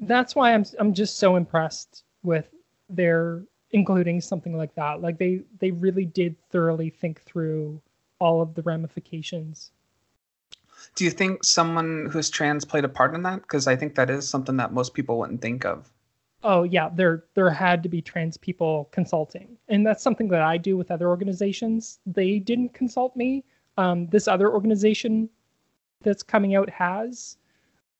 that's 0.00 0.34
why 0.34 0.54
I'm 0.54 0.64
I'm 0.78 0.94
just 0.94 1.18
so 1.18 1.36
impressed 1.36 2.04
with 2.22 2.48
their 2.88 3.42
including 3.72 4.20
something 4.20 4.56
like 4.56 4.74
that. 4.74 5.00
Like 5.00 5.18
they 5.18 5.42
they 5.58 5.70
really 5.70 6.04
did 6.04 6.36
thoroughly 6.50 6.90
think 6.90 7.22
through 7.22 7.80
all 8.18 8.40
of 8.40 8.54
the 8.54 8.62
ramifications. 8.62 9.70
Do 10.94 11.04
you 11.04 11.10
think 11.10 11.44
someone 11.44 12.08
who's 12.10 12.30
trans 12.30 12.64
played 12.64 12.84
a 12.84 12.88
part 12.88 13.14
in 13.14 13.22
that? 13.22 13.42
Because 13.42 13.66
I 13.66 13.76
think 13.76 13.94
that 13.96 14.10
is 14.10 14.28
something 14.28 14.56
that 14.58 14.72
most 14.72 14.94
people 14.94 15.18
wouldn't 15.18 15.42
think 15.42 15.64
of. 15.64 15.90
Oh 16.42 16.62
yeah, 16.62 16.90
there 16.94 17.24
there 17.34 17.50
had 17.50 17.82
to 17.82 17.88
be 17.88 18.00
trans 18.02 18.36
people 18.36 18.88
consulting, 18.92 19.56
and 19.68 19.86
that's 19.86 20.02
something 20.02 20.28
that 20.28 20.42
I 20.42 20.56
do 20.58 20.76
with 20.76 20.90
other 20.90 21.08
organizations. 21.08 21.98
They 22.06 22.38
didn't 22.38 22.74
consult 22.74 23.16
me. 23.16 23.44
Um, 23.78 24.06
this 24.08 24.28
other 24.28 24.50
organization 24.52 25.28
that's 26.02 26.22
coming 26.22 26.54
out 26.54 26.70
has, 26.70 27.38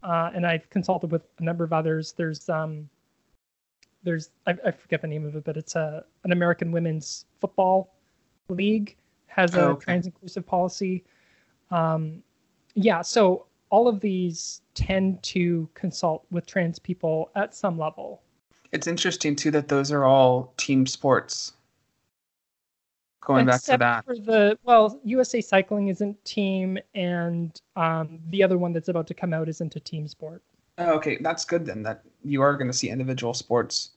uh, 0.02 0.30
and 0.34 0.46
I've 0.46 0.68
consulted 0.70 1.10
with 1.10 1.22
a 1.38 1.42
number 1.42 1.64
of 1.64 1.72
others. 1.72 2.12
There's 2.12 2.48
um, 2.48 2.88
there's 4.02 4.30
I, 4.46 4.54
I 4.64 4.70
forget 4.70 5.00
the 5.02 5.08
name 5.08 5.24
of 5.26 5.34
it, 5.34 5.44
but 5.44 5.56
it's 5.56 5.74
a 5.74 6.04
an 6.24 6.32
American 6.32 6.70
women's 6.72 7.24
football 7.40 7.94
league 8.48 8.96
has 9.26 9.54
a 9.54 9.60
Oh, 9.60 9.68
okay. 9.70 9.84
trans 9.84 10.06
inclusive 10.06 10.46
policy. 10.46 11.04
Um, 11.70 12.22
yeah, 12.74 13.02
so 13.02 13.46
all 13.70 13.88
of 13.88 14.00
these 14.00 14.62
tend 14.74 15.22
to 15.24 15.68
consult 15.74 16.24
with 16.30 16.46
trans 16.46 16.78
people 16.78 17.30
at 17.34 17.54
some 17.54 17.78
level. 17.78 18.22
It's 18.76 18.86
interesting 18.86 19.34
too 19.34 19.50
that 19.52 19.68
those 19.68 19.90
are 19.90 20.04
all 20.04 20.52
team 20.58 20.86
sports. 20.86 21.54
Going 23.22 23.46
back 23.46 23.62
to 23.62 23.78
that. 23.78 24.04
For 24.04 24.14
the 24.14 24.58
well, 24.64 25.00
USA 25.02 25.40
Cycling 25.40 25.88
isn't 25.88 26.22
team, 26.26 26.78
and 26.94 27.58
um, 27.74 28.20
the 28.28 28.42
other 28.42 28.58
one 28.58 28.74
that's 28.74 28.88
about 28.88 29.06
to 29.06 29.14
come 29.14 29.32
out 29.32 29.48
isn't 29.48 29.74
a 29.76 29.80
team 29.80 30.06
sport. 30.06 30.42
Oh, 30.76 30.92
okay, 30.96 31.16
that's 31.22 31.46
good 31.46 31.64
then. 31.64 31.82
That 31.84 32.02
you 32.22 32.42
are 32.42 32.54
going 32.54 32.70
to 32.70 32.76
see 32.76 32.90
individual 32.90 33.32
sports, 33.32 33.92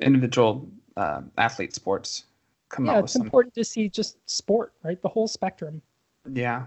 individual 0.00 0.68
uh, 0.96 1.22
athlete 1.38 1.72
sports 1.72 2.24
come 2.68 2.86
yeah, 2.86 2.98
it's 2.98 3.12
some. 3.12 3.22
important 3.22 3.54
to 3.54 3.64
see 3.64 3.88
just 3.88 4.18
sport, 4.28 4.72
right? 4.82 5.00
The 5.00 5.08
whole 5.08 5.28
spectrum. 5.28 5.80
Yeah. 6.28 6.66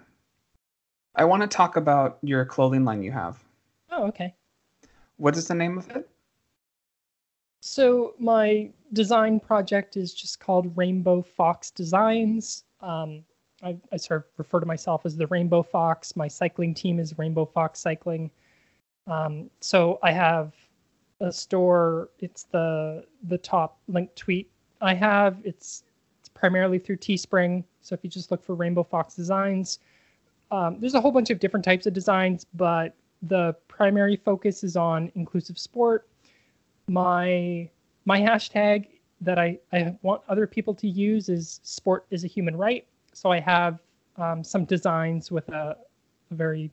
I 1.14 1.26
want 1.26 1.42
to 1.42 1.48
talk 1.48 1.76
about 1.76 2.20
your 2.22 2.46
clothing 2.46 2.86
line 2.86 3.04
you 3.04 3.12
have. 3.12 3.38
Oh, 3.92 4.08
okay. 4.08 4.34
What 5.18 5.36
is 5.36 5.50
the 5.50 5.56
name 5.56 5.78
of 5.78 5.90
it? 5.90 6.10
So 7.62 8.14
my 8.20 8.72
design 8.94 9.40
project 9.40 9.98
is 9.98 10.14
just 10.14 10.40
called 10.40 10.76
Rainbow 10.78 11.22
Fox 11.22 11.72
Designs. 11.72 12.64
Um, 12.82 13.24
I, 13.62 13.78
I 13.92 13.98
sort 13.98 14.22
of 14.22 14.26
refer 14.38 14.60
to 14.60 14.66
myself 14.66 15.06
as 15.06 15.18
the 15.18 15.28
Rainbow 15.28 15.62
Fox. 15.62 16.16
My 16.16 16.28
cycling 16.28 16.74
team 16.74 17.00
is 17.00 17.18
Rainbow 17.18 17.46
Fox 17.46 17.80
Cycling. 17.80 18.32
Um, 19.08 19.50
so 19.60 20.00
I 20.02 20.12
have 20.12 20.54
a 21.20 21.32
store. 21.32 22.10
It's 22.20 22.44
the 22.44 23.06
the 23.24 23.38
top 23.38 23.80
link 23.88 24.14
tweet 24.16 24.50
I 24.80 24.94
have. 24.94 25.38
It's 25.44 25.84
it's 26.20 26.30
primarily 26.30 26.80
through 26.80 26.98
Teespring. 26.98 27.66
So 27.82 27.94
if 27.94 28.04
you 28.04 28.10
just 28.10 28.32
look 28.32 28.44
for 28.44 28.56
Rainbow 28.56 28.84
Fox 28.84 29.16
Designs, 29.16 29.80
um, 30.52 30.80
there's 30.80 30.96
a 30.96 31.02
whole 31.02 31.12
bunch 31.12 31.30
of 31.30 31.40
different 31.40 31.66
types 31.66 31.86
of 31.86 31.94
designs, 31.94 32.46
but 32.54 32.96
the 33.22 33.54
primary 33.68 34.16
focus 34.16 34.64
is 34.64 34.78
on 34.78 35.12
inclusive 35.16 35.58
sport 35.58 36.09
my 36.90 37.70
my 38.06 38.20
hashtag 38.20 38.88
that 39.22 39.38
I, 39.38 39.60
I 39.72 39.96
want 40.02 40.22
other 40.28 40.48
people 40.48 40.74
to 40.76 40.88
use 40.88 41.30
is 41.30 41.60
sport 41.64 42.06
is 42.10 42.24
a 42.24 42.28
human 42.28 42.56
right. 42.56 42.86
So 43.14 43.32
I 43.32 43.40
have 43.40 43.80
um, 44.18 44.44
some 44.44 44.66
designs 44.66 45.32
with 45.32 45.48
a, 45.50 45.78
a 46.32 46.34
very 46.34 46.72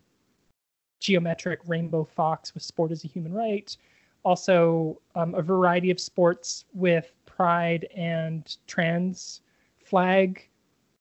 geometric 1.01 1.61
rainbow 1.67 2.05
fox 2.05 2.55
with 2.55 2.63
sport 2.63 2.93
as 2.93 3.05
a 3.05 3.09
human 3.09 3.33
right. 3.33 3.77
Also, 4.23 5.01
um, 5.15 5.35
a 5.35 5.43
variety 5.43 5.91
of 5.91 6.01
sports 6.01 6.65
with 6.73 7.13
pride 7.27 7.87
and 7.97 8.57
trans 8.67 9.43
flag 9.85 10.49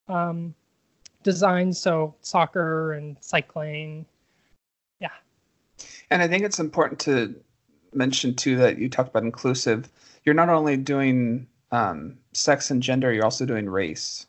um, 0.07 0.53
designs. 1.23 1.79
So, 1.79 2.15
soccer 2.21 2.93
and 2.93 3.17
cycling. 3.21 4.05
Yeah. 4.99 5.09
And 6.11 6.21
I 6.21 6.27
think 6.27 6.43
it's 6.43 6.59
important 6.59 6.99
to 7.01 7.35
mention, 7.95 8.35
too, 8.35 8.57
that 8.57 8.77
you 8.77 8.89
talked 8.89 9.09
about 9.09 9.23
inclusive. 9.23 9.89
You're 10.23 10.35
not 10.35 10.49
only 10.49 10.77
doing 10.77 11.47
um, 11.71 12.17
sex 12.33 12.71
and 12.71 12.81
gender, 12.81 13.13
you're 13.13 13.25
also 13.25 13.45
doing 13.45 13.69
race. 13.69 14.25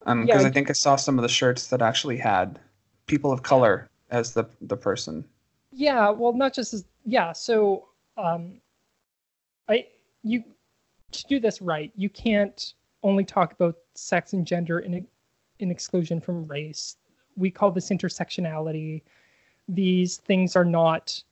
Because 0.00 0.12
um, 0.12 0.26
yeah, 0.26 0.40
I 0.40 0.50
think 0.50 0.70
I 0.70 0.72
saw 0.72 0.96
some 0.96 1.18
of 1.18 1.22
the 1.22 1.28
shirts 1.28 1.66
that 1.68 1.82
actually 1.82 2.16
had 2.16 2.58
people 3.06 3.32
of 3.32 3.42
color 3.42 3.88
as 4.10 4.32
the 4.32 4.44
the 4.62 4.76
person. 4.76 5.24
Yeah, 5.72 6.10
well, 6.10 6.32
not 6.32 6.54
just 6.54 6.72
as 6.72 6.84
yeah. 7.04 7.32
So, 7.32 7.88
um, 8.16 8.60
I 9.68 9.86
you 10.22 10.42
to 11.12 11.26
do 11.26 11.38
this 11.38 11.60
right, 11.60 11.92
you 11.96 12.08
can't 12.08 12.74
only 13.02 13.24
talk 13.24 13.52
about 13.52 13.76
sex 13.94 14.32
and 14.32 14.46
gender 14.46 14.78
in 14.80 15.06
in 15.58 15.70
exclusion 15.70 16.20
from 16.20 16.46
race. 16.46 16.96
We 17.36 17.50
call 17.50 17.70
this 17.70 17.90
intersectionality. 17.90 19.02
These 19.68 20.16
things 20.16 20.56
are 20.56 20.64
not 20.64 21.22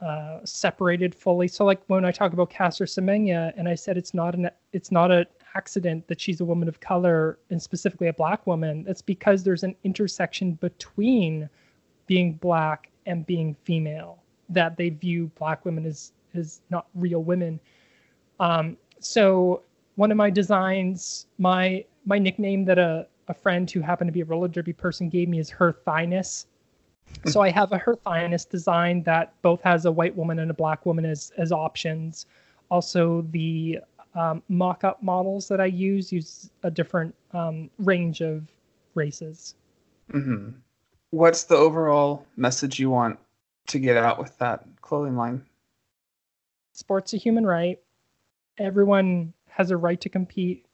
uh, 0.00 0.38
separated 0.44 1.14
fully. 1.14 1.48
So, 1.48 1.64
like 1.64 1.82
when 1.86 2.04
I 2.04 2.10
talk 2.10 2.32
about 2.32 2.50
Caster 2.50 2.84
Semenya, 2.84 3.52
and 3.56 3.68
I 3.68 3.74
said 3.74 3.96
it's 3.96 4.14
not 4.14 4.34
an 4.34 4.50
it's 4.72 4.90
not 4.90 5.10
an 5.10 5.26
accident 5.54 6.06
that 6.08 6.20
she's 6.20 6.40
a 6.40 6.44
woman 6.44 6.68
of 6.68 6.80
color 6.80 7.38
and 7.50 7.60
specifically 7.60 8.08
a 8.08 8.12
black 8.12 8.46
woman. 8.46 8.84
It's 8.88 9.02
because 9.02 9.42
there's 9.42 9.62
an 9.62 9.76
intersection 9.84 10.52
between 10.54 11.48
being 12.06 12.34
black 12.34 12.90
and 13.06 13.26
being 13.26 13.54
female 13.64 14.22
that 14.48 14.76
they 14.76 14.90
view 14.90 15.30
black 15.38 15.64
women 15.64 15.86
as 15.86 16.12
as 16.34 16.62
not 16.70 16.86
real 16.94 17.22
women. 17.22 17.60
Um, 18.40 18.76
so 18.98 19.62
one 19.96 20.10
of 20.10 20.16
my 20.16 20.30
designs, 20.30 21.26
my 21.38 21.84
my 22.04 22.18
nickname 22.18 22.64
that 22.64 22.78
a, 22.78 23.06
a 23.28 23.34
friend 23.34 23.70
who 23.70 23.80
happened 23.80 24.08
to 24.08 24.12
be 24.12 24.22
a 24.22 24.24
roller 24.24 24.48
derby 24.48 24.72
person 24.72 25.08
gave 25.08 25.28
me 25.28 25.38
is 25.38 25.50
her 25.50 25.72
thighness. 25.72 26.46
So 27.26 27.40
I 27.40 27.50
have 27.50 27.72
a 27.72 27.78
her 27.78 27.96
thighness 27.96 28.44
design 28.44 29.02
that 29.04 29.32
both 29.42 29.60
has 29.62 29.84
a 29.84 29.92
white 29.92 30.16
woman 30.16 30.38
and 30.38 30.50
a 30.50 30.54
black 30.54 30.86
woman 30.86 31.04
as 31.04 31.32
as 31.38 31.52
options. 31.52 32.26
Also, 32.70 33.22
the 33.30 33.80
um, 34.14 34.42
mock-up 34.48 35.02
models 35.02 35.48
that 35.48 35.60
I 35.60 35.66
use 35.66 36.12
use 36.12 36.50
a 36.62 36.70
different 36.70 37.14
um, 37.32 37.70
range 37.78 38.20
of 38.20 38.46
races. 38.94 39.54
Mm-hmm 40.12 40.50
what's 41.12 41.44
the 41.44 41.56
overall 41.56 42.26
message 42.36 42.80
you 42.80 42.90
want 42.90 43.18
to 43.68 43.78
get 43.78 43.96
out 43.96 44.18
with 44.18 44.36
that 44.38 44.64
clothing 44.80 45.16
line? 45.16 45.44
Sports 46.72 47.12
a 47.12 47.18
human 47.18 47.46
right. 47.46 47.78
Everyone 48.58 49.32
has 49.48 49.70
a 49.70 49.76
right 49.76 50.00
to 50.00 50.08
compete, 50.08 50.66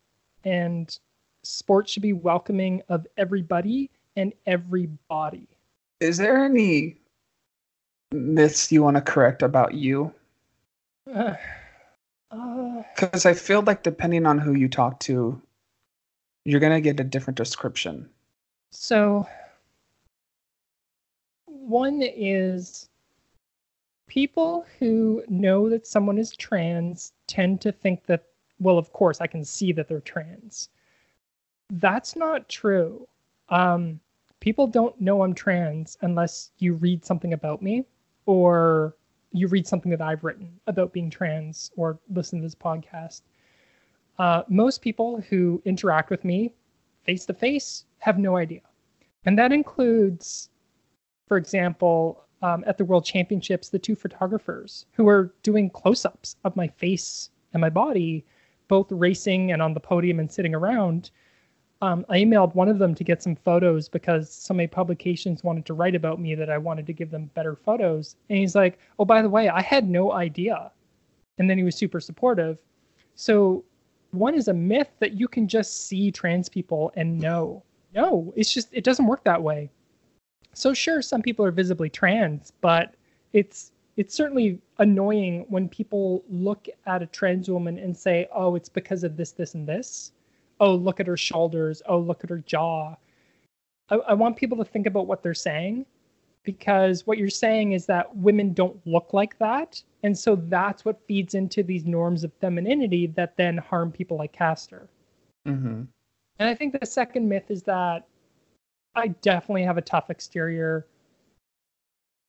and 0.44 0.96
sports 1.42 1.92
should 1.92 2.02
be 2.02 2.12
welcoming 2.12 2.82
of 2.88 3.06
everybody 3.16 3.90
and 4.16 4.32
every 4.46 4.86
body. 5.08 5.48
Is 6.00 6.16
there 6.16 6.44
any 6.44 6.96
myths 8.12 8.70
you 8.70 8.82
want 8.82 8.96
to 8.96 9.00
correct 9.00 9.42
about 9.42 9.74
you? 9.74 10.12
Because 11.06 11.36
uh, 12.30 13.28
uh, 13.28 13.30
I 13.30 13.34
feel 13.34 13.62
like 13.62 13.82
depending 13.82 14.26
on 14.26 14.38
who 14.38 14.54
you 14.54 14.68
talk 14.68 15.00
to, 15.00 15.40
you're 16.44 16.60
going 16.60 16.72
to 16.72 16.80
get 16.80 17.00
a 17.00 17.04
different 17.04 17.36
description. 17.36 18.08
So 18.70 19.26
one 21.46 22.02
is 22.02 22.88
people 24.06 24.64
who 24.78 25.22
know 25.28 25.68
that 25.68 25.86
someone 25.86 26.18
is 26.18 26.34
trans 26.34 27.12
tend 27.26 27.60
to 27.60 27.72
think 27.72 28.06
that, 28.06 28.24
well, 28.58 28.78
of 28.78 28.92
course, 28.92 29.20
I 29.20 29.26
can 29.26 29.44
see 29.44 29.72
that 29.72 29.88
they're 29.88 30.00
trans. 30.00 30.68
That's 31.70 32.16
not 32.16 32.48
true. 32.48 33.06
Um, 33.50 34.00
people 34.40 34.66
don't 34.66 34.98
know 35.00 35.22
I'm 35.22 35.34
trans 35.34 35.96
unless 36.02 36.50
you 36.58 36.74
read 36.74 37.04
something 37.04 37.32
about 37.32 37.62
me 37.62 37.84
or 38.26 38.96
you 39.32 39.48
read 39.48 39.66
something 39.66 39.90
that 39.90 40.00
I've 40.00 40.24
written 40.24 40.58
about 40.66 40.92
being 40.92 41.10
trans 41.10 41.70
or 41.76 41.98
listen 42.10 42.40
to 42.40 42.46
this 42.46 42.54
podcast. 42.54 43.22
Uh, 44.18 44.42
most 44.48 44.82
people 44.82 45.20
who 45.28 45.62
interact 45.64 46.10
with 46.10 46.24
me 46.24 46.54
face 47.04 47.24
to 47.26 47.34
face 47.34 47.84
have 47.98 48.18
no 48.18 48.36
idea. 48.36 48.62
And 49.24 49.38
that 49.38 49.52
includes 49.52 50.50
for 51.28 51.36
example, 51.36 52.24
um, 52.40 52.64
at 52.66 52.78
the 52.78 52.84
World 52.84 53.04
Championships, 53.04 53.68
the 53.68 53.78
two 53.78 53.94
photographers 53.94 54.86
who 54.92 55.04
were 55.04 55.34
doing 55.42 55.68
close 55.70 56.04
ups 56.04 56.36
of 56.44 56.56
my 56.56 56.66
face 56.66 57.30
and 57.52 57.60
my 57.60 57.68
body, 57.68 58.24
both 58.66 58.90
racing 58.90 59.52
and 59.52 59.60
on 59.60 59.74
the 59.74 59.80
podium 59.80 60.18
and 60.18 60.32
sitting 60.32 60.54
around. 60.54 61.10
Um, 61.80 62.04
I 62.08 62.18
emailed 62.18 62.54
one 62.54 62.68
of 62.68 62.78
them 62.78 62.94
to 62.96 63.04
get 63.04 63.22
some 63.22 63.36
photos 63.36 63.88
because 63.88 64.32
so 64.32 64.52
many 64.52 64.66
publications 64.66 65.44
wanted 65.44 65.64
to 65.66 65.74
write 65.74 65.94
about 65.94 66.20
me 66.20 66.34
that 66.34 66.50
I 66.50 66.58
wanted 66.58 66.86
to 66.86 66.92
give 66.92 67.10
them 67.10 67.30
better 67.34 67.54
photos. 67.54 68.16
And 68.28 68.38
he's 68.38 68.56
like, 68.56 68.78
Oh, 68.98 69.04
by 69.04 69.22
the 69.22 69.28
way, 69.28 69.48
I 69.48 69.62
had 69.62 69.88
no 69.88 70.12
idea. 70.12 70.72
And 71.38 71.48
then 71.48 71.56
he 71.56 71.64
was 71.64 71.76
super 71.76 72.00
supportive. 72.00 72.58
So, 73.14 73.64
one 74.10 74.34
is 74.34 74.48
a 74.48 74.54
myth 74.54 74.90
that 75.00 75.12
you 75.12 75.28
can 75.28 75.46
just 75.46 75.86
see 75.86 76.10
trans 76.10 76.48
people 76.48 76.90
and 76.96 77.18
know. 77.18 77.62
No, 77.94 78.32
it's 78.36 78.52
just, 78.52 78.68
it 78.72 78.82
doesn't 78.82 79.06
work 79.06 79.22
that 79.24 79.42
way. 79.42 79.70
So 80.54 80.74
sure, 80.74 81.02
some 81.02 81.22
people 81.22 81.44
are 81.44 81.52
visibly 81.52 81.88
trans, 81.88 82.52
but 82.60 82.94
it's 83.32 83.70
it's 83.96 84.14
certainly 84.14 84.60
annoying 84.78 85.44
when 85.48 85.68
people 85.68 86.24
look 86.28 86.68
at 86.86 87.02
a 87.02 87.06
trans 87.06 87.48
woman 87.48 87.78
and 87.78 87.96
say, 87.96 88.28
"Oh, 88.32 88.56
it's 88.56 88.68
because 88.68 89.04
of 89.04 89.16
this, 89.16 89.32
this, 89.32 89.54
and 89.54 89.68
this." 89.68 90.12
Oh, 90.60 90.74
look 90.74 91.00
at 91.00 91.06
her 91.06 91.16
shoulders. 91.16 91.82
Oh, 91.86 91.98
look 91.98 92.24
at 92.24 92.30
her 92.30 92.38
jaw. 92.38 92.96
I, 93.90 93.94
I 93.96 94.14
want 94.14 94.36
people 94.36 94.58
to 94.58 94.64
think 94.64 94.86
about 94.86 95.06
what 95.06 95.22
they're 95.22 95.34
saying 95.34 95.86
because 96.44 97.06
what 97.06 97.18
you're 97.18 97.28
saying 97.28 97.72
is 97.72 97.86
that 97.86 98.14
women 98.16 98.54
don't 98.54 98.78
look 98.86 99.12
like 99.12 99.38
that. 99.38 99.82
And 100.02 100.16
so 100.16 100.36
that's 100.36 100.84
what 100.84 101.06
feeds 101.06 101.34
into 101.34 101.62
these 101.62 101.84
norms 101.84 102.24
of 102.24 102.32
femininity 102.40 103.08
that 103.08 103.36
then 103.36 103.58
harm 103.58 103.92
people 103.92 104.16
like 104.16 104.32
Caster. 104.32 104.88
Mm-hmm. 105.46 105.82
And 106.38 106.48
I 106.48 106.54
think 106.54 106.78
the 106.78 106.86
second 106.86 107.28
myth 107.28 107.50
is 107.50 107.62
that 107.64 108.06
I 108.94 109.08
definitely 109.08 109.64
have 109.64 109.76
a 109.76 109.82
tough 109.82 110.10
exterior. 110.10 110.86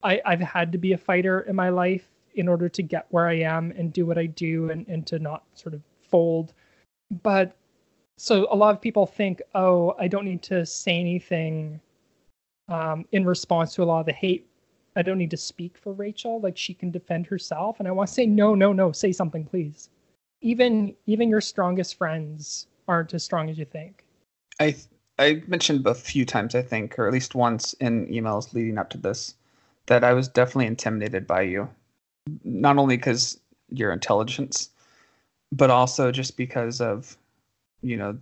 I, 0.04 0.22
I've 0.26 0.40
had 0.40 0.72
to 0.72 0.78
be 0.78 0.94
a 0.94 0.98
fighter 0.98 1.42
in 1.42 1.56
my 1.56 1.70
life 1.70 2.08
in 2.36 2.48
order 2.48 2.70
to 2.70 2.82
get 2.82 3.08
where 3.10 3.28
I 3.28 3.40
am 3.40 3.72
and 3.72 3.92
do 3.92 4.06
what 4.06 4.18
I 4.18 4.28
do 4.28 4.70
and, 4.70 4.88
and 4.88 5.06
to 5.08 5.20
not 5.20 5.44
sort 5.54 5.74
of 5.74 5.82
fold. 6.10 6.54
But 7.24 7.56
so 8.20 8.48
a 8.52 8.56
lot 8.56 8.76
of 8.76 8.82
people 8.82 9.06
think, 9.06 9.42
oh, 9.56 9.96
I 9.98 10.10
don't 10.10 10.26
need 10.26 10.44
to 10.44 10.66
say 10.66 11.00
anything 11.00 11.80
um, 12.68 13.06
in 13.14 13.26
response 13.26 13.74
to 13.76 13.84
a 13.84 13.86
lot 13.86 14.02
of 14.02 14.06
the 14.06 14.12
hate. 14.12 14.46
I 14.98 15.02
don't 15.04 15.18
need 15.18 15.32
to 15.32 15.38
speak 15.38 15.78
for 15.78 15.94
Rachel. 15.94 16.42
Like 16.42 16.58
she 16.58 16.74
can 16.74 16.92
defend 16.92 17.28
herself. 17.28 17.80
And 17.80 17.88
I 17.88 17.92
want 17.92 18.10
to 18.10 18.14
say, 18.14 18.26
no, 18.26 18.56
no, 18.56 18.74
no, 18.74 18.92
say 18.92 19.14
something, 19.14 19.46
please. 19.46 19.90
Even 20.42 20.96
even 21.06 21.30
your 21.30 21.40
strongest 21.40 21.96
friends 21.96 22.68
aren't 22.90 23.14
as 23.14 23.24
strong 23.24 23.50
as 23.50 23.58
you 23.58 23.66
think. 23.66 24.04
I 24.60 24.76
I 25.18 25.42
mentioned 25.48 25.88
a 25.88 25.96
few 25.96 26.26
times, 26.26 26.56
I 26.56 26.62
think, 26.62 27.00
or 27.00 27.08
at 27.08 27.14
least 27.14 27.36
once 27.36 27.72
in 27.74 28.08
emails 28.08 28.54
leading 28.54 28.78
up 28.78 28.90
to 28.90 28.98
this, 28.98 29.36
that 29.86 30.04
I 30.04 30.12
was 30.12 30.28
definitely 30.28 30.68
intimidated 30.68 31.26
by 31.26 31.44
you. 31.44 31.70
Not 32.44 32.78
only 32.78 32.98
because 32.98 33.40
your 33.70 33.94
intelligence, 33.94 34.70
but 35.54 35.70
also 35.70 36.12
just 36.12 36.36
because 36.36 36.82
of, 36.82 37.18
you 37.82 37.98
know, 37.98 38.18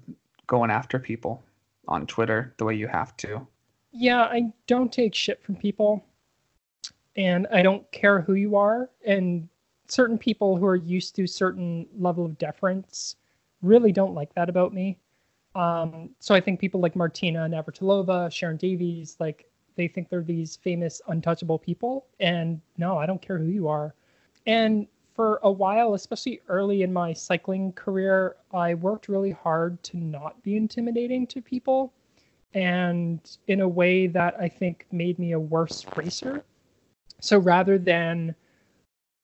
going 0.48 0.72
after 0.72 1.00
people 1.00 1.44
on 1.88 2.06
Twitter 2.06 2.54
the 2.58 2.66
way 2.66 2.76
you 2.76 2.88
have 2.88 3.16
to. 3.18 3.46
Yeah, 3.92 4.24
I 4.24 4.52
don't 4.68 4.92
take 4.92 5.16
shit 5.16 5.42
from 5.44 5.56
people. 5.56 6.06
And 7.16 7.48
I 7.52 7.64
don't 7.64 7.90
care 7.92 8.22
who 8.22 8.36
you 8.36 8.56
are. 8.56 8.90
And 9.06 9.50
certain 9.88 10.18
people 10.18 10.56
who 10.58 10.66
are 10.66 10.76
used 10.76 11.16
to 11.16 11.26
certain 11.26 11.88
level 11.98 12.26
of 12.26 12.38
deference 12.38 13.16
really 13.62 13.92
don't 13.92 14.14
like 14.14 14.34
that 14.36 14.50
about 14.50 14.74
me. 14.74 15.00
Um, 15.56 16.12
so 16.20 16.36
I 16.36 16.42
think 16.42 16.60
people 16.60 16.80
like 16.80 16.96
Martina 16.96 17.40
Navratilova, 17.40 18.30
Sharron 18.30 18.60
Davies, 18.60 19.18
like 19.20 19.50
they 19.76 19.88
think 19.88 20.10
they're 20.10 20.22
these 20.22 20.58
famous 20.58 21.02
untouchable 21.08 21.58
people. 21.58 22.06
And 22.20 22.62
no, 22.78 22.98
I 22.98 23.08
don't 23.08 23.22
care 23.22 23.40
who 23.40 23.48
you 23.48 23.68
are. 23.68 23.96
And 24.46 24.88
for 25.18 25.40
a 25.42 25.52
while, 25.52 25.96
especially 25.96 26.42
early 26.48 26.84
in 26.84 26.94
my 26.94 27.12
cycling 27.12 27.74
career, 27.74 28.36
I 28.54 28.76
worked 28.76 29.10
really 29.10 29.32
hard 29.32 29.82
to 29.86 29.98
not 29.98 30.42
be 30.44 30.56
intimidating 30.56 31.26
to 31.28 31.42
people. 31.42 31.92
And 32.54 33.20
in 33.48 33.62
a 33.62 33.68
way 33.68 34.06
that 34.06 34.40
I 34.40 34.48
think 34.48 34.86
made 34.92 35.18
me 35.18 35.32
a 35.32 35.40
worse 35.40 35.86
racer. 35.96 36.44
So 37.20 37.40
rather 37.40 37.80
than 37.80 38.36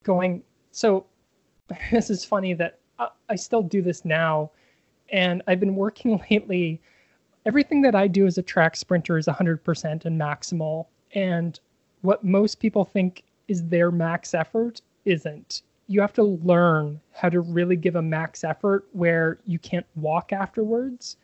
going, 0.03 0.41
so 0.71 1.05
this 1.91 2.09
is 2.09 2.25
funny 2.25 2.55
that 2.55 2.79
I, 2.97 3.09
I 3.29 3.35
still 3.35 3.61
do 3.61 3.83
this 3.83 4.03
now 4.03 4.49
and 5.11 5.43
I've 5.45 5.59
been 5.59 5.75
working 5.75 6.19
lately. 6.31 6.81
Everything 7.45 7.83
that 7.83 7.93
I 7.93 8.07
do 8.07 8.25
as 8.25 8.39
a 8.39 8.43
track 8.43 8.75
sprinter 8.75 9.19
is 9.19 9.27
100% 9.27 10.05
and 10.05 10.19
maximal. 10.19 10.87
And 11.13 11.59
what 12.01 12.23
most 12.23 12.59
people 12.59 12.83
think 12.83 13.23
is 13.47 13.67
their 13.67 13.91
max 13.91 14.33
effort 14.33 14.81
isn't. 15.05 15.61
You 15.88 16.01
have 16.01 16.14
to 16.14 16.23
learn 16.23 17.01
how 17.11 17.30
to 17.30 17.41
really 17.41 17.76
give 17.76 17.95
a 17.95 18.01
max 18.01 18.43
effort 18.43 18.85
where 18.93 19.39
you 19.45 19.60
can't 19.60 19.85
walk 19.95 20.34
afterwards. 20.34 21.18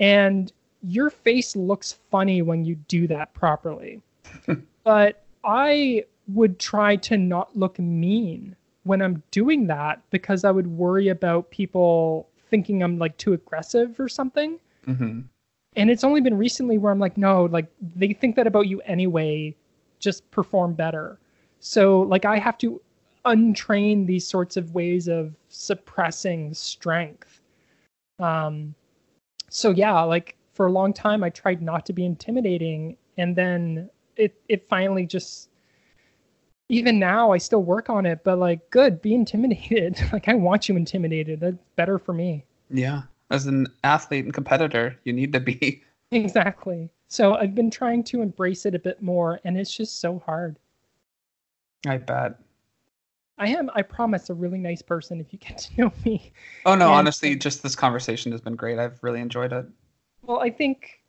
And 0.00 0.52
your 0.82 1.10
face 1.10 1.56
looks 1.56 1.98
funny 2.10 2.42
when 2.42 2.64
you 2.64 2.76
do 2.76 3.06
that 3.08 3.34
properly. 3.34 4.00
but 4.84 5.24
I 5.44 6.04
would 6.28 6.58
try 6.58 6.96
to 6.96 7.16
not 7.16 7.56
look 7.56 7.78
mean 7.78 8.54
when 8.84 9.02
I'm 9.02 9.22
doing 9.30 9.66
that 9.66 10.02
because 10.10 10.44
I 10.44 10.50
would 10.50 10.66
worry 10.66 11.08
about 11.08 11.50
people 11.50 12.28
thinking 12.50 12.82
I'm 12.82 12.98
like 12.98 13.16
too 13.16 13.32
aggressive 13.32 13.98
or 14.00 14.08
something. 14.08 14.58
Mm-hmm. 14.86 15.20
And 15.76 15.90
it's 15.90 16.04
only 16.04 16.20
been 16.20 16.36
recently 16.36 16.78
where 16.78 16.92
I'm 16.92 16.98
like, 16.98 17.16
no, 17.16 17.44
like 17.44 17.66
they 17.80 18.12
think 18.12 18.36
that 18.36 18.46
about 18.46 18.66
you 18.66 18.80
anyway. 18.82 19.54
Just 19.98 20.30
perform 20.30 20.74
better. 20.74 21.18
So 21.60 22.02
like 22.02 22.24
I 22.24 22.38
have 22.38 22.56
to 22.58 22.80
untrain 23.24 24.06
these 24.06 24.26
sorts 24.26 24.56
of 24.56 24.74
ways 24.74 25.08
of 25.08 25.34
suppressing 25.48 26.54
strength. 26.54 27.40
Um, 28.18 28.74
so 29.48 29.70
yeah, 29.70 30.00
like 30.00 30.36
for 30.54 30.66
a 30.66 30.72
long 30.72 30.92
time 30.92 31.22
I 31.22 31.30
tried 31.30 31.62
not 31.62 31.86
to 31.86 31.92
be 31.92 32.04
intimidating, 32.04 32.96
and 33.16 33.34
then 33.36 33.90
it 34.16 34.40
it 34.48 34.68
finally 34.68 35.06
just 35.06 35.48
even 36.68 36.98
now 36.98 37.32
I 37.32 37.38
still 37.38 37.62
work 37.62 37.88
on 37.88 38.06
it, 38.06 38.22
but 38.24 38.38
like 38.38 38.68
good, 38.70 39.00
be 39.00 39.14
intimidated. 39.14 39.98
like 40.12 40.28
I 40.28 40.34
want 40.34 40.68
you 40.68 40.76
intimidated. 40.76 41.40
That's 41.40 41.56
better 41.76 41.98
for 41.98 42.12
me. 42.12 42.44
Yeah. 42.70 43.02
As 43.30 43.46
an 43.46 43.66
athlete 43.84 44.24
and 44.24 44.32
competitor, 44.32 44.98
you 45.04 45.12
need 45.12 45.32
to 45.32 45.40
be. 45.40 45.82
Exactly. 46.10 46.88
So 47.08 47.34
I've 47.34 47.54
been 47.54 47.70
trying 47.70 48.02
to 48.04 48.22
embrace 48.22 48.64
it 48.64 48.74
a 48.74 48.78
bit 48.78 49.02
more 49.02 49.40
and 49.44 49.58
it's 49.58 49.76
just 49.76 50.00
so 50.00 50.22
hard. 50.24 50.58
I 51.86 51.98
bet. 51.98 52.40
I 53.38 53.48
am, 53.48 53.70
I 53.74 53.82
promise, 53.82 54.30
a 54.30 54.34
really 54.34 54.58
nice 54.58 54.82
person 54.82 55.20
if 55.20 55.32
you 55.32 55.38
get 55.38 55.58
to 55.58 55.80
know 55.80 55.92
me. 56.04 56.32
Oh 56.66 56.74
no, 56.74 56.86
and, 56.86 56.94
honestly, 56.94 57.36
just 57.36 57.62
this 57.62 57.76
conversation 57.76 58.32
has 58.32 58.40
been 58.40 58.56
great. 58.56 58.78
I've 58.78 58.98
really 59.02 59.20
enjoyed 59.20 59.52
it. 59.52 59.66
Well, 60.22 60.40
I 60.40 60.50
think 60.50 61.00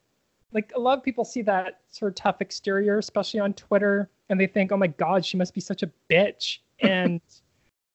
like 0.52 0.72
a 0.76 0.80
lot 0.80 0.98
of 0.98 1.04
people 1.04 1.26
see 1.26 1.42
that 1.44 1.82
sort 1.90 2.12
of 2.12 2.16
tough 2.16 2.42
exterior, 2.42 2.98
especially 2.98 3.40
on 3.40 3.54
Twitter, 3.54 4.10
and 4.30 4.40
they 4.40 4.48
think, 4.48 4.72
"Oh 4.72 4.78
my 4.78 4.88
God, 4.88 5.26
she 5.26 5.38
must 5.38 5.54
be 5.54 5.62
such 5.62 5.84
a 5.84 5.92
bitch." 6.10 6.60
And 6.82 7.20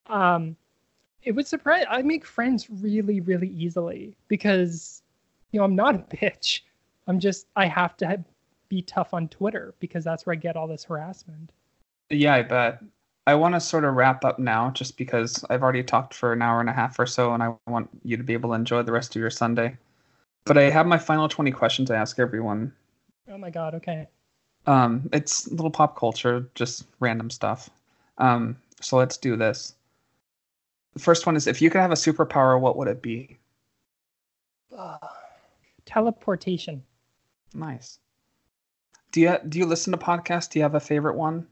um, 0.08 0.56
it 1.22 1.32
would 1.32 1.46
surprise. 1.46 1.86
I 1.88 2.02
make 2.02 2.26
friends 2.26 2.68
really, 2.68 3.22
really 3.22 3.48
easily 3.48 4.14
because 4.28 5.02
you 5.52 5.58
know 5.58 5.64
I'm 5.64 5.74
not 5.74 5.94
a 5.94 5.98
bitch. 5.98 6.60
I'm 7.06 7.18
just 7.18 7.46
I 7.56 7.64
have 7.64 7.96
to 7.98 8.22
be 8.68 8.82
tough 8.82 9.14
on 9.14 9.28
Twitter 9.28 9.74
because 9.80 10.04
that's 10.04 10.26
where 10.26 10.34
I 10.34 10.36
get 10.36 10.54
all 10.54 10.68
this 10.68 10.84
harassment. 10.84 11.50
Yeah, 12.10 12.34
I 12.34 12.42
bet. 12.42 12.82
I 13.26 13.34
want 13.34 13.54
to 13.54 13.60
sort 13.60 13.84
of 13.84 13.94
wrap 13.94 14.24
up 14.24 14.38
now 14.38 14.70
just 14.70 14.96
because 14.96 15.44
I've 15.48 15.62
already 15.62 15.82
talked 15.82 16.12
for 16.12 16.32
an 16.32 16.42
hour 16.42 16.60
and 16.60 16.68
a 16.68 16.72
half 16.72 16.98
or 16.98 17.06
so 17.06 17.32
and 17.32 17.42
I 17.42 17.54
want 17.66 17.88
you 18.02 18.16
to 18.16 18.22
be 18.22 18.34
able 18.34 18.50
to 18.50 18.54
enjoy 18.54 18.82
the 18.82 18.92
rest 18.92 19.16
of 19.16 19.20
your 19.20 19.30
Sunday. 19.30 19.76
But 20.44 20.58
I 20.58 20.64
have 20.64 20.86
my 20.86 20.98
final 20.98 21.28
20 21.28 21.50
questions 21.52 21.90
I 21.90 21.96
ask 21.96 22.18
everyone. 22.18 22.72
Oh 23.30 23.38
my 23.38 23.48
god, 23.48 23.74
okay. 23.76 24.08
Um, 24.66 25.08
it's 25.12 25.50
little 25.50 25.70
pop 25.70 25.98
culture, 25.98 26.48
just 26.54 26.84
random 27.00 27.30
stuff. 27.30 27.70
Um, 28.18 28.56
so 28.80 28.98
let's 28.98 29.16
do 29.16 29.36
this. 29.36 29.74
The 30.92 31.00
first 31.00 31.24
one 31.26 31.34
is 31.34 31.46
if 31.46 31.62
you 31.62 31.70
could 31.70 31.80
have 31.80 31.90
a 31.90 31.94
superpower, 31.94 32.60
what 32.60 32.76
would 32.76 32.88
it 32.88 33.00
be? 33.00 33.38
Uh, 34.76 34.98
teleportation. 35.86 36.82
Nice. 37.54 37.98
Do 39.12 39.20
you 39.20 39.38
do 39.48 39.58
you 39.58 39.66
listen 39.66 39.92
to 39.92 39.98
podcasts? 39.98 40.50
Do 40.50 40.58
you 40.58 40.64
have 40.64 40.74
a 40.74 40.80
favorite 40.80 41.16
one? 41.16 41.46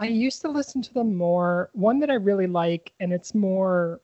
I 0.00 0.06
used 0.06 0.40
to 0.40 0.48
listen 0.48 0.80
to 0.80 0.94
them 0.94 1.14
more. 1.14 1.68
One 1.74 2.00
that 2.00 2.10
I 2.10 2.14
really 2.14 2.46
like, 2.46 2.92
and 3.00 3.12
it's 3.12 3.34
more 3.34 4.00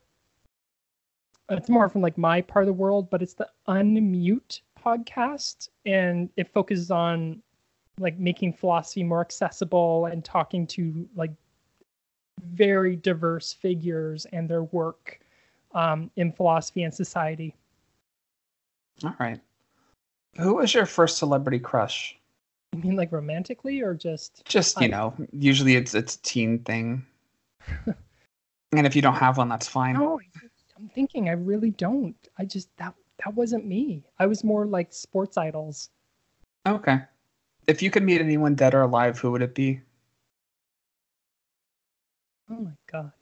it's 1.48 1.68
more 1.70 1.88
from 1.88 2.02
like 2.02 2.18
my 2.18 2.42
part 2.42 2.64
of 2.64 2.66
the 2.66 2.72
world, 2.72 3.08
but 3.08 3.22
it's 3.22 3.34
the 3.34 3.48
Unmute 3.66 4.60
podcast, 4.78 5.70
and 5.86 6.28
it 6.36 6.52
focuses 6.52 6.90
on 6.90 7.42
like 7.98 8.18
making 8.18 8.52
philosophy 8.52 9.02
more 9.02 9.22
accessible 9.22 10.06
and 10.06 10.22
talking 10.22 10.66
to 10.66 11.08
like 11.16 11.30
very 12.44 12.94
diverse 12.96 13.54
figures 13.54 14.26
and 14.34 14.50
their 14.50 14.64
work 14.64 15.20
um, 15.74 16.10
in 16.16 16.30
philosophy 16.30 16.82
and 16.82 16.92
society. 16.92 17.54
All 19.02 19.16
right. 19.18 19.40
Who 20.36 20.56
was 20.56 20.74
your 20.74 20.84
first 20.84 21.16
celebrity 21.16 21.58
crush? 21.58 22.18
You 22.72 22.82
mean 22.82 22.96
like 22.96 23.12
romantically 23.12 23.80
or 23.80 23.94
just 23.94 24.44
just 24.44 24.80
you 24.80 24.86
I... 24.86 24.90
know, 24.90 25.14
usually 25.32 25.76
it's 25.76 25.94
it's 25.94 26.16
a 26.16 26.22
teen 26.22 26.58
thing. 26.60 27.04
and 27.86 28.86
if 28.86 28.94
you 28.94 29.02
don't 29.02 29.14
have 29.14 29.38
one, 29.38 29.48
that's 29.48 29.68
fine. 29.68 29.94
No, 29.94 30.20
I'm 30.76 30.88
thinking 30.90 31.28
I 31.28 31.32
really 31.32 31.70
don't. 31.70 32.16
I 32.38 32.44
just 32.44 32.68
that 32.76 32.94
that 33.24 33.34
wasn't 33.34 33.66
me. 33.66 34.04
I 34.18 34.26
was 34.26 34.44
more 34.44 34.66
like 34.66 34.92
sports 34.92 35.36
idols. 35.36 35.90
Okay. 36.66 37.00
If 37.66 37.82
you 37.82 37.90
could 37.90 38.02
meet 38.02 38.20
anyone 38.20 38.54
dead 38.54 38.74
or 38.74 38.82
alive, 38.82 39.18
who 39.18 39.32
would 39.32 39.42
it 39.42 39.54
be? 39.54 39.80
Oh 42.50 42.60
my 42.60 42.72
god. 42.90 43.12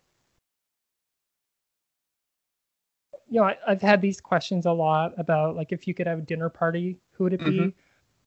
You 3.31 3.41
know, 3.41 3.47
I, 3.47 3.57
have 3.67 3.83
had 3.83 4.01
these 4.01 4.21
questions 4.21 4.67
a 4.67 4.73
lot 4.73 5.15
about 5.17 5.57
like 5.57 5.73
if 5.73 5.89
you 5.89 5.95
could 5.95 6.07
have 6.07 6.19
a 6.19 6.23
dinner 6.23 6.49
party, 6.49 6.99
who 7.13 7.25
would 7.25 7.33
it 7.33 7.45
be? 7.45 7.59
Mm-hmm. 7.59 7.69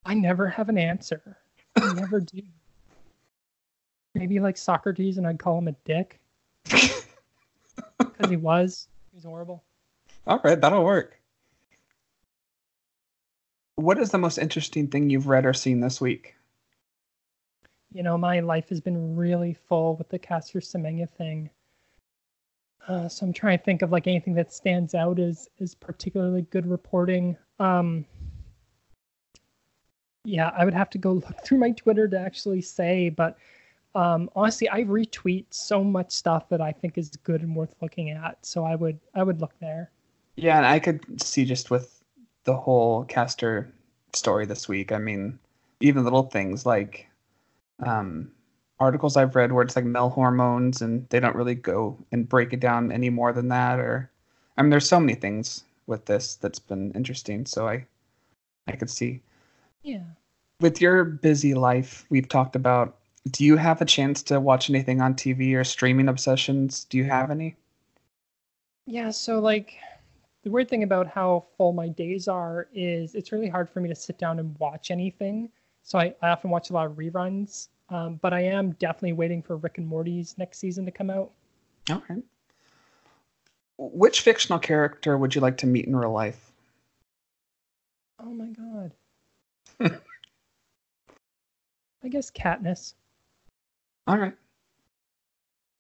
I 0.08 0.14
never 0.14 0.48
have 0.48 0.70
an 0.70 0.78
answer. 0.78 1.38
I 1.76 1.94
never 1.94 2.22
do. 2.22 2.42
Maybe 4.16 4.40
like 4.40 4.56
Socrates, 4.56 5.18
and 5.18 5.28
I'd 5.28 5.38
call 5.38 5.58
him 5.58 5.68
a 5.68 5.74
dick 5.84 6.22
because 6.64 8.30
he 8.30 8.38
was. 8.38 8.88
He's 9.14 9.26
horrible. 9.26 9.66
All 10.26 10.40
right, 10.46 10.60
that'll 10.60 10.86
work. 10.86 11.20
What 13.76 14.00
is 14.00 14.12
the 14.12 14.18
most 14.18 14.38
interesting 14.38 14.88
thing 14.88 15.10
you've 15.10 15.28
read 15.28 15.46
or 15.46 15.54
seen 15.54 15.82
this 15.82 16.00
week? 16.00 16.36
You 17.92 18.02
know, 18.02 18.18
my 18.18 18.40
life 18.40 18.70
has 18.70 18.80
been 18.80 19.18
really 19.18 19.58
full 19.68 19.98
with 19.98 20.08
the 20.08 20.20
Caster 20.20 20.62
Semenya 20.62 21.10
thing. 21.18 21.50
Uh, 22.88 23.10
so 23.10 23.26
I'm 23.26 23.34
trying 23.34 23.58
to 23.58 23.64
think 23.64 23.82
of 23.82 23.92
like 23.92 24.08
anything 24.08 24.36
that 24.36 24.54
stands 24.54 24.96
out 24.96 25.20
as 25.20 25.50
is 25.58 25.76
particularly 25.76 26.44
good 26.44 26.66
reporting. 26.66 27.36
Um, 27.60 28.06
yeah, 30.24 30.52
I 30.58 30.66
would 30.66 30.74
have 30.74 30.90
to 30.92 30.98
go 30.98 31.14
look 31.14 31.44
through 31.46 31.60
my 31.60 31.72
Twitter 31.72 32.08
to 32.08 32.20
actually 32.20 32.62
say, 32.62 33.10
but 33.10 33.38
um, 33.96 34.30
honestly, 34.36 34.70
I 34.70 34.84
retweet 34.84 35.46
so 35.50 35.84
much 35.84 36.12
stuff 36.12 36.50
that 36.50 36.62
I 36.62 36.72
think 36.72 36.98
is 36.98 37.10
good 37.24 37.42
and 37.42 37.56
worth 37.56 37.76
looking 37.82 38.10
at. 38.12 38.38
So 38.46 38.64
I 38.64 38.76
would 38.76 39.00
I 39.16 39.24
would 39.24 39.42
look 39.42 39.54
there. 39.60 39.90
Yeah, 40.36 40.58
and 40.58 40.66
I 40.66 40.80
could 40.80 41.22
see 41.22 41.46
just 41.46 41.72
with 41.72 42.04
the 42.44 42.56
whole 42.56 43.06
Caster 43.06 43.72
story 44.14 44.46
this 44.46 44.68
week. 44.68 44.92
I 44.92 45.00
mean, 45.00 45.40
even 45.80 46.04
little 46.04 46.24
things 46.24 46.66
like 46.66 47.08
um, 47.86 48.32
articles 48.80 49.18
I've 49.18 49.36
read 49.36 49.52
where 49.52 49.64
it's 49.64 49.76
like 49.76 49.86
male 49.86 50.10
hormones 50.10 50.82
and 50.82 51.08
they 51.10 51.20
don't 51.20 51.36
really 51.36 51.56
go 51.56 51.98
and 52.12 52.30
break 52.30 52.54
it 52.54 52.60
down 52.60 52.92
any 52.92 53.10
more 53.10 53.34
than 53.34 53.48
that. 53.48 53.80
Or 53.80 54.12
I 54.58 54.62
mean, 54.62 54.70
there's 54.70 54.88
so 54.88 55.00
many 55.00 55.16
things 55.16 55.64
with 55.88 56.06
this 56.06 56.36
that's 56.36 56.60
been 56.60 56.92
interesting. 56.92 57.46
So 57.48 57.68
I 57.68 57.86
I 58.68 58.74
could 58.74 58.90
see. 58.90 59.22
Yeah. 59.88 60.04
With 60.60 60.82
your 60.82 61.06
busy 61.06 61.54
life, 61.54 62.06
we've 62.10 62.28
talked 62.28 62.58
about 62.58 62.98
do 63.32 63.46
you 63.46 63.56
have 63.56 63.82
a 63.82 63.86
chance 63.86 64.22
to 64.24 64.40
watch 64.40 64.70
anything 64.70 65.02
on 65.02 65.14
TV 65.14 65.54
or 65.56 65.64
streaming 65.64 66.10
obsessions? 66.10 66.84
Do 66.86 66.98
you 66.98 67.06
have 67.06 67.32
any? 67.32 67.56
Yeah, 68.86 69.12
so 69.12 69.40
like 69.40 69.76
the 70.44 70.52
weird 70.52 70.70
thing 70.70 70.84
about 70.84 71.08
how 71.08 71.46
full 71.58 71.72
my 71.72 71.88
days 71.88 72.28
are 72.28 72.68
is 72.74 73.16
it's 73.16 73.32
really 73.32 73.48
hard 73.48 73.70
for 73.70 73.80
me 73.80 73.88
to 73.88 73.96
sit 73.96 74.18
down 74.18 74.40
and 74.40 74.58
watch 74.60 74.92
anything. 74.92 75.50
So 75.84 76.00
I, 76.00 76.14
I 76.22 76.30
often 76.30 76.50
watch 76.50 76.70
a 76.70 76.74
lot 76.74 76.88
of 76.88 76.94
reruns. 76.94 77.70
Um, 77.90 78.20
but 78.22 78.34
I 78.34 78.42
am 78.42 78.72
definitely 78.72 79.14
waiting 79.14 79.42
for 79.42 79.56
Rick 79.56 79.78
and 79.78 79.88
Morty's 79.88 80.38
next 80.38 80.60
season 80.60 80.84
to 80.86 80.92
come 80.92 81.10
out. 81.10 81.32
All 81.90 82.04
right. 82.10 82.24
Which 83.78 84.20
fictional 84.20 84.60
character 84.60 85.18
would 85.18 85.34
you 85.34 85.40
like 85.40 85.58
to 85.58 85.68
meet 85.68 85.86
in 85.86 85.96
real 85.96 86.12
life? 86.12 86.52
Oh 88.20 88.34
my 88.34 88.48
god. 88.48 88.92
I 92.04 92.08
guess 92.10 92.32
Katniss. 92.32 92.94
All 94.08 94.18
right. 94.18 94.36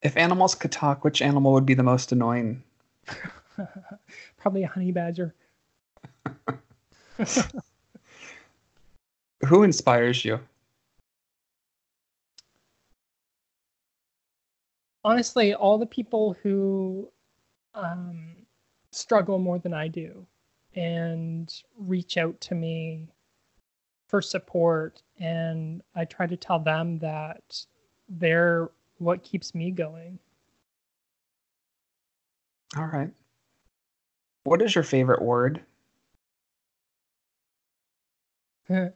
If 0.01 0.15
animals 0.17 0.55
could 0.55 0.71
talk, 0.71 1.03
which 1.03 1.21
animal 1.21 1.53
would 1.53 1.65
be 1.65 1.73
the 1.73 1.83
most 1.83 2.11
annoying? 2.11 2.63
Probably 4.37 4.63
a 4.63 4.67
honey 4.67 4.91
badger. 4.91 5.33
Who 9.45 9.63
inspires 9.63 10.23
you? 10.25 10.39
Honestly, 15.03 15.53
all 15.53 15.77
the 15.77 15.85
people 15.85 16.35
who 16.43 17.09
um, 17.73 18.35
struggle 18.91 19.39
more 19.39 19.57
than 19.59 19.73
I 19.73 19.87
do 19.87 20.27
and 20.75 21.51
reach 21.77 22.17
out 22.17 22.39
to 22.41 22.55
me 22.55 23.07
for 24.07 24.21
support 24.21 25.01
and 25.19 25.81
I 25.95 26.05
try 26.05 26.27
to 26.27 26.37
tell 26.37 26.59
them 26.59 26.99
that 26.99 27.65
they're 28.09 28.69
what 28.99 29.23
keeps 29.23 29.53
me 29.53 29.71
going. 29.71 30.19
All 32.75 32.85
right. 32.85 33.11
What 34.43 34.61
is 34.61 34.75
your 34.75 34.83
favorite 34.83 35.21
word? 35.21 35.61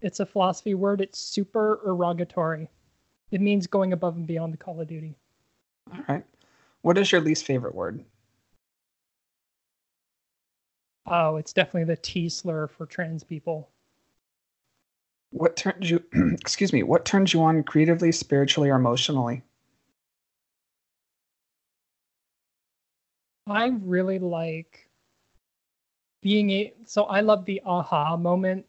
it's 0.00 0.20
a 0.20 0.26
philosophy 0.26 0.74
word. 0.74 1.00
It's 1.00 1.18
supererogatory. 1.18 2.68
It 3.30 3.40
means 3.40 3.66
going 3.66 3.92
above 3.92 4.16
and 4.16 4.26
beyond 4.26 4.52
the 4.52 4.58
call 4.58 4.80
of 4.80 4.88
duty. 4.88 5.16
All 5.92 6.00
right. 6.08 6.24
What 6.82 6.98
is 6.98 7.10
your 7.10 7.20
least 7.20 7.44
favorite 7.44 7.74
word? 7.74 8.04
Oh, 11.06 11.36
it's 11.36 11.52
definitely 11.52 11.84
the 11.84 11.96
T 11.96 12.28
slur 12.28 12.66
for 12.66 12.86
trans 12.86 13.24
people. 13.24 13.68
What 15.34 15.56
turns 15.56 15.90
you 15.90 16.02
excuse 16.40 16.72
me, 16.72 16.84
what 16.84 17.04
turns 17.04 17.32
you 17.34 17.42
on 17.42 17.64
creatively, 17.64 18.12
spiritually, 18.12 18.70
or 18.70 18.76
emotionally? 18.76 19.42
I 23.46 23.66
really 23.82 24.18
like 24.18 24.88
being 26.22 26.50
a 26.50 26.72
so 26.84 27.04
I 27.04 27.20
love 27.20 27.44
the 27.44 27.60
aha 27.64 28.16
moment. 28.16 28.64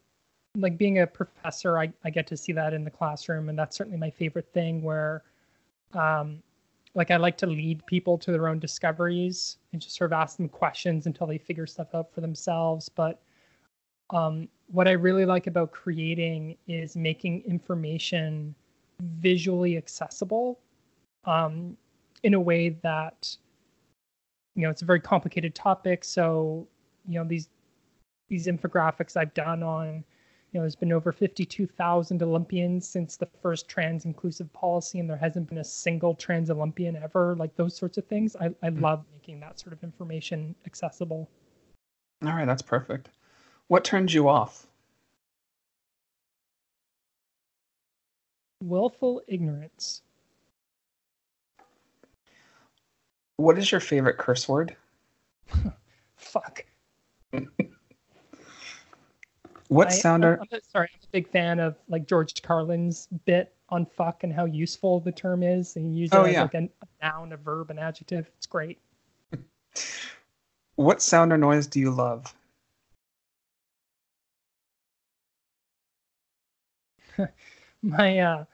Like 0.56 0.78
being 0.78 1.00
a 1.00 1.08
professor, 1.08 1.78
I, 1.78 1.92
I 2.04 2.10
get 2.10 2.28
to 2.28 2.38
see 2.38 2.54
that 2.54 2.74
in 2.74 2.84
the 2.84 2.92
classroom, 2.92 3.50
and 3.50 3.60
that's 3.60 3.76
certainly 3.78 4.00
my 4.00 4.10
favorite 4.10 4.52
thing 4.54 4.82
where 4.82 5.24
um 5.94 6.42
like 6.96 7.12
I 7.12 7.18
like 7.18 7.38
to 7.40 7.48
lead 7.48 7.86
people 7.86 8.18
to 8.20 8.32
their 8.32 8.48
own 8.48 8.60
discoveries 8.60 9.58
and 9.74 9.82
just 9.82 9.96
sort 9.98 10.12
of 10.12 10.14
ask 10.14 10.38
them 10.38 10.50
questions 10.50 11.06
until 11.08 11.28
they 11.28 11.38
figure 11.38 11.68
stuff 11.68 11.94
out 11.94 12.12
for 12.14 12.22
themselves. 12.22 12.90
But 12.90 13.22
um, 14.10 14.48
what 14.68 14.88
I 14.88 14.92
really 14.92 15.26
like 15.26 15.48
about 15.48 15.72
creating 15.72 16.58
is 16.68 16.96
making 16.96 17.44
information 17.44 18.56
visually 19.20 19.78
accessible 19.78 20.60
um, 21.26 21.78
in 22.24 22.34
a 22.34 22.40
way 22.40 22.70
that 22.82 23.36
you 24.56 24.64
know 24.64 24.70
it's 24.70 24.82
a 24.82 24.86
very 24.86 25.00
complicated 25.00 25.54
topic. 25.54 26.04
So 26.04 26.68
you 27.08 27.20
know 27.20 27.26
these 27.26 27.50
these 28.30 28.48
infographics 28.48 29.16
I've 29.18 29.34
done 29.34 29.62
on 29.64 30.04
you 30.56 30.60
know, 30.62 30.64
there's 30.64 30.78
been 30.78 30.94
over 30.94 31.12
52,000 31.12 32.24
Olympians 32.24 32.88
since 32.88 33.18
the 33.18 33.26
first 33.42 33.68
trans 33.68 34.06
inclusive 34.06 34.52
policy, 34.54 35.00
and 35.00 35.10
there 35.10 35.18
hasn't 35.18 35.50
been 35.50 35.58
a 35.58 35.66
single 35.66 36.16
trans 36.16 36.50
Olympian 36.50 36.96
ever. 36.96 37.36
Like 37.36 37.54
those 37.58 37.76
sorts 37.76 37.98
of 37.98 38.06
things. 38.06 38.38
I, 38.38 38.46
I 38.64 38.70
mm. 38.70 38.80
love 38.80 39.04
making 39.12 39.42
that 39.42 39.60
sort 39.60 39.74
of 39.74 39.84
information 39.84 40.56
accessible. 40.66 41.30
All 42.24 42.32
right, 42.32 42.46
that's 42.46 42.62
perfect. 42.62 43.10
What 43.68 43.84
turns 43.84 44.14
you 44.14 44.28
off? 44.28 44.68
Willful 48.62 49.22
ignorance. 49.28 50.02
What 53.38 53.58
is 53.58 53.72
your 53.72 53.82
favorite 53.82 54.18
curse 54.18 54.48
word? 54.48 54.76
Fuck. 56.16 56.66
What 59.68 59.88
I, 59.88 59.92
sounder? 59.92 60.38
I'm, 60.42 60.48
I'm, 60.52 60.60
sorry, 60.72 60.90
I'm 60.94 61.00
a 61.04 61.12
big 61.12 61.28
fan 61.28 61.60
of 61.60 61.76
like 61.90 62.08
George 62.08 62.42
Carlin's 62.42 63.08
bit 63.26 63.54
on 63.70 63.86
fuck 63.86 64.24
and 64.24 64.32
how 64.32 64.46
useful 64.46 65.00
the 65.00 65.12
term 65.12 65.42
is. 65.42 65.76
And 65.76 65.86
he 65.86 65.92
uses 65.92 66.14
oh, 66.14 66.24
it 66.24 66.30
as 66.30 66.34
yeah. 66.34 66.42
like 66.44 66.54
a, 66.54 66.58
a 66.60 66.88
noun, 67.02 67.34
a 67.34 67.38
verb, 67.38 67.72
an 67.72 67.80
adjective. 67.80 68.30
It's 68.38 68.46
great. 68.46 68.80
what 70.76 71.02
sound 71.02 71.34
or 71.34 71.38
noise 71.38 71.66
do 71.68 71.80
you 71.80 71.90
love? 71.90 72.34
my 77.82 78.20
uh 78.20 78.46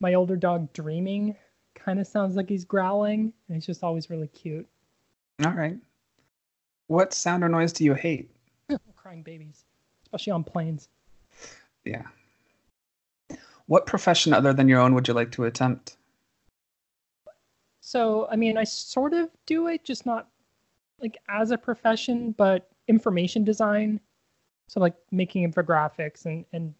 my 0.00 0.14
older 0.14 0.36
dog 0.36 0.72
dreaming 0.72 1.36
kind 1.74 2.00
of 2.00 2.06
sounds 2.06 2.36
like 2.36 2.48
he's 2.48 2.64
growling 2.64 3.32
and 3.48 3.54
he's 3.56 3.66
just 3.66 3.82
always 3.82 4.10
really 4.10 4.28
cute 4.28 4.66
all 5.44 5.52
right 5.52 5.76
what 6.86 7.12
sound 7.12 7.44
or 7.44 7.48
noise 7.48 7.72
do 7.72 7.84
you 7.84 7.94
hate 7.94 8.30
crying 8.96 9.22
babies 9.22 9.64
especially 10.10 10.32
on 10.32 10.44
planes. 10.44 10.88
Yeah. 11.84 12.02
What 13.66 13.86
profession 13.86 14.32
other 14.32 14.52
than 14.52 14.68
your 14.68 14.80
own 14.80 14.94
would 14.94 15.06
you 15.06 15.14
like 15.14 15.30
to 15.32 15.44
attempt? 15.44 15.96
So, 17.80 18.26
I 18.30 18.36
mean, 18.36 18.58
I 18.58 18.64
sort 18.64 19.14
of 19.14 19.30
do 19.46 19.68
it, 19.68 19.84
just 19.84 20.04
not 20.04 20.28
like 21.00 21.16
as 21.28 21.52
a 21.52 21.58
profession, 21.58 22.32
but 22.32 22.68
information 22.88 23.44
design. 23.44 24.00
So, 24.66 24.80
like 24.80 24.96
making 25.12 25.50
infographics 25.50 26.26
and, 26.26 26.44
and 26.52 26.74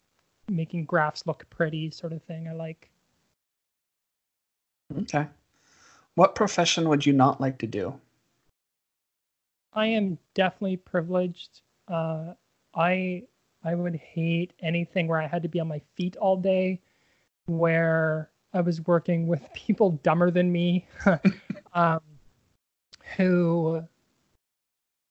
making 0.51 0.85
graphs 0.85 1.25
look 1.25 1.49
pretty, 1.49 1.91
sort 1.91 2.13
of 2.13 2.21
thing. 2.23 2.47
I 2.47 2.53
like. 2.53 2.89
Okay. 4.97 5.27
What 6.15 6.35
profession 6.35 6.89
would 6.89 7.05
you 7.05 7.13
not 7.13 7.39
like 7.39 7.57
to 7.59 7.67
do? 7.67 7.99
I 9.73 9.87
am 9.87 10.17
definitely 10.33 10.77
privileged. 10.77 11.61
Uh, 11.87 12.33
I 12.75 13.23
I 13.63 13.75
would 13.75 13.95
hate 13.95 14.53
anything 14.59 15.07
where 15.07 15.21
I 15.21 15.27
had 15.27 15.43
to 15.43 15.49
be 15.49 15.59
on 15.59 15.67
my 15.67 15.81
feet 15.95 16.17
all 16.17 16.35
day, 16.35 16.81
where 17.45 18.29
I 18.53 18.61
was 18.61 18.85
working 18.85 19.27
with 19.27 19.41
people 19.53 19.91
dumber 20.03 20.31
than 20.31 20.51
me, 20.51 20.85
um, 21.73 22.01
who 23.15 23.83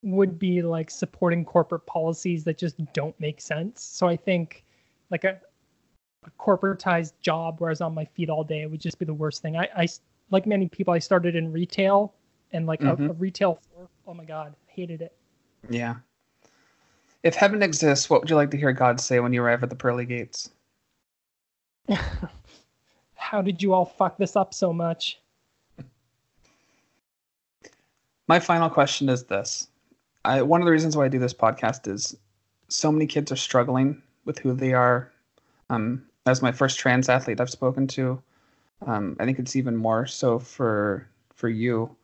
would 0.03 0.39
be 0.39 0.62
like 0.62 0.91
supporting 0.91 1.45
corporate 1.45 1.87
policies 1.87 2.45
that 2.45 2.59
just 2.59 2.77
don't 2.93 3.19
make 3.21 3.41
sense. 3.41 3.83
So 3.83 4.07
I 4.07 4.17
think 4.17 4.65
like 5.11 5.24
a, 5.24 5.41
a 6.24 6.31
corporatized 6.39 7.12
job 7.20 7.61
where 7.61 7.70
I 7.70 7.73
was 7.73 7.81
on 7.81 7.95
my 7.95 8.05
feet 8.05 8.31
all 8.31 8.45
day 8.45 8.62
It 8.62 8.70
would 8.70 8.81
just 8.81 8.99
be 8.99 9.05
the 9.05 9.15
worst 9.15 9.43
thing. 9.43 9.57
I, 9.57 9.69
I 9.77 9.89
like 10.31 10.47
many 10.47 10.69
people, 10.69 10.95
I 10.95 10.99
started 10.99 11.37
in 11.37 11.53
retail 11.53 12.15
and 12.53 12.66
like 12.66 12.81
mm-hmm. 12.81 13.07
a, 13.07 13.11
a 13.11 13.12
retail 13.15 13.55
floor. 13.55 13.89
Oh 14.07 14.15
my 14.15 14.24
God, 14.24 14.55
hated 14.66 15.03
it. 15.03 15.15
Yeah. 15.69 15.97
If 17.23 17.35
heaven 17.35 17.62
exists, 17.62 18.09
what 18.09 18.23
would 18.23 18.31
you 18.31 18.37
like 18.37 18.51
to 18.53 18.57
hear 18.57 18.73
God 18.73 19.01
say 19.01 19.20
when 19.20 19.32
you 19.32 19.43
arrive 19.43 19.62
at 19.62 19.70
the 19.70 19.77
pearly 19.77 20.07
gates? 20.07 20.51
How 23.15 23.43
did 23.43 23.62
you 23.62 23.74
all 23.74 23.85
fuck 23.85 24.16
this 24.16 24.37
up 24.37 24.55
so 24.55 24.73
much? 24.73 25.20
My 28.27 28.41
final 28.41 28.70
question 28.70 29.09
is 29.09 29.24
this. 29.24 29.69
I, 30.24 30.43
one 30.43 30.61
of 30.61 30.65
the 30.65 30.73
reasons 30.73 30.97
why 30.97 31.07
I 31.07 31.09
do 31.09 31.19
this 31.19 31.35
podcast 31.35 31.89
is 31.89 32.16
so 32.69 32.93
many 32.93 33.07
kids 33.07 33.32
are 33.32 33.37
struggling 33.37 34.03
with 34.25 34.39
who 34.39 34.53
they 34.53 34.73
are. 34.73 35.11
Um, 35.69 36.07
as 36.27 36.43
my 36.43 36.53
first 36.53 36.79
trans 36.79 37.09
athlete 37.09 37.41
I've 37.41 37.51
spoken 37.51 37.87
to, 37.89 38.23
um, 38.87 39.17
I 39.19 39.25
think 39.25 39.39
it's 39.39 39.57
even 39.57 39.77
more 39.77 40.07
so 40.07 40.39
for 40.39 41.09
for 41.35 41.49
you. 41.49 41.95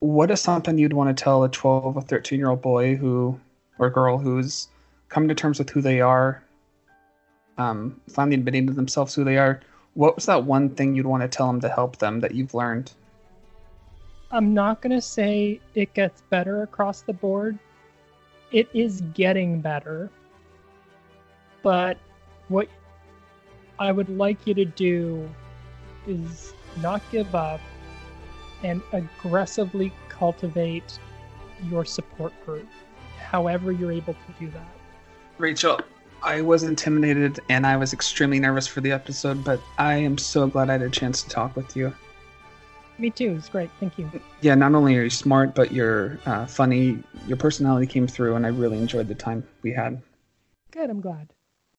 What 0.00 0.30
is 0.30 0.40
something 0.40 0.78
you'd 0.78 0.94
want 0.94 1.14
to 1.14 1.22
tell 1.22 1.44
a 1.44 1.48
12 1.48 1.96
or 1.96 2.02
13 2.02 2.38
year 2.38 2.48
old 2.48 2.62
boy 2.62 2.96
who 2.96 3.38
or 3.78 3.90
girl 3.90 4.18
who's 4.18 4.68
coming 5.08 5.28
to 5.28 5.34
terms 5.34 5.58
with 5.58 5.70
who 5.70 5.80
they 5.80 6.00
are, 6.00 6.42
um, 7.58 8.00
finally 8.08 8.36
admitting 8.36 8.66
to 8.66 8.72
themselves 8.72 9.14
who 9.14 9.24
they 9.24 9.36
are, 9.36 9.60
what 9.94 10.14
was 10.14 10.26
that 10.26 10.44
one 10.44 10.70
thing 10.70 10.94
you'd 10.94 11.06
want 11.06 11.22
to 11.22 11.28
tell 11.28 11.46
them 11.46 11.60
to 11.60 11.68
help 11.68 11.98
them 11.98 12.20
that 12.20 12.34
you've 12.34 12.54
learned? 12.54 12.92
I'm 14.30 14.54
not 14.54 14.80
going 14.80 14.92
to 14.92 15.00
say 15.00 15.60
it 15.74 15.92
gets 15.94 16.22
better 16.30 16.62
across 16.62 17.02
the 17.02 17.12
board. 17.12 17.58
It 18.52 18.68
is 18.72 19.00
getting 19.14 19.60
better. 19.60 20.10
But 21.62 21.98
what 22.48 22.68
I 23.78 23.92
would 23.92 24.08
like 24.08 24.46
you 24.46 24.54
to 24.54 24.64
do 24.64 25.28
is 26.06 26.54
not 26.80 27.02
give 27.10 27.34
up 27.34 27.60
and 28.62 28.82
aggressively 28.92 29.92
cultivate 30.08 30.98
your 31.68 31.84
support 31.84 32.32
group 32.44 32.66
however 33.18 33.70
you're 33.72 33.92
able 33.92 34.14
to 34.14 34.32
do 34.38 34.50
that. 34.50 34.66
Rachel, 35.38 35.80
I 36.22 36.42
was 36.42 36.64
intimidated 36.64 37.40
and 37.48 37.66
I 37.66 37.76
was 37.76 37.92
extremely 37.92 38.40
nervous 38.40 38.66
for 38.66 38.80
the 38.80 38.92
episode, 38.92 39.44
but 39.44 39.60
I 39.78 39.94
am 39.94 40.18
so 40.18 40.46
glad 40.46 40.68
I 40.68 40.72
had 40.72 40.82
a 40.82 40.90
chance 40.90 41.22
to 41.22 41.28
talk 41.28 41.56
with 41.56 41.76
you. 41.76 41.94
Me 42.98 43.08
too. 43.08 43.34
It's 43.38 43.48
great. 43.48 43.70
Thank 43.80 43.98
you. 43.98 44.10
Yeah, 44.42 44.54
not 44.54 44.74
only 44.74 44.96
are 44.98 45.04
you 45.04 45.10
smart, 45.10 45.54
but 45.54 45.72
you're 45.72 46.18
uh, 46.26 46.44
funny. 46.44 47.02
Your 47.26 47.38
personality 47.38 47.86
came 47.86 48.06
through, 48.06 48.34
and 48.34 48.44
I 48.44 48.50
really 48.50 48.76
enjoyed 48.76 49.08
the 49.08 49.14
time 49.14 49.42
we 49.62 49.72
had. 49.72 50.02
Good. 50.70 50.90
I'm 50.90 51.00
glad. 51.00 51.32